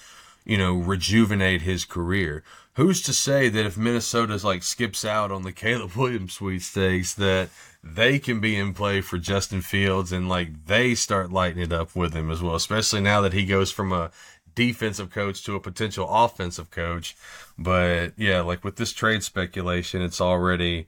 you 0.46 0.56
know, 0.56 0.72
rejuvenate 0.72 1.60
his 1.60 1.84
career. 1.84 2.42
Who's 2.76 3.02
to 3.02 3.12
say 3.12 3.50
that 3.50 3.66
if 3.66 3.76
Minnesota's 3.76 4.46
like 4.46 4.62
skips 4.62 5.04
out 5.04 5.30
on 5.30 5.42
the 5.42 5.52
Caleb 5.62 5.92
Williams 5.92 6.32
sweepstakes 6.32 7.12
that 7.14 7.50
they 7.84 8.18
can 8.18 8.40
be 8.40 8.56
in 8.56 8.72
play 8.72 9.02
for 9.02 9.18
Justin 9.18 9.60
Fields 9.60 10.10
and 10.10 10.30
like 10.30 10.64
they 10.64 10.94
start 10.94 11.32
lighting 11.32 11.62
it 11.62 11.70
up 11.70 11.94
with 11.94 12.14
him 12.14 12.30
as 12.30 12.40
well, 12.40 12.54
especially 12.54 13.02
now 13.02 13.20
that 13.20 13.34
he 13.34 13.44
goes 13.44 13.70
from 13.70 13.92
a 13.92 14.10
defensive 14.54 15.10
coach 15.10 15.44
to 15.44 15.54
a 15.54 15.60
potential 15.60 16.08
offensive 16.08 16.70
coach. 16.70 17.14
But 17.58 18.14
yeah, 18.16 18.40
like 18.40 18.64
with 18.64 18.76
this 18.76 18.94
trade 18.94 19.22
speculation, 19.22 20.00
it's 20.00 20.18
already 20.22 20.86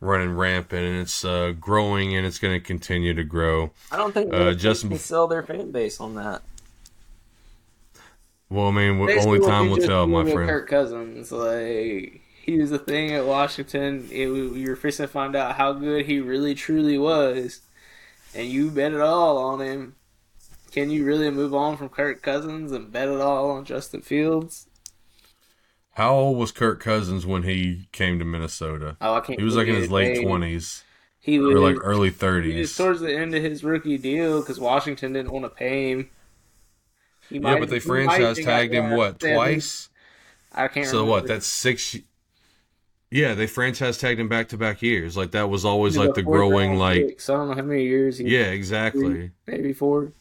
running 0.00 0.34
rampant 0.36 0.82
and 0.84 0.98
it's 1.00 1.24
uh, 1.24 1.52
growing 1.58 2.14
and 2.16 2.26
it's 2.26 2.38
going 2.38 2.54
to 2.54 2.60
continue 2.60 3.14
to 3.14 3.24
grow. 3.24 3.70
I 3.90 3.96
don't 3.96 4.12
think 4.12 4.32
Uh, 4.34 4.52
Justin- 4.54 4.90
can 4.90 4.98
sell 4.98 5.26
their 5.26 5.42
fan 5.42 5.70
base 5.70 6.00
on 6.00 6.14
that. 6.16 6.42
Well, 8.50 8.68
I 8.68 8.70
mean, 8.72 9.04
Basically, 9.04 9.26
only 9.26 9.40
what 9.40 9.48
time 9.48 9.70
will 9.70 9.78
tell, 9.78 10.06
did 10.06 10.12
my 10.12 10.22
with 10.22 10.32
friend. 10.32 10.48
Kirk 10.48 10.68
Cousins, 10.68 11.32
like 11.32 12.20
he 12.42 12.58
was 12.58 12.70
a 12.70 12.78
thing 12.78 13.12
at 13.12 13.26
Washington. 13.26 14.06
It, 14.12 14.28
we 14.28 14.68
were 14.68 14.76
fixing 14.76 15.04
to 15.06 15.08
find 15.12 15.34
out 15.34 15.56
how 15.56 15.72
good 15.72 16.06
he 16.06 16.20
really 16.20 16.54
truly 16.54 16.98
was, 16.98 17.60
and 18.34 18.46
you 18.46 18.70
bet 18.70 18.92
it 18.92 19.00
all 19.00 19.38
on 19.38 19.60
him. 19.60 19.96
Can 20.70 20.90
you 20.90 21.04
really 21.04 21.30
move 21.30 21.54
on 21.54 21.76
from 21.76 21.88
Kirk 21.88 22.20
Cousins 22.20 22.70
and 22.70 22.92
bet 22.92 23.08
it 23.08 23.20
all 23.20 23.50
on 23.52 23.64
Justin 23.64 24.02
Fields? 24.02 24.66
How 25.94 26.14
old 26.14 26.38
was 26.38 26.50
Kirk 26.52 26.80
Cousins 26.80 27.24
when 27.24 27.44
he 27.44 27.88
came 27.92 28.18
to 28.18 28.24
Minnesota? 28.24 28.96
Oh, 29.00 29.14
I 29.14 29.20
can't. 29.20 29.38
He 29.38 29.44
was 29.44 29.56
like 29.56 29.68
in 29.68 29.76
his 29.76 29.90
late 29.90 30.22
twenties 30.24 30.82
He 31.20 31.38
was 31.38 31.56
like 31.56 31.76
early 31.80 32.08
He 32.08 32.10
was 32.12 32.18
thirties. 32.18 32.76
towards 32.76 33.00
the 33.00 33.14
end 33.14 33.34
of 33.34 33.42
his 33.42 33.62
rookie 33.62 33.98
deal 33.98 34.40
because 34.40 34.58
Washington 34.58 35.12
didn't 35.12 35.30
want 35.32 35.44
to 35.44 35.50
pay 35.50 35.90
him. 35.92 36.10
He 37.28 37.36
Yeah, 37.36 37.40
might- 37.40 37.60
but 37.60 37.68
they 37.70 37.76
he 37.76 37.80
franchise 37.80 38.38
tagged 38.44 38.74
him 38.74 38.90
what 38.90 39.20
seven- 39.20 39.36
twice? 39.36 39.88
I 40.52 40.68
can't. 40.68 40.86
So 40.86 40.98
remember. 40.98 41.10
what? 41.12 41.26
That's 41.26 41.46
six. 41.46 41.96
Yeah, 43.10 43.34
they 43.34 43.46
franchise 43.46 43.96
tagged 43.98 44.18
him 44.20 44.28
back 44.28 44.48
to 44.48 44.56
back 44.58 44.82
years. 44.82 45.16
Like 45.16 45.30
that 45.30 45.48
was 45.48 45.64
always 45.64 45.96
like 45.96 46.14
the 46.14 46.22
growing 46.22 46.76
like. 46.76 47.20
so 47.20 47.34
I 47.34 47.36
don't 47.38 47.48
know 47.50 47.54
how 47.54 47.62
many 47.62 47.84
years. 47.84 48.18
He, 48.18 48.24
Yeah, 48.28 48.46
exactly. 48.50 49.30
maybe 49.46 49.72
four. 49.72 50.12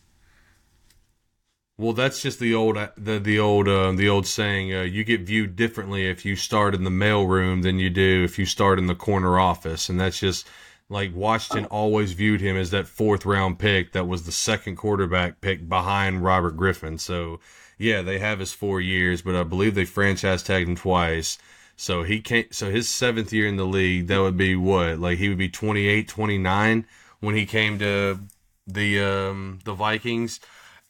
Well, 1.78 1.94
that's 1.94 2.22
just 2.22 2.40
the 2.40 2.54
old 2.54 2.78
the 2.96 3.18
the 3.20 3.40
old 3.40 3.68
uh, 3.68 3.92
the 3.94 4.08
old 4.08 4.28
saying. 4.28 4.74
Uh, 4.74 4.82
you 4.82 5.04
get 5.04 5.22
viewed 5.22 5.56
differently 5.56 6.08
if 6.08 6.24
you 6.24 6.36
start 6.36 6.76
in 6.76 6.84
the 6.84 6.92
mailroom 6.92 7.64
than 7.64 7.80
you 7.80 7.90
do 7.90 8.24
if 8.24 8.38
you 8.38 8.46
start 8.46 8.78
in 8.78 8.86
the 8.86 8.96
corner 8.96 9.40
office, 9.40 9.90
and 9.90 10.00
that's 10.00 10.20
just 10.20 10.48
like 10.88 11.16
Washington 11.16 11.66
always 11.66 12.14
viewed 12.14 12.42
him 12.42 12.56
as 12.56 12.70
that 12.72 12.88
fourth 12.88 13.26
round 13.26 13.58
pick 13.58 13.94
that 13.94 14.08
was 14.08 14.24
the 14.24 14.32
second 14.32 14.76
quarterback 14.76 15.42
pick 15.42 15.68
behind 15.68 16.24
Robert 16.24 16.56
Griffin. 16.56 17.00
So 17.00 17.40
yeah, 17.80 18.04
they 18.04 18.20
have 18.20 18.40
his 18.40 18.54
four 18.54 18.80
years, 18.80 19.24
but 19.24 19.36
I 19.36 19.42
believe 19.42 19.74
they 19.74 19.86
franchise 19.86 20.44
tagged 20.44 20.70
him 20.70 20.76
twice. 20.76 21.40
So 21.76 22.04
he 22.04 22.22
can't. 22.22 22.54
So 22.54 22.70
his 22.70 22.88
seventh 22.88 23.34
year 23.34 23.48
in 23.48 23.58
the 23.58 23.66
league, 23.66 24.08
that 24.08 24.22
would 24.22 24.38
be 24.38 24.56
what? 24.56 25.00
Like 25.00 25.18
he 25.18 25.28
would 25.30 25.40
be 25.40 25.50
28, 25.50 26.08
29 26.08 26.86
when 27.20 27.36
he 27.36 27.48
came 27.48 27.80
to 27.80 28.20
the 28.68 29.00
um 29.00 29.60
the 29.66 29.74
Vikings. 29.74 30.40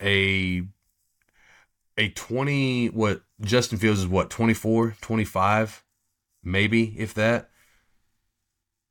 A 0.03 0.63
a 1.97 2.09
20 2.09 2.87
what 2.87 3.21
Justin 3.41 3.77
Fields 3.77 3.99
is 4.01 4.07
what 4.07 4.29
24 4.29 4.95
25 5.01 5.83
maybe 6.43 6.95
if 6.99 7.13
that 7.13 7.49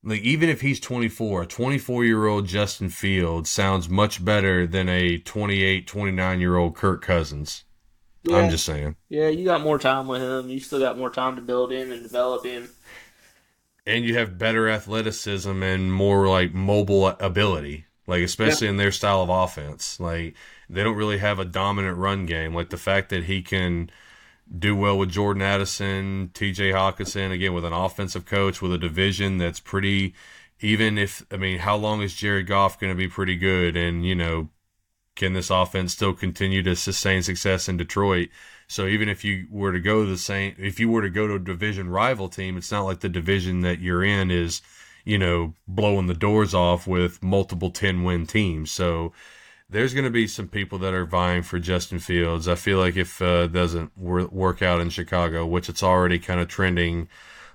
like 0.04 0.20
even 0.20 0.48
if 0.48 0.60
he's 0.60 0.80
24 0.80 1.42
a 1.42 1.46
24 1.46 2.04
year 2.04 2.26
old 2.26 2.46
Justin 2.46 2.88
Fields 2.88 3.50
sounds 3.50 3.88
much 3.88 4.24
better 4.24 4.66
than 4.66 4.88
a 4.88 5.18
28 5.18 5.86
29 5.86 6.40
year 6.40 6.56
old 6.56 6.76
Kirk 6.76 7.02
Cousins 7.02 7.64
Yeah, 8.22 8.36
I'm 8.36 8.50
just 8.50 8.64
saying 8.64 8.96
yeah. 9.08 9.28
You 9.28 9.44
got 9.44 9.62
more 9.62 9.78
time 9.78 10.06
with 10.06 10.22
him. 10.22 10.48
You 10.48 10.60
still 10.60 10.78
got 10.80 10.96
more 10.98 11.10
time 11.10 11.36
to 11.36 11.42
build 11.42 11.72
him 11.72 11.90
and 11.92 12.02
develop 12.02 12.44
him. 12.44 12.68
and 13.86 14.04
you 14.04 14.14
have 14.16 14.38
better 14.38 14.68
athleticism 14.68 15.62
and 15.62 15.92
more 15.92 16.28
like 16.28 16.54
mobile 16.54 17.08
ability 17.08 17.86
like 18.06 18.22
especially 18.22 18.68
in 18.68 18.76
their 18.76 18.92
style 18.92 19.22
of 19.22 19.28
offense 19.28 19.98
like 20.00 20.34
they 20.72 20.82
don't 20.82 20.96
really 20.96 21.18
have 21.18 21.38
a 21.38 21.44
dominant 21.44 21.98
run 21.98 22.26
game. 22.26 22.54
Like 22.54 22.70
the 22.70 22.76
fact 22.76 23.10
that 23.10 23.24
he 23.24 23.42
can 23.42 23.90
do 24.58 24.74
well 24.74 24.98
with 24.98 25.10
Jordan 25.10 25.42
Addison, 25.42 26.30
TJ 26.34 26.72
Hockenson 26.72 27.30
again 27.30 27.54
with 27.54 27.64
an 27.64 27.72
offensive 27.72 28.26
coach 28.26 28.60
with 28.60 28.72
a 28.72 28.78
division 28.78 29.38
that's 29.38 29.60
pretty 29.60 30.14
even 30.60 30.96
if 30.98 31.24
I 31.30 31.36
mean 31.36 31.58
how 31.58 31.76
long 31.76 32.02
is 32.02 32.14
Jared 32.14 32.46
Goff 32.46 32.78
going 32.80 32.92
to 32.92 32.96
be 32.96 33.08
pretty 33.08 33.36
good? 33.36 33.76
And 33.76 34.04
you 34.04 34.14
know 34.14 34.48
can 35.14 35.34
this 35.34 35.50
offense 35.50 35.92
still 35.92 36.14
continue 36.14 36.62
to 36.62 36.74
sustain 36.74 37.22
success 37.22 37.68
in 37.68 37.76
Detroit? 37.76 38.30
So 38.66 38.86
even 38.86 39.08
if 39.08 39.24
you 39.24 39.46
were 39.50 39.72
to 39.72 39.80
go 39.80 40.04
to 40.04 40.10
the 40.10 40.16
same, 40.16 40.54
if 40.58 40.80
you 40.80 40.88
were 40.88 41.02
to 41.02 41.10
go 41.10 41.26
to 41.26 41.34
a 41.34 41.38
division 41.38 41.90
rival 41.90 42.28
team, 42.28 42.56
it's 42.56 42.72
not 42.72 42.84
like 42.84 43.00
the 43.00 43.08
division 43.08 43.60
that 43.60 43.80
you're 43.80 44.02
in 44.02 44.30
is, 44.30 44.62
you 45.04 45.18
know, 45.18 45.52
blowing 45.68 46.06
the 46.06 46.14
doors 46.14 46.54
off 46.54 46.86
with 46.86 47.22
multiple 47.22 47.70
10 47.70 48.02
win 48.02 48.26
teams. 48.26 48.70
So 48.70 49.12
there's 49.72 49.94
going 49.94 50.04
to 50.04 50.10
be 50.10 50.26
some 50.26 50.48
people 50.48 50.78
that 50.78 50.92
are 50.92 51.06
vying 51.06 51.42
for 51.42 51.58
Justin 51.58 51.98
Fields. 51.98 52.46
I 52.46 52.54
feel 52.54 52.78
like 52.78 52.96
if 52.96 53.22
uh, 53.22 53.44
it 53.44 53.52
doesn't 53.52 53.96
wor- 53.96 54.26
work 54.26 54.60
out 54.60 54.80
in 54.80 54.90
Chicago, 54.90 55.46
which 55.46 55.68
it's 55.68 55.82
already 55.82 56.18
kind 56.18 56.40
of 56.40 56.48
trending 56.48 57.08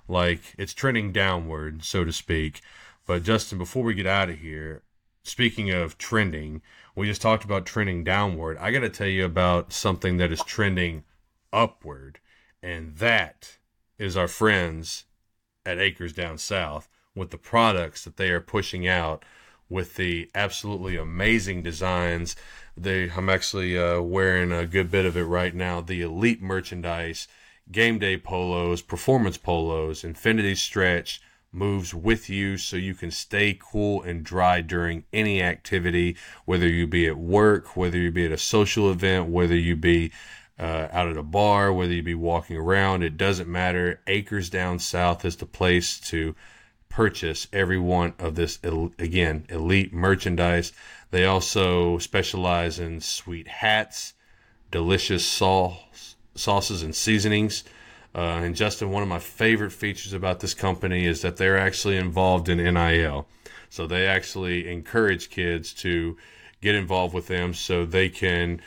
like 0.08 0.56
it's 0.58 0.74
trending 0.74 1.12
downward, 1.12 1.84
so 1.84 2.04
to 2.04 2.12
speak. 2.12 2.62
But 3.06 3.24
Justin, 3.24 3.58
before 3.58 3.84
we 3.84 3.94
get 3.94 4.08
out 4.08 4.30
of 4.30 4.40
here, 4.40 4.82
speaking 5.24 5.70
of 5.70 5.98
trending, 5.98 6.62
we 6.96 7.08
just 7.08 7.22
talked 7.22 7.44
about 7.44 7.66
trending 7.66 8.04
downward. 8.04 8.58
I 8.58 8.72
got 8.72 8.80
to 8.80 8.90
tell 8.90 9.08
you 9.08 9.24
about 9.24 9.72
something 9.72 10.18
that 10.18 10.32
is 10.32 10.44
trending 10.44 11.04
upward, 11.54 12.20
and 12.64 12.96
that 12.98 13.58
is 14.00 14.18
our 14.18 14.28
friends 14.28 15.06
at 15.66 15.78
Acres 15.78 16.14
Down 16.14 16.38
South 16.38 16.90
with 17.14 17.30
the 17.30 17.38
products 17.38 18.04
that 18.06 18.18
they 18.18 18.30
are 18.30 18.42
pushing 18.42 18.88
out 18.88 19.24
with 19.70 19.96
the 19.96 20.30
absolutely 20.34 20.96
amazing 20.96 21.64
designs. 21.64 22.36
They, 22.76 23.10
I'm 23.10 23.30
actually 23.30 23.78
uh, 23.78 24.02
wearing 24.02 24.52
a 24.52 24.66
good 24.66 24.92
bit 24.92 25.06
of 25.06 25.18
it 25.18 25.24
right 25.24 25.54
now. 25.54 25.82
The 25.82 26.02
elite 26.02 26.42
merchandise, 26.42 27.28
game 27.72 28.00
day 28.00 28.18
polos, 28.18 28.82
performance 28.82 29.38
polos, 29.38 30.04
infinity 30.04 30.56
stretch 30.56 31.22
moves 31.52 31.94
with 31.94 32.30
you 32.30 32.58
so 32.58 32.76
you 32.78 32.94
can 32.94 33.10
stay 33.12 33.58
cool 33.60 34.02
and 34.04 34.24
dry 34.24 34.62
during 34.62 35.06
any 35.12 35.42
activity, 35.42 36.16
whether 36.46 36.68
you 36.68 36.86
be 36.86 37.08
at 37.08 37.18
work, 37.18 37.76
whether 37.76 37.98
you 37.98 38.12
be 38.12 38.26
at 38.26 38.32
a 38.32 38.38
social 38.38 38.92
event, 38.92 39.28
whether 39.30 39.56
you 39.56 39.76
be 39.76 40.12
uh, 40.60 40.88
out 40.92 41.08
at 41.08 41.18
a 41.18 41.24
bar, 41.24 41.72
whether 41.72 41.94
you 41.94 42.04
be 42.04 42.16
walking 42.16 42.58
around, 42.58 43.04
it 43.04 43.18
doesn't 43.18 43.48
matter. 43.48 44.02
Acres 44.08 44.50
Down 44.50 44.80
South 44.80 45.24
is 45.24 45.36
the 45.38 45.46
place 45.46 46.00
to 46.02 46.36
purchase 46.90 47.48
every 47.54 47.80
one 47.80 48.14
of 48.20 48.36
this, 48.36 48.60
again, 48.64 49.46
elite 49.50 49.94
merchandise. 49.94 50.74
They 51.12 51.26
also 51.26 51.98
specialize 51.98 52.80
in 52.80 53.02
sweet 53.02 53.48
hats, 53.48 54.14
delicious 54.72 55.26
sauce, 55.26 56.16
sauces, 56.36 56.84
and 56.84 56.96
seasonings. 56.96 57.64
Uh, 58.16 58.42
and 58.44 58.56
Justin, 58.56 58.92
one 58.92 59.04
of 59.04 59.10
my 59.10 59.20
favorite 59.20 59.72
features 59.72 60.14
about 60.14 60.40
this 60.40 60.54
company 60.54 61.06
is 61.06 61.22
that 61.22 61.38
they're 61.38 61.58
actually 61.58 61.98
involved 61.98 62.50
in 62.50 62.58
NIL. 62.58 63.28
So 63.70 63.86
they 63.86 64.08
actually 64.08 64.70
encourage 64.72 65.30
kids 65.30 65.74
to 65.76 66.18
get 66.62 66.76
involved 66.76 67.14
with 67.14 67.28
them 67.28 67.54
so 67.54 67.86
they 67.86 68.10
can 68.10 68.62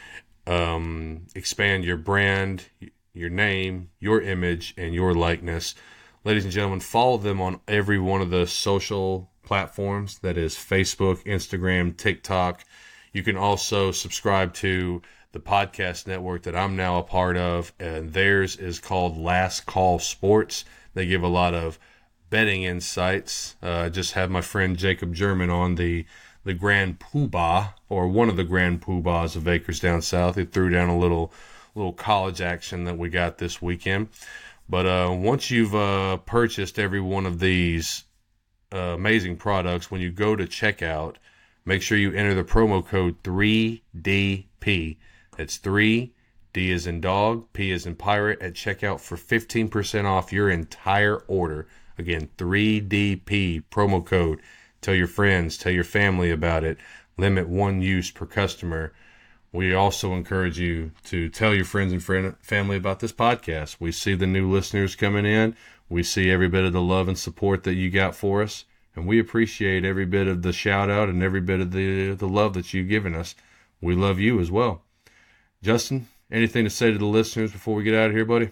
um, 0.46 1.26
expand 1.34 1.84
your 1.84 1.96
brand, 1.96 2.64
your 3.12 3.30
name, 3.30 3.90
your 3.98 4.20
image, 4.20 4.74
and 4.76 4.94
your 4.94 5.14
likeness. 5.14 5.74
Ladies 6.22 6.44
and 6.44 6.52
gentlemen, 6.52 6.80
follow 6.80 7.16
them 7.16 7.40
on 7.40 7.60
every 7.66 7.98
one 7.98 8.20
of 8.20 8.28
the 8.28 8.46
social 8.46 9.30
platforms 9.42 10.18
that 10.18 10.36
is 10.36 10.54
Facebook, 10.54 11.24
Instagram, 11.24 11.96
TikTok. 11.96 12.62
You 13.14 13.22
can 13.22 13.38
also 13.38 13.90
subscribe 13.90 14.52
to 14.54 15.00
the 15.32 15.40
podcast 15.40 16.06
network 16.06 16.42
that 16.42 16.54
I'm 16.54 16.76
now 16.76 16.98
a 16.98 17.02
part 17.02 17.38
of, 17.38 17.72
and 17.80 18.12
theirs 18.12 18.56
is 18.56 18.78
called 18.78 19.16
Last 19.16 19.64
Call 19.64 19.98
Sports. 19.98 20.66
They 20.92 21.06
give 21.06 21.22
a 21.22 21.26
lot 21.26 21.54
of 21.54 21.78
betting 22.28 22.64
insights. 22.64 23.56
Uh, 23.62 23.88
just 23.88 24.12
have 24.12 24.30
my 24.30 24.42
friend 24.42 24.76
Jacob 24.76 25.14
German 25.14 25.48
on 25.48 25.76
the 25.76 26.04
the 26.44 26.52
Grand 26.54 26.98
Poobah 26.98 27.72
or 27.88 28.08
one 28.08 28.28
of 28.28 28.36
the 28.36 28.44
Grand 28.44 28.82
Poobahs 28.82 29.36
of 29.36 29.48
Acres 29.48 29.80
down 29.80 30.02
south. 30.02 30.36
He 30.36 30.44
threw 30.44 30.68
down 30.68 30.90
a 30.90 30.98
little 30.98 31.32
little 31.74 31.94
college 31.94 32.42
action 32.42 32.84
that 32.84 32.98
we 32.98 33.08
got 33.08 33.38
this 33.38 33.62
weekend. 33.62 34.08
But 34.70 34.86
uh, 34.86 35.10
once 35.12 35.50
you've 35.50 35.74
uh, 35.74 36.18
purchased 36.18 36.78
every 36.78 37.00
one 37.00 37.26
of 37.26 37.40
these 37.40 38.04
uh, 38.72 38.94
amazing 38.94 39.36
products, 39.36 39.90
when 39.90 40.00
you 40.00 40.12
go 40.12 40.36
to 40.36 40.46
checkout, 40.46 41.16
make 41.64 41.82
sure 41.82 41.98
you 41.98 42.12
enter 42.12 42.34
the 42.34 42.44
promo 42.44 42.86
code 42.86 43.20
3DP. 43.24 44.96
That's 45.36 45.56
3 45.56 46.14
D 46.52 46.70
is 46.70 46.86
in 46.86 47.00
dog, 47.00 47.52
P 47.52 47.72
is 47.72 47.84
in 47.84 47.96
pirate 47.96 48.40
at 48.40 48.54
checkout 48.54 49.00
for 49.00 49.16
15% 49.16 50.04
off 50.04 50.32
your 50.32 50.48
entire 50.48 51.16
order. 51.26 51.66
Again, 51.98 52.28
3DP 52.38 53.64
promo 53.70 54.04
code 54.06 54.40
Tell 54.80 54.94
your 54.94 55.06
friends, 55.06 55.58
tell 55.58 55.72
your 55.72 55.84
family 55.84 56.30
about 56.30 56.64
it. 56.64 56.78
Limit 57.18 57.48
one 57.48 57.82
use 57.82 58.10
per 58.10 58.24
customer. 58.24 58.92
We 59.52 59.74
also 59.74 60.14
encourage 60.14 60.58
you 60.58 60.92
to 61.04 61.28
tell 61.28 61.54
your 61.54 61.64
friends 61.64 61.92
and 61.92 62.02
friend, 62.02 62.36
family 62.40 62.76
about 62.76 63.00
this 63.00 63.12
podcast. 63.12 63.76
We 63.80 63.90
see 63.90 64.14
the 64.14 64.26
new 64.26 64.50
listeners 64.50 64.94
coming 64.94 65.26
in. 65.26 65.56
We 65.88 66.04
see 66.04 66.30
every 66.30 66.48
bit 66.48 66.64
of 66.64 66.72
the 66.72 66.80
love 66.80 67.08
and 67.08 67.18
support 67.18 67.64
that 67.64 67.74
you 67.74 67.90
got 67.90 68.14
for 68.14 68.42
us, 68.42 68.64
and 68.94 69.08
we 69.08 69.18
appreciate 69.18 69.84
every 69.84 70.06
bit 70.06 70.28
of 70.28 70.42
the 70.42 70.52
shout 70.52 70.88
out 70.88 71.08
and 71.08 71.20
every 71.20 71.40
bit 71.40 71.58
of 71.60 71.72
the 71.72 72.12
the 72.12 72.28
love 72.28 72.54
that 72.54 72.72
you've 72.72 72.88
given 72.88 73.14
us. 73.14 73.34
We 73.80 73.94
love 73.96 74.20
you 74.20 74.38
as 74.38 74.52
well. 74.52 74.82
Justin, 75.62 76.06
anything 76.30 76.64
to 76.64 76.70
say 76.70 76.92
to 76.92 76.98
the 76.98 77.04
listeners 77.04 77.50
before 77.50 77.74
we 77.74 77.82
get 77.82 77.94
out 77.94 78.10
of 78.10 78.16
here, 78.16 78.24
buddy? 78.24 78.50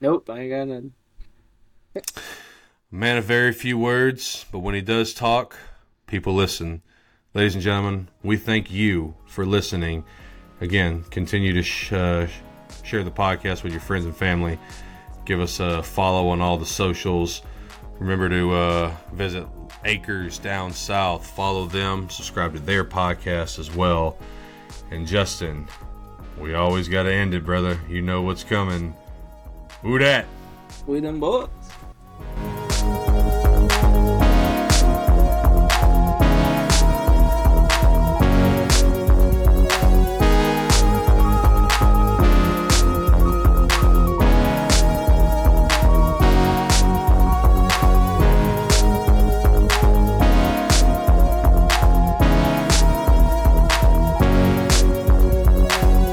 Nope, 0.00 0.30
I 0.30 0.40
ain't 0.40 0.50
got 0.50 0.68
none. 0.68 0.92
Man 2.90 3.18
of 3.18 3.24
very 3.24 3.52
few 3.52 3.76
words, 3.76 4.46
but 4.50 4.60
when 4.60 4.74
he 4.74 4.80
does 4.80 5.12
talk, 5.12 5.56
people 6.06 6.34
listen. 6.34 6.82
Ladies 7.36 7.54
and 7.54 7.62
gentlemen, 7.62 8.08
we 8.22 8.38
thank 8.38 8.70
you 8.70 9.14
for 9.26 9.44
listening. 9.44 10.04
Again, 10.62 11.04
continue 11.10 11.52
to 11.52 11.62
sh- 11.62 11.92
uh, 11.92 12.28
share 12.82 13.04
the 13.04 13.10
podcast 13.10 13.62
with 13.62 13.72
your 13.72 13.82
friends 13.82 14.06
and 14.06 14.16
family. 14.16 14.58
Give 15.26 15.42
us 15.42 15.60
a 15.60 15.82
follow 15.82 16.28
on 16.28 16.40
all 16.40 16.56
the 16.56 16.64
socials. 16.64 17.42
Remember 17.98 18.30
to 18.30 18.52
uh, 18.54 18.96
visit 19.12 19.46
Acres 19.84 20.38
Down 20.38 20.72
South. 20.72 21.26
Follow 21.26 21.66
them. 21.66 22.08
Subscribe 22.08 22.54
to 22.54 22.58
their 22.58 22.86
podcast 22.86 23.58
as 23.58 23.70
well. 23.70 24.16
And 24.90 25.06
Justin, 25.06 25.68
we 26.40 26.54
always 26.54 26.88
got 26.88 27.02
to 27.02 27.12
end 27.12 27.34
it, 27.34 27.44
brother. 27.44 27.78
You 27.86 28.00
know 28.00 28.22
what's 28.22 28.44
coming. 28.44 28.96
Who 29.82 29.98
that? 29.98 30.24
We 30.86 31.02
done 31.02 31.20
bought. 31.20 31.50